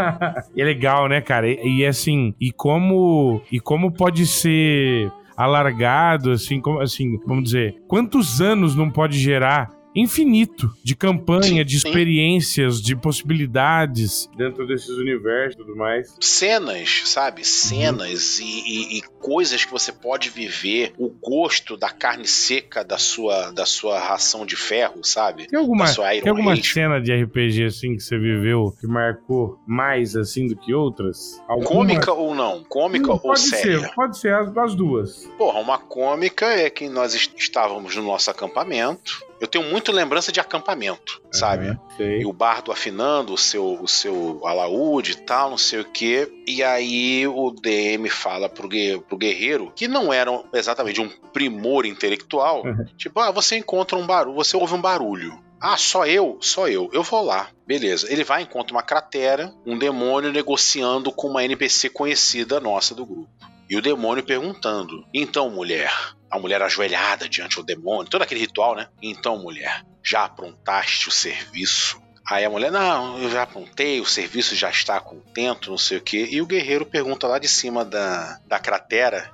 é 0.56 0.64
legal, 0.64 1.08
né, 1.08 1.20
cara? 1.20 1.48
E, 1.48 1.80
e 1.80 1.86
assim, 1.86 2.34
e 2.40 2.52
como 2.52 3.42
e 3.50 3.58
como 3.60 3.92
pode 3.92 4.26
ser 4.26 5.10
alargado, 5.36 6.32
assim, 6.32 6.60
como, 6.60 6.80
assim, 6.80 7.18
vamos 7.26 7.44
dizer, 7.44 7.74
quantos 7.88 8.40
anos 8.42 8.76
não 8.76 8.90
pode 8.90 9.18
gerar 9.18 9.70
infinito 9.94 10.70
de 10.82 10.94
campanha, 10.94 11.64
de 11.64 11.76
experiências, 11.76 12.80
de 12.80 12.94
possibilidades 12.94 14.28
dentro 14.36 14.66
desses 14.66 14.90
universos 14.90 15.54
e 15.54 15.58
tudo 15.58 15.76
mais. 15.76 16.14
Cenas, 16.20 17.02
sabe? 17.06 17.44
Cenas 17.44 18.38
uhum. 18.38 18.46
e, 18.46 18.96
e, 18.96 18.98
e, 18.98 19.02
coisas 19.20 19.64
que 19.64 19.70
você 19.70 19.92
pode 19.92 20.30
viver, 20.30 20.92
o 20.98 21.08
gosto 21.08 21.76
da 21.76 21.90
carne 21.90 22.26
seca 22.26 22.84
da 22.84 22.98
sua, 22.98 23.50
da 23.50 23.66
sua 23.66 23.98
ração 23.98 24.46
de 24.46 24.56
ferro, 24.56 25.04
sabe? 25.04 25.46
Tem 25.46 25.58
alguma, 25.58 25.86
tem 25.92 26.28
alguma 26.28 26.56
cena 26.56 27.00
de 27.00 27.12
RPG 27.12 27.64
assim 27.64 27.96
que 27.96 28.02
você 28.02 28.18
viveu 28.18 28.74
que 28.80 28.86
marcou 28.86 29.58
mais 29.66 30.16
assim 30.16 30.46
do 30.46 30.56
que 30.56 30.72
outras? 30.72 31.42
Alguma... 31.48 31.68
Cômica 31.68 32.12
ou 32.12 32.34
não? 32.34 32.64
Cômica 32.64 33.08
não, 33.08 33.20
ou 33.22 33.36
séria? 33.36 33.80
Ser, 33.80 33.94
pode 33.94 34.18
ser 34.18 34.34
as, 34.34 34.56
as 34.56 34.74
duas. 34.74 35.26
Porra, 35.36 35.60
uma 35.60 35.78
cômica 35.78 36.46
é 36.46 36.70
que 36.70 36.88
nós 36.88 37.14
estávamos 37.14 37.96
no 37.96 38.02
nosso 38.02 38.30
acampamento 38.30 39.29
eu 39.40 39.48
tenho 39.48 39.64
muito 39.64 39.90
lembrança 39.90 40.30
de 40.30 40.38
acampamento, 40.38 41.20
uhum, 41.24 41.32
sabe? 41.32 41.78
Sei. 41.96 42.20
E 42.20 42.26
o 42.26 42.32
bardo 42.32 42.70
afinando 42.70 43.32
o 43.32 43.38
seu, 43.38 43.80
o 43.80 43.88
seu 43.88 44.46
alaúde 44.46 45.12
e 45.12 45.16
tal, 45.16 45.50
não 45.50 45.58
sei 45.58 45.80
o 45.80 45.84
quê. 45.84 46.30
E 46.46 46.62
aí 46.62 47.26
o 47.26 47.50
DM 47.50 48.08
fala 48.10 48.48
pro, 48.48 48.68
pro 49.08 49.16
guerreiro, 49.16 49.72
que 49.74 49.88
não 49.88 50.12
era 50.12 50.30
exatamente 50.52 51.00
um 51.00 51.08
primor 51.32 51.86
intelectual, 51.86 52.64
uhum. 52.64 52.84
tipo, 52.98 53.18
ah, 53.20 53.30
você 53.30 53.56
encontra 53.56 53.96
um 53.96 54.06
barulho, 54.06 54.36
você 54.36 54.56
ouve 54.56 54.74
um 54.74 54.80
barulho. 54.80 55.38
Ah, 55.60 55.76
só 55.76 56.06
eu? 56.06 56.38
Só 56.40 56.68
eu. 56.68 56.88
Eu 56.90 57.02
vou 57.02 57.22
lá. 57.22 57.48
Beleza. 57.66 58.10
Ele 58.10 58.24
vai, 58.24 58.42
encontra 58.42 58.74
uma 58.74 58.82
cratera, 58.82 59.52
um 59.66 59.76
demônio 59.78 60.32
negociando 60.32 61.12
com 61.12 61.28
uma 61.28 61.44
NPC 61.44 61.90
conhecida 61.90 62.58
nossa 62.58 62.94
do 62.94 63.04
grupo. 63.04 63.28
E 63.68 63.76
o 63.76 63.82
demônio 63.82 64.24
perguntando: 64.24 65.04
Então, 65.12 65.50
mulher, 65.50 65.92
a 66.30 66.38
mulher 66.38 66.62
ajoelhada 66.62 67.28
diante 67.28 67.56
do 67.56 67.62
demônio, 67.62 68.10
todo 68.10 68.22
aquele 68.22 68.40
ritual, 68.40 68.74
né? 68.74 68.88
Então, 69.02 69.38
mulher, 69.38 69.84
já 70.02 70.24
aprontaste 70.24 71.08
o 71.08 71.12
serviço? 71.12 72.00
Aí 72.30 72.44
a 72.44 72.50
mulher, 72.50 72.70
não, 72.70 73.18
eu 73.18 73.30
já 73.30 73.42
apontei, 73.42 74.00
o 74.00 74.06
serviço 74.06 74.54
já 74.54 74.70
está 74.70 75.00
contento, 75.00 75.70
não 75.70 75.78
sei 75.78 75.98
o 75.98 76.00
quê. 76.00 76.28
E 76.30 76.40
o 76.40 76.46
guerreiro 76.46 76.86
pergunta 76.86 77.26
lá 77.26 77.40
de 77.40 77.48
cima 77.48 77.84
da, 77.84 78.38
da 78.46 78.58
cratera: 78.60 79.28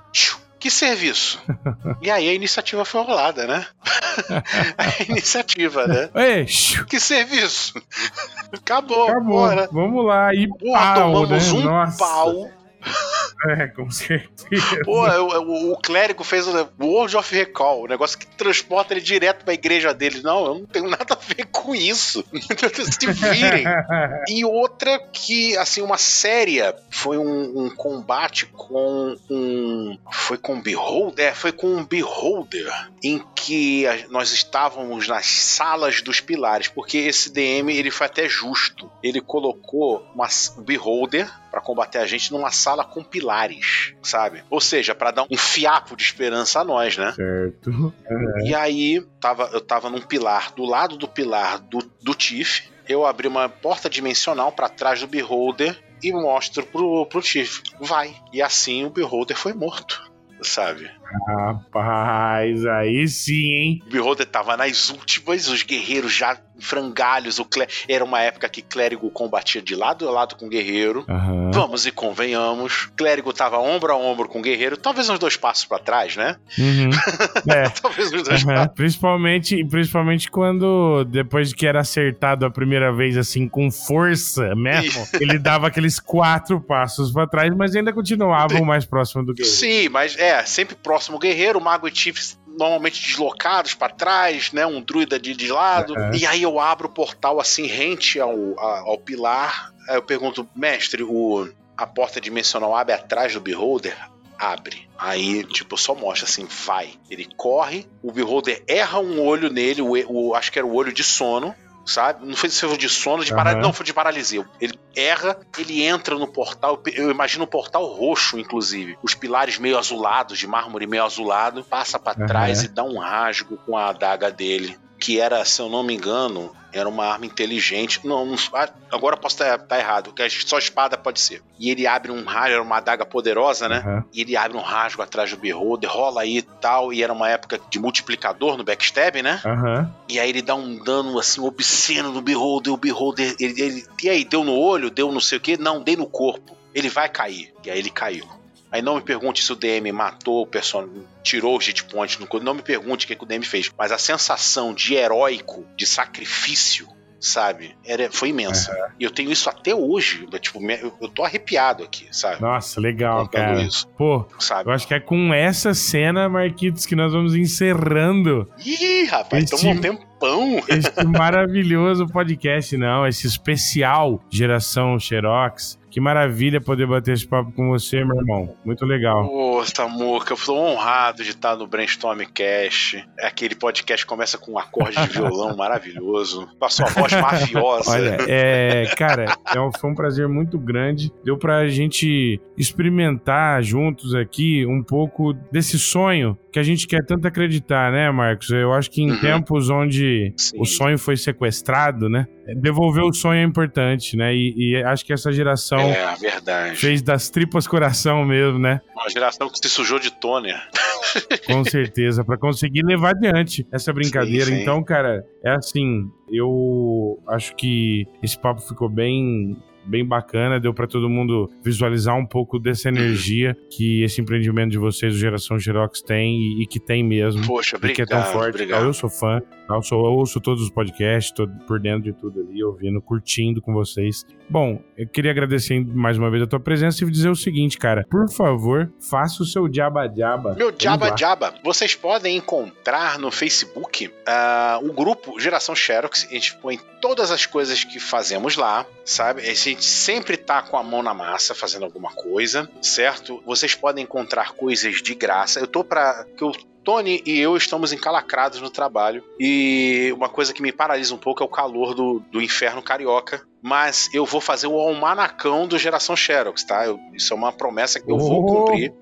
que 0.59 0.71
serviço? 0.71 1.39
e 2.01 2.09
aí 2.09 2.27
a 2.27 2.33
iniciativa 2.33 2.83
foi 2.83 3.03
rolada, 3.03 3.45
né? 3.45 3.67
a 4.77 5.03
iniciativa, 5.03 5.85
né? 5.85 6.09
Ei, 6.15 6.45
que 6.89 6.99
serviço? 6.99 7.73
Acabou, 8.51 9.07
Acabou. 9.07 9.41
Bora. 9.41 9.69
Vamos 9.71 10.03
lá. 10.03 10.33
E 10.33 10.47
Porra, 10.47 10.95
pau, 10.95 11.11
tomamos 11.11 11.53
né? 11.53 11.59
um 11.59 11.63
Nossa. 11.63 11.97
pau 11.97 12.56
É, 13.45 13.67
com 13.67 13.89
certeza. 13.91 14.83
Pô, 14.83 15.07
o, 15.07 15.73
o, 15.73 15.77
clérigo 15.77 16.23
fez 16.23 16.47
o 16.47 16.69
World 16.79 17.15
of 17.15 17.35
Recall, 17.35 17.83
o 17.83 17.87
negócio 17.87 18.17
que 18.17 18.25
transporta 18.25 18.93
ele 18.93 19.01
direto 19.01 19.45
pra 19.45 19.53
igreja 19.53 19.93
dele. 19.93 20.21
Não, 20.23 20.45
eu 20.45 20.55
não 20.55 20.65
tenho 20.65 20.89
nada 20.89 21.13
a 21.13 21.15
ver 21.15 21.45
com 21.45 21.75
isso. 21.75 22.25
Se 22.33 23.11
virem. 23.11 23.63
e 24.27 24.43
outra 24.43 24.99
que, 24.99 25.55
assim, 25.57 25.81
uma 25.81 25.97
séria 25.97 26.75
foi 26.89 27.17
um, 27.17 27.65
um, 27.65 27.69
combate 27.69 28.47
com 28.47 29.15
um. 29.29 29.97
Foi 30.11 30.37
com 30.37 30.55
um 30.55 30.61
Beholder? 30.61 31.27
É, 31.27 31.33
foi 31.33 31.51
com 31.51 31.67
um 31.67 31.85
Beholder, 31.85 32.73
em 33.03 33.23
que 33.35 33.85
nós 34.09 34.31
estávamos 34.33 35.07
nas 35.07 35.27
salas 35.27 36.01
dos 36.01 36.19
pilares, 36.19 36.67
porque 36.67 36.97
esse 36.97 37.31
DM 37.31 37.71
ele 37.71 37.91
foi 37.91 38.07
até 38.07 38.27
justo. 38.27 38.89
Ele 39.03 39.21
colocou 39.21 40.03
uma, 40.15 40.27
um 40.57 40.63
Beholder 40.63 41.31
para 41.51 41.61
combater 41.61 41.97
a 41.97 42.05
gente 42.05 42.31
numa 42.31 42.51
sala 42.51 42.76
com 42.83 43.03
pilares, 43.03 43.93
sabe? 44.01 44.43
Ou 44.49 44.61
seja, 44.61 44.95
para 44.95 45.11
dar 45.11 45.25
um 45.29 45.37
fiapo 45.37 45.95
de 45.95 46.03
esperança 46.03 46.61
a 46.61 46.63
nós, 46.63 46.97
né? 46.97 47.13
Certo. 47.13 47.69
Uhum. 47.69 47.93
E 48.47 48.55
aí, 48.55 49.01
tava, 49.19 49.49
eu 49.51 49.59
tava 49.59 49.89
num 49.89 50.01
pilar, 50.01 50.53
do 50.53 50.63
lado 50.63 50.95
do 50.95 51.07
pilar 51.07 51.59
do, 51.59 51.79
do 52.01 52.13
Tiff, 52.13 52.69
eu 52.87 53.05
abri 53.05 53.27
uma 53.27 53.49
porta 53.49 53.89
dimensional 53.89 54.51
para 54.51 54.69
trás 54.69 55.01
do 55.01 55.07
Beholder 55.07 55.77
e 56.01 56.11
mostro 56.11 56.65
pro, 56.65 57.05
pro 57.05 57.21
Tiff, 57.21 57.61
vai. 57.79 58.15
E 58.31 58.41
assim 58.41 58.85
o 58.85 58.89
Beholder 58.89 59.35
foi 59.35 59.53
morto 59.53 60.07
sabe? 60.41 60.89
Rapaz, 61.27 62.65
aí 62.65 63.07
sim, 63.07 63.53
hein? 63.53 63.83
O 63.85 63.89
Beholder 63.89 64.25
tava 64.25 64.57
nas 64.57 64.89
últimas, 64.89 65.47
os 65.47 65.63
guerreiros 65.63 66.13
já 66.13 66.37
frangalhos. 66.59 67.39
O 67.39 67.45
clé... 67.45 67.67
Era 67.87 68.03
uma 68.03 68.21
época 68.21 68.49
que 68.49 68.61
clérigo 68.61 69.09
combatia 69.11 69.61
de 69.61 69.75
lado 69.75 70.07
a 70.07 70.11
lado 70.11 70.35
com 70.35 70.47
o 70.47 70.49
guerreiro. 70.49 71.05
Uhum. 71.07 71.51
Vamos 71.51 71.85
e 71.85 71.91
convenhamos. 71.91 72.89
Clérigo 72.97 73.31
tava 73.31 73.59
ombro 73.59 73.93
a 73.93 73.95
ombro 73.95 74.27
com 74.27 74.39
o 74.39 74.41
guerreiro, 74.41 74.77
talvez 74.77 75.09
uns 75.09 75.19
dois 75.19 75.37
passos 75.37 75.65
para 75.65 75.79
trás, 75.79 76.15
né? 76.15 76.35
Uhum. 76.57 76.89
É. 77.47 77.69
talvez 77.69 78.11
uns 78.11 78.23
dois 78.23 78.43
uhum. 78.43 78.53
passos. 78.53 78.73
Principalmente, 78.75 79.65
principalmente 79.65 80.29
quando, 80.29 81.03
depois 81.05 81.49
de 81.49 81.55
que 81.55 81.65
era 81.65 81.79
acertado 81.79 82.45
a 82.45 82.49
primeira 82.49 82.91
vez, 82.91 83.15
assim, 83.17 83.47
com 83.47 83.71
força 83.71 84.53
mesmo, 84.55 85.05
ele 85.19 85.37
dava 85.37 85.67
aqueles 85.67 85.99
quatro 85.99 86.59
passos 86.59 87.11
para 87.11 87.27
trás, 87.27 87.55
mas 87.55 87.75
ainda 87.75 87.93
continuavam 87.93 88.65
mais 88.65 88.85
próximo 88.85 89.23
do 89.23 89.33
guerreiro. 89.33 89.55
Sim, 89.55 89.89
mas 89.89 90.17
é, 90.17 90.43
sempre 90.45 90.75
próximo 90.75 90.96
ao 90.99 91.19
guerreiro, 91.19 91.59
o 91.59 91.61
mago 91.61 91.87
e 91.87 91.95
Chiefs 91.95 92.37
normalmente 92.57 93.01
deslocados 93.01 93.73
para 93.73 93.93
trás, 93.93 94.51
né? 94.51 94.65
Um 94.65 94.81
druida 94.81 95.19
de, 95.19 95.35
de 95.35 95.51
lado. 95.51 95.93
Uhum. 95.93 96.13
E 96.13 96.25
aí 96.25 96.43
eu 96.43 96.59
abro 96.59 96.87
o 96.87 96.91
portal 96.91 97.39
assim, 97.39 97.67
rente 97.67 98.19
ao, 98.19 98.59
ao 98.59 98.97
pilar. 98.97 99.71
Aí 99.87 99.95
eu 99.95 100.01
pergunto, 100.01 100.47
mestre, 100.55 101.03
o, 101.03 101.47
a 101.77 101.85
porta 101.85 102.19
dimensional 102.19 102.75
abre 102.75 102.93
atrás 102.93 103.33
do 103.33 103.39
Beholder? 103.39 103.95
Abre. 104.37 104.87
Aí, 104.97 105.43
tipo, 105.43 105.77
só 105.77 105.95
mostra 105.95 106.27
assim, 106.27 106.47
vai. 106.65 106.93
Ele 107.09 107.27
corre, 107.37 107.87
o 108.01 108.11
Beholder 108.11 108.63
erra 108.67 108.99
um 108.99 109.21
olho 109.23 109.51
nele, 109.51 109.81
o, 109.81 109.93
o 110.11 110.35
acho 110.35 110.51
que 110.51 110.59
era 110.59 110.67
o 110.67 110.73
olho 110.73 110.91
de 110.91 111.03
sono 111.03 111.55
sabe? 111.87 112.25
Não 112.25 112.35
foi 112.35 112.49
de 112.49 112.89
sono, 112.89 113.23
de 113.23 113.33
uhum. 113.33 113.59
não, 113.59 113.73
foi 113.73 113.85
de 113.85 113.93
paralisia. 113.93 114.45
Ele 114.59 114.77
erra, 114.95 115.39
ele 115.57 115.83
entra 115.83 116.15
no 116.15 116.27
portal, 116.27 116.81
eu 116.93 117.09
imagino 117.09 117.45
um 117.45 117.47
portal 117.47 117.85
roxo, 117.85 118.37
inclusive. 118.37 118.97
Os 119.01 119.15
pilares 119.15 119.57
meio 119.57 119.77
azulados, 119.77 120.37
de 120.37 120.45
mármore 120.45 120.85
meio 120.85 121.05
azulado, 121.05 121.63
passa 121.63 121.97
para 121.97 122.19
uhum. 122.19 122.27
trás 122.27 122.63
e 122.63 122.67
dá 122.67 122.83
um 122.83 122.99
rasgo 122.99 123.57
com 123.65 123.77
a 123.77 123.89
adaga 123.89 124.29
dele. 124.29 124.77
Que 124.99 125.19
era, 125.19 125.45
se 125.45 125.61
eu 125.61 125.69
não 125.69 125.83
me 125.83 125.95
engano, 125.95 126.51
era 126.71 126.87
uma 126.87 127.05
arma 127.05 127.25
inteligente. 127.25 128.05
Não, 128.05 128.35
ah, 128.53 128.69
agora 128.91 129.17
posso 129.17 129.35
estar, 129.35 129.55
estar 129.55 129.79
errado, 129.79 130.13
que 130.13 130.29
só 130.29 130.57
espada 130.57 130.97
pode 130.97 131.19
ser. 131.19 131.41
E 131.59 131.69
ele 131.69 131.87
abre 131.87 132.11
um 132.11 132.23
rasgo, 132.23 132.53
era 132.53 132.61
uma 132.61 132.77
adaga 132.77 133.05
poderosa, 133.05 133.67
né? 133.67 133.83
Uhum. 133.85 134.03
E 134.13 134.21
ele 134.21 134.35
abre 134.35 134.57
um 134.57 134.61
rasgo 134.61 135.01
atrás 135.01 135.31
do 135.31 135.37
Beholder, 135.37 135.89
rola 135.89 136.21
aí 136.21 136.37
e 136.37 136.41
tal. 136.41 136.93
E 136.93 137.03
era 137.03 137.11
uma 137.11 137.29
época 137.29 137.59
de 137.69 137.79
multiplicador 137.79 138.57
no 138.57 138.63
backstab, 138.63 139.21
né? 139.21 139.41
Uhum. 139.45 139.89
E 140.09 140.19
aí 140.19 140.29
ele 140.29 140.41
dá 140.41 140.55
um 140.55 140.83
dano 140.83 141.17
assim 141.19 141.41
obsceno 141.41 142.11
no 142.11 142.21
Beholder. 142.21 142.73
O 142.73 142.77
Beholder, 142.77 143.35
ele, 143.39 143.61
ele, 143.61 143.85
e 144.03 144.09
aí, 144.09 144.23
deu 144.23 144.43
no 144.43 144.57
olho, 144.57 144.89
deu 144.89 145.11
não 145.11 145.21
sei 145.21 145.37
o 145.37 145.41
que? 145.41 145.57
Não, 145.57 145.81
dei 145.81 145.95
no 145.95 146.07
corpo. 146.07 146.55
Ele 146.73 146.89
vai 146.89 147.09
cair. 147.09 147.53
E 147.65 147.71
aí 147.71 147.79
ele 147.79 147.89
caiu. 147.89 148.36
Aí 148.71 148.81
não 148.81 148.95
me 148.95 149.01
pergunte 149.01 149.43
se 149.43 149.51
o 149.51 149.55
DM 149.55 149.91
matou 149.91 150.43
o 150.43 150.47
personagem, 150.47 151.03
tirou 151.23 151.55
o 151.55 151.57
hit 151.57 151.83
point, 151.85 152.17
não 152.41 152.53
me 152.53 152.61
pergunte 152.61 153.05
o 153.05 153.07
que, 153.07 153.15
que 153.15 153.23
o 153.23 153.27
DM 153.27 153.43
fez, 153.45 153.71
mas 153.77 153.91
a 153.91 153.97
sensação 153.97 154.73
de 154.73 154.95
heróico, 154.95 155.65
de 155.75 155.85
sacrifício, 155.85 156.87
sabe? 157.19 157.75
Era, 157.85 158.11
foi 158.11 158.29
imensa. 158.29 158.71
Uhum. 158.71 158.91
E 158.99 159.03
eu 159.03 159.11
tenho 159.11 159.31
isso 159.31 159.49
até 159.49 159.73
hoje. 159.73 160.27
Tipo, 160.39 160.59
eu 161.01 161.07
tô 161.07 161.23
arrepiado 161.23 161.83
aqui, 161.83 162.07
sabe? 162.11 162.41
Nossa, 162.41 162.79
legal, 162.79 163.25
Contando 163.25 163.31
cara. 163.31 163.61
Isso, 163.61 163.87
Pô, 163.97 164.25
sabe? 164.39 164.69
eu 164.69 164.73
acho 164.73 164.87
que 164.87 164.93
é 164.93 164.99
com 164.99 165.33
essa 165.33 165.73
cena, 165.73 166.29
Marquitos, 166.29 166.85
que 166.85 166.95
nós 166.95 167.11
vamos 167.11 167.35
encerrando. 167.35 168.49
Ih, 168.63 169.05
rapaz, 169.05 169.51
este, 169.51 169.67
um 169.67 169.79
tempo. 169.79 170.05
pão. 170.19 170.57
Esse 170.67 171.05
maravilhoso 171.05 172.07
podcast, 172.07 172.75
não, 172.75 173.05
esse 173.05 173.27
especial 173.27 174.19
Geração 174.29 174.99
Xerox 174.99 175.79
que 175.97 176.01
maravilha 176.01 176.61
poder 176.61 176.85
bater 176.85 177.15
esse 177.15 177.25
papo 177.25 177.51
com 177.51 177.69
você, 177.69 178.05
meu 178.05 178.17
irmão. 178.17 178.55
Muito 178.63 178.85
legal. 178.85 179.25
Ô, 179.25 179.65
Samuca, 179.65 180.31
eu 180.31 180.37
estou 180.37 180.55
honrado 180.55 181.23
de 181.23 181.31
estar 181.31 181.55
no 181.55 181.65
Brainstorm 181.65 182.21
Cast. 182.35 183.03
É 183.19 183.25
aquele 183.25 183.55
podcast 183.55 184.05
que 184.05 184.07
começa 184.07 184.37
com 184.37 184.51
um 184.51 184.59
acorde 184.59 184.95
de 184.95 185.07
violão 185.07 185.55
maravilhoso, 185.57 186.47
com 186.59 186.65
a 186.65 186.69
sua 186.69 186.85
voz 186.85 187.11
mafiosa. 187.13 187.89
Olha, 187.89 188.17
é, 188.27 188.85
cara, 188.95 189.25
é 189.47 189.79
foi 189.79 189.89
um 189.89 189.95
prazer 189.95 190.27
muito 190.27 190.59
grande. 190.59 191.11
Deu 191.23 191.35
pra 191.35 191.67
gente 191.67 192.39
experimentar 192.55 193.63
juntos 193.63 194.13
aqui 194.13 194.67
um 194.67 194.83
pouco 194.83 195.33
desse 195.51 195.79
sonho 195.79 196.37
que 196.51 196.59
a 196.59 196.63
gente 196.63 196.87
quer 196.87 197.03
tanto 197.03 197.27
acreditar, 197.27 197.91
né, 197.91 198.11
Marcos? 198.11 198.51
Eu 198.51 198.71
acho 198.73 198.89
que 198.91 199.01
em 199.01 199.11
uhum. 199.11 199.19
tempos 199.19 199.69
onde 199.71 200.31
Sim. 200.37 200.59
o 200.59 200.65
sonho 200.65 200.97
foi 200.97 201.17
sequestrado, 201.17 202.07
né? 202.07 202.27
Devolver 202.55 203.03
o 203.03 203.13
sonho 203.13 203.39
é 203.39 203.43
importante, 203.43 204.15
né? 204.15 204.33
E, 204.33 204.53
e 204.57 204.83
acho 204.83 205.05
que 205.05 205.11
essa 205.11 205.31
geração 205.31 205.79
é, 205.79 206.15
verdade. 206.15 206.75
fez 206.75 207.01
das 207.01 207.29
tripas 207.29 207.67
coração 207.67 208.23
mesmo, 208.23 208.57
né? 208.57 208.81
Uma 208.95 209.09
geração 209.09 209.49
que 209.49 209.57
se 209.57 209.69
sujou 209.69 209.99
de 209.99 210.11
toner. 210.11 210.57
Com 211.45 211.63
certeza, 211.63 212.23
para 212.23 212.37
conseguir 212.37 212.83
levar 212.83 213.11
adiante 213.11 213.67
essa 213.71 213.91
brincadeira. 213.91 214.45
Sim, 214.45 214.55
sim. 214.55 214.61
Então, 214.61 214.83
cara, 214.83 215.25
é 215.43 215.51
assim, 215.51 216.09
eu 216.31 217.19
acho 217.27 217.55
que 217.55 218.05
esse 218.23 218.37
papo 218.39 218.61
ficou 218.61 218.89
bem 218.89 219.57
bem 219.87 220.05
bacana, 220.05 220.59
deu 220.59 220.73
para 220.73 220.87
todo 220.87 221.09
mundo 221.09 221.49
visualizar 221.63 222.15
um 222.15 222.25
pouco 222.25 222.59
dessa 222.59 222.89
energia 222.89 223.55
que 223.71 224.03
esse 224.03 224.21
empreendimento 224.21 224.71
de 224.71 224.77
vocês, 224.77 225.15
o 225.15 225.17
Geração 225.17 225.59
Xerox, 225.59 226.01
tem 226.01 226.37
e, 226.37 226.63
e 226.63 226.67
que 226.67 226.79
tem 226.79 227.03
mesmo. 227.03 227.45
Poxa, 227.45 227.77
obrigado. 227.77 227.95
Que 227.95 228.01
é 228.01 228.05
tão 228.05 228.23
forte. 228.31 228.49
Obrigado. 228.49 228.85
Eu 228.85 228.93
sou 228.93 229.09
fã, 229.09 229.41
eu, 229.69 229.81
sou, 229.81 230.05
eu 230.05 230.13
ouço 230.13 230.39
todos 230.39 230.63
os 230.63 230.69
podcasts, 230.69 231.31
tô 231.31 231.47
por 231.65 231.79
dentro 231.79 232.03
de 232.03 232.13
tudo 232.13 232.39
ali, 232.39 232.63
ouvindo, 232.63 233.01
curtindo 233.01 233.61
com 233.61 233.73
vocês. 233.73 234.25
Bom, 234.49 234.81
eu 234.97 235.07
queria 235.07 235.31
agradecer 235.31 235.83
mais 235.85 236.17
uma 236.17 236.29
vez 236.29 236.43
a 236.43 236.47
tua 236.47 236.59
presença 236.59 237.03
e 237.03 237.11
dizer 237.11 237.29
o 237.29 237.35
seguinte, 237.35 237.77
cara. 237.77 238.05
Por 238.09 238.29
favor, 238.29 238.91
faça 238.99 239.43
o 239.43 239.45
seu 239.45 239.71
jaba-jaba. 239.71 240.55
Meu 240.55 240.73
jaba-jaba. 240.77 241.53
Vocês 241.63 241.95
podem 241.95 242.37
encontrar 242.37 243.19
no 243.19 243.31
Facebook 243.31 244.07
uh, 244.07 244.87
o 244.87 244.93
grupo 244.93 245.39
Geração 245.39 245.75
Xerox. 245.75 246.27
A 246.29 246.33
gente 246.33 246.55
põe 246.57 246.79
todas 247.01 247.31
as 247.31 247.45
coisas 247.45 247.83
que 247.83 247.99
fazemos 247.99 248.55
lá, 248.55 248.85
sabe? 249.05 249.41
A 249.41 249.45
gente 249.77 249.85
sempre 249.85 250.35
tá 250.35 250.61
com 250.61 250.75
a 250.75 250.83
mão 250.83 251.03
na 251.03 251.13
massa 251.13 251.53
fazendo 251.53 251.85
alguma 251.85 252.11
coisa, 252.11 252.69
certo? 252.81 253.41
Vocês 253.45 253.75
podem 253.75 254.03
encontrar 254.03 254.53
coisas 254.53 255.01
de 255.01 255.13
graça. 255.13 255.59
Eu 255.59 255.67
tô 255.67 255.83
para 255.83 256.25
que 256.35 256.43
eu 256.43 256.51
Tony 256.83 257.21
e 257.25 257.37
eu 257.37 257.57
estamos 257.57 257.91
encalacrados 257.91 258.61
no 258.61 258.69
trabalho 258.69 259.21
e 259.37 260.09
uma 260.15 260.29
coisa 260.29 260.53
que 260.53 260.61
me 260.61 260.71
paralisa 260.71 261.13
um 261.13 261.17
pouco 261.17 261.43
é 261.43 261.45
o 261.45 261.49
calor 261.49 261.93
do, 261.93 262.21
do 262.31 262.41
inferno 262.41 262.81
carioca. 262.81 263.45
Mas 263.61 264.09
eu 264.13 264.25
vou 264.25 264.39
fazer 264.39 264.67
o 264.67 264.79
almanacão 264.79 265.67
do 265.67 265.77
Geração 265.77 266.15
Xerox, 266.15 266.63
tá? 266.63 266.85
Eu, 266.85 266.97
isso 267.13 267.33
é 267.33 267.35
uma 267.35 267.51
promessa 267.51 267.99
que 267.99 268.09
eu 268.09 268.17
vou 268.17 268.45
cumprir. 268.45 268.93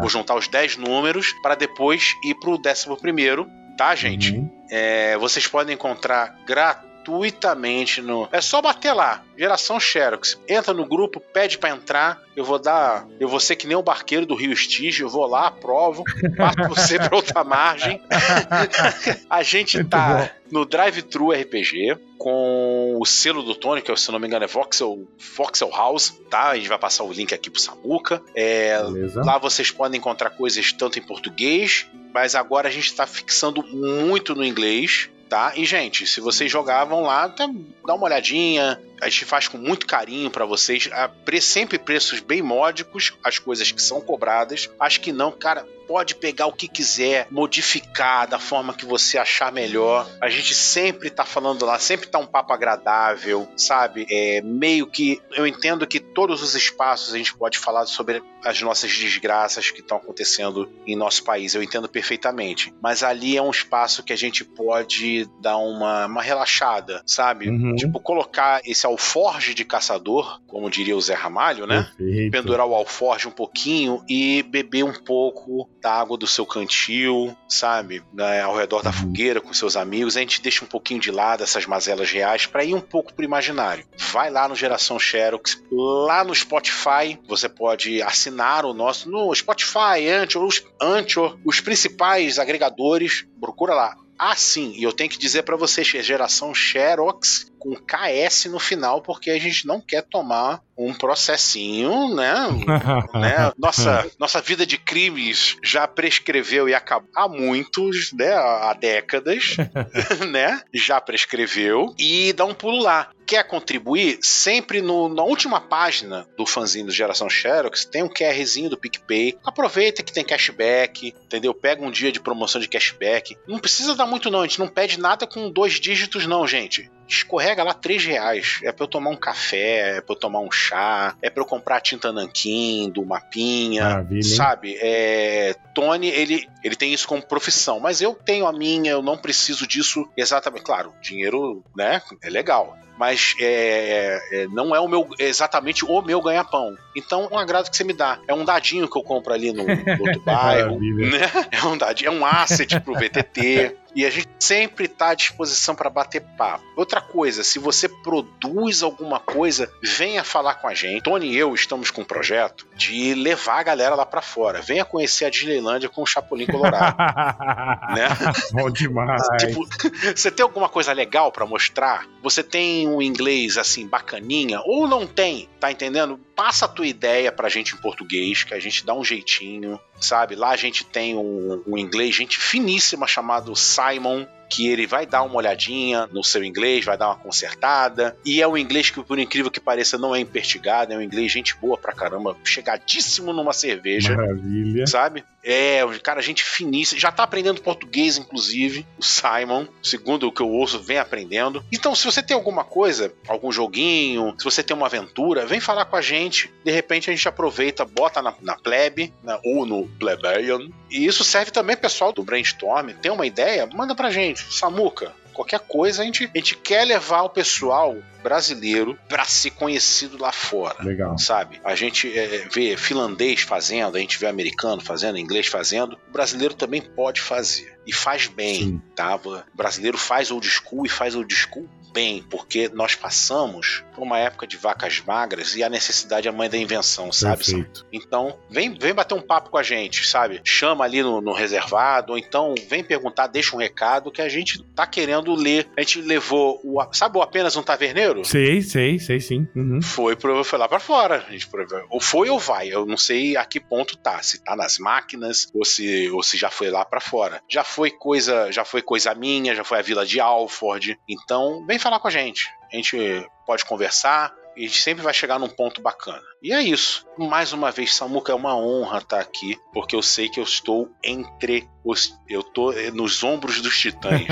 Vou 0.00 0.08
juntar 0.08 0.36
os 0.36 0.48
10 0.48 0.78
números 0.78 1.34
para 1.42 1.54
depois 1.54 2.14
ir 2.24 2.34
pro 2.36 2.52
11 2.52 2.96
primeiro, 2.98 3.46
tá, 3.76 3.94
gente? 3.94 4.32
Uhum. 4.32 4.50
É, 4.70 5.18
vocês 5.18 5.46
podem 5.46 5.74
encontrar 5.74 6.38
gratuito 6.46 6.93
gratuitamente 7.04 8.00
no. 8.00 8.28
É 8.32 8.40
só 8.40 8.62
bater 8.62 8.92
lá, 8.92 9.22
geração 9.36 9.78
Xerox. 9.78 10.40
Entra 10.48 10.72
no 10.72 10.86
grupo, 10.86 11.20
pede 11.20 11.58
para 11.58 11.70
entrar. 11.70 12.22
Eu 12.34 12.44
vou 12.44 12.58
dar. 12.58 13.06
Eu 13.20 13.28
vou 13.28 13.38
ser 13.38 13.56
que 13.56 13.66
nem 13.66 13.76
o 13.76 13.82
barqueiro 13.82 14.26
do 14.26 14.34
Rio 14.34 14.52
Estígio. 14.52 15.06
Eu 15.06 15.10
vou 15.10 15.26
lá, 15.26 15.48
aprovo, 15.48 16.02
passo 16.36 16.68
você 16.68 16.98
pra 16.98 17.14
outra 17.14 17.44
margem. 17.44 18.00
a 19.28 19.42
gente 19.42 19.84
tá 19.84 20.30
no 20.50 20.64
Drive-Thru 20.64 21.30
RPG 21.32 21.98
com 22.18 22.96
o 23.00 23.04
selo 23.04 23.42
do 23.42 23.54
Tony, 23.54 23.82
que 23.82 23.94
se 23.96 24.10
não 24.12 24.18
me 24.18 24.26
engano 24.26 24.44
é 24.44 24.48
Voxel, 24.48 25.06
Voxel 25.36 25.70
House, 25.70 26.10
tá? 26.30 26.50
A 26.50 26.56
gente 26.56 26.68
vai 26.68 26.78
passar 26.78 27.04
o 27.04 27.12
link 27.12 27.34
aqui 27.34 27.50
pro 27.50 27.60
Samuca. 27.60 28.22
É, 28.34 28.78
lá 29.16 29.38
vocês 29.38 29.70
podem 29.70 29.98
encontrar 29.98 30.30
coisas 30.30 30.72
tanto 30.72 30.98
em 30.98 31.02
português, 31.02 31.86
mas 32.12 32.34
agora 32.34 32.68
a 32.68 32.72
gente 32.72 32.86
está 32.86 33.06
fixando 33.06 33.62
muito 33.62 34.34
no 34.34 34.44
inglês 34.44 35.10
tá? 35.34 35.52
E, 35.56 35.64
gente, 35.64 36.06
se 36.06 36.20
vocês 36.20 36.50
jogavam 36.50 37.02
lá, 37.02 37.26
dá 37.26 37.94
uma 37.94 38.04
olhadinha. 38.04 38.80
A 39.00 39.08
gente 39.08 39.24
faz 39.24 39.48
com 39.48 39.58
muito 39.58 39.86
carinho 39.86 40.30
para 40.30 40.44
vocês. 40.44 40.88
A 40.92 41.08
pre 41.08 41.40
sempre 41.40 41.78
preços 41.78 42.20
bem 42.20 42.42
módicos, 42.42 43.12
as 43.22 43.38
coisas 43.38 43.70
que 43.70 43.82
são 43.82 44.00
cobradas. 44.00 44.70
Acho 44.78 45.00
que 45.00 45.12
não, 45.12 45.32
cara 45.32 45.66
pode 45.86 46.14
pegar 46.14 46.46
o 46.46 46.52
que 46.52 46.68
quiser, 46.68 47.26
modificar 47.30 48.28
da 48.28 48.38
forma 48.38 48.74
que 48.74 48.84
você 48.84 49.18
achar 49.18 49.52
melhor. 49.52 50.08
A 50.20 50.28
gente 50.28 50.54
sempre 50.54 51.10
tá 51.10 51.24
falando 51.24 51.64
lá, 51.64 51.78
sempre 51.78 52.08
tá 52.08 52.18
um 52.18 52.26
papo 52.26 52.52
agradável, 52.52 53.48
sabe? 53.56 54.06
É 54.10 54.40
meio 54.42 54.86
que 54.86 55.20
eu 55.32 55.46
entendo 55.46 55.86
que 55.86 56.00
todos 56.00 56.42
os 56.42 56.54
espaços 56.54 57.14
a 57.14 57.18
gente 57.18 57.34
pode 57.34 57.58
falar 57.58 57.86
sobre 57.86 58.22
as 58.44 58.60
nossas 58.60 58.92
desgraças 58.92 59.70
que 59.70 59.80
estão 59.80 59.96
acontecendo 59.96 60.70
em 60.86 60.96
nosso 60.96 61.24
país. 61.24 61.54
Eu 61.54 61.62
entendo 61.62 61.88
perfeitamente. 61.88 62.74
Mas 62.82 63.02
ali 63.02 63.36
é 63.36 63.42
um 63.42 63.50
espaço 63.50 64.02
que 64.02 64.12
a 64.12 64.16
gente 64.16 64.44
pode 64.44 65.28
dar 65.40 65.56
uma, 65.56 66.06
uma 66.06 66.22
relaxada, 66.22 67.02
sabe? 67.06 67.48
Uhum. 67.48 67.74
Tipo, 67.74 68.00
colocar 68.00 68.60
esse 68.64 68.83
alforge 68.86 69.54
de 69.54 69.64
caçador, 69.64 70.40
como 70.46 70.70
diria 70.70 70.96
o 70.96 71.00
Zé 71.00 71.14
Ramalho, 71.14 71.66
né? 71.66 71.90
Perfeito. 71.96 72.30
Pendurar 72.30 72.66
o 72.66 72.74
alforge 72.74 73.28
um 73.28 73.30
pouquinho 73.30 74.02
e 74.08 74.42
beber 74.42 74.84
um 74.84 74.92
pouco 74.92 75.68
da 75.80 75.92
água 75.92 76.16
do 76.16 76.26
seu 76.26 76.46
cantil, 76.46 77.36
sabe? 77.48 78.02
Né, 78.12 78.40
ao 78.40 78.56
redor 78.56 78.82
da 78.82 78.90
uhum. 78.90 78.96
fogueira 78.96 79.40
com 79.40 79.52
seus 79.52 79.76
amigos. 79.76 80.16
A 80.16 80.20
gente 80.20 80.42
deixa 80.42 80.64
um 80.64 80.68
pouquinho 80.68 81.00
de 81.00 81.10
lado 81.10 81.42
essas 81.42 81.66
mazelas 81.66 82.10
reais 82.10 82.46
para 82.46 82.64
ir 82.64 82.74
um 82.74 82.80
pouco 82.80 83.12
pro 83.12 83.24
imaginário. 83.24 83.84
Vai 84.12 84.30
lá 84.30 84.48
no 84.48 84.54
Geração 84.54 84.98
Xerox, 84.98 85.62
lá 85.70 86.24
no 86.24 86.34
Spotify, 86.34 87.18
você 87.28 87.48
pode 87.48 88.02
assinar 88.02 88.64
o 88.64 88.74
nosso 88.74 89.10
no 89.10 89.34
Spotify, 89.34 90.08
Anchor, 90.08 90.44
os, 90.44 90.64
Anchor, 90.80 91.38
os 91.44 91.60
principais 91.60 92.38
agregadores. 92.38 93.26
Procura 93.40 93.74
lá. 93.74 93.96
Ah, 94.18 94.36
sim, 94.36 94.72
e 94.76 94.82
eu 94.82 94.92
tenho 94.92 95.10
que 95.10 95.18
dizer 95.18 95.42
para 95.42 95.56
vocês 95.56 95.86
geração 95.86 96.54
Xerox 96.54 97.52
com 97.64 97.74
KS 97.74 98.44
no 98.50 98.58
final, 98.58 99.00
porque 99.00 99.30
a 99.30 99.38
gente 99.38 99.66
não 99.66 99.80
quer 99.80 100.02
tomar 100.02 100.60
um 100.76 100.92
processinho, 100.92 102.14
né? 102.14 102.34
né? 103.14 103.52
Nossa, 103.56 104.06
nossa 104.18 104.42
vida 104.42 104.66
de 104.66 104.76
crimes 104.76 105.56
já 105.62 105.88
prescreveu 105.88 106.68
e 106.68 106.74
acabou 106.74 107.08
há 107.16 107.26
muitos, 107.26 108.12
né? 108.12 108.34
Há 108.34 108.74
décadas, 108.78 109.56
né? 110.30 110.60
Já 110.74 111.00
prescreveu 111.00 111.94
e 111.98 112.34
dá 112.34 112.44
um 112.44 112.52
pulo 112.52 112.82
lá. 112.82 113.08
Quer 113.26 113.44
contribuir? 113.44 114.18
Sempre 114.20 114.82
no, 114.82 115.08
na 115.08 115.22
última 115.22 115.58
página 115.58 116.26
do 116.36 116.44
fanzinho 116.44 116.86
do 116.86 116.92
Geração 116.92 117.30
Xerox 117.30 117.86
tem 117.86 118.02
um 118.02 118.08
QRzinho 118.08 118.68
do 118.68 118.76
PicPay. 118.76 119.38
Aproveita 119.42 120.02
que 120.02 120.12
tem 120.12 120.22
cashback, 120.24 121.14
entendeu? 121.24 121.54
Pega 121.54 121.82
um 121.82 121.90
dia 121.90 122.12
de 122.12 122.20
promoção 122.20 122.60
de 122.60 122.68
cashback. 122.68 123.38
Não 123.48 123.58
precisa 123.58 123.94
dar 123.94 124.06
muito, 124.06 124.30
não. 124.30 124.40
A 124.40 124.46
gente 124.46 124.58
não 124.58 124.68
pede 124.68 125.00
nada 125.00 125.26
com 125.26 125.50
dois 125.50 125.80
dígitos, 125.80 126.26
não, 126.26 126.46
gente 126.46 126.90
escorrega 127.08 127.62
lá 127.62 127.74
3 127.74 128.04
reais. 128.04 128.60
É 128.62 128.72
pra 128.72 128.84
eu 128.84 128.88
tomar 128.88 129.10
um 129.10 129.16
café, 129.16 129.96
é 129.96 130.00
pra 130.00 130.14
eu 130.14 130.18
tomar 130.18 130.40
um 130.40 130.50
chá, 130.50 131.16
é 131.22 131.30
pra 131.30 131.42
eu 131.42 131.46
comprar 131.46 131.80
tinta 131.80 132.12
nanquim 132.12 132.90
do 132.90 133.04
mapinha, 133.04 133.84
Maravilha, 133.84 134.22
sabe? 134.22 134.76
É, 134.80 135.54
Tony, 135.74 136.08
ele, 136.08 136.48
ele 136.62 136.76
tem 136.76 136.92
isso 136.92 137.06
como 137.06 137.22
profissão, 137.22 137.80
mas 137.80 138.00
eu 138.00 138.14
tenho 138.14 138.46
a 138.46 138.52
minha, 138.52 138.92
eu 138.92 139.02
não 139.02 139.16
preciso 139.16 139.66
disso 139.66 140.08
exatamente. 140.16 140.64
Claro, 140.64 140.94
dinheiro, 141.00 141.62
né, 141.76 142.00
é 142.22 142.30
legal 142.30 142.78
mas 142.98 143.34
é, 143.40 144.20
é, 144.32 144.46
não 144.48 144.74
é 144.74 144.80
o 144.80 144.88
meu 144.88 145.08
exatamente 145.18 145.84
o 145.84 146.02
meu 146.02 146.20
ganha-pão. 146.20 146.76
Então, 146.96 147.28
um 147.30 147.38
agrado 147.38 147.70
que 147.70 147.76
você 147.76 147.84
me 147.84 147.92
dá 147.92 148.18
é 148.28 148.34
um 148.34 148.44
dadinho 148.44 148.88
que 148.88 148.96
eu 148.96 149.02
compro 149.02 149.32
ali 149.32 149.52
no, 149.52 149.64
no 149.64 149.70
outro 150.06 150.20
bairro, 150.20 150.78
né? 150.80 151.30
É 151.50 151.66
um 151.66 151.76
dadinho, 151.76 152.08
é 152.08 152.10
um 152.10 152.24
asset 152.24 152.80
pro 152.80 152.94
VTT. 152.94 153.76
E 153.94 154.04
a 154.04 154.10
gente 154.10 154.28
sempre 154.40 154.86
está 154.86 155.10
à 155.10 155.14
disposição 155.14 155.74
para 155.74 155.88
bater 155.88 156.20
papo. 156.36 156.64
Outra 156.76 157.00
coisa, 157.00 157.44
se 157.44 157.60
você 157.60 157.88
produz 157.88 158.82
alguma 158.82 159.20
coisa, 159.20 159.70
venha 159.80 160.24
falar 160.24 160.54
com 160.54 160.66
a 160.66 160.74
gente. 160.74 161.04
Tony 161.04 161.28
e 161.28 161.36
eu 161.36 161.54
estamos 161.54 161.92
com 161.92 162.00
um 162.00 162.04
projeto 162.04 162.66
de 162.74 163.14
levar 163.14 163.60
a 163.60 163.62
galera 163.62 163.94
lá 163.94 164.04
para 164.04 164.20
fora. 164.20 164.60
Venha 164.60 164.84
conhecer 164.84 165.26
a 165.26 165.30
Disneylândia 165.30 165.88
com 165.88 166.02
o 166.02 166.06
Chapolin 166.06 166.46
Colorado. 166.46 166.96
né? 167.94 168.08
Bom 168.50 168.68
demais. 168.68 169.22
Tipo, 169.38 169.64
você 170.14 170.30
tem 170.30 170.42
alguma 170.42 170.68
coisa 170.68 170.92
legal 170.92 171.30
para 171.30 171.46
mostrar? 171.46 172.04
Você 172.20 172.42
tem 172.42 172.83
um 172.88 173.00
inglês 173.00 173.58
assim 173.58 173.86
bacaninha 173.86 174.60
ou 174.64 174.86
não 174.86 175.06
tem? 175.06 175.48
Tá 175.60 175.70
entendendo? 175.70 176.18
Passa 176.34 176.64
a 176.64 176.68
tua 176.68 176.86
ideia 176.86 177.30
pra 177.30 177.48
gente 177.48 177.74
em 177.74 177.78
português, 177.78 178.44
que 178.44 178.54
a 178.54 178.60
gente 178.60 178.84
dá 178.84 178.94
um 178.94 179.04
jeitinho, 179.04 179.78
sabe? 180.00 180.34
Lá 180.34 180.50
a 180.50 180.56
gente 180.56 180.84
tem 180.84 181.16
um, 181.16 181.62
um 181.66 181.78
inglês, 181.78 182.14
gente 182.14 182.38
finíssima 182.38 183.06
chamado 183.06 183.54
Simon, 183.54 184.26
que 184.48 184.68
ele 184.68 184.86
vai 184.86 185.06
dar 185.06 185.22
uma 185.22 185.36
olhadinha 185.36 186.08
no 186.12 186.22
seu 186.22 186.44
inglês, 186.44 186.84
vai 186.84 186.96
dar 186.96 187.08
uma 187.08 187.16
consertada. 187.16 188.16
E 188.24 188.40
é 188.40 188.48
um 188.48 188.56
inglês 188.56 188.90
que, 188.90 189.02
por 189.02 189.18
incrível 189.18 189.50
que 189.50 189.60
pareça, 189.60 189.98
não 189.98 190.14
é 190.14 190.20
impertigado, 190.20 190.92
é 190.92 190.96
um 190.96 191.02
inglês 191.02 191.32
gente 191.32 191.56
boa 191.56 191.76
pra 191.76 191.92
caramba, 191.92 192.36
chegadíssimo 192.44 193.32
numa 193.32 193.52
cerveja. 193.52 194.16
Maravilha. 194.16 194.86
Sabe? 194.86 195.24
É, 195.44 195.84
o 195.84 196.00
cara, 196.00 196.22
gente 196.22 196.42
finíssima. 196.42 196.98
Já 196.98 197.12
tá 197.12 197.22
aprendendo 197.22 197.60
português, 197.60 198.16
inclusive. 198.16 198.86
O 198.98 199.02
Simon, 199.02 199.66
segundo 199.82 200.26
o 200.26 200.32
que 200.32 200.40
eu 200.40 200.48
ouço, 200.48 200.80
vem 200.80 200.98
aprendendo. 200.98 201.62
Então, 201.70 201.94
se 201.94 202.04
você 202.06 202.22
tem 202.22 202.34
alguma 202.34 202.64
coisa, 202.64 203.12
algum 203.28 203.52
joguinho, 203.52 204.34
se 204.38 204.44
você 204.44 204.62
tem 204.62 204.74
uma 204.74 204.86
aventura, 204.86 205.44
vem 205.44 205.60
falar 205.60 205.84
com 205.84 205.96
a 205.96 206.00
gente. 206.00 206.50
De 206.64 206.70
repente 206.70 207.10
a 207.10 207.14
gente 207.14 207.28
aproveita, 207.28 207.84
bota 207.84 208.22
na, 208.22 208.34
na 208.40 208.56
plebe, 208.56 209.12
né, 209.22 209.38
ou 209.44 209.66
no 209.66 209.86
plebeian. 209.98 210.60
E 210.90 211.04
isso 211.04 211.22
serve 211.22 211.50
também, 211.50 211.76
pessoal 211.76 212.12
do 212.12 212.22
Brainstorm. 212.22 212.90
Tem 213.02 213.12
uma 213.12 213.26
ideia? 213.26 213.66
Manda 213.66 213.94
pra 213.94 214.10
gente. 214.10 214.43
Samuca, 214.50 215.12
qualquer 215.34 215.60
coisa, 215.60 216.02
a 216.02 216.04
gente, 216.04 216.30
a 216.32 216.38
gente 216.38 216.56
quer 216.56 216.84
levar 216.86 217.22
o 217.22 217.28
pessoal 217.28 217.96
brasileiro 218.22 218.98
para 219.08 219.24
ser 219.24 219.50
conhecido 219.50 220.16
lá 220.16 220.32
fora. 220.32 220.82
Legal. 220.82 221.18
Sabe? 221.18 221.60
A 221.62 221.74
gente 221.74 222.16
é, 222.16 222.48
vê 222.50 222.76
finlandês 222.76 223.42
fazendo, 223.42 223.96
a 223.96 224.00
gente 224.00 224.18
vê 224.18 224.26
americano 224.26 224.80
fazendo, 224.80 225.18
inglês 225.18 225.46
fazendo. 225.46 225.98
O 226.08 226.12
brasileiro 226.12 226.54
também 226.54 226.80
pode 226.80 227.20
fazer. 227.20 227.76
E 227.86 227.92
faz 227.92 228.26
bem, 228.26 228.60
Sim. 228.60 228.82
tá? 228.94 229.16
O 229.16 229.42
brasileiro 229.52 229.98
faz 229.98 230.30
old 230.30 230.48
school 230.48 230.86
e 230.86 230.88
faz 230.88 231.14
old 231.14 231.34
school 231.34 231.68
bem, 231.94 232.24
porque 232.28 232.68
nós 232.74 232.96
passamos 232.96 233.84
por 233.94 234.02
uma 234.02 234.18
época 234.18 234.48
de 234.48 234.56
vacas 234.56 235.00
magras 235.00 235.54
e 235.54 235.62
a 235.62 235.68
necessidade 235.68 236.26
é 236.26 236.30
a 236.30 236.34
mãe 236.34 236.50
da 236.50 236.58
invenção, 236.58 237.12
sabe? 237.12 237.36
Perfeito. 237.36 237.86
Então, 237.92 238.36
vem, 238.50 238.76
vem 238.76 238.92
bater 238.92 239.14
um 239.14 239.22
papo 239.22 239.50
com 239.50 239.56
a 239.56 239.62
gente, 239.62 240.04
sabe? 240.04 240.40
Chama 240.42 240.84
ali 240.84 241.02
no, 241.02 241.20
no 241.20 241.32
reservado, 241.32 242.12
ou 242.12 242.18
então 242.18 242.54
vem 242.68 242.82
perguntar, 242.82 243.28
deixa 243.28 243.54
um 243.54 243.58
recado 243.58 244.10
que 244.10 244.20
a 244.20 244.28
gente 244.28 244.60
tá 244.74 244.86
querendo 244.86 245.32
ler. 245.34 245.68
A 245.76 245.82
gente 245.82 246.02
levou 246.02 246.60
o. 246.64 246.82
Sabe 246.92 247.16
o 247.16 247.22
apenas 247.22 247.54
um 247.54 247.62
taverneiro? 247.62 248.24
Sei, 248.24 248.60
sei, 248.60 248.98
sei 248.98 249.20
sim. 249.20 249.46
Uhum. 249.54 249.80
Foi, 249.80 250.16
pro, 250.16 250.42
foi 250.42 250.58
lá 250.58 250.68
pra 250.68 250.80
fora. 250.80 251.24
A 251.28 251.30
gente, 251.30 251.48
ou 251.88 252.00
foi 252.00 252.28
ou 252.28 252.40
vai. 252.40 252.68
Eu 252.68 252.84
não 252.84 252.96
sei 252.96 253.36
a 253.36 253.44
que 253.44 253.60
ponto 253.60 253.96
tá. 253.96 254.20
Se 254.20 254.42
tá 254.42 254.56
nas 254.56 254.78
máquinas 254.78 255.46
ou 255.54 255.64
se, 255.64 256.10
ou 256.10 256.22
se 256.22 256.36
já 256.36 256.50
foi 256.50 256.70
lá 256.70 256.84
pra 256.84 257.00
fora. 257.00 257.40
Já 257.48 257.62
foi 257.62 257.90
coisa, 257.90 258.50
já 258.50 258.64
foi 258.64 258.82
coisa 258.82 259.14
minha, 259.14 259.54
já 259.54 259.62
foi 259.62 259.78
a 259.78 259.82
vila 259.82 260.04
de 260.04 260.18
Alford. 260.18 260.98
Então, 261.08 261.64
vem 261.66 261.78
falar 261.84 262.00
com 262.00 262.08
a 262.08 262.10
gente. 262.10 262.50
A 262.72 262.76
gente 262.76 263.28
pode 263.46 263.64
conversar 263.64 264.32
e 264.56 264.64
a 264.64 264.68
gente 264.68 264.80
sempre 264.80 265.02
vai 265.02 265.12
chegar 265.12 265.38
num 265.38 265.48
ponto 265.48 265.82
bacana. 265.82 266.22
E 266.42 266.52
é 266.52 266.62
isso. 266.62 267.04
Mais 267.18 267.52
uma 267.52 267.70
vez, 267.70 267.94
Samuca, 267.94 268.32
é 268.32 268.34
uma 268.34 268.56
honra 268.56 268.98
estar 268.98 269.20
aqui, 269.20 269.56
porque 269.72 269.94
eu 269.94 270.02
sei 270.02 270.28
que 270.28 270.38
eu 270.38 270.44
estou 270.44 270.88
entre 271.02 271.68
os. 271.84 272.14
Eu 272.28 272.42
tô 272.42 272.72
nos 272.92 273.22
ombros 273.22 273.60
dos 273.60 273.78
titãs. 273.78 274.22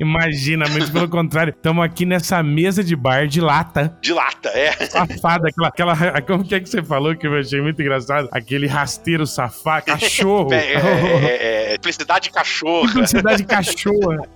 Imagina, 0.00 0.68
muito 0.68 0.92
pelo 0.92 1.08
contrário. 1.08 1.52
Estamos 1.54 1.84
aqui 1.84 2.06
nessa 2.06 2.42
mesa 2.42 2.82
de 2.82 2.94
bar 2.94 3.26
de 3.26 3.40
lata. 3.40 3.98
De 4.00 4.12
lata, 4.12 4.48
é. 4.50 4.72
Safada, 4.86 5.48
aquela, 5.48 5.92
aquela. 5.92 6.22
Como 6.22 6.44
que 6.44 6.54
é 6.54 6.60
que 6.60 6.68
você 6.68 6.82
falou 6.82 7.16
que 7.16 7.26
eu 7.26 7.36
achei 7.36 7.60
muito 7.60 7.80
engraçado? 7.82 8.28
Aquele 8.32 8.66
rasteiro 8.66 9.26
safado, 9.26 9.86
cachorro. 9.86 10.52
É, 10.52 10.74
é, 10.74 10.76
é, 10.76 11.74
é, 11.74 11.76
felicidade 11.82 12.30
cachorra. 12.30 12.92
Felicidade 12.92 13.44
cachorra. 13.44 14.28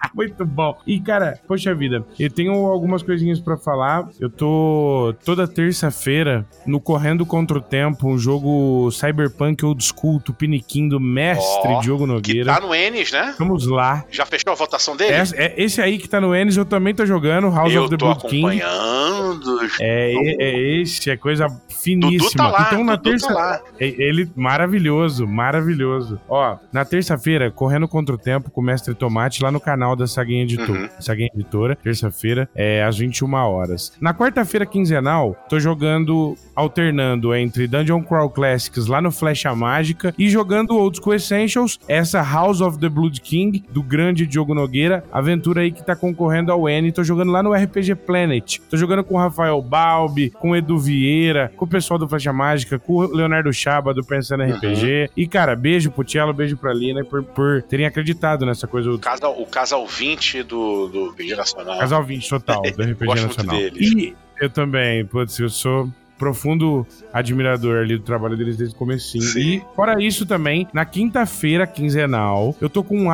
Muito 0.14 0.44
bom. 0.44 0.78
E, 0.86 1.00
cara, 1.00 1.38
poxa 1.46 1.74
vida, 1.74 2.04
eu 2.18 2.30
tenho 2.30 2.52
algumas 2.66 3.02
coisinhas 3.02 3.38
para 3.40 3.56
falar. 3.56 4.08
Eu 4.20 4.30
tô 4.30 5.14
toda 5.24 5.46
terça-feira 5.46 6.46
no 6.66 6.80
Correndo 6.80 7.24
Contra 7.26 7.58
o 7.58 7.60
Tempo, 7.60 8.08
um 8.08 8.18
jogo 8.18 8.90
Cyberpunk 8.90 9.64
Old 9.64 9.84
School, 9.84 10.20
Tupiniquim 10.20 10.88
do 10.88 10.98
mestre 11.00 11.72
Ó, 11.72 11.80
Diogo 11.80 12.04
Que 12.06 12.12
Nogueira. 12.12 12.54
tá 12.54 12.60
no 12.60 12.74
Enes, 12.74 13.12
né? 13.12 13.34
Vamos 13.38 13.66
lá. 13.66 14.04
Já 14.10 14.24
fechou 14.26 14.52
a 14.52 14.56
votação 14.56 14.96
dele? 14.96 15.14
Esse, 15.14 15.36
é- 15.36 15.54
esse 15.56 15.80
aí 15.80 15.98
que 15.98 16.08
tá 16.08 16.20
no 16.20 16.34
Enes, 16.34 16.56
eu 16.56 16.64
também 16.64 16.94
tô 16.94 17.04
jogando, 17.06 17.50
House 17.50 17.72
eu 17.72 17.82
of 17.84 17.90
the 17.90 17.96
tô 17.96 18.06
Blood 18.06 18.26
King. 18.28 18.60
acompanhando. 18.62 19.58
É, 19.80 20.12
é, 20.14 20.44
é 20.44 20.80
esse, 20.80 21.10
é 21.10 21.16
coisa 21.16 21.46
finíssima. 21.82 22.18
Dudu 22.18 22.36
tá 22.36 22.48
lá, 22.48 22.66
então, 22.68 22.84
na 22.84 22.96
Dudu 22.96 23.10
terça, 23.10 23.28
tá 23.28 23.34
lá. 23.34 23.60
é- 23.80 23.86
Ele, 23.98 24.30
maravilhoso, 24.36 25.26
maravilhoso. 25.26 26.20
Ó, 26.28 26.56
na 26.72 26.84
terça-feira, 26.84 27.50
Correndo 27.50 27.88
Contra 27.88 28.14
o 28.14 28.18
Tempo 28.18 28.50
com 28.50 28.60
o 28.60 28.64
Mestre 28.64 28.94
Tomate, 28.94 29.42
lá 29.42 29.50
no 29.50 29.60
canal 29.60 29.87
da 29.94 30.06
Saguinha 30.06 30.42
Editora. 30.42 30.80
Uhum. 30.80 30.88
Saguinha 31.00 31.30
Editora, 31.34 31.76
terça-feira, 31.76 32.48
é, 32.54 32.82
às 32.82 32.98
21 32.98 33.32
horas. 33.34 33.92
Na 34.00 34.14
quarta-feira 34.14 34.66
quinzenal, 34.66 35.36
tô 35.48 35.58
jogando, 35.58 36.36
alternando 36.54 37.34
entre 37.34 37.66
Dungeon 37.66 38.02
Crawl 38.02 38.30
Classics 38.30 38.86
lá 38.86 39.00
no 39.00 39.10
Flecha 39.10 39.54
Mágica 39.54 40.14
e 40.18 40.28
jogando 40.28 40.76
Old 40.76 40.98
School 40.98 41.14
Essentials, 41.14 41.78
essa 41.88 42.22
House 42.22 42.60
of 42.60 42.78
the 42.78 42.88
Blood 42.88 43.20
King, 43.20 43.64
do 43.70 43.82
grande 43.82 44.26
Diogo 44.26 44.54
Nogueira, 44.54 45.04
aventura 45.12 45.62
aí 45.62 45.70
que 45.70 45.84
tá 45.84 45.94
concorrendo 45.94 46.52
ao 46.52 46.68
N. 46.68 46.92
Tô 46.92 47.02
jogando 47.02 47.32
lá 47.32 47.42
no 47.42 47.52
RPG 47.52 47.94
Planet. 47.94 48.58
Tô 48.70 48.76
jogando 48.76 49.04
com 49.04 49.14
o 49.14 49.18
Rafael 49.18 49.60
Balbi, 49.62 50.30
com 50.30 50.50
o 50.50 50.56
Edu 50.56 50.78
Vieira, 50.78 51.52
com 51.56 51.64
o 51.64 51.68
pessoal 51.68 51.98
do 51.98 52.08
Flecha 52.08 52.32
Mágica, 52.32 52.78
com 52.78 52.94
o 52.94 53.14
Leonardo 53.14 53.52
Chaba 53.52 53.94
do 53.94 54.04
Pensando 54.04 54.44
RPG. 54.44 55.10
E, 55.16 55.26
cara, 55.26 55.54
beijo 55.54 55.90
pro 55.90 56.04
Tielo, 56.04 56.32
beijo 56.32 56.56
pra 56.56 56.72
Lina 56.72 57.04
por, 57.04 57.22
por 57.22 57.62
terem 57.62 57.86
acreditado 57.86 58.46
nessa 58.46 58.66
coisa. 58.66 58.90
O 58.90 58.98
casal, 58.98 59.40
o 59.40 59.46
casal 59.78 59.86
20 59.86 60.42
do, 60.42 60.88
do 60.88 61.10
RPG 61.10 61.36
Nacional. 61.36 61.78
Casal 61.78 62.04
20 62.04 62.28
total 62.28 62.62
do 62.62 62.68
RPG 62.68 63.04
Gosto 63.06 63.26
muito 63.26 63.36
Nacional. 63.36 63.56
deles. 63.56 63.92
E 63.92 64.16
eu 64.40 64.50
também, 64.50 65.04
putz, 65.04 65.38
eu 65.38 65.48
sou 65.50 65.90
profundo 66.18 66.86
admirador 67.12 67.78
ali 67.78 67.96
do 67.96 68.02
trabalho 68.02 68.36
deles 68.36 68.56
desde 68.56 68.74
o 68.74 68.78
comecinho. 68.78 69.22
Sim. 69.24 69.40
E 69.40 69.62
fora 69.74 70.02
isso 70.02 70.26
também, 70.26 70.66
na 70.72 70.84
quinta-feira 70.84 71.66
quinzenal, 71.66 72.54
eu 72.60 72.68
tô 72.68 72.82
com 72.82 72.98
um 72.98 73.08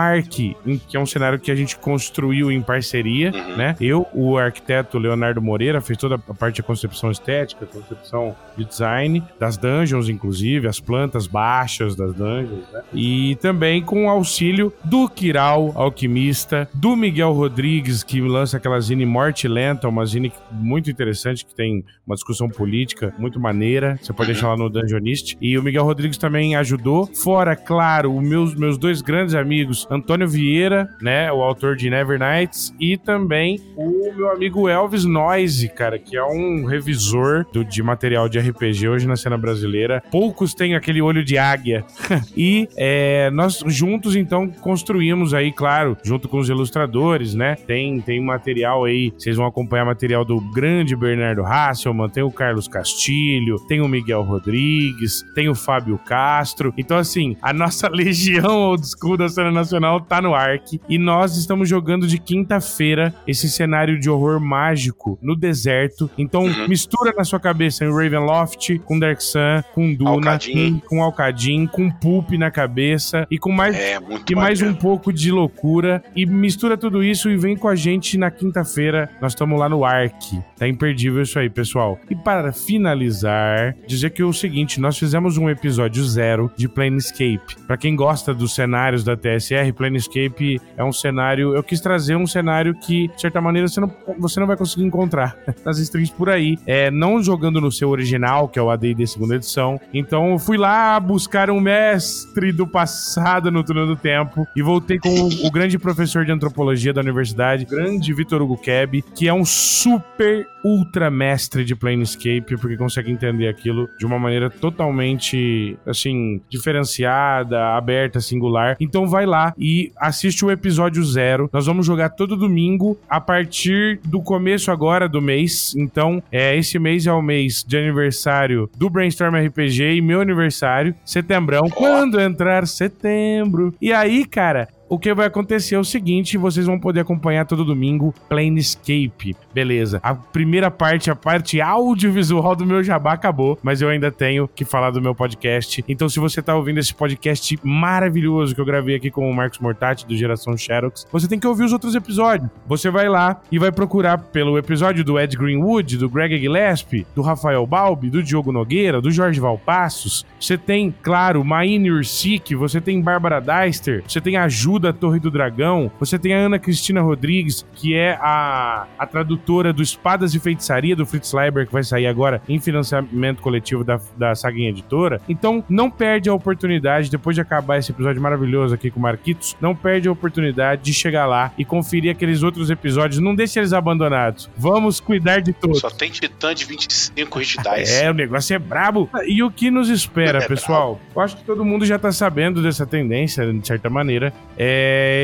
em- 0.67 0.79
que 0.79 0.97
é 0.97 1.01
um 1.01 1.07
cenário 1.07 1.39
que 1.39 1.51
a 1.51 1.55
gente 1.55 1.77
construiu 1.77 2.51
em 2.51 2.61
parceria, 2.63 3.31
Uhum. 3.33 3.57
né? 3.57 3.77
Eu, 3.81 4.07
o 4.15 4.37
arquiteto 4.39 4.99
Leonardo 4.99 5.41
Moreira, 5.43 5.81
fez 5.81 5.99
toda 5.99 6.15
a 6.17 6.35
parte 6.35 6.57
de 6.57 6.63
concepção 6.63 7.11
estética, 7.11 7.67
concepção 7.67 8.35
de 8.57 8.65
design, 8.65 9.23
das 9.39 9.57
dungeons, 9.57 10.09
inclusive, 10.09 10.67
as 10.67 10.81
plantas 10.81 11.27
baixas 11.27 11.95
das 11.97 12.15
dungeons, 12.15 12.65
né? 12.73 12.83
E 12.93 13.37
também 13.37 13.83
com 13.83 14.07
o 14.07 14.09
auxílio 14.09 14.73
do 14.85 15.09
Kiral, 15.09 15.73
alquimista, 15.75 16.69
do 16.75 16.97
Miguel 16.97 17.33
Rodrigues, 17.33 18.03
que 18.03 18.21
lança 18.21 18.57
aquela 18.57 18.81
zine 18.81 19.05
Morte 19.05 19.47
Lenta, 19.49 19.89
uma 19.89 20.05
zine 20.07 20.33
muito 20.51 20.91
interessante, 20.91 21.45
que 21.45 21.55
tem 21.55 21.85
uma 22.07 22.15
discussão 22.15 22.49
política 22.49 22.94
muito 23.19 23.41
maneira. 23.41 23.99
Você 24.01 24.13
pode 24.13 24.33
deixar 24.33 24.49
lá 24.49 24.57
no 24.57 24.69
Dungeonist. 24.71 25.37
E 25.41 25.57
o 25.59 25.63
Miguel 25.63 25.85
Rodrigues 25.85 26.19
também 26.19 26.57
ajudou. 26.57 27.07
Fora, 27.15 27.55
claro, 27.57 28.15
os 28.17 28.23
meus, 28.27 28.55
meus 28.55 28.77
dois 28.79 29.01
grandes 29.03 29.35
amigos, 29.35 29.87
Antônio 29.91 30.29
Vieira, 30.29 30.89
né, 31.01 31.33
o 31.33 31.43
autor 31.43 31.77
de 31.77 31.89
Never 31.91 32.19
Nights, 32.19 32.75
e 32.79 32.97
também 32.97 33.61
o 33.77 34.13
meu 34.17 34.31
amigo 34.31 34.69
Elvis 34.69 35.05
Noise, 35.05 35.69
cara, 35.69 35.99
que 35.99 36.17
é 36.17 36.25
um 36.25 36.65
revisor 36.65 37.45
do- 37.53 37.65
de 37.65 37.83
material 37.83 38.29
de 38.29 38.39
RPG 38.39 38.89
hoje 38.89 39.07
na 39.07 39.17
cena 39.17 39.37
brasileira. 39.37 40.03
Poucos 40.11 40.55
têm 40.55 40.75
aquele 40.75 41.01
olho 41.03 41.25
de 41.25 41.37
águia. 41.39 41.85
e 42.37 42.69
é, 42.77 43.31
nós 43.31 43.63
juntos, 43.67 44.17
então, 44.17 44.49
construímos 44.49 45.35
aí, 45.35 45.53
claro, 45.53 45.97
junto 46.05 46.29
com 46.29 46.39
os 46.39 46.49
ilustradores, 46.49 47.35
né? 47.35 47.57
Tem, 47.67 48.01
tem 48.01 48.21
material 48.25 48.85
aí, 48.85 49.13
vocês 49.17 49.37
vão 49.37 49.47
acompanhar 49.47 49.85
material 49.85 50.25
do 50.25 50.41
grande 50.53 50.95
Bernardo 50.97 51.45
Hasselman, 51.45 52.09
tem 52.09 52.23
o 52.23 52.31
Carlos 52.31 52.69
Castilho, 52.89 53.59
tem 53.67 53.81
o 53.81 53.89
Miguel 53.89 54.23
Rodrigues, 54.23 55.25
tem 55.35 55.49
o 55.49 55.55
Fábio 55.55 55.99
Castro. 55.99 56.73
Então, 56.77 56.99
assim, 56.99 57.35
a 57.41 57.51
nossa 57.53 57.89
legião 57.95 58.55
old 58.71 58.85
school 58.87 59.17
da 59.17 59.27
cena 59.27 59.51
nacional 59.51 60.01
tá 60.03 60.21
no 60.21 60.35
Ark 60.35 60.79
e 60.87 60.99
nós 60.99 61.37
estamos 61.39 61.67
jogando 61.67 62.07
de 62.07 62.19
quinta-feira 62.19 63.15
esse 63.27 63.49
cenário 63.49 63.99
de 63.99 64.11
horror 64.11 64.39
mágico 64.39 65.19
no 65.23 65.35
deserto. 65.35 66.11
Então, 66.19 66.45
Uhum. 66.45 66.69
mistura 66.69 67.13
na 67.17 67.25
sua 67.25 67.41
cabeça 67.41 67.85
em 67.87 67.89
Ravenloft, 67.91 68.79
com 68.81 68.99
Dark 68.99 69.21
Sun, 69.23 69.63
com 69.73 69.95
Duna, 69.95 70.39
com, 70.87 71.03
Alcadim, 71.03 71.67
com 71.67 71.91
Pulp 71.91 72.33
na 72.33 72.51
cabeça 72.51 73.27
e 73.31 73.39
com 73.39 73.51
mais 73.51 73.75
É, 73.75 73.99
e 74.31 74.35
mais 74.35 74.61
um 74.61 74.75
pouco 74.75 75.11
de 75.11 75.31
loucura. 75.31 76.05
E 76.15 76.27
mistura 76.27 76.77
tudo 76.77 77.03
isso 77.03 77.31
e 77.31 77.37
vem 77.39 77.57
com 77.57 77.67
a 77.69 77.75
gente 77.75 78.19
na 78.19 78.31
quinta-feira. 78.31 79.09
Nós 79.23 79.33
estamos 79.33 79.59
lá 79.59 79.71
no 79.71 79.85
Ark. 79.87 80.39
Tá 80.59 80.69
imperdível 80.69 81.23
isso 81.23 81.39
aí, 81.39 81.49
pessoal. 81.49 81.99
E 82.11 82.15
para 82.15 82.53
finalizar, 82.75 83.77
dizer 83.87 84.11
que 84.11 84.21
é 84.21 84.25
o 84.25 84.33
seguinte: 84.33 84.81
nós 84.81 84.99
fizemos 84.99 85.39
um 85.39 85.49
episódio 85.49 86.03
zero 86.05 86.51
de 86.57 86.69
Planescape. 86.69 87.57
Para 87.67 87.77
quem 87.77 87.95
gosta 87.95 88.35
dos 88.35 88.55
cenários 88.55 89.05
da 89.05 89.17
TSR, 89.17 89.73
Planescape 89.77 90.61
é 90.77 90.83
um 90.83 90.93
cenário. 90.93 91.55
Eu 91.55 91.63
quis 91.63 91.81
trazer 91.81 92.17
um 92.17 92.27
cenário 92.27 92.75
que, 92.75 93.09
de 93.09 93.21
certa 93.21 93.41
maneira, 93.41 93.69
você 93.69 93.81
não, 93.81 93.91
você 94.19 94.41
não 94.41 94.47
vai 94.47 94.57
conseguir 94.57 94.85
encontrar 94.85 95.37
nas 95.65 95.79
streams 95.79 96.13
por 96.13 96.29
aí. 96.29 96.59
É, 96.67 96.91
não 96.91 97.23
jogando 97.23 97.61
no 97.61 97.71
seu 97.71 97.95
Infernal, 98.25 98.49
que 98.49 98.59
é 98.59 98.63
o 98.63 98.71
AD&D 98.71 99.07
segunda 99.07 99.37
edição. 99.37 99.81
Então 99.93 100.39
fui 100.39 100.57
lá 100.57 100.99
buscar 100.99 101.51
um 101.51 101.61
mestre 101.61 102.53
do 102.53 102.67
passado 102.67 103.51
no 103.51 103.63
túnel 103.63 103.87
do 103.87 103.97
tempo 103.97 104.47
e 104.57 104.63
voltei 104.63 104.99
com 104.99 105.09
o, 105.09 105.47
o 105.47 105.51
grande 105.51 105.79
professor 105.79 106.25
de 106.25 106.33
antropologia 106.33 106.93
da 106.93 107.01
universidade, 107.01 107.65
grande 107.65 108.13
Vitor 108.13 108.41
Hugo 108.41 108.57
Keb, 108.57 109.03
que 109.15 109.29
é 109.29 109.35
um 109.35 109.45
super 109.45 110.47
ultra 110.65 111.11
mestre 111.11 111.65
de 111.65 111.77
Planescape, 111.77 112.57
porque 112.65 112.79
consegue 112.79 113.11
entender 113.11 113.47
aquilo 113.47 113.91
de 113.99 114.07
uma 114.07 114.19
maneira 114.19 114.49
totalmente, 114.49 115.77
assim, 115.87 116.41
diferenciada, 116.49 117.77
aberta, 117.77 118.23
singular. 118.23 118.75
Então 118.81 119.07
vai 119.07 119.27
lá 119.27 119.53
e 119.59 119.93
assiste 119.99 120.43
o 120.47 120.51
episódio 120.51 121.05
zero. 121.05 121.51
Nós 121.53 121.67
vamos 121.67 121.85
jogar 121.85 122.09
todo 122.09 122.39
domingo 122.39 122.99
a 123.07 123.21
partir 123.21 124.01
do 124.07 124.23
começo 124.23 124.71
agora 124.71 125.07
do 125.07 125.21
mês. 125.21 125.75
Então, 125.77 126.23
é, 126.33 126.57
esse 126.57 126.79
mês 126.79 127.07
é 127.07 127.13
o 127.13 127.21
mês 127.21 127.63
de 127.63 127.77
aniversário 127.77 128.71
do 128.79 128.89
Brainstorm 128.89 129.35
RPG 129.35 129.97
e 129.97 130.01
meu 130.01 130.23
aniversário, 130.23 130.95
setembrão. 131.05 131.69
Quando 131.69 132.19
entrar 132.19 132.67
setembro. 132.67 133.75
E 133.79 133.93
aí, 133.93 134.25
cara, 134.25 134.69
o 134.95 134.99
que 134.99 135.13
vai 135.13 135.27
acontecer 135.27 135.75
é 135.75 135.79
o 135.79 135.85
seguinte: 135.85 136.39
vocês 136.39 136.67
vão 136.67 136.79
poder 136.79 137.01
acompanhar 137.01 137.45
todo 137.47 137.65
domingo 137.65 138.15
Planescape. 138.29 139.37
Beleza. 139.53 139.99
A 140.03 140.15
primeira 140.15 140.71
parte, 140.71 141.11
a 141.11 141.17
parte 141.17 141.61
audiovisual 141.61 142.55
do 142.55 142.65
meu 142.65 142.83
jabá 142.83 143.15
acabou, 143.15 143.59
mas 143.61 143.83
eu 143.83 143.89
ainda 143.89 144.13
tenho 144.13 144.47
que 144.47 144.65
falar 144.65 144.91
do 144.91 145.03
meu 145.03 145.15
podcast. 145.15 145.85
Então, 145.89 146.09
se 146.09 146.21
você 146.21 146.41
tá 146.41 146.55
ouvindo 146.55 146.79
esse 146.79 146.95
podcast 146.95 147.59
maravilhoso 147.65 148.55
que 148.55 148.61
eu 148.61 148.65
gravei 148.65 148.95
aqui 148.95 149.11
com 149.11 149.29
o 149.29 149.35
Marcos 149.35 149.59
Mortati, 149.59 150.07
do 150.07 150.17
Geração 150.17 150.57
Xerox, 150.57 151.07
você 151.11 151.27
tem 151.27 151.41
que 151.41 151.47
ouvir 151.47 151.65
os 151.65 151.73
outros 151.73 151.97
episódios. 151.97 152.49
Você 152.67 152.89
vai 152.89 153.09
lá 153.09 153.41
e 153.51 153.59
vai 153.59 153.73
procurar 153.73 154.19
pelo 154.19 154.57
episódio 154.57 155.05
do 155.05 155.19
Ed 155.19 155.37
Greenwood, 155.37 155.99
do 155.99 156.09
Greg 156.09 156.39
Gillespie, 156.39 157.05
do 157.17 157.23
Rafael 157.23 157.67
Balbi, 157.67 158.11
do 158.11 158.23
Diogo 158.23 158.53
Nogueira, 158.53 159.01
do 159.01 159.11
Jorge 159.11 159.41
Valpassos. 159.41 160.25
Você 160.39 160.57
tem, 160.57 160.95
claro, 161.03 161.45
Maine 161.45 161.91
Ursic, 161.91 162.55
você 162.55 162.81
tem 162.81 163.01
Bárbara 163.01 163.41
Deister, 163.41 164.05
você 164.07 164.21
tem 164.21 164.37
a 164.37 164.49
Ju 164.49 164.84
da 164.85 164.93
Torre 164.93 165.19
do 165.19 165.31
Dragão. 165.31 165.91
Você 165.99 166.19
tem 166.19 166.35
a 166.35 166.39
Ana 166.39 166.59
Cristina 166.59 167.01
Rodrigues, 167.01 167.67
que 167.75 167.95
é 167.95 168.19
a, 168.21 168.87
a 168.99 169.07
tradutora 169.07 169.73
do 169.73 169.83
Espadas 169.83 170.35
e 170.35 170.39
Feitiçaria 170.39 170.95
do 170.95 171.07
Fritz 171.07 171.33
Leiber, 171.33 171.67
que 171.67 171.73
vai 171.73 171.83
sair 171.83 172.07
agora 172.07 172.43
em 172.49 172.61
financiamento 172.61 173.41
coletivo 173.41 173.83
da, 173.83 173.99
da 174.17 174.35
Saguinha 174.35 174.71
Editora. 174.71 175.21
Então, 175.29 175.65
não 175.69 175.91
perde 175.91 176.29
a 176.29 176.35
oportunidade, 176.35 177.11
depois 177.11 177.35
de 177.35 177.41
acabar 177.41 177.79
esse 177.79 177.93
episódio 177.93 178.21
maravilhoso 178.21 178.75
aqui 178.75 178.91
com 178.91 178.99
o 178.99 179.03
Marquitos, 179.03 179.57
não 179.61 179.75
perde 179.75 180.09
a 180.09 180.13
oportunidade 180.13 180.83
de 180.83 180.93
chegar 180.93 181.27
lá 181.27 181.53
e 181.57 181.65
conferir 181.65 182.11
aqueles 182.11 182.43
outros 182.43 182.71
episódios. 182.71 183.21
Não 183.21 183.35
deixe 183.35 183.59
eles 183.59 183.73
abandonados. 183.73 184.51
Vamos 184.57 185.01
cuidar 185.01 185.41
de 185.41 185.53
todos. 185.53 185.81
Só 185.81 185.91
tem 185.91 186.11
Titã 186.11 186.55
de 186.55 186.65
25 186.65 187.41
digitais. 187.41 187.91
é, 187.91 188.11
o 188.11 188.15
negócio 188.15 188.55
é 188.55 188.59
brabo. 188.59 189.09
E 189.27 189.43
o 189.43 189.51
que 189.51 189.71
nos 189.71 189.89
espera, 189.89 190.39
é 190.39 190.47
pessoal? 190.47 191.01
Eu 191.15 191.23
acho 191.23 191.37
que 191.37 191.45
todo 191.45 191.65
mundo 191.65 191.85
já 191.87 191.99
tá 191.99 192.13
sabendo 192.13 192.63
dessa 192.63 192.87
tendência, 192.87 193.51
de 193.53 193.67
certa 193.67 193.89
maneira. 193.89 194.33
É, 194.57 194.64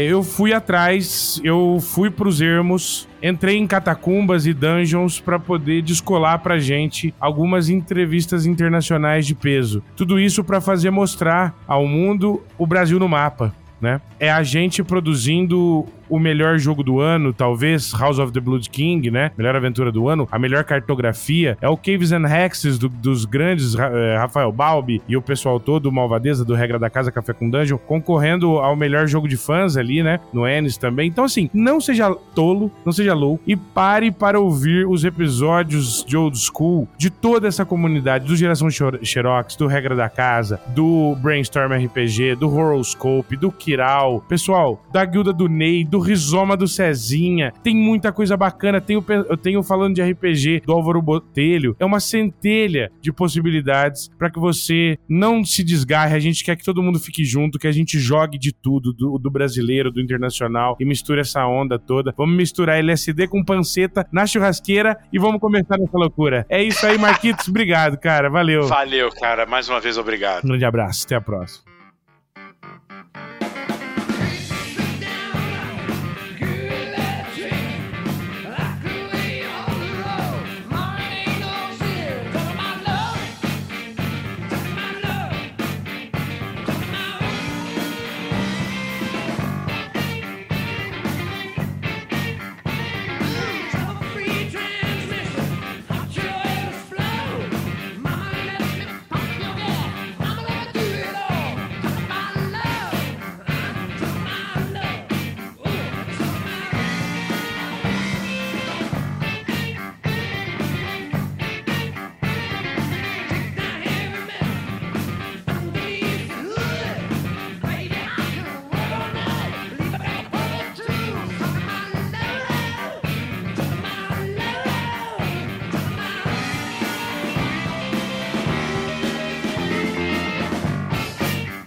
eu 0.09 0.23
fui 0.23 0.53
atrás, 0.53 1.41
eu 1.45 1.79
fui 1.81 2.11
pros 2.11 2.41
ermos, 2.41 3.09
entrei 3.23 3.57
em 3.57 3.67
catacumbas 3.67 4.47
e 4.47 4.53
dungeons 4.53 5.21
para 5.21 5.39
poder 5.39 5.83
descolar 5.83 6.39
pra 6.41 6.59
gente 6.59 7.15
algumas 7.21 7.69
entrevistas 7.69 8.45
internacionais 8.45 9.27
de 9.27 9.35
peso. 9.35 9.83
Tudo 9.97 10.19
isso 10.19 10.43
para 10.43 10.61
fazer 10.61 10.91
mostrar 10.91 11.55
ao 11.67 11.87
mundo 11.87 12.43
o 12.59 12.67
Brasil 12.67 12.99
no 12.99 13.09
mapa. 13.09 13.55
Né? 13.81 14.01
É 14.19 14.31
a 14.31 14.43
gente 14.43 14.83
produzindo 14.83 15.87
o 16.11 16.19
melhor 16.19 16.59
jogo 16.59 16.82
do 16.82 17.01
ano, 17.01 17.32
talvez 17.32 17.93
House 17.93 18.19
of 18.19 18.32
the 18.32 18.41
Blood 18.41 18.69
King, 18.69 19.11
né? 19.11 19.31
Melhor 19.39 19.57
aventura 19.57 19.93
do 19.93 20.09
ano, 20.09 20.28
a 20.31 20.39
melhor 20.39 20.65
cartografia. 20.65 21.57
É 21.61 21.69
o 21.69 21.77
Caves 21.77 22.12
and 22.12 22.27
Hexes 22.27 22.78
do, 22.78 22.89
dos 22.89 23.24
grandes 23.24 23.74
é, 23.74 24.16
Rafael 24.16 24.51
Balbi 24.51 25.01
e 25.09 25.16
o 25.16 25.23
pessoal 25.23 25.61
todo, 25.61 25.91
Malvadeza 25.93 26.45
do 26.45 26.55
Regra 26.55 26.78
da 26.78 26.91
Casa 26.91 27.12
Café 27.12 27.32
com 27.32 27.49
Dungeon, 27.49 27.78
concorrendo 27.78 28.59
ao 28.59 28.74
melhor 28.74 29.07
jogo 29.07 29.28
de 29.28 29.37
fãs 29.37 29.77
ali, 29.77 30.03
né? 30.03 30.20
No 30.32 30.47
Ennis 30.49 30.77
também. 30.77 31.09
Então, 31.09 31.24
assim, 31.24 31.49
não 31.55 31.81
seja 31.81 32.15
tolo, 32.35 32.70
não 32.85 32.93
seja 32.93 33.15
louco 33.15 33.43
e 33.47 33.57
pare 33.57 34.11
para 34.11 34.41
ouvir 34.41 34.87
os 34.87 35.05
episódios 35.05 36.05
de 36.05 36.16
Old 36.16 36.37
School 36.39 36.89
de 36.99 37.11
toda 37.11 37.47
essa 37.47 37.65
comunidade, 37.65 38.27
do 38.27 38.37
Geração 38.37 38.69
Xerox, 38.70 39.57
do 39.57 39.66
Regra 39.66 39.95
da 39.95 40.09
Casa, 40.09 40.61
do 40.69 41.16
Brainstorm 41.20 41.73
RPG, 41.73 42.35
do 42.35 42.53
Horoscope, 42.53 43.37
do 43.37 43.53
Kiral, 43.53 44.20
pessoal, 44.28 44.82
da 44.93 45.05
Guilda 45.05 45.32
do 45.32 45.49
Ney, 45.49 45.85
do 45.85 45.99
Rizoma 46.01 46.56
do 46.56 46.66
Cezinha. 46.66 47.52
Tem 47.62 47.74
muita 47.74 48.12
coisa 48.12 48.36
bacana. 48.36 48.81
Tenho, 48.81 49.05
eu 49.09 49.36
tenho 49.36 49.62
falando 49.62 49.94
de 49.94 50.02
RPG 50.02 50.62
do 50.66 50.72
Álvaro 50.72 51.01
Botelho. 51.01 51.77
É 51.78 51.85
uma 51.85 52.01
centelha 52.01 52.90
de 53.01 53.12
possibilidades 53.12 54.09
para 54.18 54.31
que 54.31 54.39
você 54.39 54.98
não 55.09 55.44
se 55.44 55.62
desgarre. 55.62 56.14
A 56.14 56.20
gente 56.20 56.44
quer 56.44 56.56
que 56.56 56.64
todo 56.64 56.82
mundo 56.82 56.98
fique 56.98 57.24
junto, 57.24 57.59
que 57.59 57.66
a 57.66 57.72
gente 57.72 57.98
jogue 57.98 58.39
de 58.39 58.52
tudo, 58.52 58.93
do, 58.93 59.18
do 59.18 59.31
brasileiro, 59.31 59.90
do 59.90 60.01
internacional, 60.01 60.77
e 60.81 60.85
misture 60.85 61.20
essa 61.20 61.47
onda 61.47 61.78
toda. 61.78 62.14
Vamos 62.16 62.36
misturar 62.36 62.78
LSD 62.78 63.28
com 63.28 63.44
panceta 63.44 64.06
na 64.12 64.27
churrasqueira 64.27 64.98
e 65.12 65.18
vamos 65.18 65.40
começar 65.40 65.78
nessa 65.78 65.97
loucura. 65.97 66.47
É 66.48 66.62
isso 66.62 66.86
aí, 66.86 66.98
Marquitos. 66.98 67.47
obrigado, 67.48 67.98
cara. 67.98 68.28
Valeu. 68.28 68.66
Valeu, 68.66 69.10
cara. 69.10 69.47
Mais 69.47 69.68
uma 69.68 69.81
vez, 69.81 69.98
obrigado. 69.98 70.44
Um 70.44 70.48
grande 70.48 70.64
abraço. 70.64 71.05
Até 71.05 71.16
a 71.16 71.20
próxima. 71.20 71.69